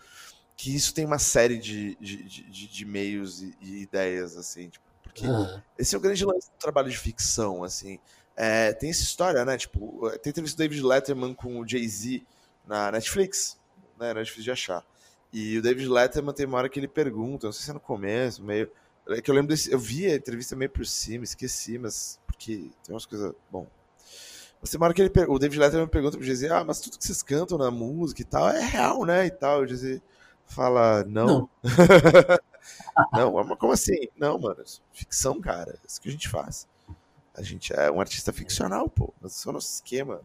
que 0.55 0.75
isso 0.75 0.93
tem 0.93 1.05
uma 1.05 1.19
série 1.19 1.57
de, 1.57 1.95
de, 1.95 2.23
de, 2.23 2.67
de 2.67 2.85
meios 2.85 3.41
e, 3.41 3.55
e, 3.61 3.81
ideias, 3.81 4.35
assim, 4.37 4.69
tipo, 4.69 4.83
porque 5.01 5.27
uhum. 5.27 5.61
esse 5.77 5.93
é 5.93 5.97
o 5.97 6.01
grande 6.01 6.25
lance 6.25 6.49
do 6.49 6.57
trabalho 6.57 6.89
de 6.89 6.97
ficção, 6.97 7.63
assim. 7.63 7.99
É, 8.35 8.73
tem 8.73 8.89
essa 8.89 9.03
história, 9.03 9.45
né? 9.45 9.57
Tipo, 9.57 10.09
tem 10.21 10.31
entrevista 10.31 10.57
do 10.57 10.59
David 10.59 10.81
Letterman 10.81 11.35
com 11.35 11.59
o 11.59 11.67
Jay-Z 11.67 12.25
na 12.65 12.91
Netflix, 12.91 13.59
né? 13.99 14.09
Era 14.09 14.23
difícil 14.23 14.45
de 14.45 14.51
achar. 14.51 14.83
E 15.31 15.57
o 15.57 15.61
David 15.61 15.87
Letterman 15.87 16.33
tem 16.33 16.45
uma 16.45 16.57
hora 16.57 16.69
que 16.69 16.79
ele 16.79 16.87
pergunta, 16.87 17.47
não 17.47 17.53
sei 17.53 17.65
se 17.65 17.69
é 17.69 17.73
no 17.73 17.79
começo, 17.79 18.43
meio 18.43 18.71
é 19.09 19.21
que 19.21 19.29
eu 19.29 19.35
lembro 19.35 19.49
desse. 19.49 19.71
Eu 19.71 19.79
vi 19.79 20.05
a 20.07 20.15
entrevista 20.15 20.55
meio 20.55 20.71
por 20.71 20.85
cima, 20.85 21.23
esqueci, 21.23 21.77
mas. 21.77 22.19
Porque 22.25 22.69
tem 22.83 22.93
umas 22.93 23.05
coisas. 23.05 23.33
Bom. 23.51 23.67
Mas 24.61 24.69
tem 24.69 24.79
uma 24.79 24.85
hora 24.85 24.93
que 24.93 25.01
ele, 25.01 25.11
o 25.27 25.37
David 25.37 25.59
Letterman 25.59 25.87
pergunta 25.89 26.17
pro 26.17 26.25
Jay 26.25 26.49
ah, 26.49 26.63
mas 26.63 26.79
tudo 26.79 26.97
que 26.97 27.03
vocês 27.03 27.21
cantam 27.21 27.57
na 27.57 27.69
música 27.69 28.21
e 28.21 28.25
tal 28.25 28.47
é 28.49 28.61
real, 28.61 29.03
né? 29.03 29.25
E 29.25 29.31
tal. 29.31 29.61
O 29.61 29.67
Jay 29.67 30.01
fala, 30.45 31.03
não. 31.03 31.49
Não. 33.13 33.33
não, 33.35 33.57
como 33.57 33.73
assim? 33.73 34.07
Não, 34.17 34.39
mano, 34.39 34.61
é 34.61 34.63
ficção, 34.93 35.41
cara. 35.41 35.71
É 35.71 35.87
isso 35.87 35.99
que 35.99 36.07
a 36.07 36.11
gente 36.11 36.29
faz. 36.29 36.67
A 37.35 37.41
gente 37.41 37.73
é 37.73 37.91
um 37.91 37.99
artista 37.99 38.31
ficcional, 38.31 38.87
pô. 38.87 39.13
Mas 39.19 39.35
esse 39.35 39.47
é 39.47 39.49
o 39.49 39.53
nosso 39.53 39.73
esquema. 39.73 40.21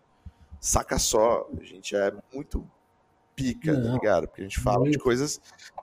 Saca 0.60 0.98
só. 0.98 1.48
A 1.60 1.64
gente 1.64 1.96
é 1.96 2.12
muito 2.32 2.64
pica, 3.34 3.72
tá 3.72 3.78
não, 3.78 3.86
tá 3.86 3.92
ligado? 3.94 4.28
Porque 4.28 4.42
a 4.42 4.44
gente 4.44 4.60
fala 4.60 4.88
de 4.88 4.98
coisas 4.98 5.40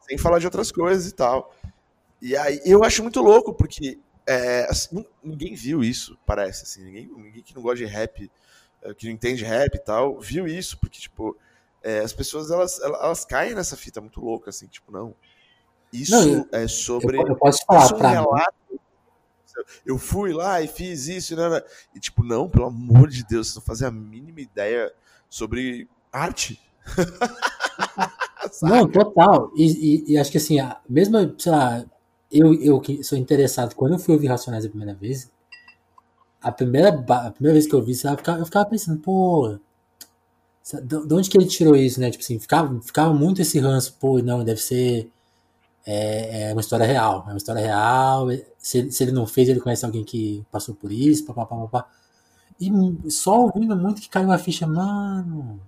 sem 0.07 0.17
falar 0.17 0.39
de 0.39 0.45
outras 0.45 0.71
coisas 0.71 1.09
e 1.09 1.13
tal. 1.13 1.53
E 2.21 2.35
aí 2.35 2.61
eu 2.65 2.83
acho 2.83 3.01
muito 3.01 3.21
louco, 3.21 3.53
porque 3.53 3.99
é, 4.25 4.65
assim, 4.69 5.05
ninguém 5.23 5.53
viu 5.53 5.83
isso, 5.83 6.17
parece, 6.25 6.63
assim, 6.63 6.83
ninguém, 6.83 7.07
ninguém 7.15 7.43
que 7.43 7.55
não 7.55 7.61
gosta 7.61 7.77
de 7.77 7.85
rap, 7.85 8.31
é, 8.81 8.93
que 8.93 9.05
não 9.05 9.13
entende 9.13 9.43
rap 9.43 9.75
e 9.75 9.79
tal, 9.79 10.19
viu 10.19 10.47
isso, 10.47 10.77
porque, 10.79 10.99
tipo, 10.99 11.37
é, 11.83 11.99
as 11.99 12.13
pessoas, 12.13 12.49
elas, 12.49 12.79
elas 12.79 13.23
caem 13.23 13.53
nessa 13.53 13.77
fita 13.77 14.01
muito 14.01 14.19
louca, 14.19 14.49
assim, 14.49 14.67
tipo, 14.67 14.91
não, 14.91 15.13
isso 15.93 16.13
não, 16.13 16.47
é 16.51 16.67
sobre... 16.67 17.17
Eu, 17.17 17.27
eu 17.27 17.35
posso 17.35 17.63
falar 17.65 17.91
é 17.91 18.21
um 18.21 18.33
relato, 18.33 18.55
eu 19.85 19.97
fui 19.97 20.33
lá 20.33 20.61
e 20.61 20.67
fiz 20.67 21.07
isso, 21.07 21.35
né? 21.35 21.61
E 21.93 21.99
tipo, 21.99 22.23
não, 22.23 22.49
pelo 22.49 22.65
amor 22.65 23.07
de 23.07 23.23
Deus, 23.23 23.49
você 23.49 23.59
não 23.59 23.65
fazia 23.65 23.87
a 23.87 23.91
mínima 23.91 24.41
ideia 24.41 24.91
sobre 25.29 25.87
arte. 26.11 26.59
não, 28.61 28.85
total. 28.85 29.51
E, 29.55 29.63
e, 29.63 30.13
e, 30.13 30.17
acho 30.17 30.29
que 30.29 30.37
assim, 30.37 30.57
mesmo, 30.89 31.39
sei 31.39 31.51
lá, 31.53 31.85
eu, 32.39 32.53
eu 32.61 32.79
que 32.79 33.03
sou 33.03 33.17
interessado, 33.17 33.75
quando 33.75 33.93
eu 33.93 33.99
fui 33.99 34.13
ouvir 34.13 34.27
Racionais 34.27 34.65
a 34.65 34.69
primeira 34.69 34.93
vez, 34.93 35.31
a 36.41 36.51
primeira, 36.51 36.89
a 36.89 37.31
primeira 37.31 37.53
vez 37.53 37.67
que 37.67 37.73
eu 37.73 37.83
vi, 37.83 37.93
eu 37.93 38.17
ficava, 38.17 38.39
eu 38.39 38.45
ficava 38.45 38.65
pensando, 38.69 38.99
pô, 38.99 39.57
de 40.83 41.13
onde 41.13 41.29
que 41.29 41.37
ele 41.37 41.45
tirou 41.45 41.75
isso, 41.75 41.99
né? 41.99 42.09
Tipo 42.11 42.23
assim, 42.23 42.39
ficava, 42.39 42.81
ficava 42.81 43.13
muito 43.13 43.41
esse 43.41 43.59
ranço, 43.59 43.95
pô, 43.99 44.19
não, 44.19 44.43
deve 44.43 44.61
ser 44.61 45.11
é, 45.85 46.49
é 46.49 46.53
uma 46.53 46.61
história 46.61 46.85
real, 46.85 47.25
é 47.27 47.31
uma 47.31 47.37
história 47.37 47.61
real. 47.61 48.27
Se, 48.57 48.91
se 48.91 49.03
ele 49.03 49.11
não 49.11 49.27
fez, 49.27 49.49
ele 49.49 49.59
conhece 49.59 49.85
alguém 49.85 50.03
que 50.03 50.45
passou 50.51 50.75
por 50.75 50.91
isso, 50.91 51.25
papapá, 51.25 51.55
papá. 51.67 51.89
E 52.59 52.71
só 53.11 53.41
ouvindo 53.41 53.75
muito 53.75 54.01
que 54.01 54.09
caiu 54.09 54.31
a 54.31 54.37
ficha, 54.37 54.65
mano. 54.67 55.59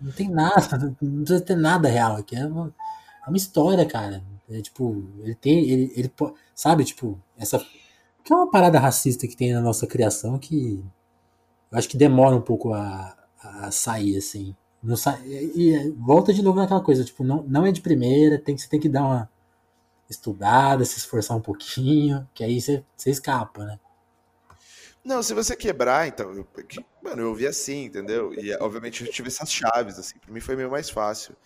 Não 0.00 0.12
tem 0.12 0.28
nada, 0.28 0.78
não 1.00 1.22
precisa 1.24 1.40
ter 1.40 1.56
nada 1.56 1.88
real 1.88 2.16
aqui. 2.16 2.36
É 2.36 2.46
uma, 2.46 2.74
é 3.24 3.28
uma 3.28 3.36
história, 3.36 3.86
cara. 3.86 4.22
É, 4.50 4.60
tipo, 4.60 5.04
ele 5.20 5.34
tem. 5.34 5.70
Ele, 5.70 5.92
ele, 5.96 6.12
sabe, 6.54 6.84
tipo, 6.84 7.20
essa. 7.38 7.64
Que 8.24 8.32
é 8.32 8.36
uma 8.36 8.50
parada 8.50 8.78
racista 8.78 9.26
que 9.26 9.36
tem 9.36 9.52
na 9.52 9.60
nossa 9.60 9.86
criação 9.86 10.38
que 10.38 10.84
eu 11.70 11.78
acho 11.78 11.88
que 11.88 11.96
demora 11.96 12.36
um 12.36 12.40
pouco 12.40 12.72
a, 12.74 13.16
a 13.38 13.70
sair, 13.70 14.16
assim. 14.16 14.54
Não 14.82 14.96
sai, 14.96 15.20
e, 15.26 15.74
e, 15.74 15.90
volta 15.90 16.32
de 16.32 16.42
novo 16.42 16.58
naquela 16.58 16.82
coisa, 16.82 17.04
tipo, 17.04 17.22
não, 17.22 17.42
não 17.44 17.66
é 17.66 17.72
de 17.72 17.82
primeira, 17.82 18.38
tem, 18.38 18.56
você 18.56 18.68
tem 18.68 18.80
que 18.80 18.88
dar 18.88 19.02
uma 19.02 19.30
estudada, 20.08 20.84
se 20.84 20.98
esforçar 20.98 21.36
um 21.36 21.40
pouquinho, 21.40 22.26
que 22.34 22.42
aí 22.42 22.60
você, 22.60 22.82
você 22.96 23.10
escapa, 23.10 23.64
né? 23.64 23.78
Não, 25.04 25.22
se 25.22 25.32
você 25.32 25.54
quebrar, 25.54 26.08
então, 26.08 26.32
eu, 26.32 26.46
mano, 27.02 27.22
eu 27.22 27.28
ouvi 27.28 27.46
assim, 27.46 27.84
entendeu? 27.84 28.34
E 28.34 28.52
obviamente 28.56 29.04
eu 29.04 29.10
tive 29.10 29.28
essas 29.28 29.50
chaves, 29.52 29.98
assim, 29.98 30.18
pra 30.18 30.32
mim 30.32 30.40
foi 30.40 30.56
meio 30.56 30.70
mais 30.70 30.90
fácil. 30.90 31.36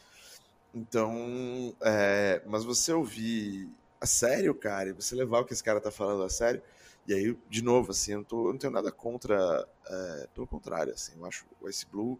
Então, 0.74 1.74
é, 1.80 2.42
mas 2.46 2.64
você 2.64 2.92
ouvir 2.92 3.70
a 4.00 4.06
sério, 4.06 4.52
cara, 4.54 4.88
e 4.88 4.92
você 4.92 5.14
levar 5.14 5.40
o 5.40 5.44
que 5.44 5.52
esse 5.52 5.62
cara 5.62 5.80
tá 5.80 5.90
falando 5.90 6.24
a 6.24 6.28
sério, 6.28 6.60
e 7.06 7.14
aí, 7.14 7.38
de 7.48 7.62
novo, 7.62 7.92
assim, 7.92 8.12
eu 8.12 8.18
não, 8.18 8.24
tô, 8.24 8.48
eu 8.48 8.52
não 8.52 8.58
tenho 8.58 8.72
nada 8.72 8.90
contra, 8.90 9.68
é, 9.86 10.28
pelo 10.34 10.46
contrário, 10.48 10.92
assim, 10.92 11.12
eu 11.16 11.24
acho 11.26 11.46
o 11.60 11.68
Ice 11.68 11.86
Blue 11.86 12.18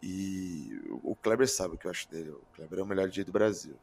e 0.00 0.80
o 1.02 1.16
Kleber 1.16 1.48
sabe 1.50 1.74
o 1.74 1.78
que 1.78 1.86
eu 1.86 1.90
acho 1.90 2.08
dele. 2.08 2.30
O 2.30 2.40
Kleber 2.54 2.78
é 2.78 2.82
o 2.82 2.86
melhor 2.86 3.08
dia 3.08 3.24
do 3.24 3.32
Brasil, 3.32 3.74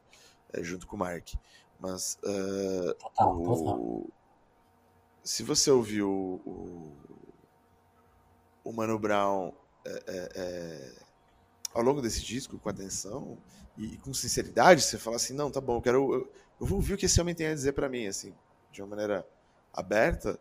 é, 0.52 0.62
junto 0.62 0.86
com 0.86 0.96
o 0.96 0.98
Mark. 0.98 1.34
Mas 1.78 2.18
uh, 2.24 2.94
total, 2.94 3.36
o... 3.38 3.44
total. 3.44 4.04
se 5.22 5.42
você 5.42 5.70
ouviu 5.70 6.08
o, 6.46 6.96
o 8.64 8.72
Mano 8.72 8.98
Brown 8.98 9.52
ao 11.74 11.82
longo 11.82 12.00
desse 12.00 12.22
disco 12.22 12.58
com 12.58 12.68
atenção 12.70 13.36
e, 13.76 13.94
e, 13.94 13.96
com 13.98 14.12
sinceridade, 14.14 14.82
você 14.82 14.98
fala 14.98 15.16
assim, 15.16 15.34
não, 15.34 15.50
tá 15.50 15.60
bom, 15.60 15.76
eu 15.76 15.82
quero, 15.82 16.14
eu, 16.14 16.32
eu 16.60 16.66
vou 16.66 16.76
ouvir 16.76 16.94
o 16.94 16.96
que 16.96 17.06
esse 17.06 17.20
homem 17.20 17.34
tem 17.34 17.48
a 17.48 17.54
dizer 17.54 17.72
para 17.72 17.88
mim, 17.88 18.06
assim, 18.06 18.34
de 18.72 18.82
uma 18.82 18.88
maneira 18.88 19.26
aberta 19.72 20.38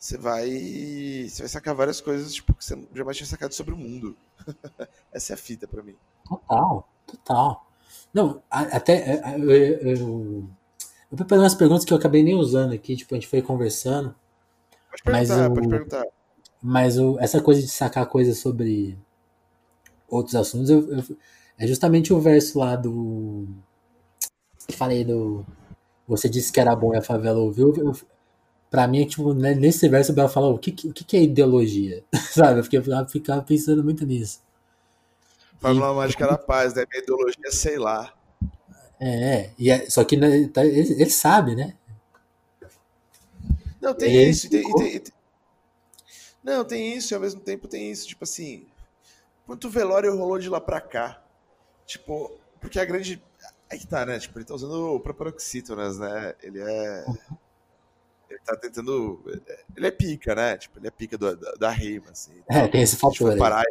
você 0.00 0.16
vai 0.16 0.48
você 1.28 1.42
vai 1.42 1.48
sacar 1.48 1.74
várias 1.74 2.00
coisas 2.00 2.32
tipo, 2.32 2.54
que 2.54 2.64
você 2.64 2.88
jamais 2.94 3.18
tinha 3.18 3.26
sacado 3.26 3.52
sobre 3.52 3.74
o 3.74 3.76
mundo. 3.76 4.16
Essa 5.12 5.34
é 5.34 5.34
a 5.34 5.36
fita 5.36 5.68
para 5.68 5.82
mim. 5.82 5.94
Total, 6.26 6.88
total. 7.06 7.66
Não, 8.12 8.42
até 8.50 9.20
eu, 9.36 9.50
eu, 9.50 10.48
eu 11.10 11.16
preparei 11.16 11.44
umas 11.44 11.54
perguntas 11.54 11.84
que 11.84 11.92
eu 11.92 11.98
acabei 11.98 12.22
nem 12.22 12.34
usando 12.34 12.72
aqui, 12.72 12.96
tipo, 12.96 13.14
a 13.14 13.18
gente 13.18 13.28
foi 13.28 13.42
conversando. 13.42 14.14
Pode 14.90 15.02
perguntar, 15.02 15.36
mas 15.36 15.50
o, 15.50 15.54
pode 15.54 15.68
perguntar. 15.68 16.06
Mas 16.62 16.98
o, 16.98 17.18
essa 17.20 17.42
coisa 17.42 17.60
de 17.60 17.68
sacar 17.68 18.06
coisas 18.06 18.38
sobre 18.38 18.98
outros 20.08 20.34
assuntos 20.34 20.70
eu, 20.70 20.92
eu, 20.92 21.04
é 21.60 21.66
justamente 21.66 22.12
o 22.12 22.20
verso 22.20 22.58
lá 22.58 22.74
do. 22.74 23.46
Falei 24.72 25.04
do. 25.04 25.44
Você 26.08 26.28
disse 26.28 26.50
que 26.50 26.58
era 26.58 26.74
bom 26.74 26.94
e 26.94 26.96
a 26.96 27.02
favela 27.02 27.38
ouviu. 27.38 27.72
Eu, 27.76 27.94
Pra 28.70 28.86
mim, 28.86 29.04
tipo, 29.04 29.34
né, 29.34 29.52
nesse 29.52 29.88
verso, 29.88 30.12
ela 30.16 30.28
fala 30.28 30.46
o 30.46 30.56
que, 30.56 30.70
o 30.86 30.92
que 30.92 31.16
é 31.16 31.22
ideologia? 31.22 32.04
Sabe? 32.32 32.60
Eu 32.60 32.64
fiquei, 32.64 32.80
ficava 33.08 33.42
pensando 33.42 33.82
muito 33.82 34.06
nisso. 34.06 34.40
Fórmula 35.58 35.90
e, 35.90 35.96
Mágica 35.96 36.26
da 36.28 36.38
Paz, 36.38 36.72
né? 36.74 36.84
Minha 36.88 37.02
ideologia, 37.02 37.50
sei 37.50 37.78
lá. 37.78 38.14
É, 39.00 39.50
e 39.58 39.70
é, 39.70 39.90
só 39.90 40.04
que 40.04 40.16
né, 40.16 40.48
tá, 40.48 40.64
ele, 40.64 40.92
ele, 40.92 41.10
sabe, 41.10 41.56
né? 41.56 41.74
Não, 43.80 43.92
tem 43.92 44.14
ele 44.14 44.30
isso. 44.30 44.48
Tem, 44.48 44.62
tem, 44.62 45.00
tem, 45.00 45.12
não, 46.44 46.64
tem 46.64 46.96
isso, 46.96 47.12
e 47.12 47.14
ao 47.14 47.20
mesmo 47.20 47.40
tempo 47.40 47.66
tem 47.66 47.90
isso. 47.90 48.06
Tipo 48.06 48.22
assim, 48.22 48.66
quanto 49.46 49.68
velório 49.68 50.16
rolou 50.16 50.38
de 50.38 50.48
lá 50.48 50.60
pra 50.60 50.80
cá? 50.80 51.20
Tipo, 51.90 52.38
porque 52.60 52.78
a 52.78 52.84
grande. 52.84 53.20
Aí 53.68 53.76
que 53.76 53.86
tá, 53.86 54.06
né? 54.06 54.16
Tipo, 54.20 54.38
ele 54.38 54.44
tá 54.44 54.54
usando 54.54 54.94
o 54.94 55.00
proparoxítonas, 55.00 55.98
né? 55.98 56.34
Ele 56.40 56.60
é. 56.60 57.04
Ele 58.30 58.38
tá 58.44 58.56
tentando. 58.56 59.20
Ele 59.76 59.86
é 59.88 59.90
pica, 59.90 60.36
né? 60.36 60.56
Tipo, 60.56 60.78
ele 60.78 60.86
é 60.86 60.90
pica 60.92 61.18
do, 61.18 61.36
da, 61.36 61.52
da 61.54 61.70
rima, 61.70 62.12
assim. 62.12 62.44
É, 62.48 62.68
tem 62.68 62.82
esse 62.82 62.94
fator. 62.94 63.26
A 63.26 63.30
gente, 63.32 63.40
parar, 63.40 63.62
a 63.62 63.64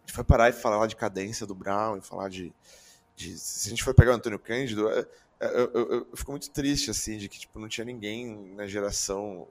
gente 0.00 0.14
foi 0.14 0.24
parar 0.24 0.48
e 0.48 0.54
falar 0.54 0.86
de 0.86 0.96
cadência 0.96 1.46
do 1.46 1.54
Brown, 1.54 1.98
e 1.98 2.00
falar 2.00 2.30
de, 2.30 2.54
de. 3.14 3.36
Se 3.36 3.68
a 3.68 3.70
gente 3.70 3.84
for 3.84 3.92
pegar 3.92 4.12
o 4.12 4.14
Antônio 4.14 4.38
Cândido, 4.38 4.88
eu, 4.88 5.06
eu, 5.40 5.70
eu, 5.74 5.92
eu, 5.92 6.16
fico 6.16 6.30
muito 6.30 6.50
triste, 6.50 6.90
assim, 6.90 7.18
de 7.18 7.28
que 7.28 7.38
tipo, 7.38 7.58
não 7.58 7.68
tinha 7.68 7.84
ninguém 7.84 8.54
na 8.54 8.66
geração 8.66 9.46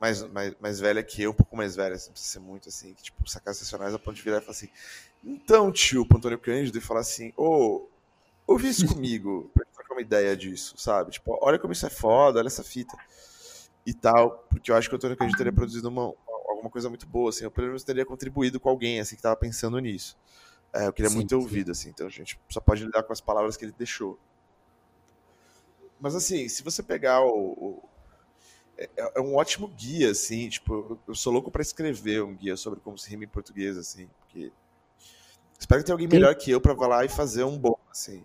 mais, 0.00 0.22
mais, 0.22 0.54
mais 0.58 0.80
velha 0.80 1.02
que 1.02 1.20
eu, 1.22 1.32
um 1.32 1.34
pouco 1.34 1.54
mais 1.54 1.76
velha, 1.76 1.94
assim, 1.94 2.06
não 2.06 2.14
precisa 2.14 2.32
ser 2.32 2.38
muito 2.38 2.70
assim, 2.70 2.94
que 2.94 3.02
tipo, 3.02 3.28
sacar 3.28 3.54
sessionais 3.54 3.92
a 3.92 3.98
ponto 3.98 4.16
de 4.16 4.22
virar 4.22 4.38
e 4.38 4.40
falar 4.40 4.52
assim. 4.52 4.70
Então, 5.24 5.70
tio, 5.70 6.06
pro 6.06 6.18
Antônio 6.18 6.38
Cândido, 6.38 6.78
e 6.78 6.80
falar 6.80 7.00
assim, 7.00 7.32
ô, 7.36 7.44
oh, 7.44 7.88
ouve 8.46 8.68
isso 8.68 8.86
comigo 8.92 9.50
uma 10.00 10.02
ideia 10.02 10.36
disso, 10.36 10.74
sabe? 10.78 11.12
Tipo, 11.12 11.38
olha 11.42 11.58
como 11.58 11.72
isso 11.72 11.86
é 11.86 11.90
foda, 11.90 12.38
olha 12.38 12.46
essa 12.46 12.64
fita 12.64 12.96
e 13.84 13.92
tal, 13.92 14.44
porque 14.48 14.70
eu 14.70 14.76
acho 14.76 14.88
que 14.88 14.94
o 14.94 14.96
Antônio 14.96 15.16
Cândido 15.16 15.36
teria 15.36 15.52
produzido 15.52 15.88
uma, 15.88 16.12
alguma 16.48 16.70
coisa 16.70 16.88
muito 16.88 17.06
boa, 17.06 17.30
assim, 17.30 17.44
eu 17.44 17.50
pelo 17.50 17.68
menos 17.68 17.84
teria 17.84 18.04
contribuído 18.04 18.58
com 18.58 18.68
alguém, 18.68 19.00
assim, 19.00 19.16
que 19.16 19.22
tava 19.22 19.36
pensando 19.36 19.78
nisso. 19.78 20.16
É, 20.72 20.86
eu 20.86 20.92
queria 20.92 21.10
sim, 21.10 21.16
muito 21.16 21.28
ter 21.28 21.34
ouvido, 21.34 21.72
assim, 21.72 21.90
então 21.90 22.06
a 22.06 22.10
gente 22.10 22.40
só 22.48 22.60
pode 22.60 22.84
lidar 22.84 23.02
com 23.02 23.12
as 23.12 23.20
palavras 23.20 23.56
que 23.56 23.64
ele 23.64 23.74
deixou. 23.76 24.18
Mas, 26.00 26.14
assim, 26.14 26.48
se 26.48 26.62
você 26.62 26.82
pegar 26.82 27.22
o... 27.22 27.52
o 27.52 27.82
é, 28.78 28.88
é, 29.16 29.20
um 29.20 29.34
ótimo 29.34 29.68
guia, 29.68 30.10
assim, 30.10 30.48
tipo, 30.48 30.98
eu 31.06 31.14
sou 31.14 31.32
louco 31.32 31.50
para 31.50 31.60
escrever 31.60 32.22
um 32.22 32.34
guia 32.34 32.56
sobre 32.56 32.80
como 32.80 32.96
se 32.96 33.10
rima 33.10 33.24
em 33.24 33.28
português, 33.28 33.76
assim, 33.76 34.08
porque... 34.20 34.50
Espero 35.60 35.82
que 35.82 35.86
tenha 35.86 35.94
alguém 35.94 36.08
melhor 36.08 36.34
que 36.34 36.50
eu 36.50 36.60
para 36.60 36.74
falar 36.74 37.04
e 37.04 37.08
fazer 37.08 37.44
um 37.44 37.58
bom, 37.58 37.76
assim. 37.90 38.24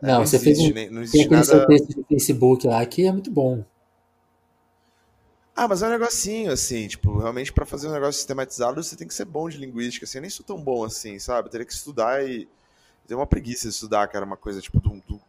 Não, 0.00 0.20
não 0.20 0.26
você 0.26 0.36
existe, 0.36 0.72
fez 0.72 0.90
um, 0.90 0.94
não 0.94 1.02
existe 1.02 1.28
tem 1.28 1.30
nada... 1.30 1.44
seu 1.44 1.66
texto 1.66 1.94
do 1.94 2.04
Facebook 2.04 2.66
lá 2.66 2.86
que 2.86 3.04
é 3.04 3.12
muito 3.12 3.30
bom. 3.30 3.64
Ah, 5.54 5.68
mas 5.68 5.82
é 5.82 5.88
um 5.88 5.90
negocinho, 5.90 6.50
assim, 6.52 6.86
tipo, 6.88 7.18
realmente 7.18 7.52
para 7.52 7.66
fazer 7.66 7.88
um 7.88 7.92
negócio 7.92 8.14
sistematizado 8.14 8.82
você 8.82 8.96
tem 8.96 9.06
que 9.06 9.12
ser 9.12 9.26
bom 9.26 9.48
de 9.48 9.58
linguística, 9.58 10.06
assim, 10.06 10.18
eu 10.18 10.22
nem 10.22 10.30
sou 10.30 10.46
tão 10.46 10.58
bom 10.62 10.84
assim, 10.84 11.18
sabe? 11.18 11.48
Eu 11.48 11.50
teria 11.50 11.66
que 11.66 11.72
estudar 11.72 12.26
e 12.26 12.48
ter 13.06 13.14
uma 13.14 13.26
preguiça 13.26 13.68
de 13.68 13.74
estudar, 13.74 14.06
cara, 14.08 14.24
uma 14.24 14.36
coisa, 14.36 14.60
tipo, 14.60 14.80
do, 14.80 15.02
do, 15.06 15.20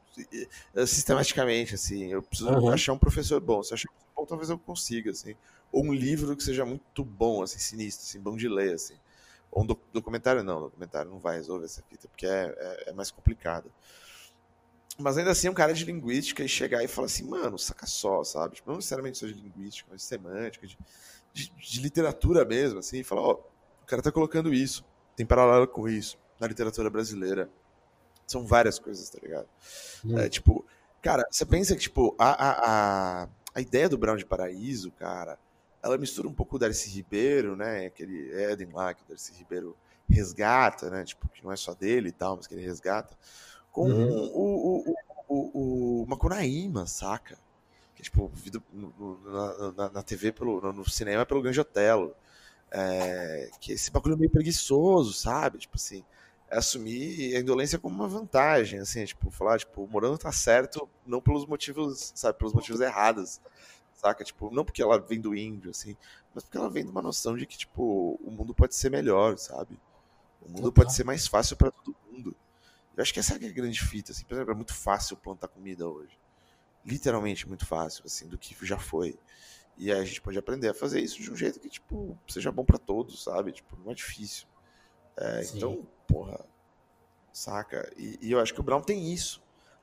sistematicamente, 0.87 1.73
assim, 1.75 2.13
eu 2.13 2.21
preciso 2.21 2.49
uhum. 2.49 2.69
achar 2.69 2.93
um 2.93 2.97
professor 2.99 3.41
bom, 3.41 3.61
se 3.63 3.73
eu 3.73 3.75
achar 3.75 3.89
um 3.89 4.21
bom, 4.21 4.25
talvez 4.25 4.49
eu 4.49 4.57
consiga, 4.57 5.11
assim, 5.11 5.35
ou 5.71 5.83
um 5.83 5.91
livro 5.91 6.37
que 6.37 6.43
seja 6.43 6.63
muito 6.63 7.03
bom, 7.03 7.41
assim, 7.41 7.57
sinistro, 7.57 8.05
assim, 8.07 8.19
bom 8.19 8.37
de 8.37 8.47
ler, 8.47 8.75
assim, 8.75 8.93
ou 9.51 9.63
um 9.63 9.67
documentário 9.91 10.43
não, 10.43 10.61
documentário 10.61 11.11
não 11.11 11.19
vai 11.19 11.35
resolver 11.35 11.65
essa 11.65 11.83
fita, 11.83 12.07
porque 12.07 12.25
é, 12.25 12.55
é, 12.57 12.89
é 12.89 12.93
mais 12.93 13.11
complicado. 13.11 13.71
Mas 14.97 15.17
ainda 15.17 15.31
assim, 15.31 15.49
um 15.49 15.53
cara 15.53 15.73
de 15.73 15.83
linguística 15.83 16.43
e 16.43 16.47
chegar 16.47 16.83
e 16.83 16.87
falar 16.87 17.07
assim, 17.07 17.27
mano, 17.27 17.57
saca 17.57 17.85
só, 17.85 18.23
sabe? 18.23 18.55
Tipo, 18.55 18.69
não 18.69 18.77
necessariamente 18.77 19.17
só 19.17 19.25
de 19.25 19.33
linguística, 19.33 19.87
mas 19.91 20.01
de 20.01 20.07
semântica, 20.07 20.67
de, 20.67 20.77
de, 21.33 21.51
de 21.51 21.81
literatura 21.81 22.45
mesmo, 22.45 22.79
assim, 22.79 22.99
e 22.99 23.03
falar, 23.03 23.21
ó, 23.21 23.33
o 23.33 23.85
cara 23.85 24.01
tá 24.01 24.11
colocando 24.11 24.53
isso, 24.53 24.85
tem 25.15 25.25
paralelo 25.25 25.67
com 25.67 25.87
isso, 25.87 26.17
na 26.39 26.47
literatura 26.47 26.89
brasileira. 26.89 27.49
São 28.27 28.45
várias 28.45 28.79
coisas, 28.79 29.09
tá 29.09 29.19
ligado? 29.21 29.47
Hum. 30.05 30.17
É, 30.17 30.29
tipo, 30.29 30.65
cara, 31.01 31.25
você 31.29 31.45
pensa 31.45 31.75
que, 31.75 31.81
tipo, 31.81 32.15
a, 32.17 32.29
a, 32.31 33.23
a, 33.23 33.29
a 33.55 33.61
ideia 33.61 33.89
do 33.89 33.97
Brown 33.97 34.15
de 34.15 34.25
Paraíso, 34.25 34.91
cara, 34.91 35.37
ela 35.83 35.97
mistura 35.97 36.27
um 36.27 36.33
pouco 36.33 36.55
o 36.55 36.59
Darcy 36.59 36.89
Ribeiro, 36.89 37.55
né? 37.55 37.87
Aquele 37.87 38.31
Eden 38.33 38.69
lá 38.73 38.93
que 38.93 39.03
o 39.03 39.07
Darcy 39.07 39.33
Ribeiro 39.33 39.75
resgata, 40.09 40.89
né? 40.89 41.03
Tipo, 41.03 41.27
que 41.29 41.43
não 41.43 41.51
é 41.51 41.55
só 41.55 41.73
dele 41.73 42.09
e 42.09 42.11
tal, 42.11 42.37
mas 42.37 42.47
que 42.47 42.53
ele 42.53 42.65
resgata 42.65 43.15
com 43.71 43.89
uhum. 43.89 44.31
o, 44.33 44.89
o, 44.89 44.95
o, 45.27 46.01
o, 46.03 46.05
Macunaíma, 46.07 46.85
saca? 46.85 47.37
Que 47.95 48.01
é, 48.01 48.03
tipo, 48.03 48.29
visto 48.33 48.61
na, 48.73 49.71
na, 49.71 49.89
na, 49.89 50.03
TV, 50.03 50.31
pelo, 50.31 50.73
no 50.73 50.87
cinema 50.89 51.25
pelo 51.25 51.41
Grande 51.41 51.59
Otelo. 51.59 52.13
É, 52.73 53.49
que 53.59 53.73
esse 53.73 53.91
bagulho 53.91 54.15
é 54.15 54.17
meio 54.17 54.29
preguiçoso, 54.29 55.11
sabe? 55.13 55.57
Tipo 55.57 55.75
assim, 55.75 56.05
é 56.49 56.57
assumir 56.57 57.35
a 57.35 57.39
indolência 57.39 57.79
como 57.79 57.95
uma 57.95 58.07
vantagem, 58.07 58.79
assim, 58.79 59.03
tipo, 59.05 59.29
falar, 59.29 59.59
tipo, 59.59 59.83
o 59.83 59.87
Morano 59.87 60.17
tá 60.17 60.31
certo 60.31 60.87
não 61.05 61.21
pelos 61.21 61.45
motivos, 61.45 62.11
sabe, 62.15 62.37
pelos 62.37 62.53
motivos 62.53 62.79
errados, 62.81 63.41
saca? 64.01 64.23
Tipo, 64.23 64.49
não 64.51 64.65
porque 64.65 64.81
ela 64.81 64.99
vem 64.99 65.21
do 65.21 65.35
índio, 65.35 65.69
assim, 65.69 65.95
mas 66.33 66.43
porque 66.43 66.57
ela 66.57 66.69
vem 66.69 66.83
de 66.83 66.89
uma 66.89 67.01
noção 67.01 67.37
de 67.37 67.45
que, 67.45 67.57
tipo, 67.57 68.19
o 68.23 68.31
mundo 68.31 68.53
pode 68.53 68.75
ser 68.75 68.89
melhor, 68.89 69.37
sabe? 69.37 69.79
O 70.41 70.49
mundo 70.49 70.63
Total. 70.63 70.71
pode 70.71 70.93
ser 70.93 71.03
mais 71.03 71.27
fácil 71.27 71.55
para 71.55 71.69
todo 71.71 71.95
mundo. 72.11 72.35
Eu 72.97 73.01
acho 73.01 73.13
que 73.13 73.19
essa 73.19 73.33
é 73.33 73.35
a 73.35 73.51
grande 73.51 73.79
fita, 73.79 74.11
assim. 74.11 74.25
Por 74.25 74.33
exemplo, 74.33 74.51
é 74.51 74.55
muito 74.55 74.73
fácil 74.73 75.15
plantar 75.15 75.47
comida 75.47 75.87
hoje. 75.87 76.17
Literalmente 76.83 77.47
muito 77.47 77.65
fácil, 77.65 78.03
assim, 78.05 78.27
do 78.27 78.37
que 78.37 78.55
já 78.65 78.77
foi. 78.77 79.17
E 79.77 79.91
aí 79.91 79.99
a 79.99 80.03
gente 80.03 80.21
pode 80.21 80.37
aprender 80.37 80.69
a 80.69 80.73
fazer 80.73 80.99
isso 80.99 81.21
de 81.21 81.31
um 81.31 81.35
jeito 81.35 81.59
que, 81.59 81.69
tipo, 81.69 82.17
seja 82.27 82.51
bom 82.51 82.65
para 82.65 82.79
todos, 82.79 83.23
sabe? 83.23 83.51
Tipo, 83.51 83.77
não 83.77 83.91
é 83.91 83.95
difícil. 83.95 84.47
É, 85.15 85.43
então, 85.53 85.87
porra, 86.07 86.43
saca? 87.31 87.91
E, 87.95 88.17
e, 88.21 88.31
eu 88.31 88.39
acho 88.39 88.53
que 88.53 88.59
o 88.59 88.63
Brown 88.63 88.81
tem 88.81 89.13
isso 89.13 89.40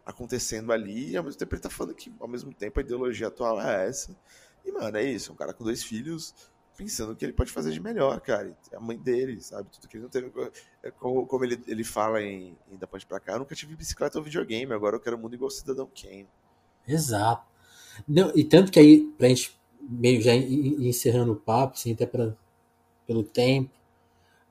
acontecendo 0.09 0.73
ali, 0.73 1.11
e 1.11 1.17
ao 1.17 1.23
mesmo 1.23 1.39
tempo 1.39 1.55
ele 1.55 1.63
tá 1.63 1.69
falando 1.71 1.95
que, 1.95 2.13
ao 2.19 2.27
mesmo 2.27 2.53
tempo, 2.53 2.81
a 2.81 2.83
ideologia 2.83 3.29
atual 3.29 3.61
é 3.61 3.87
essa. 3.87 4.17
E, 4.65 4.73
mano, 4.73 4.97
é 4.97 5.05
isso, 5.05 5.31
é 5.31 5.35
um 5.35 5.37
cara 5.37 5.53
com 5.53 5.63
dois 5.63 5.83
filhos 5.83 6.35
pensando 6.77 7.13
o 7.13 7.17
que 7.17 7.25
ele 7.25 7.33
pode 7.33 7.51
fazer 7.51 7.73
de 7.73 7.81
melhor, 7.81 8.21
cara. 8.21 8.57
É 8.71 8.77
a 8.77 8.81
mãe 8.81 8.97
dele, 8.97 9.41
sabe? 9.41 9.69
Tudo 9.69 9.89
que 9.89 9.97
ele 9.97 10.05
não 10.05 10.11
teve. 10.11 10.33
É 10.81 10.91
como, 10.93 11.27
como 11.27 11.45
ele, 11.45 11.61
ele 11.67 11.83
fala 11.83 12.23
em, 12.23 12.57
em 12.71 12.77
Da 12.79 12.87
Ponte 12.87 13.05
Pra 13.05 13.19
Cá, 13.19 13.33
eu 13.33 13.41
nunca 13.41 13.55
tive 13.55 13.75
bicicleta 13.75 14.17
ou 14.17 14.25
videogame, 14.25 14.73
agora 14.73 14.97
eu 14.97 15.01
quero 15.01 15.17
um 15.17 15.21
mundo 15.21 15.35
igual 15.35 15.51
Cidadão 15.51 15.91
Kane. 16.01 16.29
Exato. 16.87 17.45
Não, 18.07 18.33
e 18.35 18.45
tanto 18.45 18.71
que 18.71 18.79
aí, 18.79 19.05
pra 19.19 19.29
gente 19.29 19.59
meio 19.83 20.23
já 20.23 20.35
encerrando 20.35 21.33
o 21.33 21.37
papo, 21.37 21.75
assim, 21.75 21.93
até 21.93 22.07
pra, 22.07 22.33
pelo 23.07 23.25
tempo, 23.25 23.71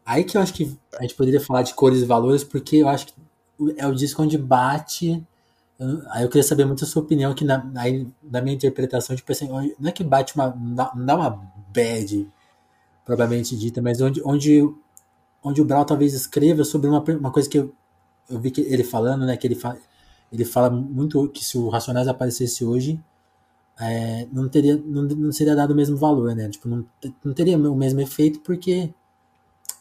aí 0.06 0.24
que 0.24 0.36
eu 0.36 0.42
acho 0.42 0.54
que 0.54 0.78
a 0.96 1.02
gente 1.04 1.16
poderia 1.16 1.40
falar 1.40 1.64
de 1.64 1.74
cores 1.74 2.02
e 2.02 2.06
valores, 2.06 2.44
porque 2.44 2.78
eu 2.78 2.90
acho 2.90 3.08
que 3.08 3.14
é 3.78 3.88
o 3.88 3.96
disco 3.96 4.22
onde 4.22 4.38
bate. 4.38 5.26
Aí 6.10 6.24
eu 6.24 6.30
queria 6.30 6.44
saber 6.44 6.66
muito 6.66 6.84
a 6.84 6.88
sua 6.88 7.04
opinião, 7.04 7.36
que 7.36 7.46
na, 7.46 7.70
aí, 7.76 8.08
na 8.24 8.42
minha 8.42 8.56
interpretação, 8.56 9.16
tipo 9.16 9.32
assim, 9.32 9.48
não 9.48 9.90
é 9.90 9.92
que 9.92 10.04
bate 10.04 10.36
uma. 10.36 10.50
Não 10.56 11.06
dá 11.06 11.16
uma 11.16 11.30
bad, 11.72 12.28
propriamente 13.06 13.56
dita, 13.56 13.82
mas 13.82 14.02
onde, 14.02 14.22
onde, 14.26 14.62
onde 15.44 15.62
o 15.62 15.66
Brown 15.66 15.86
talvez 15.86 16.14
escreva 16.14 16.64
sobre 16.64 16.90
uma, 16.90 17.00
uma 17.02 17.32
coisa 17.32 17.48
que 17.48 17.60
eu, 17.60 17.74
eu 18.30 18.40
vi 18.40 18.50
que 18.52 18.62
ele 18.62 18.84
falando, 18.84 19.26
né? 19.26 19.38
Que 19.38 19.46
ele, 19.48 19.56
fa, 19.56 19.78
ele 20.32 20.44
fala 20.44 20.70
muito 20.70 21.30
que 21.30 21.46
se 21.46 21.58
o 21.58 21.70
Racionais 21.70 22.08
aparecesse 22.08 22.66
hoje, 22.66 23.00
é, 23.80 24.28
não 24.32 24.50
teria 24.50 24.76
não, 24.76 25.04
não 25.04 25.32
seria 25.32 25.56
dado 25.56 25.72
o 25.72 25.76
mesmo 25.76 25.96
valor, 25.96 26.36
né? 26.36 26.50
Tipo, 26.50 26.68
não, 26.68 26.86
não 27.24 27.34
teria 27.34 27.58
o 27.58 27.76
mesmo 27.76 28.02
efeito 28.02 28.40
porque 28.40 28.92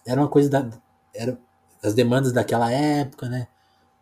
era 0.07 0.21
uma 0.21 0.29
coisa 0.29 0.51
da 0.51 0.69
era 1.15 1.39
as 1.83 1.95
demandas 1.95 2.33
daquela 2.33 2.71
época, 2.71 3.29
né? 3.29 3.49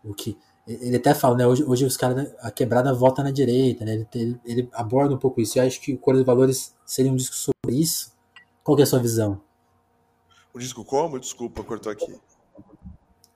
O 0.02 0.12
que 0.12 0.36
ele 0.66 0.96
até 0.96 1.14
fala, 1.14 1.36
né? 1.36 1.46
Hoje, 1.46 1.62
hoje 1.64 1.84
os 1.84 1.96
caras 1.96 2.32
a 2.40 2.50
quebrada 2.50 2.92
vota 2.94 3.22
na 3.22 3.30
direita, 3.30 3.84
né? 3.84 3.94
Ele, 3.94 4.08
ele, 4.14 4.40
ele 4.44 4.68
aborda 4.72 5.14
um 5.14 5.18
pouco 5.18 5.40
isso. 5.40 5.58
Eu 5.58 5.64
acho 5.64 5.80
que 5.80 5.92
o 5.92 5.98
Cor 5.98 6.14
dos 6.14 6.24
Valores 6.24 6.74
seria 6.86 7.12
um 7.12 7.16
disco 7.16 7.34
sobre 7.34 7.76
isso. 7.78 8.12
Qual 8.62 8.78
é 8.78 8.82
a 8.82 8.86
sua 8.86 8.98
visão? 8.98 9.40
O 10.52 10.58
disco 10.58 10.84
como? 10.84 11.18
Desculpa, 11.18 11.62
cortou 11.62 11.92
aqui. 11.92 12.18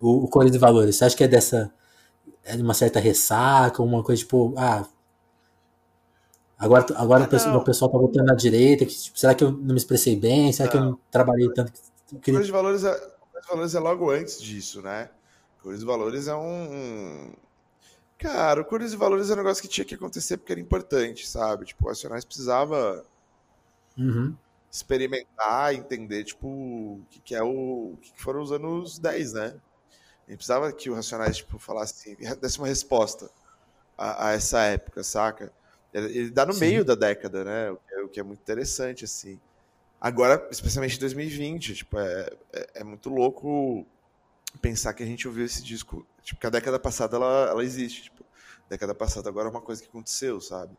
O, 0.01 0.25
o 0.25 0.29
Cores 0.29 0.55
e 0.55 0.59
Valores. 0.59 0.97
Você 0.97 1.05
acha 1.05 1.17
que 1.17 1.25
é 1.25 1.29
dessa 1.29 1.73
é 2.45 2.57
de 2.57 2.63
uma 2.63 2.73
certa 2.73 2.99
ressaca, 2.99 3.83
uma 3.83 4.03
coisa 4.03 4.23
tipo, 4.23 4.55
ah, 4.57 4.87
Agora, 6.59 6.85
agora 6.97 7.23
ah, 7.23 7.27
o, 7.27 7.31
pessoal, 7.31 7.57
o, 7.57 7.65
pessoal, 7.65 7.91
tá 7.91 7.99
votando 7.99 8.27
na 8.27 8.35
direita. 8.35 8.85
Que, 8.85 8.93
tipo, 8.93 9.17
será 9.17 9.33
que 9.33 9.45
eu 9.45 9.53
não 9.53 9.75
me 9.75 9.77
expressei 9.77 10.17
bem? 10.17 10.53
Será 10.53 10.65
não. 10.65 10.73
que 10.73 10.77
eu 10.77 10.85
não 10.91 10.99
trabalhei 11.09 11.49
tanto? 11.53 11.73
Que 12.07 12.17
queria... 12.19 12.43
de 12.43 12.51
valores 12.51 12.83
é, 12.83 12.95
de 12.95 13.49
valores 13.49 13.75
é 13.77 13.79
logo 13.79 14.11
antes 14.11 14.41
disso, 14.41 14.83
né? 14.83 15.09
Cores 15.63 15.81
de 15.81 15.87
valores 15.87 16.29
é 16.29 16.35
um. 16.35 17.33
Cara, 18.19 18.61
o 18.61 18.65
Cores 18.65 18.91
de 18.91 18.97
valores 18.97 19.31
é 19.31 19.35
um 19.35 19.37
negócio 19.37 19.63
que 19.63 19.69
tinha 19.69 19.85
que 19.85 19.95
acontecer 19.95 20.37
porque 20.37 20.53
era 20.53 20.61
importante, 20.61 21.27
sabe? 21.27 21.67
Tipo, 21.67 21.85
o 21.85 21.89
Racionais 21.89 22.25
precisava 22.25 23.05
uhum. 23.97 24.35
experimentar, 24.71 25.75
entender, 25.75 26.25
tipo, 26.25 26.49
o 26.49 27.07
que, 27.11 27.21
que 27.21 27.35
é 27.35 27.43
o. 27.43 27.93
o 27.95 27.99
que, 28.01 28.13
que 28.13 28.21
foram 28.21 28.41
os 28.41 28.53
anos 28.53 28.99
10, 28.99 29.33
né? 29.35 29.55
A 30.27 30.31
gente 30.31 30.39
precisava 30.39 30.73
que 30.73 30.91
o 30.91 30.95
Racionais, 30.95 31.39
tipo, 31.39 31.59
falasse 31.59 32.13
assim, 32.13 32.37
desse 32.41 32.59
uma 32.59 32.67
resposta 32.67 33.31
a, 33.97 34.29
a 34.29 34.33
essa 34.33 34.61
época, 34.63 35.03
saca? 35.03 35.53
Ele 35.93 36.31
dá 36.31 36.45
no 36.45 36.53
Sim. 36.53 36.61
meio 36.61 36.85
da 36.85 36.95
década, 36.95 37.45
né? 37.45 37.71
O 37.71 37.77
que, 37.77 37.95
é, 37.95 38.03
o 38.03 38.09
que, 38.09 38.21
é, 38.21 38.23
muito 38.23 38.41
interessante, 38.41 39.05
assim. 39.05 39.41
Agora, 40.01 40.47
especialmente 40.51 40.97
em 40.97 41.01
2020, 41.01 41.75
tipo, 41.75 41.99
é, 41.99 42.31
é, 42.53 42.71
é, 42.77 42.85
muito 42.85 43.09
louco 43.09 43.87
pensar 44.59 44.95
que 44.95 45.03
a 45.03 45.07
gente 45.07 45.27
ouviu 45.27 45.45
esse 45.45 45.63
disco. 45.63 46.07
Tipo, 46.23 46.41
que 46.41 46.47
a 46.47 46.51
década 46.51 46.79
passada 46.79 47.17
ela, 47.17 47.49
ela 47.51 47.65
existe. 47.65 48.05
Tipo, 48.05 48.25
a 48.67 48.69
década 48.69 48.95
passada 48.95 49.29
agora 49.29 49.49
é 49.49 49.51
uma 49.51 49.61
coisa 49.61 49.83
que 49.83 49.89
aconteceu, 49.89 50.41
sabe? 50.41 50.77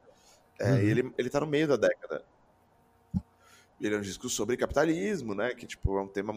É, 0.59 0.71
uhum. 0.71 0.77
ele, 0.77 1.13
ele 1.17 1.29
tá 1.29 1.39
no 1.39 1.47
meio 1.47 1.67
da 1.67 1.77
década. 1.77 2.23
Ele 3.79 3.95
é 3.95 3.97
um 3.97 4.01
disco 4.01 4.27
sobre 4.27 4.57
capitalismo, 4.57 5.33
né? 5.33 5.53
Que, 5.53 5.65
tipo, 5.65 5.97
é 5.97 6.01
um 6.01 6.07
tema, 6.07 6.33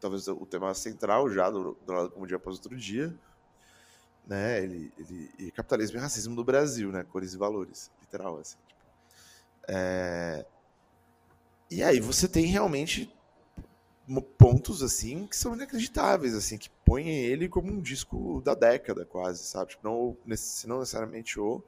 talvez 0.00 0.26
o 0.28 0.46
tema 0.46 0.72
central 0.74 1.30
já 1.30 1.50
do, 1.50 1.76
do 1.86 1.92
lado 1.92 2.10
como 2.10 2.26
dia 2.26 2.36
após 2.36 2.56
outro 2.56 2.76
dia 2.76 3.14
né? 4.26 4.62
Ele, 4.62 4.92
ele, 4.98 5.30
e 5.38 5.50
capitalismo 5.50 5.98
e 5.98 6.00
racismo 6.00 6.34
do 6.34 6.44
Brasil, 6.44 6.90
né? 6.90 7.04
Cores 7.04 7.34
e 7.34 7.36
valores, 7.36 7.90
literal, 8.00 8.38
assim. 8.38 8.56
Tipo. 8.66 8.80
É... 9.68 10.46
E 11.70 11.82
aí 11.82 12.00
você 12.00 12.28
tem 12.28 12.46
realmente 12.46 13.12
pontos 14.20 14.82
assim 14.82 15.26
que 15.26 15.36
são 15.36 15.54
inacreditáveis, 15.54 16.34
assim, 16.34 16.58
que 16.58 16.68
põem 16.84 17.08
ele 17.08 17.48
como 17.48 17.72
um 17.72 17.80
disco 17.80 18.42
da 18.44 18.54
década, 18.54 19.06
quase, 19.06 19.44
sabe? 19.44 19.70
Tipo, 19.70 19.84
não, 19.84 20.36
se 20.36 20.66
não 20.66 20.80
necessariamente 20.80 21.38
o 21.38 21.62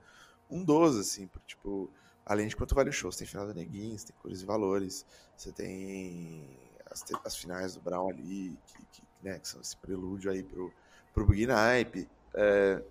um 0.50 0.62
dos, 0.62 0.98
assim, 0.98 1.26
porque, 1.26 1.46
tipo, 1.46 1.90
além 2.24 2.46
de 2.46 2.56
quanto 2.56 2.74
vale 2.74 2.90
o 2.90 2.92
show, 2.92 3.10
você 3.10 3.20
tem 3.20 3.26
final 3.28 3.46
da 3.46 3.54
Neguinho, 3.54 3.98
você 3.98 4.06
tem 4.06 4.16
cores 4.20 4.42
e 4.42 4.44
valores, 4.44 5.06
você 5.36 5.52
tem 5.52 6.58
as, 6.90 7.04
as 7.24 7.36
finais 7.36 7.74
do 7.74 7.80
Brown 7.80 8.10
ali, 8.10 8.58
que, 8.66 8.84
que, 8.92 9.02
né, 9.22 9.38
que 9.38 9.48
são 9.48 9.60
esse 9.60 9.76
prelúdio 9.76 10.30
aí 10.30 10.42
pro, 10.42 10.72
pro 11.12 11.26
Big 11.26 11.46
Nipe. 11.46 12.08
É, 12.34 12.82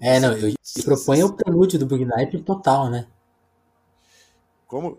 é 0.00 0.20
não, 0.20 0.32
eu, 0.32 0.50
eu 0.50 0.84
proponho 0.84 1.26
o 1.26 1.32
prelúdio 1.32 1.78
do 1.78 1.86
Bugnipe 1.86 2.42
total, 2.42 2.90
né? 2.90 3.08
Como? 4.66 4.98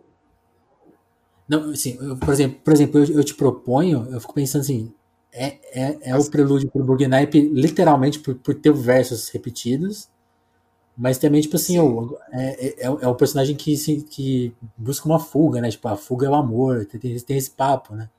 Não, 1.50 1.72
assim, 1.72 1.98
eu, 2.00 2.16
por 2.16 2.32
exemplo, 2.32 2.60
por 2.64 2.74
exemplo 2.74 3.00
eu, 3.00 3.16
eu, 3.16 3.24
te 3.24 3.34
proponho, 3.34 4.08
eu 4.12 4.22
fico 4.22 4.36
pensando 4.36 4.62
assim, 4.62 4.94
é, 5.32 5.58
é, 5.74 6.12
é 6.12 6.16
o 6.16 6.30
prelúdio 6.30 6.70
pro 6.70 6.84
Bugnipe 6.84 7.42
literalmente 7.42 8.20
por, 8.20 8.36
por 8.36 8.54
ter 8.54 8.72
versos 8.72 9.30
repetidos, 9.30 10.08
mas 10.96 11.18
também, 11.18 11.42
tipo 11.42 11.56
assim, 11.56 11.78
eu, 11.78 12.20
é, 12.32 12.68
é, 12.68 12.86
é 12.86 13.08
o 13.08 13.16
personagem 13.16 13.56
que, 13.56 13.76
se, 13.78 14.02
que 14.02 14.54
busca 14.78 15.08
uma 15.08 15.20
fuga, 15.20 15.62
né? 15.62 15.72
Tipo, 15.72 15.88
a 15.88 15.96
fuga 15.96 16.28
é 16.28 16.30
o 16.30 16.36
amor, 16.36 16.86
tem, 16.86 17.18
tem 17.20 17.38
esse 17.38 17.52
papo, 17.52 17.96
né? 17.96 18.10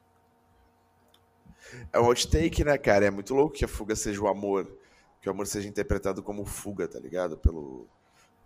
É 1.93 2.01
um 2.01 2.07
outtake, 2.07 2.65
né, 2.65 2.78
cara? 2.78 3.05
É 3.05 3.11
muito 3.11 3.35
louco 3.35 3.55
que 3.55 3.65
a 3.65 3.69
fuga 3.69 3.94
seja 3.94 4.20
o 4.23 4.28
amor. 4.28 4.66
Que 5.20 5.28
o 5.28 5.32
amor 5.32 5.47
seja 5.47 5.69
interpretado 5.69 6.23
como 6.23 6.47
fuga, 6.47 6.89
tá 6.89 6.98
ligado? 6.98 7.36
Pelo, 7.36 7.86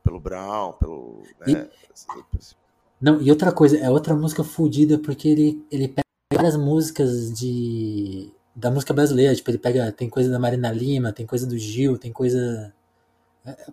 pelo 0.02 0.18
Brown, 0.18 0.72
pelo. 0.72 1.22
Né? 1.46 1.68
E... 1.70 2.63
Não, 3.00 3.20
e 3.20 3.30
outra 3.30 3.52
coisa, 3.52 3.78
é 3.78 3.90
outra 3.90 4.14
música 4.14 4.42
fodida, 4.44 4.98
porque 4.98 5.28
ele, 5.28 5.66
ele 5.70 5.88
pega 5.88 6.04
várias 6.34 6.56
músicas 6.56 7.32
de. 7.32 8.32
da 8.54 8.70
música 8.70 8.94
brasileira. 8.94 9.34
Tipo, 9.34 9.50
ele 9.50 9.58
pega. 9.58 9.92
Tem 9.92 10.08
coisa 10.08 10.30
da 10.30 10.38
Marina 10.38 10.70
Lima, 10.72 11.12
tem 11.12 11.26
coisa 11.26 11.46
do 11.46 11.58
Gil, 11.58 11.98
tem 11.98 12.12
coisa. 12.12 12.72
É, 13.44 13.50
é 13.50 13.66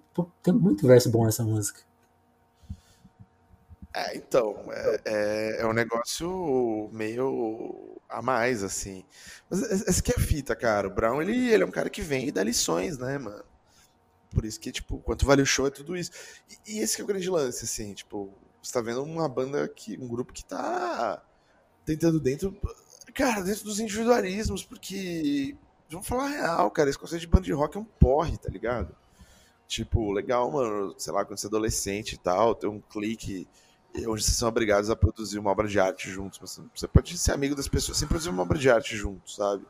tem 0.44 0.54
muito 0.54 0.88
verso 0.88 1.10
bom 1.10 1.26
nessa 1.26 1.44
música. 1.44 1.82
É, 3.94 4.16
então, 4.16 4.56
é, 4.72 5.02
é, 5.06 5.62
é, 5.62 5.66
um 5.68 5.74
negócio 5.74 6.90
meio 6.94 8.00
a 8.10 8.22
mais, 8.22 8.64
assim. 8.64 9.04
Mas 9.50 9.64
essa 9.88 10.02
que 10.02 10.12
é 10.12 10.16
a 10.16 10.20
fita, 10.20 10.56
cara. 10.56 10.88
O 10.88 10.92
Brown, 10.92 11.22
ele, 11.22 11.50
ele 11.52 11.64
é 11.64 11.66
um 11.66 11.72
cara 11.72 11.90
que 11.90 12.02
vem 12.02 12.28
e 12.28 12.32
dá 12.32 12.44
lições, 12.44 12.98
né, 12.98 13.18
mano? 13.18 13.44
Por 14.30 14.46
isso 14.46 14.60
que, 14.60 14.72
tipo, 14.72 15.00
quanto 15.00 15.26
vale 15.26 15.42
o 15.42 15.46
show 15.46 15.68
é 15.68 15.70
tudo 15.70 15.96
isso. 15.98 16.12
E, 16.68 16.78
e 16.78 16.80
esse 16.80 16.96
que 16.96 17.02
é 17.02 17.06
o 17.06 17.08
grande 17.08 17.30
lance, 17.30 17.66
assim, 17.66 17.94
tipo, 17.94 18.34
você 18.62 18.74
tá 18.74 18.82
vendo 18.82 19.04
uma 19.04 19.28
banda 19.28 19.68
que, 19.68 19.98
um 19.98 20.08
grupo 20.08 20.34
que 20.34 20.46
tá 20.46 21.24
tentando 21.86 22.20
dentro, 22.20 22.56
cara, 23.14 23.42
dentro 23.42 23.64
dos 23.64 23.80
individualismos, 23.80 24.64
porque, 24.64 25.56
vamos 25.90 26.08
falar 26.08 26.28
real, 26.28 26.70
cara, 26.72 26.90
esse 26.90 27.00
conceito 27.00 27.22
de 27.22 27.28
banda 27.28 27.46
de 27.46 27.54
rock 27.54 27.78
é 27.78 27.80
um 27.80 27.86
porre, 27.86 28.38
tá 28.38 28.50
ligado? 28.50 28.96
Tipo, 29.68 30.12
legal, 30.12 30.52
mano, 30.52 30.94
sei 30.98 31.14
lá, 31.14 31.24
quando 31.24 31.40
você 31.40 31.48
é 31.48 31.50
adolescente 31.50 32.14
e 32.14 32.18
tal, 32.18 32.54
tem 32.54 32.70
um 32.70 32.82
clique 32.82 33.48
onde 33.96 34.24
vocês 34.24 34.38
são 34.38 34.48
obrigados 34.48 34.90
a 34.90 34.96
produzir 34.96 35.40
uma 35.40 35.52
obra 35.52 35.68
de 35.68 35.80
arte 35.80 36.10
juntos. 36.10 36.40
Mas 36.40 36.60
você 36.74 36.88
pode 36.88 37.18
ser 37.18 37.32
amigo 37.32 37.56
das 37.56 37.68
pessoas 37.68 37.98
sem 37.98 38.08
produzir 38.08 38.30
uma 38.30 38.44
obra 38.44 38.58
de 38.58 38.70
arte 38.70 38.96
juntos, 38.96 39.36
sabe? 39.36 39.66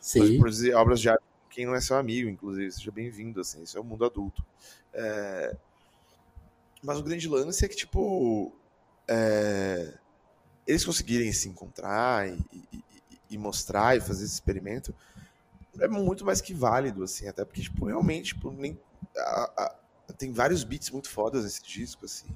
Sim. 0.00 0.20
Pode 0.20 0.38
produzir 0.38 0.74
obras 0.74 1.00
de 1.00 1.08
arte 1.08 1.20
com 1.20 1.50
quem 1.50 1.66
não 1.66 1.74
é 1.74 1.80
seu 1.80 1.96
amigo, 1.96 2.28
inclusive. 2.28 2.70
Seja 2.70 2.90
bem-vindo, 2.90 3.40
assim. 3.40 3.62
Isso 3.62 3.76
é 3.76 3.80
o 3.80 3.84
mundo 3.84 4.04
adulto. 4.04 4.44
É... 4.92 5.56
Mas 6.82 6.98
o 6.98 7.02
grande 7.02 7.28
lance 7.28 7.64
é 7.64 7.68
que, 7.68 7.76
tipo, 7.76 8.52
é... 9.06 9.94
eles 10.66 10.84
conseguirem 10.84 11.32
se 11.32 11.48
encontrar 11.48 12.28
e, 12.28 12.38
e, 12.72 12.84
e, 13.30 13.38
mostrar 13.38 13.96
e 13.96 14.00
fazer 14.00 14.24
esse 14.24 14.34
experimento 14.34 14.94
é 15.78 15.88
muito 15.88 16.24
mais 16.24 16.40
que 16.40 16.52
válido, 16.52 17.04
assim. 17.04 17.28
Até 17.28 17.44
porque, 17.44 17.62
tipo, 17.62 17.86
realmente, 17.86 18.34
tipo, 18.34 18.50
nem... 18.50 18.78
A, 19.16 19.52
a 19.56 20.12
tem 20.18 20.32
vários 20.32 20.64
beats 20.64 20.90
muito 20.90 21.08
fodas 21.08 21.44
nesse 21.44 21.62
disco, 21.62 22.04
assim. 22.04 22.28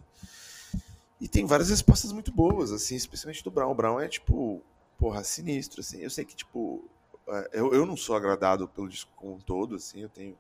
E 1.21 1.29
tem 1.29 1.45
várias 1.45 1.71
respostas 1.71 2.13
muito 2.13 2.33
boas, 2.33 2.71
assim, 2.71 2.95
especialmente 2.95 3.43
do 3.43 3.51
Brown. 3.51 3.71
O 3.71 3.75
Brown 3.75 4.01
é, 4.01 4.09
tipo, 4.09 4.63
porra, 4.99 5.25
sinistro, 5.25 5.81
assim. 5.81 5.99
Eu 6.01 6.11
sei 6.11 6.25
que, 6.25 6.37
tipo, 6.37 6.85
é, 7.29 7.51
eu, 7.53 7.73
eu 7.73 7.87
não 7.87 7.97
sou 7.97 8.17
agradado 8.17 8.69
pelo 8.69 8.89
disco 8.89 9.11
como 9.17 9.35
um 9.35 9.39
todo, 9.39 9.77
assim, 9.77 10.03
eu 10.03 10.09
tenho 10.09 10.37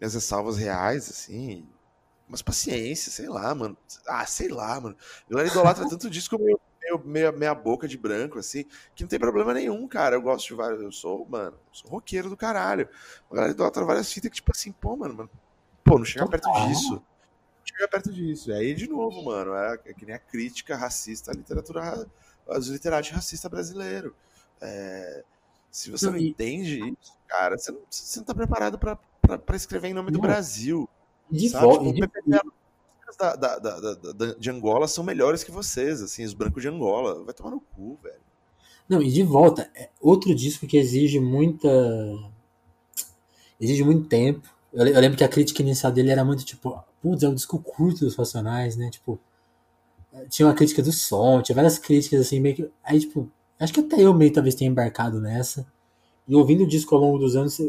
minhas 0.00 0.14
ressalvas 0.14 0.56
reais, 0.56 1.08
assim, 1.10 1.66
mas 2.30 2.42
paciência, 2.42 3.10
sei 3.10 3.28
lá, 3.28 3.52
mano. 3.54 3.76
Ah, 4.06 4.24
sei 4.24 4.48
lá, 4.48 4.80
mano. 4.80 4.96
A 5.26 5.30
galera 5.30 5.50
idolatra 5.50 5.88
tanto 5.88 6.08
disco 6.08 6.38
meio, 6.38 6.60
meio, 6.80 7.04
meia, 7.04 7.32
meia 7.32 7.54
boca 7.54 7.88
de 7.88 7.98
branco, 7.98 8.38
assim, 8.38 8.64
que 8.94 9.02
não 9.02 9.08
tem 9.08 9.18
problema 9.18 9.52
nenhum, 9.52 9.86
cara. 9.88 10.14
Eu 10.14 10.22
gosto 10.22 10.46
de 10.46 10.54
vários. 10.54 10.80
Eu 10.80 10.92
sou, 10.92 11.26
mano, 11.28 11.58
sou 11.72 11.90
roqueiro 11.90 12.30
do 12.30 12.36
caralho. 12.36 12.88
A 13.28 13.34
galera 13.34 13.52
idolatra 13.52 13.84
várias 13.84 14.12
fitas 14.12 14.30
que, 14.30 14.36
tipo 14.36 14.52
assim, 14.54 14.70
pô, 14.70 14.96
mano, 14.96 15.14
mano 15.14 15.30
pô, 15.82 15.98
não 15.98 16.04
chega 16.04 16.28
perto 16.28 16.48
disso. 16.68 16.94
Não 16.94 17.02
chega 17.64 17.88
perto 17.88 18.12
disso. 18.12 18.50
E 18.50 18.54
aí, 18.54 18.74
de 18.74 18.88
novo, 18.88 19.24
mano, 19.24 19.52
é, 19.54 19.80
é 19.86 19.92
que 19.92 20.06
nem 20.06 20.14
a 20.14 20.18
crítica 20.20 20.76
racista 20.76 21.32
à 21.32 21.34
literatura, 21.34 22.06
aos 22.46 22.68
literatos 22.68 23.10
racista 23.10 23.48
brasileiro. 23.48 24.14
É, 24.60 25.24
se 25.68 25.90
você 25.90 26.06
não, 26.06 26.12
não 26.12 26.20
entende 26.20 26.78
isso, 26.78 27.12
cara, 27.26 27.58
você 27.58 27.72
não, 27.72 27.80
você 27.90 28.20
não 28.20 28.26
tá 28.26 28.34
preparado 28.34 28.78
para 28.78 29.56
escrever 29.56 29.88
em 29.88 29.94
nome 29.94 30.12
do 30.12 30.20
Brasil. 30.20 30.88
De 31.30 31.48
volta. 31.48 31.92
Tipo, 31.92 32.10
da, 33.18 33.36
da, 33.36 33.58
da, 33.58 33.94
da, 33.94 34.34
de 34.34 34.50
Angola 34.50 34.88
são 34.88 35.04
melhores 35.04 35.44
que 35.44 35.50
vocês, 35.50 36.00
assim, 36.00 36.24
os 36.24 36.32
brancos 36.32 36.62
de 36.62 36.68
Angola. 36.68 37.22
Vai 37.24 37.34
tomar 37.34 37.50
no 37.50 37.60
cu, 37.60 37.98
velho. 38.02 38.20
Não, 38.88 39.02
e 39.02 39.10
de 39.10 39.22
volta, 39.22 39.70
é 39.74 39.90
outro 40.00 40.34
disco 40.34 40.66
que 40.66 40.76
exige 40.76 41.20
muita. 41.20 41.68
Exige 43.60 43.84
muito 43.84 44.08
tempo. 44.08 44.48
Eu, 44.72 44.86
eu 44.86 45.00
lembro 45.00 45.18
que 45.18 45.24
a 45.24 45.28
crítica 45.28 45.62
inicial 45.62 45.92
dele 45.92 46.10
era 46.10 46.24
muito 46.24 46.44
tipo, 46.44 46.82
putz, 47.02 47.22
é 47.22 47.28
um 47.28 47.34
disco 47.34 47.58
curto 47.58 48.04
dos 48.04 48.16
Racionais, 48.16 48.76
né? 48.76 48.90
Tipo, 48.90 49.20
tinha 50.28 50.46
uma 50.48 50.54
crítica 50.54 50.82
do 50.82 50.92
som, 50.92 51.42
tinha 51.42 51.54
várias 51.54 51.78
críticas 51.78 52.20
assim, 52.20 52.40
meio 52.40 52.56
que. 52.56 52.70
Aí, 52.82 52.98
tipo, 53.00 53.30
acho 53.58 53.72
que 53.72 53.80
até 53.80 54.00
eu 54.02 54.14
meio 54.14 54.32
talvez 54.32 54.54
tenha 54.54 54.70
embarcado 54.70 55.20
nessa. 55.20 55.66
E 56.26 56.34
ouvindo 56.34 56.64
o 56.64 56.66
disco 56.66 56.94
ao 56.94 57.00
longo 57.00 57.18
dos 57.18 57.36
anos, 57.36 57.60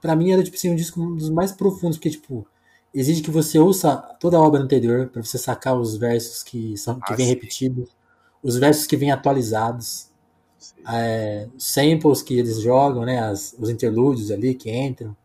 para 0.00 0.16
mim 0.16 0.32
era 0.32 0.42
tipo 0.42 0.56
assim, 0.56 0.70
um 0.70 0.76
disco 0.76 1.00
um 1.00 1.16
dos 1.16 1.30
mais 1.30 1.52
profundos, 1.52 1.96
porque 1.96 2.10
tipo, 2.10 2.46
exige 2.94 3.22
que 3.22 3.30
você 3.30 3.58
ouça 3.58 3.96
toda 4.18 4.36
a 4.36 4.40
obra 4.40 4.60
anterior 4.60 5.08
para 5.08 5.22
você 5.22 5.38
sacar 5.38 5.78
os 5.78 5.96
versos 5.96 6.42
que 6.42 6.76
são 6.76 7.00
que 7.00 7.12
ah, 7.12 7.16
vêm 7.16 7.26
repetidos, 7.26 7.90
os 8.42 8.56
versos 8.56 8.86
que 8.86 8.96
vêm 8.96 9.10
atualizados, 9.10 10.08
é, 10.88 11.48
samples 11.58 12.22
que 12.22 12.38
eles 12.38 12.60
jogam, 12.60 13.04
né, 13.04 13.20
as, 13.20 13.54
os 13.58 13.70
interlúdios 13.70 14.30
ali 14.30 14.54
que 14.54 14.70
entram. 14.70 15.16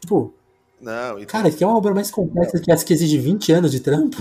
Tipo, 0.00 0.34
não, 0.80 1.24
cara, 1.26 1.50
que 1.50 1.64
é 1.64 1.66
uma 1.66 1.76
obra 1.76 1.94
mais 1.94 2.10
complexa 2.10 2.60
que 2.60 2.70
essa 2.70 2.84
que 2.84 2.92
exige 2.92 3.18
20 3.18 3.52
anos 3.52 3.70
de 3.70 3.80
trampo. 3.80 4.18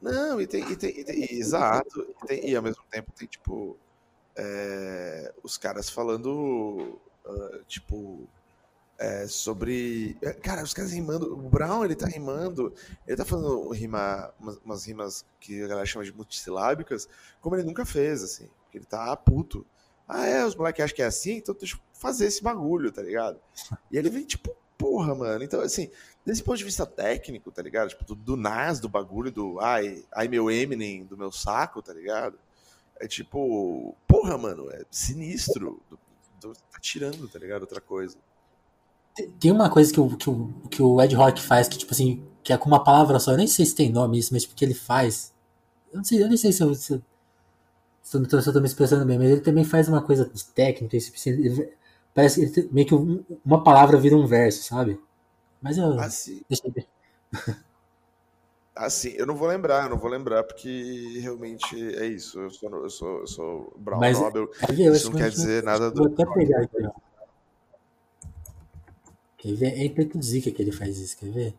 Não, 0.00 0.40
e 0.40 0.46
tem, 0.46 0.62
e 0.70 0.76
tem, 0.76 0.90
e 0.90 1.04
tem 1.04 1.32
exato, 1.32 2.06
e, 2.22 2.26
tem, 2.26 2.50
e 2.50 2.54
ao 2.54 2.62
mesmo 2.62 2.82
tempo 2.90 3.10
tem 3.16 3.26
tipo 3.26 3.76
é, 4.36 5.32
os 5.42 5.56
caras 5.56 5.90
falando 5.90 6.98
uh, 7.26 7.64
tipo, 7.66 8.28
é, 8.98 9.26
sobre. 9.26 10.16
É, 10.22 10.32
cara, 10.32 10.62
os 10.62 10.72
caras 10.72 10.92
rimando. 10.92 11.32
O 11.34 11.48
Brown, 11.48 11.84
ele 11.84 11.94
tá 11.94 12.06
rimando. 12.06 12.72
Ele 13.06 13.16
tá 13.16 13.24
fazendo 13.24 13.68
rima, 13.70 14.32
umas, 14.40 14.56
umas 14.64 14.84
rimas 14.86 15.24
que 15.38 15.62
a 15.62 15.68
galera 15.68 15.86
chama 15.86 16.04
de 16.04 16.12
multissilábicas, 16.12 17.08
como 17.40 17.56
ele 17.56 17.64
nunca 17.64 17.84
fez, 17.84 18.22
assim. 18.22 18.48
Porque 18.64 18.78
ele 18.78 18.86
tá 18.86 19.14
puto. 19.16 19.66
Ah, 20.08 20.26
é, 20.26 20.44
os 20.44 20.54
moleques 20.54 20.84
acham 20.84 20.96
que 20.96 21.02
é 21.02 21.06
assim, 21.06 21.38
então 21.38 21.54
deixa 21.54 21.76
eu 21.76 21.80
fazer 21.92 22.26
esse 22.26 22.42
bagulho, 22.42 22.92
tá 22.92 23.02
ligado? 23.02 23.40
E 23.90 23.98
ele 23.98 24.08
vem, 24.08 24.24
tipo, 24.24 24.54
porra, 24.78 25.14
mano. 25.14 25.42
Então, 25.42 25.60
assim, 25.60 25.90
desse 26.24 26.42
ponto 26.42 26.58
de 26.58 26.64
vista 26.64 26.86
técnico, 26.86 27.50
tá 27.50 27.60
ligado? 27.60 27.88
Tipo, 27.88 28.04
do, 28.04 28.14
do 28.14 28.36
NAS 28.36 28.78
do 28.78 28.88
bagulho, 28.88 29.32
do 29.32 29.58
ai, 29.60 30.04
ai 30.12 30.28
meu 30.28 30.50
Eminem, 30.50 31.04
do 31.04 31.16
meu 31.16 31.32
saco, 31.32 31.82
tá 31.82 31.92
ligado? 31.92 32.38
É 32.98 33.06
tipo, 33.06 33.94
porra, 34.06 34.38
mano, 34.38 34.70
é 34.70 34.82
sinistro 34.90 35.82
do, 35.90 35.98
tá 36.40 36.80
tirando, 36.80 37.28
tá 37.28 37.38
ligado? 37.38 37.62
Outra 37.62 37.80
coisa. 37.80 38.18
Tem 39.40 39.50
uma 39.50 39.70
coisa 39.70 39.92
que 39.92 40.00
o, 40.00 40.16
que, 40.16 40.28
o, 40.28 40.48
que 40.70 40.82
o 40.82 41.00
Ed 41.00 41.14
Rock 41.14 41.40
faz, 41.40 41.68
que 41.68 41.78
tipo 41.78 41.92
assim, 41.92 42.22
que 42.42 42.52
é 42.52 42.58
com 42.58 42.68
uma 42.68 42.84
palavra 42.84 43.18
só, 43.18 43.32
eu 43.32 43.36
nem 43.38 43.46
sei 43.46 43.64
se 43.64 43.74
tem 43.74 43.90
nome 43.90 44.18
isso, 44.18 44.32
mas 44.32 44.42
tipo, 44.42 44.54
que 44.54 44.64
ele 44.64 44.74
faz. 44.74 45.32
Eu 45.92 45.98
não 45.98 46.04
sei, 46.04 46.22
eu 46.22 46.28
nem 46.28 46.36
sei 46.36 46.52
se 46.52 46.62
eu, 46.62 46.74
se, 46.74 47.02
se, 48.02 48.16
eu, 48.16 48.42
se 48.42 48.48
eu 48.48 48.52
tô 48.52 48.60
me 48.60 48.66
expressando 48.66 49.04
bem, 49.06 49.18
mas 49.18 49.30
ele 49.30 49.40
também 49.40 49.64
faz 49.64 49.88
uma 49.88 50.02
coisa 50.02 50.30
técnica, 50.54 50.96
assim, 50.96 51.30
ele, 51.30 51.72
parece 52.14 52.42
ele, 52.42 52.68
meio 52.72 52.86
que 52.86 52.94
uma 53.44 53.62
palavra 53.64 53.98
vira 53.98 54.16
um 54.16 54.26
verso, 54.26 54.62
sabe? 54.64 55.00
Mas 55.60 55.78
eu. 55.78 55.98
Ah, 55.98 56.10
sim. 56.10 56.42
Deixa 56.48 56.66
eu 56.66 56.72
ver. 56.72 56.86
Assim, 58.76 59.14
eu 59.16 59.24
não 59.24 59.34
vou 59.34 59.48
lembrar, 59.48 59.84
eu 59.84 59.90
não 59.90 59.96
vou 59.96 60.10
lembrar, 60.10 60.44
porque 60.44 61.18
realmente 61.22 61.96
é 61.96 62.04
isso. 62.04 62.38
Eu 62.38 62.50
sou, 62.50 62.70
eu 62.84 62.90
sou, 62.90 63.20
eu 63.20 63.26
sou 63.26 63.74
Brown 63.78 63.98
Mas, 63.98 64.20
Nobel. 64.20 64.50
É, 64.68 64.72
isso 64.74 65.10
não 65.10 65.18
quer 65.18 65.30
dizer 65.30 65.62
nada 65.62 65.90
do. 65.90 66.02
Vou 66.02 66.12
até 66.12 66.26
pegar 66.34 66.60
aqui, 66.60 66.76
ó. 66.84 66.92
Quer 69.38 69.54
ver? 69.54 69.78
É 69.78 69.84
hipertosica 69.86 70.50
que 70.50 70.60
ele 70.60 70.72
faz 70.72 70.98
isso, 70.98 71.16
quer 71.16 71.30
ver? 71.30 71.54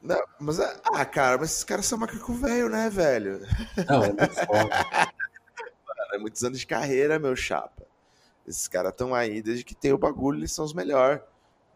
Não, 0.00 0.22
mas. 0.38 0.60
É, 0.60 0.80
ah, 0.84 1.04
cara, 1.04 1.38
mas 1.38 1.50
esses 1.50 1.64
caras 1.64 1.86
são 1.86 1.98
macaco 1.98 2.32
velho, 2.34 2.68
né, 2.68 2.88
velho? 2.88 3.40
Não, 3.88 4.04
é 4.04 4.12
muito 4.12 4.34
foda. 4.34 4.68
Mano, 5.88 6.14
é 6.14 6.18
muitos 6.18 6.44
anos 6.44 6.60
de 6.60 6.66
carreira, 6.68 7.18
meu 7.18 7.34
chapa. 7.34 7.84
Esses 8.46 8.68
caras 8.68 8.92
estão 8.92 9.12
aí 9.12 9.42
desde 9.42 9.64
que 9.64 9.74
tem 9.74 9.92
o 9.92 9.98
bagulho, 9.98 10.38
eles 10.38 10.52
são 10.52 10.64
os 10.64 10.72
melhores. 10.72 11.20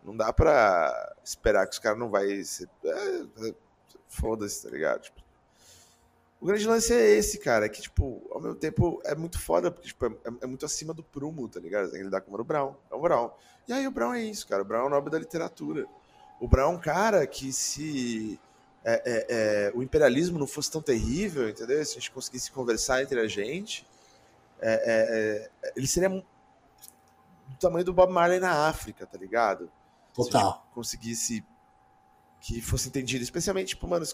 Não 0.05 0.17
dá 0.17 0.33
pra 0.33 1.15
esperar 1.25 1.67
que 1.67 1.73
os 1.73 1.81
caras 1.81 1.99
não 1.99 2.11
vai 2.11 2.45
ser. 2.45 2.69
É 2.85 3.64
foda-se, 4.15 4.63
tá 4.63 4.71
ligado? 4.71 5.03
Tipo, 5.03 5.23
o 6.41 6.47
grande 6.47 6.67
lance 6.67 6.93
é 6.93 7.17
esse, 7.17 7.39
cara, 7.39 7.69
que, 7.69 7.81
tipo, 7.81 8.23
ao 8.31 8.41
mesmo 8.41 8.57
tempo 8.57 9.01
é 9.05 9.15
muito 9.15 9.39
foda, 9.39 9.71
porque, 9.71 9.89
tipo, 9.89 10.07
é, 10.07 10.11
é 10.43 10.47
muito 10.47 10.67
acima 10.67 10.93
do 10.93 11.03
prumo, 11.03 11.49
tá 11.49 11.59
ligado? 11.61 11.91
Tem 11.91 11.99
que 11.99 12.05
lidar 12.05 12.21
com 12.21 12.29
o 12.29 12.33
Mano 12.33 12.45
Brown, 12.45 12.75
é 12.91 12.95
o 12.95 13.01
Brown. 13.01 13.31
E 13.67 13.73
aí 13.73 13.87
o 13.87 13.91
Brown 13.91 14.15
é 14.15 14.23
isso, 14.23 14.47
cara, 14.47 14.63
o 14.63 14.65
Brown 14.65 14.85
é 14.85 14.87
o 14.87 14.91
nome 14.91 15.11
da 15.11 15.19
literatura. 15.19 15.87
O 16.41 16.47
Brown 16.47 16.73
é 16.73 16.77
um 16.77 16.81
cara 16.81 17.27
que 17.27 17.53
se 17.53 18.39
é, 18.85 19.03
é, 19.05 19.27
é, 19.29 19.73
o 19.75 19.83
imperialismo 19.83 20.39
não 20.39 20.47
fosse 20.47 20.71
tão 20.71 20.83
terrível, 20.83 21.49
entendeu? 21.49 21.83
Se 21.85 21.93
a 21.93 21.95
gente 21.95 22.11
conseguisse 22.11 22.53
conversar 22.53 23.03
entre 23.03 23.19
a 23.19 23.27
gente, 23.27 23.87
é, 24.61 25.49
é, 25.65 25.73
ele 25.75 25.87
seria 25.87 26.11
do 26.11 26.25
tamanho 27.59 27.85
do 27.85 27.95
Bob 27.95 28.13
Marley 28.13 28.41
na 28.41 28.69
África, 28.69 29.07
tá 29.07 29.17
ligado? 29.17 29.71
Total. 30.13 30.67
Se 30.69 30.75
conseguisse 30.75 31.45
que 32.45 32.61
fosse 32.61 32.89
entendido, 32.89 33.25
especialmente, 33.25 33.69
tipo, 33.69 33.89
mano, 33.89 34.05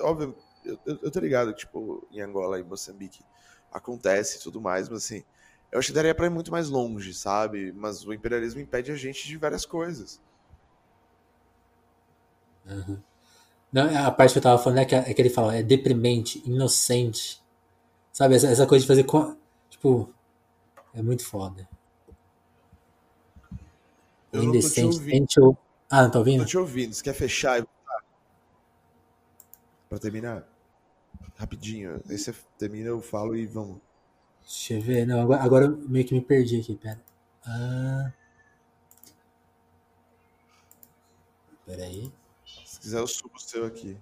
óbvio, 0.00 0.36
eu, 0.64 0.78
eu, 0.86 0.98
eu 1.02 1.10
tô 1.10 1.18
ligado, 1.18 1.52
tipo, 1.52 2.06
em 2.12 2.20
Angola 2.20 2.60
e 2.60 2.62
Moçambique 2.62 3.24
acontece 3.72 4.38
e 4.38 4.40
tudo 4.40 4.60
mais, 4.60 4.88
mas 4.88 5.04
assim, 5.04 5.24
eu 5.72 5.80
acho 5.80 5.88
que 5.88 5.94
daria 5.94 6.14
pra 6.14 6.26
ir 6.26 6.30
muito 6.30 6.52
mais 6.52 6.68
longe, 6.68 7.12
sabe? 7.12 7.72
Mas 7.72 8.06
o 8.06 8.12
imperialismo 8.12 8.60
impede 8.60 8.92
a 8.92 8.94
gente 8.94 9.26
de 9.26 9.36
várias 9.36 9.66
coisas. 9.66 10.20
Uhum. 12.64 13.02
Não, 13.72 14.06
a 14.06 14.12
parte 14.12 14.34
que 14.34 14.38
eu 14.38 14.42
tava 14.42 14.62
falando 14.62 14.78
é 14.78 14.84
que, 14.84 14.94
é 14.94 15.12
que 15.12 15.20
ele 15.20 15.30
fala, 15.30 15.56
é 15.56 15.62
deprimente, 15.62 16.40
inocente. 16.46 17.42
Sabe, 18.12 18.36
essa, 18.36 18.46
essa 18.46 18.66
coisa 18.66 18.84
de 18.84 18.86
fazer. 18.86 19.04
Tipo, 19.68 20.08
é 20.94 21.02
muito 21.02 21.26
foda. 21.26 21.68
Eu 24.32 24.44
Indecente. 24.44 25.40
Ou... 25.40 25.58
Ah, 25.94 26.04
não 26.04 26.10
tá 26.10 26.18
ouvindo? 26.20 26.40
Tô 26.40 26.46
te 26.46 26.56
ouvindo. 26.56 26.94
Você 26.94 27.02
quer 27.02 27.12
fechar 27.12 27.60
e 27.60 27.66
Pra 29.90 29.98
terminar? 29.98 30.48
Rapidinho. 31.36 32.00
Aí 32.08 32.16
você 32.16 32.34
termina, 32.56 32.88
eu 32.88 33.02
falo 33.02 33.36
e 33.36 33.44
vamos. 33.44 33.78
Deixa 34.40 34.72
eu 34.72 34.80
ver. 34.80 35.06
Não, 35.06 35.20
agora, 35.20 35.42
agora 35.42 35.64
eu 35.66 35.76
meio 35.86 36.06
que 36.06 36.14
me 36.14 36.22
perdi 36.22 36.58
aqui, 36.58 36.74
pera. 36.76 36.98
Ah. 37.46 38.10
Pera 41.66 41.84
aí. 41.84 42.10
Se 42.64 42.80
quiser, 42.80 42.98
eu 42.98 43.06
subo 43.06 43.36
o 43.36 43.38
seu 43.38 43.66
aqui. 43.66 43.98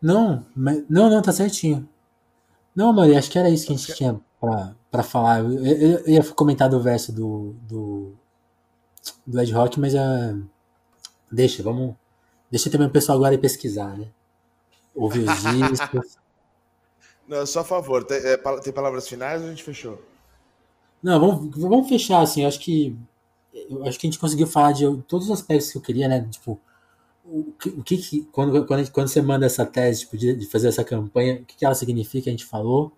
Não, 0.00 0.46
mas, 0.56 0.82
não, 0.88 1.10
não, 1.10 1.20
tá 1.20 1.30
certinho. 1.30 1.86
Não, 2.74 2.90
Maria, 2.90 3.18
acho 3.18 3.30
que 3.30 3.38
era 3.38 3.50
isso 3.50 3.66
que 3.66 3.74
a 3.74 3.76
gente 3.76 3.94
tinha 3.94 4.18
pra, 4.40 4.74
pra 4.90 5.02
falar. 5.02 5.40
Eu, 5.40 5.62
eu, 5.62 5.98
eu, 5.98 6.08
ia 6.08 6.32
comentar 6.32 6.70
do 6.70 6.80
verso 6.80 7.12
do, 7.12 7.54
do, 7.68 8.16
do 9.26 9.40
Ed 9.42 9.52
Rock, 9.52 9.78
mas 9.78 9.92
uh, 9.92 10.53
deixa, 11.34 11.62
vamos. 11.62 11.94
Deixa 12.50 12.70
também 12.70 12.86
o 12.86 12.90
pessoal 12.90 13.18
agora 13.18 13.34
ir 13.34 13.38
pesquisar, 13.38 13.96
né? 13.96 14.08
Ouvir 14.94 15.28
os 15.28 15.70
discos. 15.70 16.16
Não, 17.26 17.44
só 17.46 17.60
a 17.60 17.64
favor. 17.64 18.04
Tem, 18.04 18.18
é, 18.18 18.36
tem, 18.36 18.72
palavras 18.72 19.08
finais 19.08 19.40
ou 19.40 19.48
a 19.48 19.50
gente 19.50 19.62
fechou? 19.62 20.00
Não, 21.02 21.18
vamos, 21.18 21.56
vamos 21.56 21.88
fechar, 21.88 22.20
assim. 22.20 22.42
Eu 22.42 22.48
acho 22.48 22.60
que. 22.60 22.96
Eu 23.52 23.84
acho 23.86 23.98
que 23.98 24.06
a 24.06 24.10
gente 24.10 24.18
conseguiu 24.18 24.46
falar 24.46 24.72
de 24.72 24.84
todos 25.08 25.26
os 25.26 25.32
aspectos 25.32 25.70
que 25.70 25.78
eu 25.78 25.82
queria, 25.82 26.08
né? 26.08 26.26
Tipo, 26.30 26.60
o 27.24 27.52
que, 27.58 27.68
o 27.70 27.82
que 27.82 28.28
quando, 28.32 28.66
quando, 28.66 28.90
quando 28.90 29.08
você 29.08 29.22
manda 29.22 29.46
essa 29.46 29.64
tese 29.64 30.00
tipo, 30.00 30.16
de, 30.16 30.34
de 30.34 30.46
fazer 30.46 30.68
essa 30.68 30.84
campanha, 30.84 31.36
o 31.36 31.44
que, 31.44 31.56
que 31.56 31.64
ela 31.64 31.74
significa? 31.74 32.28
A 32.28 32.32
gente 32.32 32.44
falou. 32.44 32.92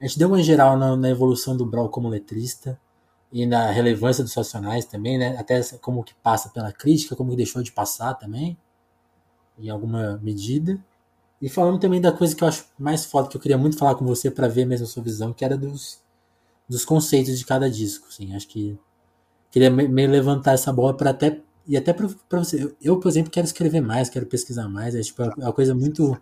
A 0.00 0.06
gente 0.06 0.18
deu 0.18 0.28
uma 0.28 0.42
geral 0.42 0.78
na, 0.78 0.96
na 0.96 1.10
evolução 1.10 1.56
do 1.56 1.64
Brawl 1.64 1.88
como 1.88 2.08
letrista. 2.08 2.78
E 3.32 3.46
na 3.46 3.70
relevância 3.70 4.24
dos 4.24 4.34
Racionais 4.34 4.84
também, 4.84 5.18
né? 5.18 5.36
Até 5.38 5.62
como 5.80 6.02
que 6.02 6.14
passa 6.14 6.48
pela 6.48 6.72
crítica, 6.72 7.14
como 7.14 7.30
que 7.30 7.36
deixou 7.36 7.62
de 7.62 7.72
passar 7.72 8.14
também, 8.14 8.56
em 9.58 9.70
alguma 9.70 10.18
medida. 10.22 10.78
E 11.40 11.48
falando 11.48 11.78
também 11.78 12.00
da 12.00 12.12
coisa 12.12 12.34
que 12.34 12.44
eu 12.44 12.48
acho 12.48 12.66
mais 12.78 13.04
foda, 13.04 13.28
que 13.28 13.36
eu 13.36 13.40
queria 13.40 13.56
muito 13.56 13.78
falar 13.78 13.94
com 13.94 14.04
você 14.04 14.30
para 14.30 14.48
ver 14.48 14.66
mesmo 14.66 14.86
a 14.86 14.88
sua 14.88 15.02
visão, 15.02 15.32
que 15.32 15.44
era 15.44 15.56
dos, 15.56 16.00
dos 16.68 16.84
conceitos 16.84 17.38
de 17.38 17.46
cada 17.46 17.70
disco, 17.70 18.06
assim. 18.08 18.34
Acho 18.34 18.48
que 18.48 18.78
queria 19.50 19.70
meio 19.70 20.10
levantar 20.10 20.52
essa 20.52 20.72
bola 20.72 20.96
para 20.96 21.10
até 21.10 21.40
e 21.66 21.76
até 21.76 21.92
para 21.92 22.08
você. 22.38 22.74
Eu, 22.82 22.98
por 22.98 23.08
exemplo, 23.08 23.30
quero 23.30 23.46
escrever 23.46 23.80
mais, 23.80 24.10
quero 24.10 24.26
pesquisar 24.26 24.68
mais, 24.68 24.94
é 24.94 25.00
tipo 25.00 25.22
é 25.22 25.28
uma 25.36 25.52
coisa 25.52 25.74
muito 25.74 26.20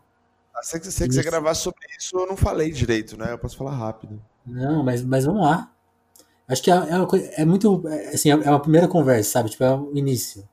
ah, 0.59 0.63
se 0.63 0.79
você 0.81 1.07
quiser 1.07 1.23
gravar 1.23 1.55
sobre 1.55 1.87
isso, 1.97 2.19
eu 2.19 2.27
não 2.27 2.37
falei 2.37 2.73
direito, 2.73 3.17
né? 3.17 3.33
Eu 3.33 3.39
posso 3.39 3.57
falar 3.57 3.77
rápido. 3.77 4.21
Não, 4.45 4.83
mas, 4.83 5.05
mas 5.05 5.25
vamos 5.25 5.43
lá. 5.43 5.73
Acho 6.49 6.63
que 6.63 6.71
é, 6.71 6.75
é, 6.75 7.07
coisa, 7.07 7.27
é 7.37 7.45
muito. 7.45 7.87
É, 7.89 8.09
assim, 8.09 8.31
é 8.31 8.37
uma 8.37 8.61
primeira 8.61 8.89
conversa, 8.89 9.33
sabe? 9.33 9.51
Tipo, 9.51 9.65
é 9.65 9.75
o 9.75 9.95
início. 9.95 10.49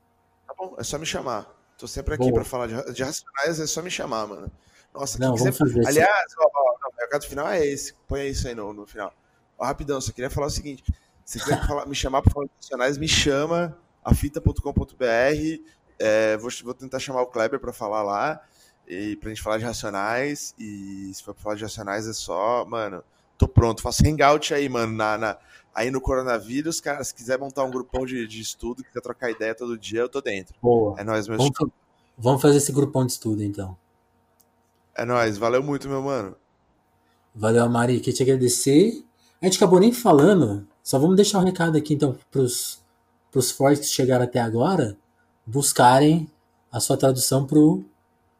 Tá 0.46 0.54
bom, 0.56 0.74
é 0.78 0.84
só 0.84 0.98
me 0.98 1.06
chamar. 1.06 1.50
Tô 1.78 1.86
sempre 1.86 2.14
aqui 2.14 2.30
para 2.32 2.44
falar 2.44 2.66
de, 2.66 2.92
de, 2.92 3.02
racionais, 3.02 3.60
é 3.60 3.66
só 3.66 3.82
me 3.82 3.90
chamar, 3.90 4.26
mano. 4.26 4.50
Nossa, 4.94 5.18
não, 5.18 5.36
vamos 5.36 5.58
quiser... 5.58 5.72
fazer 5.72 5.86
Aliás, 5.86 6.32
ó, 6.38 6.50
ó, 6.54 6.88
o 6.88 7.00
recado 7.00 7.26
final 7.26 7.48
é 7.48 7.66
esse. 7.66 7.94
Põe 8.06 8.28
isso 8.28 8.46
aí 8.46 8.54
no, 8.54 8.72
no 8.72 8.86
final. 8.86 9.12
Ó, 9.58 9.64
rapidão, 9.64 10.00
só 10.00 10.12
queria 10.12 10.30
falar 10.30 10.48
o 10.48 10.50
seguinte: 10.50 10.84
se 11.24 11.40
quiser 11.40 11.60
falar, 11.66 11.86
me 11.86 11.94
chamar 11.94 12.20
para 12.20 12.32
falar 12.32 12.46
de 12.46 12.52
racionais, 12.56 12.98
me 12.98 13.08
chama, 13.08 13.76
afita.com.br. 14.04 15.04
É, 15.98 16.36
vou, 16.36 16.50
vou 16.62 16.74
tentar 16.74 16.98
chamar 16.98 17.22
o 17.22 17.26
Kleber 17.26 17.58
para 17.58 17.72
falar 17.72 18.02
lá. 18.02 18.42
E 18.86 19.16
pra 19.16 19.30
gente 19.30 19.42
falar 19.42 19.58
de 19.58 19.64
racionais. 19.64 20.54
E 20.58 21.10
se 21.14 21.22
for 21.22 21.32
pra 21.32 21.42
falar 21.42 21.56
de 21.56 21.62
racionais, 21.62 22.06
é 22.06 22.12
só, 22.12 22.66
mano, 22.66 23.02
tô 23.36 23.48
pronto. 23.48 23.82
Faço 23.82 24.06
hangout 24.06 24.52
aí, 24.52 24.68
mano, 24.68 24.92
na, 24.94 25.18
na 25.18 25.38
aí 25.74 25.90
no 25.90 26.00
coronavírus, 26.00 26.80
cara, 26.80 27.04
se 27.04 27.14
quiser 27.14 27.38
montar 27.38 27.62
um 27.64 27.70
grupão 27.70 28.06
de, 28.06 28.26
de 28.26 28.40
estudo, 28.40 28.82
quiser 28.82 29.00
trocar 29.02 29.30
ideia 29.30 29.54
todo 29.54 29.78
dia, 29.78 30.00
eu 30.00 30.08
tô 30.08 30.22
dentro. 30.22 30.54
Boa. 30.62 30.98
É 30.98 31.04
nóis, 31.04 31.28
meu 31.28 31.36
vamos, 31.36 31.52
vamos 32.16 32.40
fazer 32.40 32.56
esse 32.56 32.72
grupão 32.72 33.04
de 33.04 33.12
estudo, 33.12 33.42
então. 33.42 33.76
É 34.94 35.04
nóis, 35.04 35.36
valeu 35.36 35.62
muito, 35.62 35.86
meu 35.86 36.00
mano. 36.00 36.34
Valeu, 37.34 37.68
Mari, 37.68 38.00
queria 38.00 38.14
te 38.14 38.22
agradecer. 38.22 39.04
A 39.42 39.44
gente 39.44 39.58
acabou 39.58 39.78
nem 39.78 39.92
falando, 39.92 40.66
só 40.82 40.98
vamos 40.98 41.16
deixar 41.16 41.40
um 41.40 41.44
recado 41.44 41.76
aqui, 41.76 41.92
então, 41.92 42.16
pros, 42.30 42.82
pros 43.30 43.50
fortes 43.50 43.90
que 43.90 43.94
chegaram 43.94 44.24
até 44.24 44.40
agora, 44.40 44.96
buscarem 45.44 46.26
a 46.72 46.80
sua 46.80 46.96
tradução 46.96 47.46
pro 47.46 47.84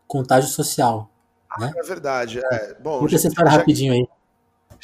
contágio 0.06 0.48
social. 0.48 1.10
Né? 1.58 1.70
É 1.76 1.82
verdade. 1.82 2.40
É. 2.42 2.74
Bom, 2.80 3.00
Conta 3.00 3.14
essa 3.14 3.28
história 3.28 3.50
rapidinho 3.50 3.92
aí. 3.92 4.08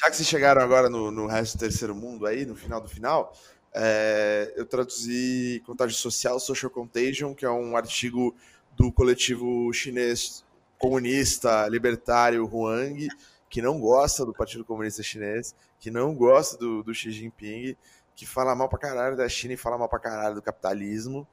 Já 0.03 0.11
que 0.11 0.17
vocês 0.17 0.29
chegaram 0.29 0.61
agora 0.61 0.91
no, 0.91 1.13
no 1.13 1.29
resto 1.29 1.57
do 1.57 1.61
terceiro 1.61 1.95
mundo 1.95 2.27
aí, 2.27 2.45
no 2.45 2.57
final 2.57 2.81
do 2.81 2.89
final, 2.89 3.33
é, 3.73 4.53
eu 4.57 4.67
traduzi 4.67 5.63
Contágio 5.65 5.97
Social, 5.97 6.41
Social 6.41 6.69
Contagion, 6.73 7.33
que 7.37 7.45
é 7.45 7.51
um 7.51 7.77
artigo 7.77 8.35
do 8.77 8.91
coletivo 8.91 9.73
chinês 9.73 10.45
comunista 10.77 11.69
libertário 11.69 12.45
Huang, 12.53 13.07
que 13.49 13.63
não 13.63 13.79
gosta 13.79 14.27
do 14.27 14.33
Partido 14.33 14.65
Comunista 14.65 15.05
Chinês, 15.05 15.55
que 15.79 15.89
não 15.89 16.17
gosta 16.17 16.59
do, 16.59 16.83
do 16.83 16.93
Xi 16.93 17.13
Jinping, 17.13 17.77
que 18.17 18.27
fala 18.27 18.57
mal 18.57 18.69
pra 18.69 18.81
caralho 18.81 19.17
da 19.17 19.29
China 19.29 19.55
e 19.55 19.57
fala 19.57 19.79
mal 19.79 19.89
pra 19.89 20.01
caralho 20.01 20.35
do 20.35 20.43
capitalismo. 20.43 21.25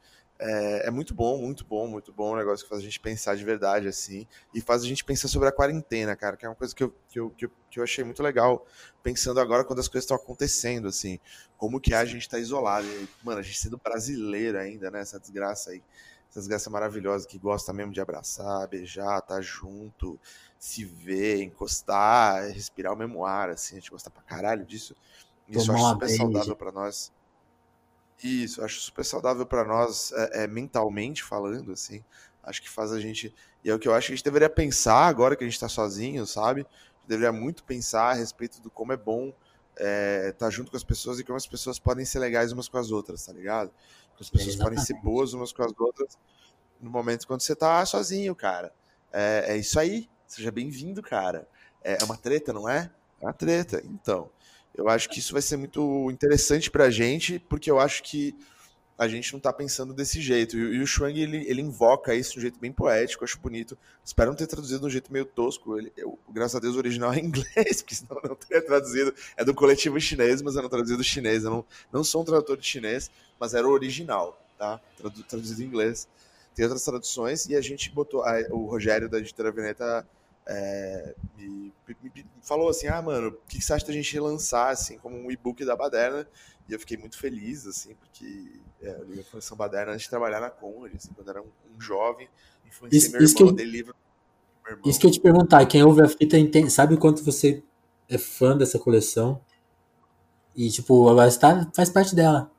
É, 0.42 0.88
é, 0.88 0.92
muito 0.92 1.14
bom, 1.14 1.38
muito 1.38 1.66
bom, 1.66 1.86
muito 1.86 2.14
bom. 2.14 2.34
Um 2.34 2.38
negócio 2.38 2.64
que 2.64 2.70
faz 2.70 2.82
a 2.82 2.84
gente 2.84 3.00
pensar 3.00 3.36
de 3.36 3.44
verdade, 3.44 3.90
assim. 3.90 4.26
E 4.54 4.62
faz 4.62 4.84
a 4.84 4.88
gente 4.88 5.04
pensar 5.04 5.28
sobre 5.28 5.50
a 5.50 5.52
quarentena, 5.52 6.16
cara, 6.16 6.38
que 6.38 6.46
é 6.46 6.50
uma 6.50 6.56
coisa 6.56 6.74
que 6.74 6.82
eu, 6.82 6.96
que 7.10 7.20
eu, 7.20 7.30
que 7.32 7.46
eu, 7.46 7.52
que 7.70 7.80
eu 7.80 7.84
achei 7.84 8.06
muito 8.06 8.24
legal. 8.24 8.66
Pensando 9.04 9.42
agora 9.42 9.66
quando 9.66 9.80
as 9.80 9.90
coisas 9.90 10.06
estão 10.06 10.16
acontecendo, 10.16 10.88
assim. 10.88 11.20
Como 11.58 11.80
que 11.82 11.94
é 11.94 11.98
a 11.98 12.06
gente 12.06 12.30
tá 12.30 12.40
isolado. 12.40 12.88
E, 12.88 13.10
mano, 13.22 13.40
a 13.40 13.44
gente 13.44 13.58
sendo 13.58 13.78
brasileiro 13.78 14.58
ainda, 14.58 14.90
né? 14.90 15.02
Essa 15.02 15.20
desgraça 15.20 15.72
aí. 15.72 15.84
Essa 16.30 16.40
desgraça 16.40 16.70
maravilhosa 16.70 17.28
que 17.28 17.38
gosta 17.38 17.74
mesmo 17.74 17.92
de 17.92 18.00
abraçar, 18.00 18.66
beijar, 18.68 19.22
tá 19.22 19.42
junto, 19.42 20.18
se 20.58 20.86
ver, 20.86 21.42
encostar, 21.42 22.50
respirar 22.52 22.94
o 22.94 22.96
mesmo 22.96 23.26
ar, 23.26 23.50
assim. 23.50 23.76
A 23.76 23.80
gente 23.80 23.92
gosta 23.92 24.10
pra 24.10 24.22
caralho 24.22 24.66
disso. 24.66 24.96
Isso 25.50 25.70
eu 25.70 25.76
acho 25.76 25.90
super 25.90 26.10
saudável 26.10 26.56
para 26.56 26.72
nós. 26.72 27.12
Isso, 28.24 28.64
acho 28.64 28.82
super 28.82 29.06
saudável 29.06 29.46
para 29.46 29.64
nós, 29.64 30.12
é, 30.12 30.44
é, 30.44 30.48
mentalmente 30.48 31.24
falando, 31.24 31.72
assim. 31.72 32.04
Acho 32.44 32.62
que 32.62 32.70
faz 32.70 32.92
a 32.92 33.00
gente. 33.00 33.34
E 33.64 33.70
é 33.70 33.74
o 33.74 33.80
que 33.80 33.88
eu 33.88 33.94
acho 33.94 34.08
que 34.08 34.14
a 34.14 34.16
gente 34.16 34.26
deveria 34.26 34.50
pensar 34.50 35.08
agora 35.08 35.36
que 35.36 35.44
a 35.44 35.48
gente 35.48 35.56
está 35.56 35.70
sozinho, 35.70 36.26
sabe? 36.26 36.66
deveria 37.10 37.32
muito 37.32 37.64
pensar 37.64 38.12
a 38.12 38.14
respeito 38.14 38.62
do 38.62 38.70
como 38.70 38.94
é 38.94 38.98
bom 38.98 39.30
estar 39.30 39.84
é, 39.84 40.32
tá 40.34 40.50
junto 40.50 40.70
com 40.70 40.78
as 40.78 40.84
pessoas 40.84 41.20
e 41.20 41.24
como 41.24 41.36
as 41.36 41.48
pessoas 41.48 41.80
podem 41.80 42.06
ser 42.06 42.20
legais 42.20 42.52
umas 42.52 42.70
com 42.70 42.78
as 42.78 42.92
outras, 42.92 43.26
tá 43.26 43.34
ligado? 43.34 43.72
Que 44.16 44.22
as 44.22 44.30
pessoas 44.30 44.56
podem 44.56 44.78
ser 44.78 44.94
boas 45.02 45.34
umas 45.34 45.52
com 45.52 45.64
as 45.64 45.74
outras 45.80 46.18
no 46.80 46.90
momento 46.90 47.26
quando 47.26 47.42
você 47.42 47.56
tá 47.56 47.84
sozinho, 47.86 48.36
cara. 48.36 48.72
É, 49.12 49.46
é 49.48 49.58
isso 49.58 49.80
aí. 49.80 50.08
Seja 50.28 50.52
bem-vindo, 50.52 51.02
cara. 51.02 51.48
É, 51.84 51.98
é 52.00 52.06
uma 52.06 52.16
treta, 52.16 52.54
não 52.54 52.70
é? 52.70 52.92
É 53.20 53.26
uma 53.26 53.34
treta. 53.34 53.82
Então. 53.86 54.30
Eu 54.80 54.88
acho 54.88 55.10
que 55.10 55.20
isso 55.20 55.34
vai 55.34 55.42
ser 55.42 55.58
muito 55.58 56.10
interessante 56.10 56.72
para 56.72 56.86
a 56.86 56.90
gente, 56.90 57.38
porque 57.38 57.70
eu 57.70 57.80
acho 57.80 58.02
que 58.02 58.34
a 58.98 59.08
gente 59.08 59.32
não 59.34 59.38
está 59.38 59.52
pensando 59.52 59.94
desse 59.94 60.22
jeito. 60.22 60.58
E, 60.58 60.82
o 60.82 60.88
Shuang, 60.88 61.20
ele, 61.22 61.46
ele 61.50 61.62
invoca 61.62 62.16
isso 62.16 62.34
de 62.34 62.40
um 62.40 62.42
jeito 62.42 62.60
bem 62.60 62.72
poético, 62.72 63.24
acho 63.24 63.40
bonito. 63.40 63.78
Espero 64.04 64.30
não 64.30 64.38
ter 64.38 64.48
traduzido 64.48 64.80
de 64.82 64.86
um 64.86 64.90
jeito 64.90 65.12
meio 65.12 65.26
tosco. 65.26 65.78
Ele, 65.78 65.92
eu, 65.96 66.18
graças 66.30 66.56
a 66.56 66.60
Deus, 66.60 66.76
o 66.76 66.78
original 66.78 67.14
é 67.14 67.20
em 67.20 67.24
inglês, 67.28 67.82
porque 67.82 67.96
senão 67.96 68.20
eu 68.24 68.30
não 68.30 68.36
teria 68.36 68.62
traduzido. 68.66 69.14
É 69.36 69.44
do 69.44 69.54
coletivo 69.54 70.00
chinês, 70.00 70.42
mas 70.42 70.56
eu 70.56 70.62
não 70.62 70.70
traduzi 70.70 70.96
do 70.96 71.04
chinês. 71.04 71.44
Eu 71.44 71.52
não, 71.52 71.66
não 71.92 72.04
sou 72.04 72.22
um 72.22 72.26
tradutor 72.26 72.58
de 72.58 72.66
chinês, 72.66 73.12
mas 73.40 73.54
era 73.54 73.68
o 73.68 73.72
original, 73.72 74.42
tá? 74.58 74.82
Tradu, 74.98 75.24
traduzido 75.24 75.62
em 75.62 75.66
inglês. 75.66 76.08
Tem 76.54 76.66
outras 76.66 76.84
traduções 76.84 77.46
e 77.48 77.56
a 77.56 77.62
gente 77.62 77.90
botou. 77.92 78.24
A, 78.24 78.38
o 78.50 78.66
Rogério 78.66 79.08
da 79.08 79.20
editora 79.20 79.52
Veneta 79.52 80.06
é, 80.52 81.16
me, 81.38 81.72
me, 81.88 82.26
falou 82.42 82.70
assim, 82.70 82.88
ah, 82.88 83.00
mano, 83.02 83.28
o 83.28 83.32
que 83.48 83.62
você 83.62 83.72
acha 83.72 83.86
da 83.86 83.94
gente 83.94 84.20
lançar, 84.20 84.72
assim, 84.72 84.98
como 84.98 85.16
um 85.16 85.30
e-book 85.30 85.64
da 85.64 85.76
Baderna? 85.76 86.28
E 86.68 86.74
eu 86.74 86.80
fiquei 86.80 86.98
muito 86.98 87.20
feliz, 87.20 87.68
assim, 87.68 87.94
porque 87.94 88.60
é, 88.82 88.90
eu 88.90 89.06
li 89.06 89.20
a 89.20 89.24
Fundação 89.24 89.56
Baderna 89.56 89.92
antes 89.92 90.04
de 90.04 90.10
trabalhar 90.10 90.40
na 90.40 90.50
Conde, 90.50 90.96
assim, 90.96 91.14
quando 91.14 91.30
era 91.30 91.40
um, 91.40 91.52
um 91.76 91.80
jovem, 91.80 92.28
influenciei 92.66 93.00
isso, 93.00 93.12
meu 93.12 93.48
irmão, 93.48 93.60
eu, 93.60 93.66
livro 93.66 93.96
Isso 94.84 95.00
que 95.00 95.06
eu 95.06 95.12
te 95.12 95.20
perguntar, 95.20 95.66
quem 95.68 95.84
ouve 95.84 96.02
a 96.02 96.10
fita 96.10 96.38
entende, 96.38 96.72
sabe 96.72 96.96
o 96.96 96.98
quanto 96.98 97.24
você 97.24 97.64
é 98.08 98.18
fã 98.18 98.58
dessa 98.58 98.80
coleção? 98.80 99.40
E, 100.56 100.70
tipo, 100.72 101.08
agora 101.08 101.30
você 101.30 101.40
tá, 101.40 101.70
faz 101.76 101.90
parte 101.92 102.16
dela. 102.16 102.52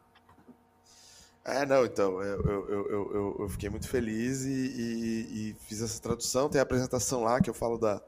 É, 1.45 1.65
não, 1.65 1.85
então, 1.85 2.23
eu, 2.23 2.43
eu, 2.45 2.69
eu, 2.69 3.37
eu, 3.41 3.49
fiquei 3.49 3.71
muito 3.71 3.89
feliz 3.89 4.43
e, 4.43 4.51
e, 4.51 5.51
e, 5.51 5.57
fiz 5.67 5.81
essa 5.81 6.01
tradução. 6.01 6.49
Tem 6.51 6.59
a 6.59 6.63
apresentação 6.63 7.23
lá 7.23 7.41
que 7.41 7.49
eu 7.49 7.55
falo 7.55 7.79
da, 7.79 8.01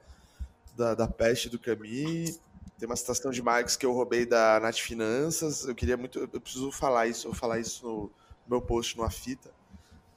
da, 0.77 0.95
da 0.95 1.09
peste 1.09 1.49
do 1.49 1.59
Camus. 1.59 2.39
Tem 2.79 2.87
uma 2.87 2.97
citação 2.97 3.31
de 3.31 3.41
Marx 3.43 3.75
que 3.75 3.87
eu 3.87 3.93
roubei 3.93 4.27
da 4.27 4.61
Nath 4.61 4.79
Finanças. 4.79 5.65
Eu 5.65 5.75
queria 5.75 5.97
muito, 5.97 6.19
eu 6.19 6.41
preciso 6.41 6.71
falar 6.71 7.07
isso, 7.07 7.27
eu 7.27 7.33
vou 7.33 7.41
falar 7.41 7.59
isso 7.59 7.87
no, 7.87 8.11
meu 8.49 8.61
post 8.61 8.97
no 8.97 9.03
Afita, 9.03 9.51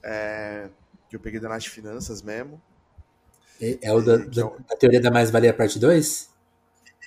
é, 0.04 0.70
que 1.10 1.16
eu 1.16 1.20
peguei 1.20 1.40
da 1.40 1.48
Nath 1.48 1.66
Finanças 1.68 2.22
mesmo. 2.22 2.62
É, 3.62 3.94
o 3.94 4.02
da, 4.02 4.18
da, 4.18 4.46
a 4.70 4.76
teoria 4.76 5.00
da 5.00 5.10
mais-valia 5.10 5.54
parte 5.54 5.80
2? 5.80 6.30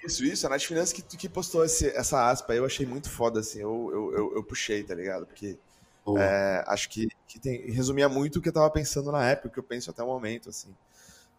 Isso, 0.05 0.25
isso, 0.25 0.47
a 0.47 0.51
Nath 0.51 0.63
Finanças 0.63 0.93
que, 0.93 1.03
que 1.03 1.29
postou 1.29 1.65
esse, 1.65 1.89
essa 1.89 2.31
aspa 2.31 2.55
eu 2.55 2.65
achei 2.65 2.87
muito 2.87 3.11
foda, 3.11 3.41
assim, 3.41 3.61
eu, 3.61 3.91
eu, 3.93 4.17
eu, 4.17 4.37
eu 4.37 4.45
puxei, 4.45 4.83
tá 4.83 4.95
ligado? 4.95 5.27
Porque 5.27 5.59
é, 6.17 6.65
acho 6.67 6.89
que, 6.89 7.09
que 7.27 7.39
tem, 7.39 7.71
resumia 7.71 8.09
muito 8.09 8.39
o 8.39 8.43
que 8.43 8.49
eu 8.49 8.53
tava 8.53 8.71
pensando 8.71 9.11
na 9.11 9.25
época, 9.29 9.49
o 9.49 9.51
que 9.51 9.59
eu 9.59 9.65
penso 9.65 9.91
até 9.91 10.03
o 10.03 10.07
momento, 10.07 10.49
assim. 10.49 10.75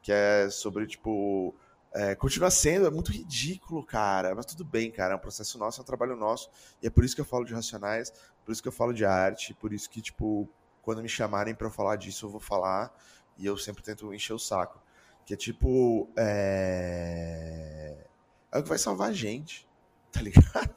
Que 0.01 0.11
é 0.11 0.49
sobre, 0.49 0.85
tipo. 0.87 1.55
É, 1.91 2.13
continua 2.13 2.51
sendo, 2.51 2.85
é 2.85 2.91
muito 2.91 3.11
ridículo, 3.11 3.83
cara. 3.83 4.35
Mas 4.35 4.45
tudo 4.45 4.63
bem, 4.63 4.91
cara. 4.91 5.13
É 5.13 5.17
um 5.17 5.19
processo 5.19 5.57
nosso, 5.57 5.81
é 5.81 5.83
um 5.83 5.85
trabalho 5.85 6.15
nosso. 6.15 6.49
E 6.81 6.87
é 6.87 6.89
por 6.89 7.03
isso 7.03 7.15
que 7.15 7.21
eu 7.21 7.25
falo 7.25 7.45
de 7.45 7.53
racionais, 7.53 8.11
por 8.45 8.51
isso 8.51 8.61
que 8.61 8.67
eu 8.67 8.71
falo 8.71 8.93
de 8.93 9.05
arte, 9.05 9.53
por 9.55 9.73
isso 9.73 9.89
que, 9.89 10.01
tipo, 10.01 10.47
quando 10.81 11.01
me 11.01 11.09
chamarem 11.09 11.55
para 11.55 11.69
falar 11.69 11.95
disso, 11.95 12.25
eu 12.25 12.29
vou 12.29 12.39
falar. 12.39 12.93
E 13.37 13.45
eu 13.45 13.57
sempre 13.57 13.81
tento 13.81 14.13
encher 14.13 14.33
o 14.33 14.39
saco. 14.39 14.81
Que 15.25 15.33
é 15.33 15.37
tipo. 15.37 16.09
É, 16.17 17.95
é 18.51 18.59
o 18.59 18.63
que 18.63 18.69
vai 18.69 18.77
salvar 18.77 19.09
a 19.09 19.13
gente, 19.13 19.67
tá 20.11 20.21
ligado? 20.21 20.75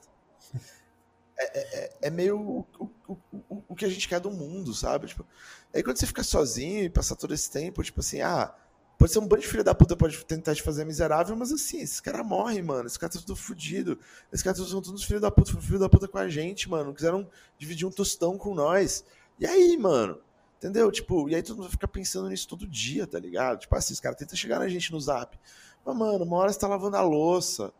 É, 1.38 1.58
é, 1.58 1.84
é, 1.84 1.92
é 2.02 2.10
meio 2.10 2.38
o, 2.38 2.66
o, 2.78 3.16
o, 3.48 3.62
o, 3.68 3.74
que 3.74 3.84
a 3.84 3.88
gente 3.88 4.06
quer 4.08 4.20
do 4.20 4.30
mundo, 4.30 4.74
sabe? 4.74 5.06
Tipo, 5.06 5.26
aí 5.74 5.82
quando 5.82 5.96
você 5.96 6.06
fica 6.06 6.22
sozinho 6.22 6.84
e 6.84 6.90
passar 6.90 7.16
todo 7.16 7.32
esse 7.32 7.50
tempo, 7.50 7.82
tipo 7.82 8.00
assim, 8.00 8.20
ah, 8.20 8.54
pode 8.98 9.12
ser 9.12 9.18
um 9.18 9.26
bando 9.26 9.42
de 9.42 9.48
filho 9.48 9.64
da 9.64 9.74
puta, 9.74 9.96
pode 9.96 10.24
tentar 10.24 10.54
te 10.54 10.62
fazer 10.62 10.84
miserável, 10.84 11.34
mas 11.34 11.50
assim, 11.50 11.80
esses 11.80 12.00
caras 12.00 12.24
morrem, 12.24 12.62
mano. 12.62 12.86
Esses 12.86 12.98
caras 12.98 13.16
estão 13.16 13.34
tudo 13.34 13.44
fudido. 13.44 13.98
Esses 14.32 14.44
caras 14.44 14.58
são 14.58 14.80
todos 14.80 15.02
filhos 15.02 15.22
da 15.22 15.30
puta, 15.30 15.50
foram 15.50 15.62
filho 15.62 15.78
da 15.78 15.88
puta 15.88 16.06
com 16.06 16.18
a 16.18 16.28
gente, 16.28 16.70
mano. 16.70 16.94
Quiseram 16.94 17.28
dividir 17.58 17.86
um 17.86 17.90
tostão 17.90 18.38
com 18.38 18.54
nós. 18.54 19.04
E 19.40 19.46
aí, 19.46 19.76
mano? 19.76 20.20
Entendeu? 20.58 20.92
Tipo, 20.92 21.28
e 21.28 21.34
aí 21.34 21.42
todo 21.42 21.56
mundo 21.56 21.70
fica 21.70 21.88
pensando 21.88 22.28
nisso 22.28 22.46
todo 22.46 22.66
dia, 22.66 23.06
tá 23.06 23.18
ligado? 23.18 23.58
Tipo 23.58 23.74
assim, 23.74 23.92
os 23.92 23.98
caras 23.98 24.16
tentam 24.18 24.36
chegar 24.36 24.60
na 24.60 24.68
gente 24.68 24.92
no 24.92 25.00
zap. 25.00 25.36
Mas, 25.84 25.96
mano, 25.96 26.24
uma 26.24 26.36
hora 26.36 26.52
você 26.52 26.60
tá 26.60 26.68
lavando 26.68 26.96
a 26.96 27.02
louça. 27.02 27.72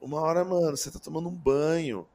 Uma 0.00 0.20
hora, 0.22 0.44
mano, 0.44 0.76
você 0.76 0.90
tá 0.90 0.98
tomando 0.98 1.28
um 1.28 1.34
banho 1.34 2.06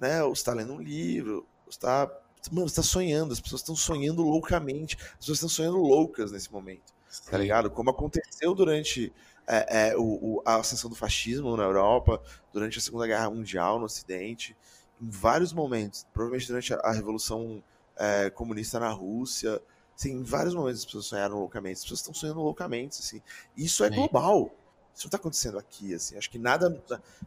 né? 0.00 0.22
Ou 0.22 0.32
está 0.32 0.52
lendo 0.52 0.72
um 0.72 0.80
livro, 0.80 1.46
ou 1.64 1.70
está. 1.70 2.10
Mano, 2.50 2.66
está 2.66 2.82
sonhando, 2.82 3.34
as 3.34 3.40
pessoas 3.40 3.60
estão 3.60 3.76
sonhando 3.76 4.22
loucamente, 4.22 4.96
as 4.96 5.18
pessoas 5.18 5.36
estão 5.36 5.48
sonhando 5.48 5.76
loucas 5.76 6.32
nesse 6.32 6.50
momento, 6.50 6.94
tá 7.30 7.36
ligado? 7.36 7.70
Como 7.70 7.90
aconteceu 7.90 8.54
durante 8.54 9.12
é, 9.46 9.90
é, 9.90 9.96
o, 9.96 10.02
o, 10.02 10.42
a 10.46 10.56
ascensão 10.56 10.88
do 10.88 10.96
fascismo 10.96 11.54
na 11.54 11.64
Europa, 11.64 12.22
durante 12.50 12.78
a 12.78 12.80
Segunda 12.80 13.06
Guerra 13.06 13.28
Mundial 13.28 13.78
no 13.78 13.84
Ocidente, 13.84 14.56
em 15.02 15.10
vários 15.10 15.52
momentos, 15.52 16.06
provavelmente 16.14 16.46
durante 16.46 16.72
a, 16.72 16.78
a 16.78 16.92
Revolução 16.92 17.62
é, 17.94 18.30
Comunista 18.30 18.80
na 18.80 18.90
Rússia, 18.90 19.60
assim, 19.94 20.12
em 20.12 20.22
vários 20.22 20.54
momentos 20.54 20.80
as 20.80 20.86
pessoas 20.86 21.06
sonharam 21.06 21.38
loucamente, 21.38 21.74
as 21.74 21.82
pessoas 21.82 22.00
estão 22.00 22.14
sonhando 22.14 22.40
loucamente, 22.40 23.00
assim. 23.00 23.20
Isso 23.54 23.84
é 23.84 23.88
Sim. 23.88 23.96
global. 23.96 24.50
Isso 24.94 25.06
não 25.06 25.08
está 25.08 25.16
acontecendo 25.16 25.58
aqui, 25.58 25.94
assim. 25.94 26.16
Acho 26.16 26.30
que 26.30 26.38
nada, 26.38 26.82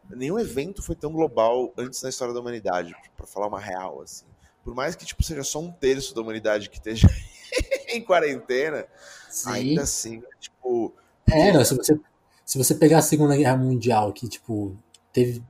nenhum 0.09 0.39
evento 0.39 0.81
foi 0.81 0.95
tão 0.95 1.11
global 1.11 1.73
antes 1.77 2.01
na 2.01 2.09
história 2.09 2.33
da 2.33 2.39
humanidade, 2.39 2.93
para 3.17 3.25
falar 3.25 3.47
uma 3.47 3.59
real, 3.59 4.01
assim. 4.01 4.25
Por 4.63 4.73
mais 4.75 4.95
que 4.95 5.05
tipo 5.05 5.23
seja 5.23 5.43
só 5.43 5.59
um 5.59 5.71
terço 5.71 6.15
da 6.15 6.21
humanidade 6.21 6.69
que 6.69 6.77
esteja 6.77 7.07
em 7.89 8.01
quarentena, 8.01 8.85
Sim. 9.29 9.49
ainda 9.49 9.81
assim, 9.83 10.23
tipo. 10.39 10.93
É, 11.29 11.51
não, 11.51 11.63
se 11.63 11.75
você 11.75 11.99
se 12.45 12.57
você 12.57 12.75
pegar 12.75 12.99
a 12.99 13.01
Segunda 13.01 13.35
Guerra 13.35 13.57
Mundial, 13.57 14.11
que 14.11 14.27
tipo 14.27 14.75
teve, 15.11 15.43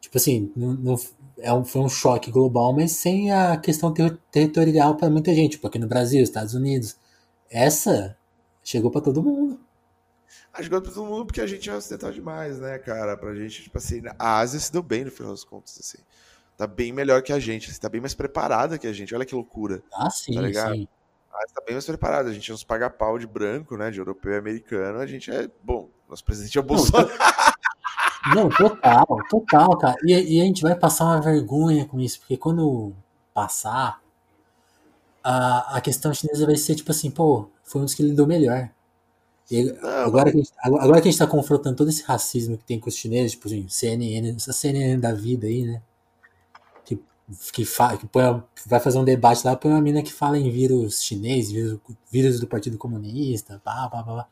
tipo 0.00 0.16
assim, 0.16 0.52
não, 0.56 0.74
não 0.74 1.00
é 1.38 1.52
um, 1.52 1.64
foi 1.64 1.82
um 1.82 1.88
choque 1.88 2.30
global, 2.30 2.72
mas 2.72 2.92
sem 2.92 3.32
a 3.32 3.56
questão 3.56 3.92
ter, 3.92 4.16
territorial 4.30 4.96
para 4.96 5.10
muita 5.10 5.34
gente, 5.34 5.58
porque 5.58 5.78
no 5.78 5.86
Brasil, 5.86 6.22
Estados 6.22 6.54
Unidos, 6.54 6.96
essa 7.50 8.16
chegou 8.62 8.90
para 8.90 9.00
todo 9.00 9.22
mundo. 9.22 9.60
Ah, 10.56 10.62
chegou 10.62 10.80
para 10.80 10.90
todo 10.90 11.04
mundo 11.04 11.26
porque 11.26 11.40
a 11.40 11.46
gente 11.46 11.68
é 11.68 11.74
ocidental 11.74 12.10
demais, 12.10 12.58
né, 12.58 12.78
cara? 12.78 13.14
Pra 13.14 13.34
gente, 13.34 13.64
tipo 13.64 13.76
assim, 13.76 14.02
a 14.18 14.38
Ásia 14.38 14.58
se 14.58 14.72
deu 14.72 14.82
bem 14.82 15.04
no 15.04 15.10
final 15.10 15.32
das 15.32 15.44
contas, 15.44 15.78
assim. 15.78 15.98
Tá 16.56 16.66
bem 16.66 16.92
melhor 16.92 17.22
que 17.22 17.30
a 17.30 17.38
gente, 17.38 17.70
assim, 17.70 17.78
tá 17.78 17.90
bem 17.90 18.00
mais 18.00 18.14
preparada 18.14 18.78
que 18.78 18.86
a 18.86 18.92
gente. 18.92 19.14
Olha 19.14 19.26
que 19.26 19.34
loucura. 19.34 19.82
Ah, 19.92 20.08
sim, 20.08 20.32
tá 20.32 20.40
ligado? 20.40 20.74
sim. 20.74 20.88
A 21.30 21.36
Ásia 21.36 21.54
tá 21.54 21.62
bem 21.66 21.74
mais 21.74 21.84
preparada. 21.84 22.30
A 22.30 22.32
gente 22.32 22.48
não 22.48 22.56
se 22.56 22.64
paga 22.64 22.88
pau 22.88 23.18
de 23.18 23.26
branco, 23.26 23.76
né? 23.76 23.90
De 23.90 23.98
europeu 23.98 24.32
e 24.32 24.38
americano. 24.38 24.98
A 24.98 25.06
gente 25.06 25.30
é, 25.30 25.46
bom, 25.62 25.90
nosso 26.08 26.24
presidente 26.24 26.56
é 26.56 26.60
o 26.60 26.64
Bolsonaro. 26.64 27.10
Não, 28.34 28.48
total, 28.48 29.06
total, 29.30 29.78
cara. 29.78 29.96
E, 30.02 30.12
e, 30.12 30.40
a 30.40 30.44
gente 30.44 30.60
vai 30.60 30.74
passar 30.74 31.04
uma 31.04 31.20
vergonha 31.20 31.84
com 31.84 32.00
isso, 32.00 32.18
porque 32.18 32.36
quando 32.36 32.92
passar, 33.32 34.02
a, 35.22 35.76
a 35.76 35.80
questão 35.80 36.12
chinesa 36.12 36.44
vai 36.44 36.56
ser 36.56 36.74
tipo 36.74 36.90
assim, 36.90 37.08
pô, 37.08 37.48
foi 37.62 37.82
um 37.82 37.84
dos 37.84 37.94
que 37.94 38.02
lidou 38.02 38.26
melhor. 38.26 38.68
E 39.50 39.70
agora, 40.02 40.30
que 40.32 40.38
gente, 40.38 40.52
agora 40.60 41.00
que 41.00 41.08
a 41.08 41.10
gente 41.10 41.18
tá 41.18 41.26
confrontando 41.26 41.76
todo 41.76 41.88
esse 41.88 42.02
racismo 42.02 42.58
que 42.58 42.64
tem 42.64 42.80
com 42.80 42.88
os 42.88 42.96
chineses, 42.96 43.32
tipo 43.32 43.46
assim, 43.46 43.68
CNN, 43.68 44.34
essa 44.36 44.52
CNN 44.52 45.00
da 45.00 45.12
vida 45.12 45.46
aí, 45.46 45.64
né? 45.64 45.82
Que, 46.84 47.00
que, 47.52 47.64
fa, 47.64 47.96
que 47.96 48.06
põe, 48.06 48.42
vai 48.66 48.80
fazer 48.80 48.98
um 48.98 49.04
debate 49.04 49.46
lá, 49.46 49.54
põe 49.54 49.70
uma 49.70 49.80
mina 49.80 50.02
que 50.02 50.12
fala 50.12 50.36
em 50.36 50.50
vírus 50.50 51.02
chinês, 51.02 51.50
vírus, 51.50 51.78
vírus 52.10 52.40
do 52.40 52.48
Partido 52.48 52.76
Comunista, 52.76 53.60
blá, 53.64 53.88
blá, 53.88 54.02
blá. 54.02 54.28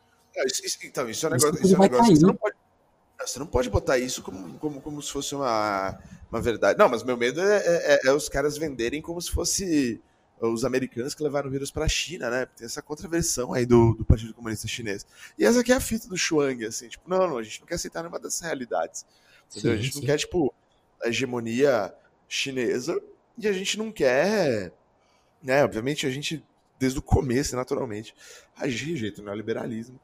Isso, 0.47 0.67
isso, 0.67 0.79
então, 0.83 1.09
isso 1.09 1.27
é 1.27 1.29
um 1.29 1.33
negócio, 1.33 1.65
isso 1.65 1.75
é 1.75 1.79
um 1.79 1.81
negócio 1.81 2.13
que 2.13 2.19
você 2.19 2.27
não 2.27 2.35
pode 2.35 2.57
você 3.27 3.39
não 3.39 3.47
pode 3.47 3.71
botar 3.71 3.99
isso 3.99 4.23
como, 4.23 4.59
como, 4.59 4.81
como 4.81 5.01
se 5.01 5.11
fosse 5.11 5.35
uma, 5.35 5.99
uma 6.31 6.41
verdade. 6.41 6.79
Não, 6.79 6.89
mas 6.89 7.03
meu 7.03 7.17
medo 7.17 7.41
é, 7.41 7.57
é, 7.57 7.95
é, 7.95 8.09
é 8.09 8.13
os 8.13 8.29
caras 8.29 8.59
venderem 8.59 9.01
como 9.01 9.21
se 9.21 9.31
fosse 9.31 10.01
os 10.41 10.65
americanos 10.65 11.15
que 11.15 11.23
levaram 11.23 11.49
o 11.49 11.51
vírus 11.51 11.71
para 11.71 11.85
a 11.85 11.89
China, 11.89 12.31
né? 12.31 12.47
Tem 12.47 12.67
essa 12.67 12.83
contraversão 12.83 13.53
aí 13.53 13.65
do, 13.65 13.95
do 13.95 14.05
Partido 14.05 14.35
Comunista 14.35 14.67
Chinês. 14.69 15.07
E 15.39 15.45
essa 15.45 15.61
aqui 15.61 15.73
é 15.73 15.77
a 15.77 15.81
fita 15.81 16.09
do 16.09 16.17
Chuang, 16.17 16.65
assim, 16.65 16.89
tipo, 16.89 17.09
não, 17.09 17.29
não, 17.29 17.39
a 17.39 17.43
gente 17.43 17.61
não 17.61 17.67
quer 17.67 17.77
aceitar 17.77 18.03
nenhuma 18.03 18.19
dessas 18.19 18.41
realidades. 18.41 19.07
Entendeu? 19.51 19.73
Sim, 19.73 19.79
a 19.79 19.83
gente 19.83 19.93
sim. 19.93 20.01
não 20.01 20.07
quer, 20.07 20.19
tipo, 20.19 20.55
a 21.03 21.09
hegemonia 21.09 21.95
chinesa 22.29 23.01
e 23.39 23.47
a 23.49 23.53
gente 23.53 23.79
não 23.79 23.93
quer, 23.93 24.73
né? 25.43 25.65
Obviamente 25.65 26.07
a 26.07 26.11
gente, 26.11 26.45
desde 26.79 26.99
o 26.99 27.03
começo, 27.03 27.57
naturalmente, 27.57 28.15
agir 28.57 28.97
jeito 28.97 29.23
neoliberalismo. 29.23 30.01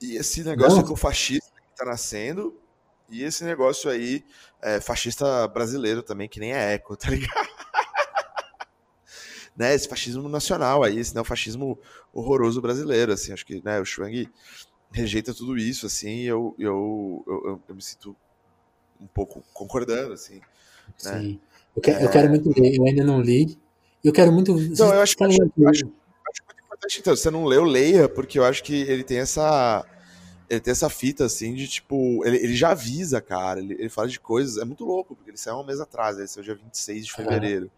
E 0.00 0.16
esse 0.16 0.42
negócio 0.42 0.82
com 0.84 0.94
o 0.94 0.96
fascismo 0.96 1.50
tá 1.76 1.84
nascendo. 1.84 2.58
E 3.08 3.24
esse 3.24 3.44
negócio 3.44 3.90
aí, 3.90 4.24
é, 4.62 4.80
fascista 4.80 5.46
brasileiro 5.48 6.02
também, 6.02 6.28
que 6.28 6.38
nem 6.38 6.52
é 6.54 6.74
eco, 6.74 6.96
tá 6.96 7.10
ligado? 7.10 7.49
Né, 9.56 9.74
esse 9.74 9.88
fascismo 9.88 10.28
nacional 10.28 10.82
aí, 10.82 10.98
esse 10.98 11.14
neofascismo 11.14 11.78
horroroso 12.12 12.60
brasileiro, 12.60 13.12
assim, 13.12 13.32
acho 13.32 13.44
que 13.44 13.62
né, 13.64 13.80
o 13.80 13.84
Schwang 13.84 14.28
rejeita 14.90 15.34
tudo 15.34 15.56
isso, 15.56 15.86
assim, 15.86 16.22
eu, 16.22 16.54
eu, 16.58 17.24
eu, 17.26 17.60
eu 17.68 17.74
me 17.74 17.82
sinto 17.82 18.16
um 19.00 19.06
pouco 19.06 19.42
concordando, 19.52 20.12
assim. 20.12 20.36
Né? 20.36 21.20
Sim. 21.20 21.40
Eu, 21.76 21.82
que, 21.82 21.90
é... 21.90 22.04
eu 22.04 22.10
quero 22.10 22.28
muito 22.28 22.48
ler, 22.58 22.76
eu 22.76 22.84
ainda 22.84 23.04
não 23.04 23.20
li. 23.20 23.58
Eu 24.02 24.12
quero 24.12 24.32
muito. 24.32 24.54
Não, 24.54 24.94
eu 24.94 25.00
acho, 25.00 25.14
acho, 25.20 25.42
acho, 25.42 25.42
acho, 25.68 25.84
muito 25.84 26.64
importante, 26.64 27.00
então, 27.00 27.14
se 27.14 27.22
você 27.22 27.30
não 27.30 27.44
leu, 27.44 27.64
leia, 27.64 28.08
porque 28.08 28.38
eu 28.38 28.44
acho 28.44 28.64
que 28.64 28.74
ele 28.74 29.04
tem 29.04 29.18
essa 29.18 29.84
ele 30.50 30.58
tem 30.60 30.72
essa 30.72 30.90
fita, 30.90 31.24
assim, 31.24 31.54
de 31.54 31.68
tipo. 31.68 32.26
Ele, 32.26 32.38
ele 32.38 32.56
já 32.56 32.70
avisa, 32.70 33.20
cara. 33.20 33.60
Ele, 33.60 33.74
ele 33.74 33.88
fala 33.88 34.08
de 34.08 34.18
coisas. 34.18 34.56
É 34.56 34.64
muito 34.64 34.84
louco, 34.84 35.14
porque 35.14 35.30
ele 35.30 35.38
saiu 35.38 35.58
um 35.58 35.64
mês 35.64 35.78
atrás. 35.78 36.18
Ele 36.18 36.26
saiu 36.26 36.42
dia 36.42 36.56
26 36.56 37.06
de 37.06 37.12
fevereiro. 37.12 37.66
Uhum. 37.66 37.70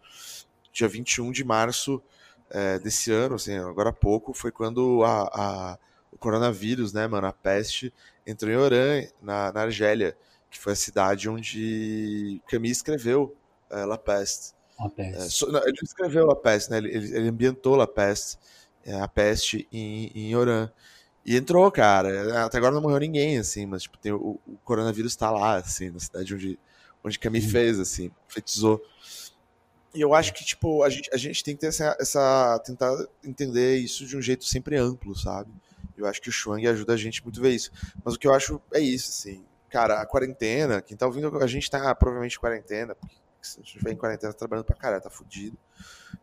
Dia 0.73 0.87
21 0.87 1.31
de 1.31 1.43
março 1.43 2.01
é, 2.49 2.77
desse 2.79 3.11
ano, 3.11 3.35
assim, 3.35 3.55
agora 3.57 3.89
há 3.89 3.93
pouco, 3.93 4.33
foi 4.33 4.51
quando 4.51 5.03
a, 5.03 5.21
a, 5.21 5.77
o 6.11 6.17
coronavírus, 6.17 6.91
né, 6.91 7.07
mano, 7.07 7.27
a 7.27 7.33
peste, 7.33 7.93
entrou 8.27 8.51
em 8.51 8.57
Oran, 8.57 9.03
na, 9.21 9.51
na 9.51 9.61
Argélia, 9.61 10.17
que 10.49 10.59
foi 10.59 10.73
a 10.73 10.75
cidade 10.75 11.29
onde 11.29 12.41
Camus 12.47 12.71
escreveu 12.71 13.35
é, 13.69 13.85
La 13.85 13.97
Peste. 13.97 14.53
La 14.79 14.89
Peste. 14.89 15.21
É, 15.21 15.29
so, 15.29 15.51
não, 15.51 15.61
ele 15.63 15.77
escreveu 15.81 16.25
La 16.25 16.35
Peste, 16.35 16.71
né? 16.71 16.77
Ele, 16.77 16.89
ele 16.89 17.29
ambientou 17.29 17.75
La 17.75 17.87
Peste, 17.87 18.37
a 19.01 19.07
peste 19.07 19.67
em, 19.71 20.11
em 20.13 20.35
Oran. 20.35 20.69
E 21.25 21.37
entrou, 21.37 21.71
cara. 21.71 22.45
Até 22.45 22.57
agora 22.57 22.73
não 22.73 22.81
morreu 22.81 22.99
ninguém, 22.99 23.37
assim, 23.37 23.65
mas 23.65 23.83
tipo, 23.83 23.97
tem, 23.97 24.11
o, 24.11 24.39
o 24.45 24.57
coronavírus 24.63 25.15
tá 25.15 25.31
lá, 25.31 25.55
assim, 25.55 25.89
na 25.89 25.99
cidade 25.99 26.35
onde, 26.35 26.59
onde 27.03 27.17
Camille 27.17 27.47
fez, 27.47 27.79
assim, 27.79 28.11
fetizou. 28.27 28.83
E 29.93 30.01
eu 30.01 30.13
acho 30.13 30.33
que, 30.33 30.43
tipo, 30.43 30.83
a 30.83 30.89
gente, 30.89 31.09
a 31.13 31.17
gente 31.17 31.43
tem 31.43 31.55
que 31.55 31.61
ter 31.61 31.67
essa, 31.67 31.95
essa. 31.99 32.59
tentar 32.65 32.91
entender 33.23 33.77
isso 33.77 34.05
de 34.05 34.17
um 34.17 34.21
jeito 34.21 34.45
sempre 34.45 34.75
amplo, 34.75 35.15
sabe? 35.15 35.51
Eu 35.95 36.07
acho 36.07 36.19
que 36.21 36.29
o 36.29 36.31
Shuang 36.31 36.65
ajuda 36.67 36.93
a 36.93 36.97
gente 36.97 37.23
muito 37.23 37.39
a 37.39 37.43
ver 37.43 37.51
isso. 37.51 37.71
Mas 38.03 38.15
o 38.15 38.19
que 38.19 38.27
eu 38.27 38.33
acho 38.33 38.59
é 38.73 38.79
isso, 38.79 39.09
assim. 39.09 39.45
Cara, 39.69 40.01
a 40.01 40.05
quarentena, 40.05 40.81
quem 40.81 40.97
tá 40.97 41.05
ouvindo, 41.05 41.35
a 41.37 41.47
gente 41.47 41.69
tá 41.69 41.93
provavelmente 41.95 42.37
em 42.37 42.39
quarentena, 42.39 42.95
porque 42.95 43.15
se 43.41 43.59
a 43.59 43.61
gente 43.61 43.73
estiver 43.73 43.91
em 43.91 43.97
quarentena, 43.97 44.33
tá 44.33 44.39
trabalhando 44.39 44.65
pra 44.65 44.75
caralho, 44.75 45.03
tá 45.03 45.09
fudido. 45.09 45.57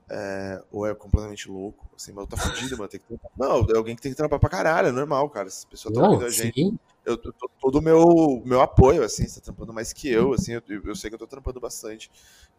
É, 0.09 0.63
ou 0.73 0.87
é 0.87 0.95
completamente 0.95 1.49
louco, 1.49 1.89
assim, 1.97 2.13
mas 2.13 2.27
tá 2.27 2.37
fudido, 2.37 2.77
mano. 2.77 2.89
Tem 2.89 2.99
que 2.99 3.07
Não, 3.37 3.67
é 3.69 3.77
alguém 3.77 3.95
que 3.95 4.03
tem 4.03 4.11
que 4.11 4.17
trampar 4.17 4.41
pra 4.41 4.49
caralho, 4.49 4.89
é 4.89 4.93
normal, 4.93 5.29
cara. 5.31 5.47
Essas 5.47 5.65
pessoas 5.65 5.95
estão 5.95 6.11
ouvindo 6.11 6.27
a 6.27 6.31
gente. 6.31 6.75
Eu, 7.11 7.19
todo 7.61 7.79
o 7.79 7.83
meu, 7.83 8.43
meu 8.45 8.61
apoio, 8.61 9.03
assim, 9.03 9.27
você 9.27 9.41
tá 9.41 9.47
trampando 9.47 9.73
mais 9.73 9.93
que 9.93 10.09
eu, 10.09 10.33
assim, 10.33 10.53
eu, 10.53 10.63
eu 10.85 10.95
sei 10.95 11.11
que 11.11 11.15
eu 11.15 11.19
tô 11.19 11.27
trampando 11.27 11.61
bastante. 11.61 12.11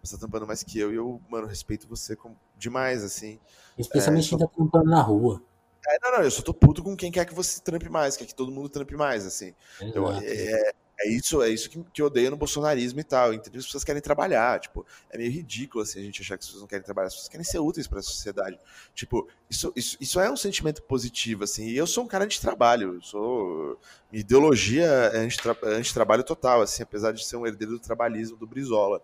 Você 0.03 0.15
tá 0.15 0.19
trampando 0.19 0.47
mais 0.47 0.63
que 0.63 0.79
eu 0.79 0.91
e 0.91 0.95
eu, 0.95 1.21
mano, 1.29 1.47
respeito 1.47 1.87
você 1.87 2.15
com, 2.15 2.35
demais, 2.57 3.03
assim. 3.03 3.39
Especialmente 3.77 4.27
é, 4.27 4.29
quem 4.29 4.39
tá 4.39 4.47
trampando 4.47 4.89
na 4.89 5.01
rua. 5.01 5.41
É, 5.87 5.97
não, 6.01 6.17
não, 6.17 6.23
eu 6.23 6.31
só 6.31 6.41
tô 6.41 6.53
puto 6.53 6.83
com 6.83 6.95
quem 6.95 7.11
quer 7.11 7.25
que 7.25 7.33
você 7.33 7.59
trampe 7.61 7.89
mais, 7.89 8.15
quer 8.15 8.25
que 8.25 8.35
todo 8.35 8.51
mundo 8.51 8.69
trampe 8.69 8.95
mais, 8.95 9.25
assim. 9.25 9.53
Eu, 9.93 10.11
é, 10.11 10.73
é 11.03 11.09
isso, 11.09 11.41
é 11.41 11.49
isso 11.49 11.69
que, 11.69 11.83
que 11.93 12.01
eu 12.01 12.05
odeio 12.05 12.31
no 12.31 12.37
bolsonarismo 12.37 12.99
e 12.99 13.03
tal. 13.03 13.33
Entendeu? 13.33 13.59
As 13.59 13.65
pessoas 13.65 13.83
querem 13.83 14.01
trabalhar. 14.01 14.59
Tipo, 14.59 14.85
é 15.09 15.17
meio 15.17 15.31
ridículo 15.31 15.83
assim, 15.83 15.99
a 15.99 16.03
gente 16.03 16.21
achar 16.21 16.37
que 16.37 16.43
as 16.43 16.47
pessoas 16.47 16.61
não 16.61 16.67
querem 16.67 16.83
trabalhar, 16.83 17.07
as 17.07 17.13
pessoas 17.13 17.29
querem 17.29 17.43
ser 17.43 17.59
úteis 17.59 17.87
para 17.87 17.99
a 17.99 18.03
sociedade. 18.03 18.59
Tipo, 18.93 19.27
isso, 19.49 19.71
isso, 19.75 19.97
isso 19.99 20.19
é 20.19 20.31
um 20.31 20.37
sentimento 20.37 20.81
positivo, 20.83 21.43
assim. 21.43 21.67
E 21.67 21.77
eu 21.77 21.87
sou 21.87 22.03
um 22.03 22.07
cara 22.07 22.25
de 22.25 22.39
trabalho. 22.39 22.95
Eu 22.95 23.01
sou. 23.01 23.79
Minha 24.11 24.21
ideologia 24.21 24.85
é 24.85 25.17
anti-trabalho 25.17 26.23
total, 26.23 26.61
assim, 26.61 26.83
apesar 26.83 27.11
de 27.11 27.25
ser 27.25 27.37
um 27.37 27.47
herdeiro 27.47 27.73
do 27.73 27.79
trabalhismo 27.79 28.37
do 28.37 28.47
Brizola. 28.47 29.01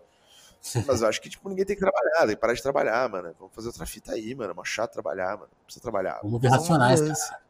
Mas 0.86 1.02
eu 1.02 1.08
acho 1.08 1.20
que, 1.20 1.30
tipo, 1.30 1.48
ninguém 1.48 1.64
tem 1.64 1.76
que 1.76 1.80
trabalhar, 1.80 2.26
tem 2.26 2.34
que 2.34 2.36
parar 2.36 2.52
de 2.52 2.62
trabalhar, 2.62 3.08
mano. 3.08 3.34
Vamos 3.38 3.54
fazer 3.54 3.68
outra 3.68 3.86
fita 3.86 4.12
aí, 4.12 4.34
mano. 4.34 4.54
É 4.58 4.64
chato 4.64 4.92
trabalhar, 4.92 5.36
mano. 5.36 5.48
Não 5.56 5.64
precisa 5.64 5.82
trabalhar. 5.82 6.20
Vamos 6.22 6.40
ver 6.40 6.48
racionais, 6.48 7.00
cara. 7.00 7.47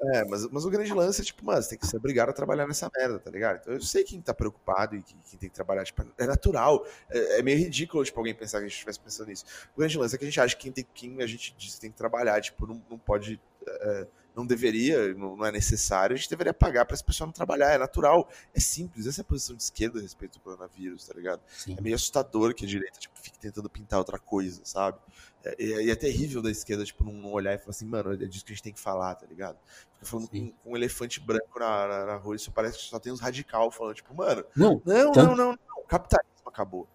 É, 0.00 0.24
mas, 0.24 0.48
mas 0.48 0.64
o 0.64 0.70
grande 0.70 0.92
lance 0.94 1.20
é, 1.20 1.24
tipo, 1.24 1.44
mano, 1.44 1.60
você 1.60 1.70
tem 1.70 1.78
que 1.78 1.86
ser 1.86 1.96
obrigado 1.96 2.28
a 2.28 2.32
trabalhar 2.32 2.68
nessa 2.68 2.88
merda, 2.96 3.18
tá 3.18 3.30
ligado? 3.30 3.58
Então 3.60 3.74
eu 3.74 3.80
sei 3.80 4.04
quem 4.04 4.20
tá 4.20 4.32
preocupado 4.32 4.94
e 4.94 5.02
quem, 5.02 5.16
quem 5.28 5.38
tem 5.38 5.48
que 5.48 5.54
trabalhar, 5.54 5.84
tipo, 5.84 6.04
é 6.16 6.26
natural. 6.26 6.86
É, 7.10 7.38
é, 7.38 7.42
meio 7.42 7.58
ridículo, 7.58 8.04
tipo, 8.04 8.18
alguém 8.20 8.34
pensar 8.34 8.58
que 8.58 8.66
a 8.66 8.68
gente 8.68 8.76
estivesse 8.76 9.00
pensando 9.00 9.28
nisso. 9.28 9.44
O 9.74 9.78
grande 9.78 9.98
lance 9.98 10.14
é 10.14 10.18
que 10.18 10.24
a 10.24 10.28
gente 10.28 10.40
acha 10.40 10.54
que 10.54 10.62
quem, 10.62 10.72
tem, 10.72 10.86
quem 10.94 11.22
a 11.22 11.26
gente 11.26 11.52
diz 11.58 11.74
que 11.74 11.80
tem 11.80 11.90
que 11.90 11.96
trabalhar, 11.96 12.40
tipo, 12.40 12.66
não, 12.66 12.80
não 12.88 12.98
pode. 12.98 13.40
É, 13.66 14.06
não 14.38 14.46
deveria, 14.46 15.12
não, 15.14 15.36
não, 15.36 15.44
é 15.44 15.50
necessário, 15.50 16.14
a 16.14 16.16
gente 16.16 16.30
deveria 16.30 16.54
pagar 16.54 16.84
para 16.84 16.94
as 16.94 17.02
pessoas 17.02 17.26
não 17.26 17.32
trabalhar. 17.32 17.72
É 17.72 17.78
natural, 17.78 18.28
é 18.54 18.60
simples. 18.60 19.06
Essa 19.06 19.20
é 19.20 19.22
a 19.22 19.24
posição 19.24 19.56
de 19.56 19.64
esquerda 19.64 19.98
a 19.98 20.02
respeito 20.02 20.34
do 20.34 20.40
coronavírus, 20.40 21.04
tá 21.08 21.12
ligado? 21.12 21.40
Sim. 21.48 21.74
É 21.76 21.80
meio 21.80 21.96
assustador 21.96 22.54
que 22.54 22.64
a 22.64 22.68
direita, 22.68 23.00
tipo, 23.00 23.18
fique 23.18 23.36
tentando 23.36 23.68
pintar 23.68 23.98
outra 23.98 24.16
coisa, 24.16 24.60
sabe? 24.62 24.96
É, 25.44 25.56
e 25.58 25.88
é, 25.88 25.90
é, 25.90 25.96
terrível 25.96 26.40
da 26.40 26.52
esquerda, 26.52 26.84
tipo, 26.84 27.04
não 27.04 27.32
olhar 27.32 27.54
e 27.54 27.58
falar 27.58 27.70
assim, 27.70 27.84
mano, 27.84 28.12
é 28.12 28.26
disso 28.26 28.44
que 28.44 28.52
a 28.52 28.54
gente 28.54 28.62
tem 28.62 28.72
que 28.72 28.78
falar, 28.78 29.16
tá 29.16 29.26
ligado? 29.26 29.58
Fica 29.94 30.06
falando 30.06 30.28
com, 30.28 30.52
com, 30.52 30.70
um 30.70 30.76
elefante 30.76 31.18
branco 31.18 31.58
na, 31.58 31.88
na, 31.88 32.06
na, 32.06 32.16
rua, 32.16 32.36
isso 32.36 32.52
parece 32.52 32.78
que 32.78 32.84
só 32.84 33.00
tem 33.00 33.12
uns 33.12 33.20
radical 33.20 33.72
falando, 33.72 33.96
tipo, 33.96 34.14
mano, 34.14 34.44
não, 34.54 34.80
não, 34.84 35.12
não, 35.12 35.36
não, 35.36 35.52
não, 35.52 35.82
capitalismo 35.88 36.46
acabou. 36.46 36.86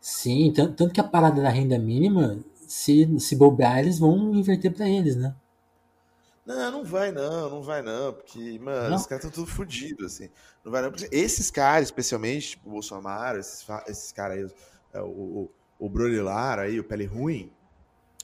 Sim, 0.00 0.52
tanto, 0.54 0.74
tanto 0.74 0.94
que 0.94 1.00
a 1.00 1.04
parada 1.04 1.42
da 1.42 1.48
renda 1.48 1.76
mínima, 1.76 2.38
se, 2.68 3.18
se 3.18 3.34
bobear, 3.34 3.80
eles 3.80 3.98
vão 3.98 4.32
inverter 4.32 4.72
pra 4.72 4.88
eles, 4.88 5.16
né? 5.16 5.34
Não, 6.46 6.70
não 6.70 6.84
vai 6.84 7.10
não, 7.10 7.50
não 7.50 7.60
vai 7.60 7.82
não, 7.82 8.12
porque, 8.12 8.56
mano, 8.60 8.90
Não? 8.90 8.96
os 8.96 9.06
caras 9.06 9.24
estão 9.24 9.44
tudo 9.44 9.52
fodidos, 9.52 10.14
assim. 10.14 10.30
Não 10.64 10.70
vai 10.70 10.80
não, 10.80 10.92
porque 10.92 11.08
esses 11.10 11.50
caras, 11.50 11.88
especialmente, 11.88 12.50
tipo, 12.50 12.68
o 12.68 12.72
Bolsonaro, 12.72 13.40
esses, 13.40 13.66
esses 13.88 14.12
caras 14.12 14.38
aí, 14.38 14.54
é, 14.94 15.02
o, 15.02 15.08
o, 15.08 15.50
o 15.80 15.88
Brolilar 15.88 16.60
aí, 16.60 16.78
o 16.78 16.84
Pele 16.84 17.04
Ruim, 17.04 17.52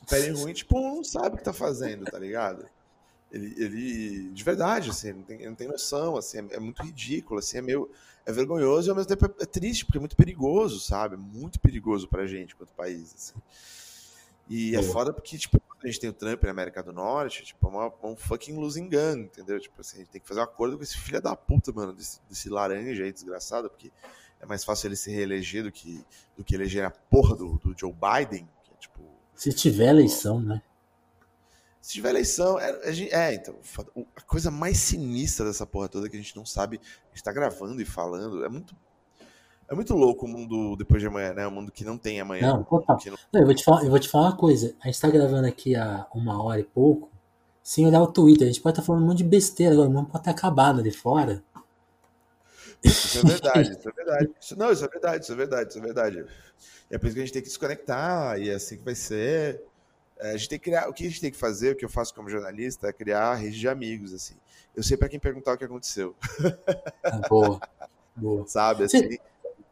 o 0.00 0.06
Pele 0.06 0.30
Ruim, 0.30 0.52
tipo, 0.52 0.80
não 0.80 1.02
sabe 1.02 1.34
o 1.34 1.38
que 1.38 1.44
tá 1.44 1.52
fazendo, 1.52 2.04
tá 2.04 2.18
ligado? 2.18 2.64
Ele, 3.32 3.54
ele 3.56 4.30
de 4.30 4.44
verdade, 4.44 4.90
assim, 4.90 5.12
não 5.14 5.22
tem, 5.22 5.46
não 5.46 5.54
tem 5.56 5.66
noção, 5.66 6.16
assim, 6.16 6.38
é, 6.38 6.56
é 6.56 6.60
muito 6.60 6.80
ridículo, 6.80 7.40
assim, 7.40 7.58
é 7.58 7.62
meio, 7.62 7.90
é 8.24 8.30
vergonhoso 8.30 8.88
e 8.88 8.90
ao 8.90 8.96
mesmo 8.96 9.08
tempo 9.08 9.26
é, 9.26 9.42
é 9.42 9.46
triste, 9.46 9.84
porque 9.84 9.98
é 9.98 10.00
muito 10.00 10.16
perigoso, 10.16 10.78
sabe? 10.78 11.16
Muito 11.16 11.58
perigoso 11.58 12.06
pra 12.06 12.24
gente, 12.24 12.54
quanto 12.54 12.72
país, 12.72 13.12
assim. 13.16 13.34
E 14.54 14.76
é 14.76 14.82
foda 14.82 15.14
porque, 15.14 15.38
tipo, 15.38 15.58
a 15.82 15.86
gente 15.86 15.98
tem 15.98 16.10
o 16.10 16.12
Trump 16.12 16.42
na 16.44 16.50
América 16.50 16.82
do 16.82 16.92
Norte, 16.92 17.42
tipo, 17.42 17.66
é 17.66 17.70
uma, 17.70 17.92
um 18.02 18.14
fucking 18.14 18.54
losing 18.54 18.86
gun, 18.86 19.20
entendeu? 19.20 19.58
Tipo 19.58 19.80
assim, 19.80 19.96
a 19.96 20.00
gente 20.00 20.10
tem 20.10 20.20
que 20.20 20.28
fazer 20.28 20.40
um 20.40 20.42
acordo 20.42 20.76
com 20.76 20.82
esse 20.82 20.98
filho 20.98 21.22
da 21.22 21.34
puta, 21.34 21.72
mano, 21.72 21.94
desse, 21.94 22.20
desse 22.28 22.50
laranja 22.50 23.02
aí, 23.02 23.10
desgraçado, 23.10 23.70
porque 23.70 23.90
é 24.38 24.44
mais 24.44 24.62
fácil 24.62 24.88
ele 24.88 24.96
se 24.96 25.10
reeleger 25.10 25.64
do 25.64 25.72
que, 25.72 26.04
do 26.36 26.44
que 26.44 26.54
eleger 26.54 26.84
a 26.84 26.90
porra 26.90 27.34
do, 27.34 27.56
do 27.64 27.74
Joe 27.74 27.94
Biden, 27.94 28.46
que 28.62 28.72
é, 28.74 28.76
tipo, 28.76 29.00
Se 29.34 29.54
tiver 29.54 29.88
eleição, 29.88 30.38
né? 30.38 30.60
se 31.80 31.94
tiver 31.94 32.10
eleição, 32.10 32.60
é, 32.60 32.78
é, 33.10 33.34
então, 33.34 33.56
a 34.14 34.20
coisa 34.20 34.50
mais 34.50 34.76
sinistra 34.76 35.46
dessa 35.46 35.66
porra 35.66 35.88
toda 35.88 36.06
é 36.06 36.10
que 36.10 36.16
a 36.16 36.20
gente 36.20 36.36
não 36.36 36.44
sabe, 36.44 36.78
a 36.78 37.08
gente 37.14 37.24
tá 37.24 37.32
gravando 37.32 37.80
e 37.80 37.86
falando, 37.86 38.44
é 38.44 38.50
muito, 38.50 38.76
é 39.68 39.74
muito 39.74 39.94
louco 39.94 40.26
o 40.26 40.28
mundo 40.28 40.76
depois 40.76 41.00
de 41.00 41.08
amanhã, 41.08 41.32
né? 41.32 41.46
O 41.46 41.50
mundo 41.50 41.72
que 41.72 41.84
não 41.84 41.96
tem 41.96 42.20
amanhã. 42.20 42.48
Não, 42.54 42.64
total. 42.64 42.98
não- 43.06 43.16
Não, 43.32 43.40
eu, 43.40 43.46
vou 43.46 43.54
te 43.54 43.64
falar, 43.64 43.84
eu 43.84 43.90
vou 43.90 43.98
te 43.98 44.08
falar 44.08 44.28
uma 44.30 44.36
coisa. 44.36 44.74
A 44.82 44.86
gente 44.86 45.00
tá 45.00 45.08
gravando 45.10 45.46
aqui 45.46 45.74
há 45.74 46.06
uma 46.14 46.42
hora 46.42 46.60
e 46.60 46.64
pouco, 46.64 47.10
sem 47.62 47.86
olhar 47.86 48.02
o 48.02 48.06
Twitter. 48.06 48.46
A 48.48 48.50
gente 48.50 48.60
pode 48.60 48.74
estar 48.78 48.86
falando 48.86 49.02
um 49.02 49.06
monte 49.06 49.18
de 49.18 49.24
besteira 49.24 49.72
agora, 49.74 49.88
o 49.88 49.92
mundo 49.92 50.08
pode 50.10 50.24
ter 50.24 50.30
acabado 50.30 50.80
ali 50.80 50.90
fora. 50.90 51.42
Isso 52.84 53.18
é 53.18 53.22
verdade, 53.22 53.70
isso 53.72 53.88
é 53.88 53.92
verdade. 53.92 54.30
Isso- 54.40 54.58
não, 54.58 54.72
isso 54.72 54.84
é 54.84 54.88
verdade, 54.88 55.22
isso 55.24 55.32
é 55.32 55.36
verdade, 55.36 55.68
isso 55.70 55.78
é 55.78 55.82
verdade. 55.82 56.26
É 56.90 56.98
por 56.98 57.06
isso 57.06 57.14
que 57.14 57.20
a 57.20 57.24
gente 57.24 57.32
tem 57.32 57.42
que 57.42 57.48
desconectar, 57.48 58.38
e 58.38 58.50
é 58.50 58.54
assim 58.54 58.76
que 58.76 58.84
vai 58.84 58.94
ser. 58.94 59.62
É, 60.18 60.30
a 60.32 60.36
gente 60.36 60.48
tem 60.48 60.58
que 60.58 60.64
criar, 60.66 60.88
o 60.88 60.92
que 60.92 61.04
a 61.06 61.08
gente 61.08 61.20
tem 61.20 61.30
que 61.30 61.36
fazer, 61.36 61.72
o 61.72 61.76
que 61.76 61.84
eu 61.84 61.88
faço 61.88 62.14
como 62.14 62.28
jornalista, 62.28 62.88
é 62.88 62.92
criar 62.92 63.34
rede 63.34 63.58
de 63.58 63.68
amigos, 63.68 64.12
assim. 64.12 64.34
Eu 64.76 64.82
sei 64.82 64.96
pra 64.96 65.08
quem 65.08 65.18
perguntar 65.20 65.52
o 65.54 65.58
que 65.58 65.64
aconteceu, 65.64 66.14
Ah, 67.04 67.20
Boa, 67.28 67.60
boa. 68.16 68.46
sabe? 68.48 68.88
Sim. 68.88 68.98
Assim, 68.98 69.18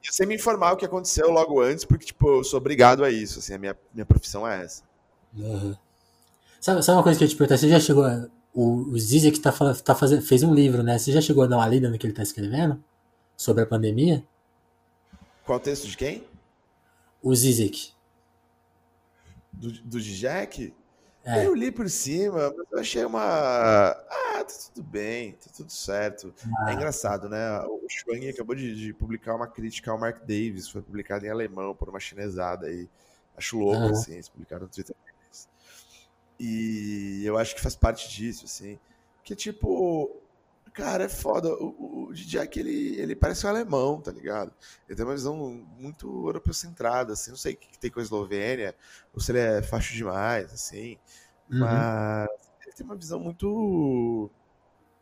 eu 0.04 0.12
sei 0.12 0.26
me 0.26 0.34
informar 0.34 0.72
o 0.72 0.76
que 0.76 0.84
aconteceu 0.84 1.30
logo 1.30 1.60
antes, 1.60 1.84
porque, 1.84 2.06
tipo, 2.06 2.28
eu 2.28 2.44
sou 2.44 2.58
obrigado 2.58 3.04
a 3.04 3.10
isso, 3.10 3.38
assim, 3.38 3.54
a 3.54 3.58
minha, 3.58 3.76
minha 3.92 4.06
profissão 4.06 4.46
é 4.46 4.64
essa. 4.64 4.82
Aham. 5.38 5.78
Sabe, 6.60 6.82
sabe 6.82 6.98
uma 6.98 7.02
coisa 7.02 7.18
que 7.18 7.24
eu 7.24 7.26
ia 7.26 7.30
te 7.30 7.36
perguntar? 7.36 7.56
Você 7.56 7.68
já 7.68 7.80
chegou 7.80 8.04
a, 8.04 8.28
o, 8.52 8.90
o 8.90 8.98
Zizek 8.98 9.40
tá, 9.40 9.52
tá 9.84 9.94
fazendo, 9.94 10.22
fez 10.22 10.42
um 10.42 10.54
livro, 10.54 10.82
né? 10.82 10.98
Você 10.98 11.12
já 11.12 11.20
chegou 11.20 11.44
a 11.44 11.46
dar 11.46 11.56
uma 11.56 11.68
lida 11.68 11.88
no 11.88 11.98
que 11.98 12.06
ele 12.06 12.14
tá 12.14 12.22
escrevendo? 12.22 12.82
Sobre 13.36 13.62
a 13.62 13.66
pandemia? 13.66 14.24
Qual 15.44 15.58
o 15.58 15.60
texto 15.60 15.86
de 15.86 15.96
quem? 15.96 16.24
O 17.22 17.34
Zizek. 17.34 17.92
Do, 19.52 19.72
do 19.82 20.00
Jack? 20.00 20.74
É. 21.24 21.46
Eu 21.46 21.54
li 21.54 21.70
por 21.70 21.88
cima, 21.90 22.52
mas 22.56 22.66
eu 22.72 22.78
achei 22.78 23.04
uma. 23.04 23.20
Ah, 23.22 24.44
tá 24.44 24.54
tudo 24.72 24.82
bem, 24.82 25.32
tá 25.32 25.50
tudo 25.54 25.70
certo. 25.70 26.32
É 26.42 26.70
Ah, 26.70 26.72
engraçado, 26.72 27.28
né? 27.28 27.60
O 27.60 27.86
Schwang 27.88 28.26
acabou 28.28 28.54
de, 28.54 28.74
de 28.74 28.92
publicar 28.94 29.34
uma 29.34 29.46
crítica 29.46 29.90
ao 29.90 29.98
Mark 29.98 30.20
Davis, 30.20 30.68
foi 30.68 30.80
publicada 30.80 31.26
em 31.26 31.30
alemão 31.30 31.74
por 31.74 31.88
uma 31.90 32.00
chinesada 32.00 32.66
aí. 32.68 32.88
Acho 33.36 33.58
louco, 33.58 33.82
Aham. 33.84 33.90
assim, 33.92 34.14
eles 34.14 34.28
publicaram 34.28 34.62
no 34.62 34.68
Twitter. 34.68 34.96
E 36.38 37.22
eu 37.24 37.36
acho 37.36 37.54
que 37.54 37.60
faz 37.60 37.76
parte 37.76 38.08
disso, 38.08 38.46
assim. 38.46 38.78
Que 39.22 39.36
tipo, 39.36 40.19
cara, 40.72 41.04
é 41.04 41.08
foda. 41.08 41.48
O, 41.54 42.08
o, 42.08 42.14
Jack, 42.14 42.58
ele, 42.58 42.98
ele 42.98 43.14
parece 43.16 43.46
um 43.46 43.50
alemão, 43.50 44.00
tá 44.00 44.10
ligado? 44.10 44.52
Ele 44.88 44.96
tem 44.96 45.04
uma 45.04 45.14
visão 45.14 45.36
muito 45.36 46.26
europeu-centrada, 46.26 47.12
assim. 47.12 47.30
Não 47.30 47.38
sei 47.38 47.54
o 47.54 47.56
que 47.56 47.68
que 47.68 47.78
tem 47.78 47.90
com 47.90 48.00
a 48.00 48.02
Eslovênia, 48.02 48.74
ou 49.12 49.20
se 49.20 49.32
ele 49.32 49.38
é 49.38 49.62
facho 49.62 49.94
demais, 49.94 50.52
assim. 50.52 50.98
uhum. 51.50 51.60
Mas 51.60 52.28
ele 52.62 52.72
tem 52.74 52.86
uma 52.86 52.96
visão 52.96 53.20
muito 53.20 54.30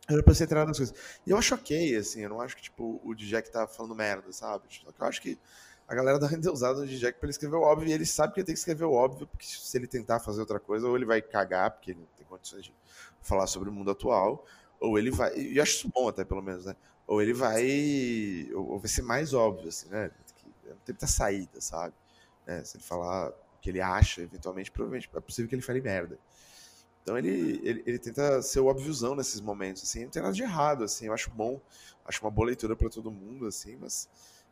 europeu-centrada 0.09 0.67
nas 0.67 0.77
coisas. 0.77 0.95
E 1.25 1.31
eu 1.31 1.37
acho 1.37 1.55
ok, 1.55 1.95
assim. 1.95 2.21
Eu 2.21 2.29
não 2.29 2.41
acho 2.41 2.55
que, 2.55 2.63
tipo, 2.63 3.01
o 3.03 3.15
Jack 3.15 3.51
tá 3.51 3.67
falando 3.67 3.95
merda, 3.95 4.31
sabe? 4.31 4.65
Só 4.69 4.91
que 4.91 5.01
eu 5.01 5.07
acho 5.07 5.21
que 5.21 5.39
a 5.89 5.95
galera 5.95 6.19
dá 6.19 6.27
uma 6.27 6.33
endeusada 6.37 6.79
no 6.79 6.87
Jack 6.87 7.19
pra 7.19 7.25
ele 7.25 7.31
escrever 7.31 7.55
o 7.55 7.61
óbvio, 7.61 7.89
e 7.89 7.91
ele 7.91 8.05
sabe 8.05 8.33
que 8.33 8.39
ele 8.39 8.45
tem 8.45 8.53
que 8.53 8.59
escrever 8.59 8.85
o 8.85 8.93
óbvio, 8.93 9.27
porque 9.27 9.45
se 9.45 9.75
ele 9.77 9.87
tentar 9.87 10.19
fazer 10.19 10.39
outra 10.39 10.59
coisa, 10.59 10.87
ou 10.87 10.95
ele 10.95 11.05
vai 11.05 11.21
cagar, 11.21 11.71
porque 11.71 11.91
ele 11.91 12.01
não 12.01 12.07
tem 12.15 12.25
condições 12.27 12.65
de 12.65 12.73
falar 13.21 13.47
sobre 13.47 13.69
o 13.69 13.71
mundo 13.71 13.89
atual, 13.89 14.45
ou 14.79 14.97
ele 14.97 15.11
vai. 15.11 15.35
E 15.37 15.59
acho 15.59 15.77
isso 15.77 15.91
bom 15.93 16.07
até, 16.07 16.23
pelo 16.23 16.41
menos, 16.41 16.65
né? 16.65 16.75
Ou 17.07 17.21
ele 17.21 17.33
vai. 17.33 18.47
Ou 18.53 18.71
ou 18.73 18.79
vai 18.79 18.87
ser 18.87 19.01
mais 19.01 19.33
óbvio, 19.33 19.69
assim, 19.69 19.89
né? 19.89 20.11
Não 20.65 20.75
tem 20.85 20.93
muita 20.93 21.07
saída, 21.07 21.59
sabe? 21.59 21.93
Né? 22.45 22.63
Se 22.63 22.77
ele 22.77 22.83
falar 22.83 23.29
o 23.29 23.33
que 23.61 23.69
ele 23.69 23.81
acha, 23.81 24.21
eventualmente, 24.21 24.71
provavelmente 24.71 25.09
é 25.13 25.19
possível 25.19 25.49
que 25.49 25.55
ele 25.55 25.61
fale 25.61 25.81
merda. 25.81 26.17
Então 27.03 27.17
ele, 27.17 27.59
ele, 27.63 27.83
ele 27.85 27.99
tenta 27.99 28.41
ser 28.41 28.59
o 28.59 28.67
óbviozão 28.67 29.15
nesses 29.15 29.41
momentos, 29.41 29.83
assim, 29.83 30.03
não 30.03 30.11
tem 30.11 30.21
nada 30.21 30.33
de 30.33 30.43
errado, 30.43 30.83
assim, 30.83 31.07
eu 31.07 31.13
acho 31.13 31.31
bom, 31.31 31.59
acho 32.05 32.21
uma 32.21 32.29
boa 32.29 32.47
leitura 32.47 32.75
pra 32.75 32.89
todo 32.89 33.09
mundo, 33.09 33.47
assim, 33.47 33.75
mas 33.81 34.07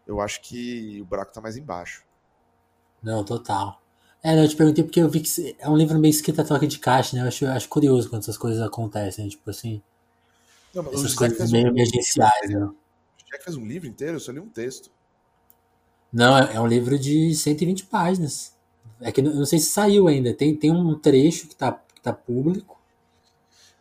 eu 0.07 0.19
acho 0.19 0.41
que 0.41 0.99
o 1.01 1.05
buraco 1.05 1.31
tá 1.31 1.39
mais 1.39 1.55
embaixo. 1.55 2.03
Não, 3.03 3.23
total. 3.23 3.81
É, 4.23 4.43
eu 4.43 4.47
te 4.47 4.55
perguntei 4.55 4.83
porque 4.83 4.99
eu 4.99 5.09
vi 5.09 5.19
que 5.19 5.55
é 5.59 5.69
um 5.69 5.77
livro 5.77 5.99
meio 5.99 6.09
escrito 6.09 6.41
a 6.41 6.43
troca 6.43 6.65
de 6.65 6.79
caixa, 6.79 7.15
né? 7.15 7.21
Eu 7.21 7.27
acho, 7.27 7.45
eu 7.45 7.51
acho 7.51 7.69
curioso 7.69 8.09
quando 8.09 8.23
essas 8.23 8.37
coisas 8.37 8.61
acontecem, 8.61 9.29
tipo 9.29 9.47
assim, 9.49 9.81
Não, 10.77 10.83
mas 10.83 10.93
essas 10.93 11.15
coisas 11.15 11.37
fez, 11.37 11.49
um, 11.49 11.53
meio 11.53 11.67
emergenciais, 11.67 12.49
né? 12.49 12.65
o 12.65 12.75
Jack 13.29 13.43
fez 13.43 13.55
um 13.57 13.65
livro 13.65 13.87
inteiro, 13.87 14.15
eu 14.15 14.19
só 14.19 14.31
li 14.31 14.39
um 14.39 14.49
texto. 14.49 14.91
Não, 16.11 16.37
é, 16.37 16.55
é 16.55 16.61
um 16.61 16.67
livro 16.67 16.97
de 16.97 17.33
120 17.35 17.85
páginas. 17.85 18.55
É 19.01 19.11
que 19.11 19.21
eu 19.21 19.25
não 19.25 19.45
sei 19.45 19.59
se 19.59 19.69
saiu 19.69 20.07
ainda. 20.07 20.33
Tem, 20.33 20.55
tem 20.55 20.71
um 20.71 20.97
trecho 20.99 21.47
que 21.47 21.55
tá, 21.55 21.71
que 21.93 22.01
tá 22.01 22.13
público, 22.13 22.79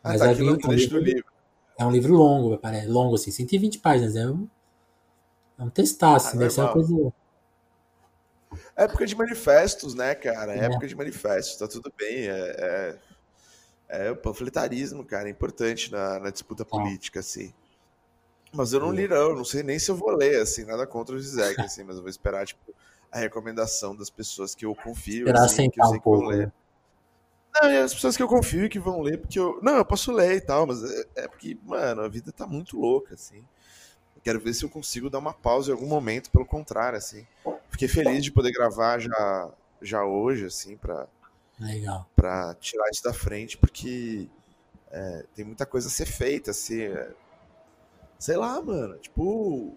Ah, 0.03 0.11
mas 0.11 0.21
tá, 0.21 0.27
é, 0.27 0.31
aquilo 0.33 0.51
é 0.51 0.53
um 0.53 0.59
trecho 0.59 0.91
do 0.91 0.99
livro, 0.99 1.17
livro. 1.17 1.33
é 1.79 1.85
um 1.87 1.91
livro 1.91 2.15
longo, 2.15 2.59
parece, 2.59 2.87
longo 2.89 3.15
assim, 3.15 3.31
120 3.31 3.79
páginas. 3.79 4.17
É 4.17 4.27
um, 4.29 4.49
é 5.59 5.63
um 5.65 5.71
textaço, 5.71 6.27
Ah, 6.27 6.29
assim, 6.31 6.39
deve 6.39 6.51
ser 6.53 6.61
uma 6.63 6.73
coisa. 6.73 7.13
Época 8.77 9.07
de 9.07 9.17
manifestos, 9.17 9.95
né, 9.95 10.15
cara? 10.15 10.55
É. 10.55 10.65
Época 10.67 10.87
de 10.87 10.95
manifestos, 10.95 11.57
tá 11.57 11.67
tudo 11.69 11.93
bem. 11.97 12.29
É, 12.29 12.31
é, 12.59 12.99
é 13.89 14.11
o 14.11 14.17
panfletarismo, 14.17 15.05
cara, 15.05 15.29
é 15.29 15.31
importante 15.31 15.91
na, 15.93 16.19
na 16.19 16.31
disputa 16.31 16.65
Tá. 16.65 16.71
política, 16.71 17.21
assim. 17.21 17.53
Mas 18.53 18.73
eu 18.73 18.81
não 18.81 18.91
li, 18.91 19.07
não, 19.09 19.35
não 19.35 19.45
sei 19.45 19.63
nem 19.63 19.79
se 19.79 19.91
eu 19.91 19.97
vou 19.97 20.11
ler, 20.11 20.41
assim, 20.41 20.65
nada 20.65 20.87
contra 20.87 21.15
o 21.15 21.21
Zizek, 21.21 21.61
assim, 21.61 21.85
mas 21.85 21.97
eu 21.97 22.03
vou 22.03 22.11
esperar, 22.11 22.47
tipo, 22.47 22.75
a 23.13 23.19
recomendação 23.19 23.95
das 23.95 24.09
pessoas 24.11 24.55
que 24.55 24.65
eu 24.65 24.75
confio, 24.75 25.27
Esperar 25.27 25.45
assim, 25.45 25.69
que 25.71 25.81
eu 25.81 25.85
sei 25.87 25.97
um 25.97 26.01
que 26.01 26.05
vão 26.09 26.19
pouco, 26.19 26.29
ler. 26.31 26.47
né? 26.47 26.53
Não, 27.63 27.71
e 27.71 27.77
as 27.79 27.95
pessoas 27.95 28.17
que 28.17 28.23
eu 28.23 28.29
confio 28.29 28.69
que 28.69 28.79
vão 28.79 29.01
ler, 29.01 29.19
porque 29.19 29.39
eu. 29.39 29.59
Não, 29.63 29.77
eu 29.77 29.85
posso 29.85 30.13
ler 30.13 30.37
e 30.37 30.41
tal, 30.41 30.67
mas 30.67 30.83
é, 30.85 31.07
é 31.17 31.29
porque, 31.29 31.57
mano, 31.65 32.03
a 32.03 32.09
vida 32.09 32.31
tá 32.31 32.47
muito 32.47 32.79
louca, 32.79 33.15
assim. 33.15 33.39
Eu 34.15 34.23
quero 34.23 34.41
ver 34.41 34.53
se 34.53 34.63
eu 34.65 34.69
consigo 34.69 35.09
dar 35.09 35.19
uma 35.19 35.33
pausa 35.33 35.71
em 35.71 35.75
algum 35.75 35.87
momento, 35.87 36.31
pelo 36.31 36.45
contrário, 36.45 36.99
assim. 36.99 37.27
Fiquei 37.71 37.89
feliz 37.89 38.23
de 38.25 38.31
poder 38.33 38.53
gravar 38.53 38.99
já, 38.99 39.51
já 39.81 40.05
hoje, 40.05 40.45
assim, 40.47 40.77
pra, 40.77 41.07
Legal. 41.59 42.09
pra 42.15 42.55
tirar 42.57 42.89
isso 42.91 43.03
da 43.03 43.13
frente, 43.15 43.57
porque 43.57 44.29
é, 44.91 45.25
tem 45.35 45.45
muita 45.45 45.65
coisa 45.67 45.89
a 45.89 45.91
ser 45.91 46.07
feita, 46.07 46.51
assim. 46.51 46.83
é. 46.83 47.11
sei 48.19 48.37
lá, 48.37 48.61
mano, 48.63 48.99
tipo. 48.99 49.77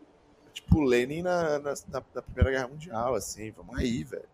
Tipo, 0.53 0.81
Lenin 0.81 1.21
na, 1.21 1.59
na, 1.59 1.73
na- 1.87 2.21
Primeira 2.21 2.51
Guerra 2.51 2.67
Mundial, 2.67 3.15
assim, 3.15 3.51
vamos 3.51 3.77
aí, 3.77 4.03
velho. 4.03 4.27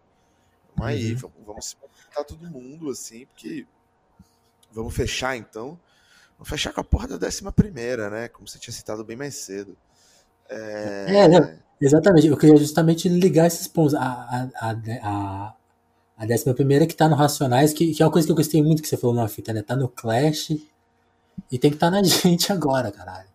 Vamos 0.75 0.91
aí, 0.91 1.11
Uhum. 1.13 1.17
vamos, 1.19 1.35
vamos 1.45 1.65
se 1.67 1.75
movimentar 1.81 2.23
todo 2.25 2.49
mundo, 2.49 2.89
assim, 2.89 3.25
porque. 3.27 3.65
Vamos 4.71 4.95
fechar 4.95 5.37
então. 5.37 5.79
Vamos 6.37 6.49
fechar 6.49 6.73
com 6.73 6.81
a 6.81 6.83
porra 6.83 7.07
da 7.07 7.17
décima 7.17 7.51
primeira, 7.51 8.09
né? 8.09 8.27
Como 8.27 8.47
você 8.47 8.57
tinha 8.59 8.73
citado 8.73 9.03
bem 9.05 9.15
mais 9.15 9.35
cedo. 9.35 9.77
É, 10.49 11.27
não, 11.27 11.57
exatamente. 11.79 12.27
Eu 12.27 12.37
queria 12.37 12.57
justamente 12.57 13.07
ligar 13.07 13.47
esses 13.47 13.67
pontos. 13.67 13.93
A, 13.95 14.01
a, 14.03 14.49
a, 14.71 14.75
a, 15.03 15.53
a 16.17 16.25
décima 16.25 16.53
primeira 16.53 16.85
que 16.87 16.95
tá 16.95 17.07
no 17.09 17.15
Racionais, 17.15 17.73
que, 17.73 17.93
que 17.93 18.01
é 18.01 18.05
uma 18.05 18.11
coisa 18.11 18.27
que 18.27 18.31
eu 18.31 18.35
gostei 18.35 18.61
muito 18.63 18.81
que 18.81 18.87
você 18.87 18.97
falou 18.97 19.15
na 19.15 19.27
fita, 19.27 19.53
né? 19.53 19.61
Tá 19.61 19.75
no 19.75 19.89
Clash 19.89 20.51
e 21.51 21.59
tem 21.59 21.69
que 21.69 21.75
estar 21.77 21.91
tá 21.91 21.91
na 21.91 22.03
gente 22.03 22.51
agora, 22.51 22.91
caralho. 22.91 23.27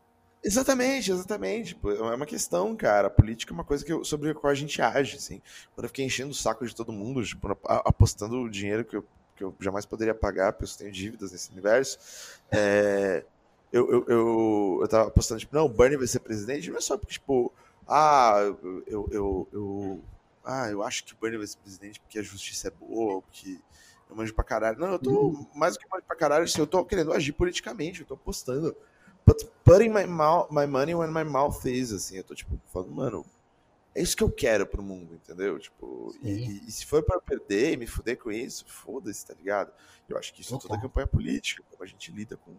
Exatamente, 0.42 1.12
exatamente. 1.12 1.78
É 1.84 2.14
uma 2.14 2.24
questão, 2.24 2.74
cara. 2.74 3.08
A 3.08 3.10
política 3.10 3.52
é 3.52 3.54
uma 3.54 3.64
coisa 3.64 3.84
que 3.84 3.92
eu- 3.92 4.04
sobre 4.04 4.30
a 4.30 4.34
qual 4.34 4.50
a 4.50 4.54
gente 4.54 4.80
age, 4.80 5.16
assim. 5.16 5.42
Quando 5.74 5.84
eu 5.84 5.88
fiquei 5.88 6.04
enchendo 6.06 6.30
o 6.30 6.34
saco 6.34 6.66
de 6.66 6.74
todo 6.74 6.92
mundo, 6.92 7.22
tipo, 7.22 7.46
apostando 7.64 8.36
o 8.40 8.50
dinheiro 8.50 8.84
que 8.84 8.96
eu, 8.96 9.04
que 9.36 9.44
eu 9.44 9.54
jamais 9.60 9.84
poderia 9.84 10.14
pagar, 10.14 10.54
porque 10.54 10.72
eu 10.72 10.78
tenho 10.78 10.92
dívidas 10.92 11.32
nesse 11.32 11.50
universo, 11.52 11.98
é, 12.50 13.22
eu, 13.70 13.90
eu, 13.92 14.04
eu, 14.08 14.78
eu 14.80 14.88
tava 14.88 15.08
apostando, 15.08 15.40
tipo, 15.40 15.54
não, 15.54 15.66
o 15.66 15.68
Bernie 15.68 15.98
vai 15.98 16.06
ser 16.06 16.20
presidente, 16.20 16.70
não 16.70 16.78
é 16.78 16.80
só 16.80 16.96
porque, 16.96 17.12
tipo, 17.12 17.52
ah, 17.86 18.36
eu, 18.86 19.08
eu, 19.12 19.48
eu, 19.52 20.00
ah, 20.50 20.70
eu 20.70 20.82
acho 20.82 21.04
que 21.04 21.12
o 21.14 21.16
Bernie 21.20 21.38
vai 21.38 21.46
ser 21.46 21.58
presidente 21.58 22.00
porque 22.00 22.18
a 22.18 22.22
justiça 22.22 22.68
é 22.68 22.70
boa, 22.70 23.22
porque 23.22 23.58
eu 24.08 24.16
manjo 24.16 24.34
pra 24.34 24.44
caralho. 24.44 24.78
Não, 24.78 24.92
eu 24.92 24.98
tô 24.98 25.10
Uhum. 25.10 25.46
mais 25.54 25.74
do 25.74 25.80
que 25.80 25.86
manjo 25.90 26.04
pra 26.06 26.16
caralho, 26.16 26.44
assim, 26.44 26.60
eu 26.60 26.66
tô 26.66 26.84
querendo 26.84 27.12
agir 27.12 27.32
politicamente, 27.32 28.00
eu 28.00 28.06
tô 28.06 28.14
apostando. 28.14 28.76
But 29.26 29.44
putting 29.64 29.90
my, 29.90 30.06
mouth, 30.06 30.48
my 30.50 30.66
money 30.66 30.94
when 30.94 31.10
my 31.12 31.24
mouth 31.24 31.64
is, 31.66 31.92
assim, 31.92 32.16
eu 32.16 32.24
tô 32.24 32.34
tipo, 32.34 32.58
falando, 32.72 32.90
mano, 32.92 33.26
é 33.94 34.00
isso 34.02 34.16
que 34.16 34.22
eu 34.22 34.30
quero 34.30 34.66
pro 34.66 34.82
mundo, 34.82 35.14
entendeu? 35.14 35.58
Tipo, 35.58 36.14
e, 36.22 36.30
e- 36.30 36.68
e 36.68 36.70
se 36.72 36.86
for 36.86 37.02
pra 37.02 37.20
perder 37.20 37.72
e 37.72 37.76
me 37.76 37.86
fuder 37.86 38.16
com 38.18 38.30
isso, 38.32 38.64
foda-se, 38.66 39.26
tá 39.26 39.34
ligado? 39.34 39.72
Eu 40.08 40.16
acho 40.16 40.32
que 40.32 40.40
isso 40.42 40.54
é 40.54 40.58
toda 40.58 40.80
campanha 40.80 41.06
política, 41.06 41.62
como 41.70 41.82
a 41.82 41.86
gente 41.86 42.10
lida 42.12 42.36
com, 42.36 42.52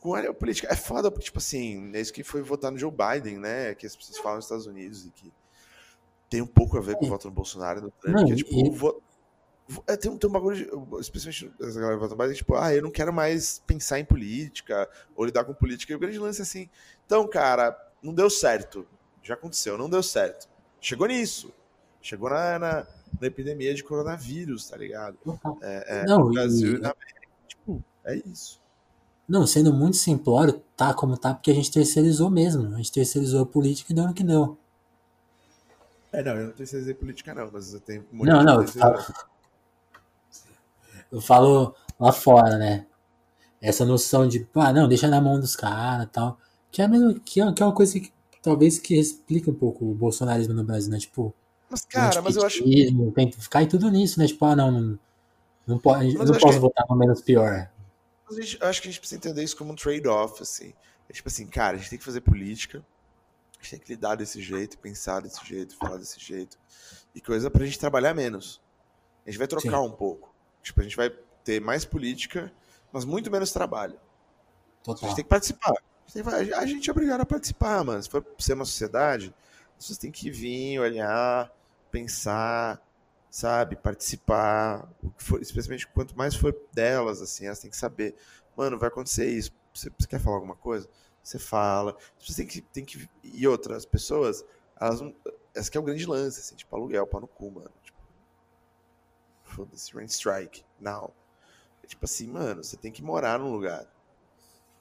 com 0.00 0.14
a 0.14 0.34
política. 0.34 0.68
É 0.70 0.76
foda, 0.76 1.10
porque, 1.10 1.26
tipo 1.26 1.38
assim, 1.38 1.90
é 1.94 2.00
isso 2.00 2.12
que 2.12 2.22
foi 2.24 2.42
votar 2.42 2.70
no 2.72 2.78
Joe 2.78 2.90
Biden, 2.92 3.38
né? 3.38 3.74
Que 3.74 3.86
as 3.86 3.94
pessoas 3.96 4.18
falam 4.18 4.36
nos 4.36 4.44
Estados 4.46 4.66
Unidos 4.66 5.06
e 5.06 5.10
que 5.10 5.32
tem 6.28 6.40
um 6.42 6.46
pouco 6.46 6.76
a 6.76 6.80
ver 6.80 6.96
com 6.96 7.04
o 7.04 7.06
É. 7.06 7.10
voto 7.10 7.28
no 7.28 7.34
Bolsonaro 7.34 7.80
no 7.82 7.90
Trump, 7.90 8.16
Não, 8.16 8.24
que 8.26 8.32
é 8.32 8.36
tipo, 8.36 8.50
e- 8.52 8.70
vo- 8.70 9.02
é, 9.86 9.96
tem, 9.96 10.10
um, 10.10 10.16
tem 10.18 10.28
um 10.30 10.32
bagulho, 10.32 10.56
de, 10.56 11.00
especialmente 11.00 11.52
essa 11.60 11.80
galera 11.80 11.98
vota 11.98 12.14
no 12.14 12.18
Biden, 12.22 12.36
tipo, 12.36 12.54
ah, 12.54 12.72
eu 12.74 12.82
não 12.82 12.90
quero 12.90 13.12
mais 13.12 13.60
pensar 13.66 13.98
em 13.98 14.04
política 14.04 14.88
ou 15.16 15.24
lidar 15.24 15.44
com 15.44 15.52
política. 15.54 15.92
E 15.92 15.96
o 15.96 15.98
grande 15.98 16.18
lance 16.18 16.40
é 16.40 16.42
assim, 16.42 16.68
então, 17.04 17.26
cara, 17.28 17.76
não 18.02 18.14
deu 18.14 18.30
certo. 18.30 18.86
Já 19.22 19.34
aconteceu, 19.34 19.76
não 19.76 19.90
deu 19.90 20.02
certo. 20.02 20.48
Chegou 20.80 21.06
nisso. 21.08 21.52
Chegou 22.00 22.30
na, 22.30 22.58
na, 22.60 22.86
na 23.20 23.26
epidemia 23.26 23.74
de 23.74 23.82
coronavírus, 23.82 24.68
tá 24.68 24.76
ligado? 24.76 25.18
É, 25.60 26.00
é, 26.02 26.04
Não, 26.06 26.18
no 26.20 26.30
Brasil 26.32 26.74
e 26.74 26.76
e- 26.76 26.80
na 26.80 26.90
América. 26.92 27.20
Tipo, 27.48 27.82
é 28.04 28.14
isso. 28.24 28.60
Não, 29.28 29.44
sendo 29.44 29.72
muito 29.72 29.96
simplório, 29.96 30.62
tá 30.76 30.94
como 30.94 31.16
tá, 31.16 31.34
porque 31.34 31.50
a 31.50 31.54
gente 31.54 31.72
terceirizou 31.72 32.30
mesmo. 32.30 32.72
A 32.72 32.76
gente 32.76 32.92
terceirizou 32.92 33.42
a 33.42 33.46
política 33.46 33.92
e 33.92 33.96
deu 33.96 34.06
no 34.06 34.14
que 34.14 34.22
deu. 34.22 34.56
É, 36.16 36.22
não, 36.22 36.32
eu 36.34 36.46
não 36.46 36.52
terceirizei 36.54 36.94
política, 36.94 37.34
não, 37.34 37.50
mas 37.52 37.74
eu 37.74 37.80
tenho 37.80 38.00
um 38.10 38.16
monte 38.16 38.26
Não, 38.28 38.42
não, 38.42 38.62
eu 38.62 38.68
falo, 38.68 38.98
eu 41.12 41.20
falo 41.20 41.74
lá 42.00 42.10
fora, 42.10 42.56
né? 42.56 42.86
Essa 43.60 43.84
noção 43.84 44.26
de, 44.26 44.48
ah, 44.54 44.72
não, 44.72 44.88
deixa 44.88 45.08
na 45.08 45.20
mão 45.20 45.38
dos 45.38 45.56
caras 45.56 46.06
e 46.06 46.10
tal. 46.10 46.38
Que 46.72 46.82
é, 46.82 46.88
que, 47.24 47.40
é, 47.40 47.52
que 47.52 47.62
é 47.62 47.66
uma 47.66 47.74
coisa 47.74 48.00
que 48.00 48.12
talvez 48.42 48.78
que 48.78 48.98
explica 48.98 49.50
um 49.50 49.54
pouco 49.54 49.84
o 49.84 49.94
bolsonarismo 49.94 50.54
no 50.54 50.64
Brasil, 50.64 50.90
né? 50.90 50.98
Tipo, 50.98 51.34
Mas, 51.70 51.84
cara, 51.84 52.22
mas 52.22 52.36
eu 52.36 52.44
acho. 52.46 52.64
tem 53.14 53.28
que 53.30 53.38
ficar 53.38 53.66
tudo 53.68 53.90
nisso, 53.90 54.18
né? 54.18 54.26
Tipo, 54.26 54.44
ah, 54.46 54.56
não, 54.56 54.70
não, 54.70 54.98
não, 55.66 55.78
pode, 55.78 56.14
não 56.14 56.26
posso 56.26 56.54
que- 56.54 56.58
votar 56.60 56.86
no 56.88 56.96
menos 56.96 57.20
pior. 57.20 57.70
Mas 58.26 58.38
a 58.38 58.40
gente- 58.40 58.58
eu 58.58 58.66
acho 58.68 58.80
que 58.80 58.88
a 58.88 58.90
gente 58.90 59.00
precisa 59.00 59.18
entender 59.18 59.44
isso 59.44 59.56
como 59.56 59.72
um 59.72 59.76
trade-off, 59.76 60.42
assim. 60.42 60.72
É 61.10 61.12
tipo 61.12 61.28
assim, 61.28 61.46
cara, 61.46 61.76
a 61.76 61.78
gente 61.78 61.90
tem 61.90 61.98
que 61.98 62.04
fazer 62.04 62.22
política, 62.22 62.82
gente 63.66 63.70
tem 63.70 63.80
que 63.80 63.92
lidar 63.92 64.14
desse 64.14 64.40
jeito, 64.40 64.78
pensar 64.78 65.20
desse 65.20 65.44
jeito, 65.44 65.76
falar 65.76 65.96
desse 65.96 66.20
jeito. 66.20 66.58
E 67.14 67.20
coisa 67.20 67.50
pra 67.50 67.64
gente 67.64 67.78
trabalhar 67.78 68.14
menos. 68.14 68.60
A 69.26 69.30
gente 69.30 69.38
vai 69.38 69.46
trocar 69.48 69.80
um 69.80 69.90
pouco. 69.90 70.34
Tipo, 70.62 70.80
a 70.80 70.84
gente 70.84 70.96
vai 70.96 71.10
ter 71.44 71.60
mais 71.60 71.84
política, 71.84 72.52
mas 72.92 73.04
muito 73.04 73.30
menos 73.30 73.52
trabalho. 73.52 73.98
A 74.80 74.84
Total. 74.84 75.08
gente 75.08 75.16
tem 75.16 75.24
que 75.24 75.30
participar. 75.30 75.74
A 76.14 76.66
gente, 76.66 76.88
a 76.88 76.90
é 76.90 76.92
obrigado 76.92 77.20
a 77.20 77.26
participar, 77.26 77.82
mano. 77.84 78.02
Se 78.02 78.08
for 78.08 78.24
ser 78.38 78.52
uma 78.54 78.64
sociedade, 78.64 79.34
as 79.70 79.76
pessoas 79.78 79.98
têm 79.98 80.12
que 80.12 80.30
vir, 80.30 80.78
olhar, 80.78 81.52
pensar, 81.90 82.80
sabe? 83.30 83.74
Participar. 83.76 84.88
For- 85.18 85.40
especialmente 85.40 85.86
quanto 85.88 86.16
mais 86.16 86.34
for 86.34 86.56
delas, 86.72 87.20
assim, 87.20 87.46
elas 87.46 87.58
têm 87.58 87.70
que 87.70 87.76
saber. 87.76 88.14
Mano, 88.56 88.78
vai 88.78 88.88
acontecer 88.88 89.28
isso. 89.28 89.50
Você, 89.74 89.90
você 89.98 90.06
quer 90.06 90.20
falar 90.20 90.36
alguma 90.36 90.56
coisa? 90.56 90.88
Você 91.26 91.40
fala. 91.40 91.96
Você 92.20 92.36
tem 92.36 92.46
que, 92.46 92.60
tem 92.60 92.84
que. 92.84 93.10
E 93.24 93.48
outras 93.48 93.84
pessoas, 93.84 94.44
elas 94.80 95.00
não. 95.00 95.12
Essa 95.52 95.68
que 95.68 95.76
é 95.76 95.80
o 95.80 95.82
grande 95.82 96.06
lance, 96.06 96.38
assim, 96.38 96.54
tipo, 96.54 96.76
aluguel, 96.76 97.04
pau 97.04 97.20
no 97.20 97.26
cu, 97.26 97.50
mano. 97.50 97.72
Tipo, 97.82 97.98
foda-se, 99.42 99.92
rent 99.92 100.08
strike, 100.08 100.64
now. 100.78 101.12
É 101.82 101.86
tipo 101.88 102.04
assim, 102.04 102.28
mano, 102.28 102.62
você 102.62 102.76
tem 102.76 102.92
que 102.92 103.02
morar 103.02 103.40
num 103.40 103.50
lugar. 103.50 103.92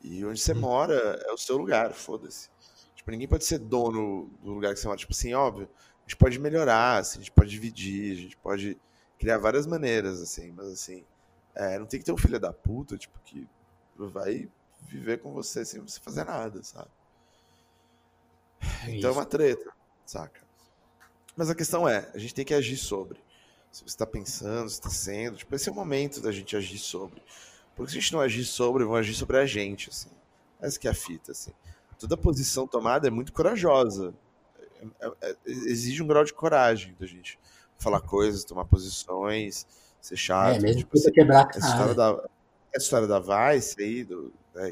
E 0.03 0.23
onde 0.23 0.39
você 0.39 0.53
mora 0.53 0.93
é 1.25 1.31
o 1.31 1.37
seu 1.37 1.57
lugar, 1.57 1.93
foda-se. 1.93 2.51
Tipo, 2.93 3.09
ninguém 3.09 3.27
pode 3.27 3.43
ser 3.43 3.57
dono 3.57 4.29
do 4.43 4.53
lugar 4.53 4.75
que 4.75 4.79
você 4.79 4.85
mora. 4.85 4.99
Tipo 4.99 5.13
assim, 5.13 5.33
óbvio, 5.33 5.67
a 5.73 6.01
gente 6.01 6.17
pode 6.17 6.37
melhorar, 6.37 6.99
assim, 6.99 7.17
a 7.17 7.21
gente 7.21 7.31
pode 7.31 7.49
dividir, 7.49 8.11
a 8.11 8.21
gente 8.21 8.37
pode 8.37 8.79
criar 9.17 9.39
várias 9.39 9.65
maneiras, 9.65 10.21
assim, 10.21 10.51
mas 10.51 10.67
assim, 10.67 11.03
é, 11.55 11.79
não 11.79 11.87
tem 11.87 11.99
que 11.99 12.05
ter 12.05 12.11
um 12.11 12.17
filho 12.17 12.39
da 12.39 12.53
puta, 12.53 12.95
tipo, 12.97 13.19
que 13.21 13.47
vai 13.97 14.47
viver 14.85 15.19
com 15.19 15.33
você 15.33 15.65
sem 15.65 15.81
você 15.81 15.99
fazer 15.99 16.23
nada, 16.25 16.63
sabe? 16.63 16.89
Então 18.87 19.09
é 19.11 19.13
uma 19.13 19.25
treta, 19.25 19.71
saca? 20.05 20.41
Mas 21.35 21.49
a 21.49 21.55
questão 21.55 21.87
é, 21.87 22.09
a 22.13 22.17
gente 22.17 22.33
tem 22.33 22.45
que 22.45 22.53
agir 22.53 22.77
sobre. 22.77 23.19
Se 23.71 23.81
você 23.81 23.89
está 23.89 24.05
pensando, 24.05 24.69
se 24.69 24.75
está 24.75 24.89
sendo, 24.89 25.37
tipo, 25.37 25.53
esse 25.53 25.67
é 25.67 25.71
o 25.71 25.75
momento 25.75 26.21
da 26.21 26.31
gente 26.31 26.55
agir 26.55 26.77
sobre. 26.77 27.21
Porque 27.75 27.91
se 27.91 27.97
a 27.97 28.01
gente 28.01 28.13
não 28.13 28.21
agir 28.21 28.45
sobre, 28.45 28.85
vão 28.85 28.95
agir 28.95 29.13
sobre 29.13 29.37
a 29.37 29.45
gente, 29.45 29.89
assim. 29.89 30.09
Essa 30.61 30.79
que 30.79 30.87
é 30.87 30.91
a 30.91 30.95
fita, 30.95 31.33
assim. 31.33 31.51
Toda 31.99 32.15
posição 32.15 32.65
tomada 32.65 33.07
é 33.07 33.11
muito 33.11 33.33
corajosa. 33.33 34.13
É- 34.81 35.07
é- 35.07 35.31
é- 35.31 35.35
exige 35.45 36.01
um 36.01 36.07
grau 36.07 36.23
de 36.23 36.33
coragem 36.33 36.95
da 36.97 37.05
gente 37.05 37.37
falar 37.77 37.99
coisas, 37.99 38.45
tomar 38.45 38.65
posições, 38.65 39.67
ser 39.99 40.15
chato. 40.15 40.55
É, 40.55 40.59
mesmo 40.59 40.79
tipo, 40.79 40.91
que 40.91 40.99
assim, 40.99 41.11
quebrar 41.11 41.45
a 41.45 41.49
essa 41.49 41.59
história 41.59 41.95
cara. 41.95 42.13
da, 42.13 42.29
essa 42.73 42.83
história 42.85 43.07
da 43.07 43.19
Vice 43.19 43.81
aí, 43.81 44.03
do, 44.05 44.33
né, 44.55 44.71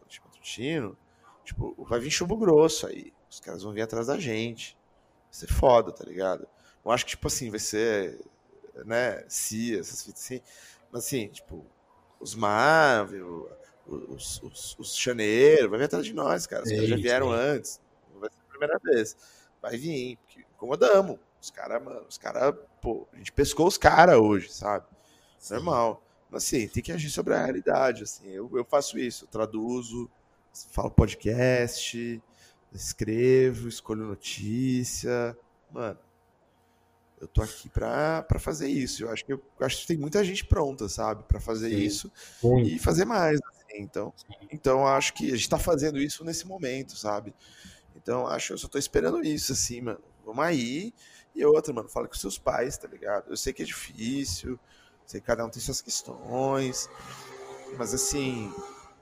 do 0.00 0.08
time 0.08 0.26
matutino, 0.26 0.96
tipo, 1.44 1.74
vai 1.84 2.00
vir 2.00 2.10
chumbo 2.10 2.36
grosso 2.36 2.86
aí. 2.86 3.12
Os 3.30 3.38
caras 3.38 3.62
vão 3.62 3.72
vir 3.72 3.82
atrás 3.82 4.08
da 4.08 4.18
gente. 4.18 4.76
Vai 5.30 5.34
ser 5.34 5.46
foda, 5.46 5.92
tá 5.92 6.04
ligado? 6.04 6.48
Não 6.84 6.90
acho 6.90 7.04
que, 7.04 7.10
tipo 7.10 7.28
assim, 7.28 7.50
vai 7.50 7.60
ser, 7.60 8.18
né, 8.84 9.24
CIA, 9.28 9.80
essas 9.80 10.02
fitas 10.02 10.22
assim. 10.22 10.40
Mas 10.90 11.04
assim, 11.04 11.28
tipo, 11.28 11.64
os 12.18 12.34
Marvel, 12.34 13.48
os, 13.86 14.42
os, 14.42 14.76
os 14.78 14.96
Chaneiro, 14.96 15.70
vai 15.70 15.78
vir 15.78 15.84
atrás 15.84 16.04
de 16.04 16.12
nós, 16.12 16.46
cara. 16.46 16.64
Os 16.64 16.70
caras 16.70 16.88
já 16.88 16.96
vieram 16.96 17.30
antes. 17.30 17.80
Não 18.12 18.20
vai 18.20 18.30
ser 18.30 18.40
a 18.40 18.50
primeira 18.50 18.78
vez. 18.82 19.16
Vai 19.62 19.76
vir, 19.76 20.16
porque 20.16 20.40
incomodamos. 20.40 21.18
Os 21.40 21.50
caras, 21.50 21.82
mano, 21.82 22.04
os 22.08 22.18
caras, 22.18 22.54
pô, 22.82 23.06
a 23.12 23.16
gente 23.16 23.32
pescou 23.32 23.66
os 23.66 23.78
caras 23.78 24.16
hoje, 24.18 24.52
sabe? 24.52 24.84
Normal. 25.50 26.02
Assim, 26.32 26.68
tem 26.68 26.82
que 26.82 26.92
agir 26.92 27.10
sobre 27.10 27.34
a 27.34 27.44
realidade. 27.44 28.02
Assim, 28.04 28.28
eu, 28.30 28.50
eu 28.54 28.64
faço 28.64 28.98
isso, 28.98 29.24
eu 29.24 29.28
traduzo, 29.28 30.10
falo 30.70 30.90
podcast, 30.90 32.22
escrevo, 32.72 33.68
escolho 33.68 34.04
notícia. 34.04 35.36
Mano, 35.72 35.98
eu 37.20 37.28
tô 37.28 37.42
aqui 37.42 37.68
pra, 37.68 38.22
pra 38.22 38.38
fazer 38.38 38.68
isso. 38.68 39.04
Eu 39.04 39.10
acho 39.10 39.24
que 39.24 39.32
eu 39.32 39.42
acho 39.60 39.80
que 39.80 39.86
tem 39.86 39.96
muita 39.98 40.24
gente 40.24 40.44
pronta, 40.44 40.88
sabe, 40.88 41.22
Pra 41.24 41.40
fazer 41.40 41.70
Sim. 41.70 41.76
isso 41.76 42.12
Muito. 42.42 42.68
e 42.68 42.78
fazer 42.78 43.04
mais. 43.04 43.38
assim. 43.42 43.82
Então, 43.82 44.12
então 44.50 44.86
acho 44.86 45.14
que 45.14 45.32
a 45.32 45.36
gente 45.36 45.48
tá 45.48 45.58
fazendo 45.58 45.98
isso 45.98 46.24
nesse 46.24 46.46
momento, 46.46 46.96
sabe? 46.96 47.34
Então, 47.94 48.26
acho, 48.26 48.52
eu 48.52 48.58
só 48.58 48.66
tô 48.66 48.78
esperando 48.78 49.22
isso, 49.22 49.52
assim, 49.52 49.80
mano. 49.82 50.00
Vamos 50.24 50.44
aí. 50.44 50.92
E 51.34 51.44
outra, 51.44 51.72
mano, 51.72 51.88
fala 51.88 52.08
com 52.08 52.14
seus 52.14 52.38
pais, 52.38 52.76
tá 52.76 52.88
ligado? 52.88 53.30
Eu 53.30 53.36
sei 53.36 53.52
que 53.52 53.62
é 53.62 53.64
difícil, 53.64 54.58
sei 55.10 55.20
que 55.20 55.26
cada 55.26 55.44
um 55.44 55.50
tem 55.50 55.60
suas 55.60 55.80
questões, 55.80 56.88
mas 57.76 57.92
assim, 57.92 58.52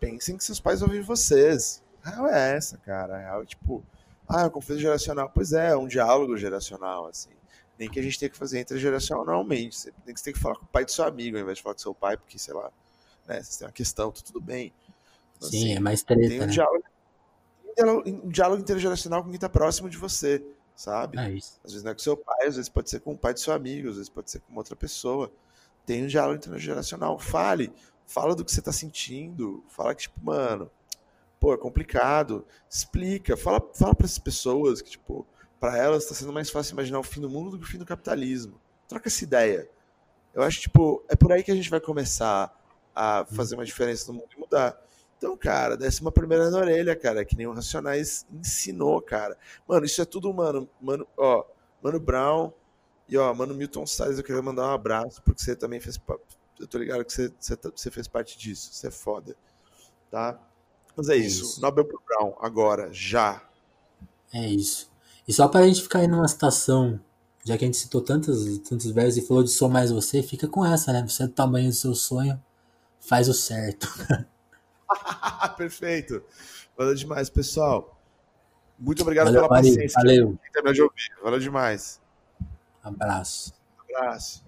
pensem 0.00 0.36
que 0.36 0.44
seus 0.44 0.58
pais 0.58 0.80
ouvem 0.80 1.02
vocês. 1.02 1.82
A 2.02 2.10
real 2.10 2.26
é 2.28 2.56
essa, 2.56 2.78
cara. 2.78 3.16
A 3.16 3.18
real 3.18 3.42
é 3.42 3.46
tipo, 3.46 3.84
ah, 4.26 4.46
o 4.46 4.50
conflito 4.50 4.80
geracional. 4.80 5.30
Pois 5.34 5.52
é, 5.52 5.70
é 5.70 5.76
um 5.76 5.86
diálogo 5.86 6.36
geracional, 6.36 7.06
assim. 7.06 7.30
Nem 7.78 7.90
que 7.90 8.00
a 8.00 8.02
gente 8.02 8.18
tenha 8.18 8.30
que 8.30 8.38
fazer 8.38 8.60
intergeracionalmente. 8.60 9.76
Você 9.76 9.92
tem 10.04 10.14
que, 10.14 10.20
você 10.20 10.24
tem 10.24 10.34
que 10.34 10.40
falar 10.40 10.56
com 10.56 10.64
o 10.64 10.68
pai 10.68 10.84
do 10.84 10.90
seu 10.90 11.04
amigo, 11.04 11.36
ao 11.36 11.42
invés 11.42 11.58
de 11.58 11.62
falar 11.62 11.74
com 11.74 11.80
seu 11.80 11.94
pai, 11.94 12.16
porque, 12.16 12.38
sei 12.38 12.54
lá, 12.54 12.70
né, 13.26 13.36
vocês 13.36 13.56
têm 13.56 13.66
uma 13.66 13.72
questão, 13.72 14.10
tá 14.10 14.20
tudo 14.24 14.40
bem. 14.40 14.72
Então, 15.36 15.48
Sim, 15.50 15.58
assim, 15.58 15.76
é 15.76 15.80
mais 15.80 16.02
tem 16.02 16.16
treta, 16.16 16.34
um 16.34 16.46
né? 16.46 16.52
diálogo, 16.52 16.84
um 18.06 18.28
diálogo, 18.30 18.62
intergeracional 18.62 19.22
com 19.22 19.30
quem 19.30 19.38
tá 19.38 19.48
próximo 19.48 19.88
de 19.88 19.96
você, 19.96 20.44
sabe? 20.74 21.18
É 21.18 21.30
isso. 21.30 21.60
Às 21.62 21.72
vezes 21.72 21.84
não 21.84 21.92
é 21.92 21.94
com 21.94 22.00
seu 22.00 22.16
pai, 22.16 22.46
às 22.46 22.56
vezes 22.56 22.68
pode 22.68 22.90
ser 22.90 23.00
com 23.00 23.12
o 23.12 23.18
pai 23.18 23.34
do 23.34 23.40
seu 23.40 23.52
amigo, 23.52 23.88
às 23.88 23.96
vezes 23.96 24.08
pode 24.08 24.30
ser 24.30 24.40
com 24.40 24.54
outra 24.56 24.74
pessoa. 24.74 25.30
Tem 25.88 26.04
um 26.04 26.06
diálogo 26.06 26.36
intergeracional. 26.36 27.18
Fale, 27.18 27.72
fala 28.06 28.34
do 28.34 28.44
que 28.44 28.52
você 28.52 28.60
tá 28.60 28.70
sentindo. 28.70 29.64
Fala 29.70 29.94
que, 29.94 30.02
tipo, 30.02 30.22
mano, 30.22 30.70
pô, 31.40 31.54
é 31.54 31.56
complicado. 31.56 32.44
Explica, 32.68 33.38
fala, 33.38 33.58
fala 33.72 33.94
para 33.94 34.04
essas 34.04 34.18
pessoas 34.18 34.82
que, 34.82 34.90
tipo, 34.90 35.26
para 35.58 35.78
elas 35.78 36.04
tá 36.04 36.14
sendo 36.14 36.30
mais 36.30 36.50
fácil 36.50 36.74
imaginar 36.74 36.98
o 36.98 37.02
fim 37.02 37.22
do 37.22 37.30
mundo 37.30 37.52
do 37.52 37.58
que 37.58 37.64
o 37.64 37.66
fim 37.66 37.78
do 37.78 37.86
capitalismo. 37.86 38.60
Troca 38.86 39.08
essa 39.08 39.24
ideia. 39.24 39.66
Eu 40.34 40.42
acho, 40.42 40.60
tipo, 40.60 41.02
é 41.08 41.16
por 41.16 41.32
aí 41.32 41.42
que 41.42 41.50
a 41.50 41.54
gente 41.54 41.70
vai 41.70 41.80
começar 41.80 42.54
a 42.94 43.24
fazer 43.24 43.54
uma 43.54 43.64
diferença 43.64 44.12
no 44.12 44.18
mundo 44.18 44.28
e 44.36 44.40
mudar. 44.40 44.78
Então, 45.16 45.34
cara, 45.38 45.74
desce 45.74 46.02
uma 46.02 46.12
primeira 46.12 46.50
na 46.50 46.58
orelha, 46.58 46.94
cara, 46.94 47.24
que 47.24 47.34
nem 47.34 47.46
o 47.46 47.52
Racionais 47.54 48.26
ensinou, 48.30 49.00
cara. 49.00 49.38
Mano, 49.66 49.86
isso 49.86 50.02
é 50.02 50.04
tudo, 50.04 50.34
mano, 50.34 50.68
mano, 50.82 51.08
ó, 51.16 51.46
Mano 51.82 51.98
Brown 51.98 52.52
e, 53.08 53.16
ó, 53.16 53.32
mano 53.34 53.54
Milton 53.54 53.86
Salles, 53.86 54.18
eu 54.18 54.24
queria 54.24 54.42
mandar 54.42 54.68
um 54.68 54.72
abraço, 54.72 55.22
porque 55.22 55.42
você 55.42 55.56
também 55.56 55.80
fez, 55.80 56.00
eu 56.60 56.66
tô 56.66 56.78
ligado 56.78 57.04
que 57.04 57.12
você, 57.12 57.32
você, 57.38 57.56
tá- 57.56 57.70
você 57.74 57.90
fez 57.90 58.06
parte 58.08 58.38
disso, 58.38 58.70
você 58.72 58.88
é 58.88 58.90
foda, 58.90 59.36
tá? 60.10 60.38
Mas 60.96 61.08
é 61.08 61.16
isso, 61.16 61.44
isso. 61.44 61.60
Nobel 61.60 61.84
pro 61.84 62.02
Brown, 62.06 62.34
agora, 62.40 62.88
já. 62.92 63.42
É 64.32 64.46
isso. 64.46 64.90
E 65.26 65.32
só 65.32 65.48
pra 65.48 65.66
gente 65.66 65.82
ficar 65.82 66.00
aí 66.00 66.08
numa 66.08 66.26
situação 66.28 67.00
já 67.48 67.56
que 67.56 67.64
a 67.64 67.66
gente 67.66 67.78
citou 67.78 68.02
tantos, 68.02 68.58
tantos 68.58 68.90
versos 68.90 69.16
e 69.16 69.26
falou 69.26 69.42
de 69.42 69.50
sou 69.50 69.70
mais 69.70 69.90
você, 69.90 70.22
fica 70.22 70.46
com 70.46 70.64
essa, 70.66 70.92
né? 70.92 71.02
Você 71.08 71.22
é 71.22 71.26
do 71.26 71.32
tamanho 71.32 71.70
do 71.70 71.74
seu 71.74 71.94
sonho, 71.94 72.38
faz 73.00 73.26
o 73.26 73.32
certo. 73.32 73.88
Perfeito. 75.56 76.22
Valeu 76.76 76.94
demais, 76.94 77.30
pessoal. 77.30 77.98
Muito 78.78 79.00
obrigado 79.00 79.26
valeu, 79.26 79.48
pela 79.48 79.62
paciência. 79.62 80.00
Valeu. 80.00 80.38
Valeu 81.22 81.40
demais. 81.40 82.00
Abraço. 82.88 83.52
Abraço. 83.94 84.42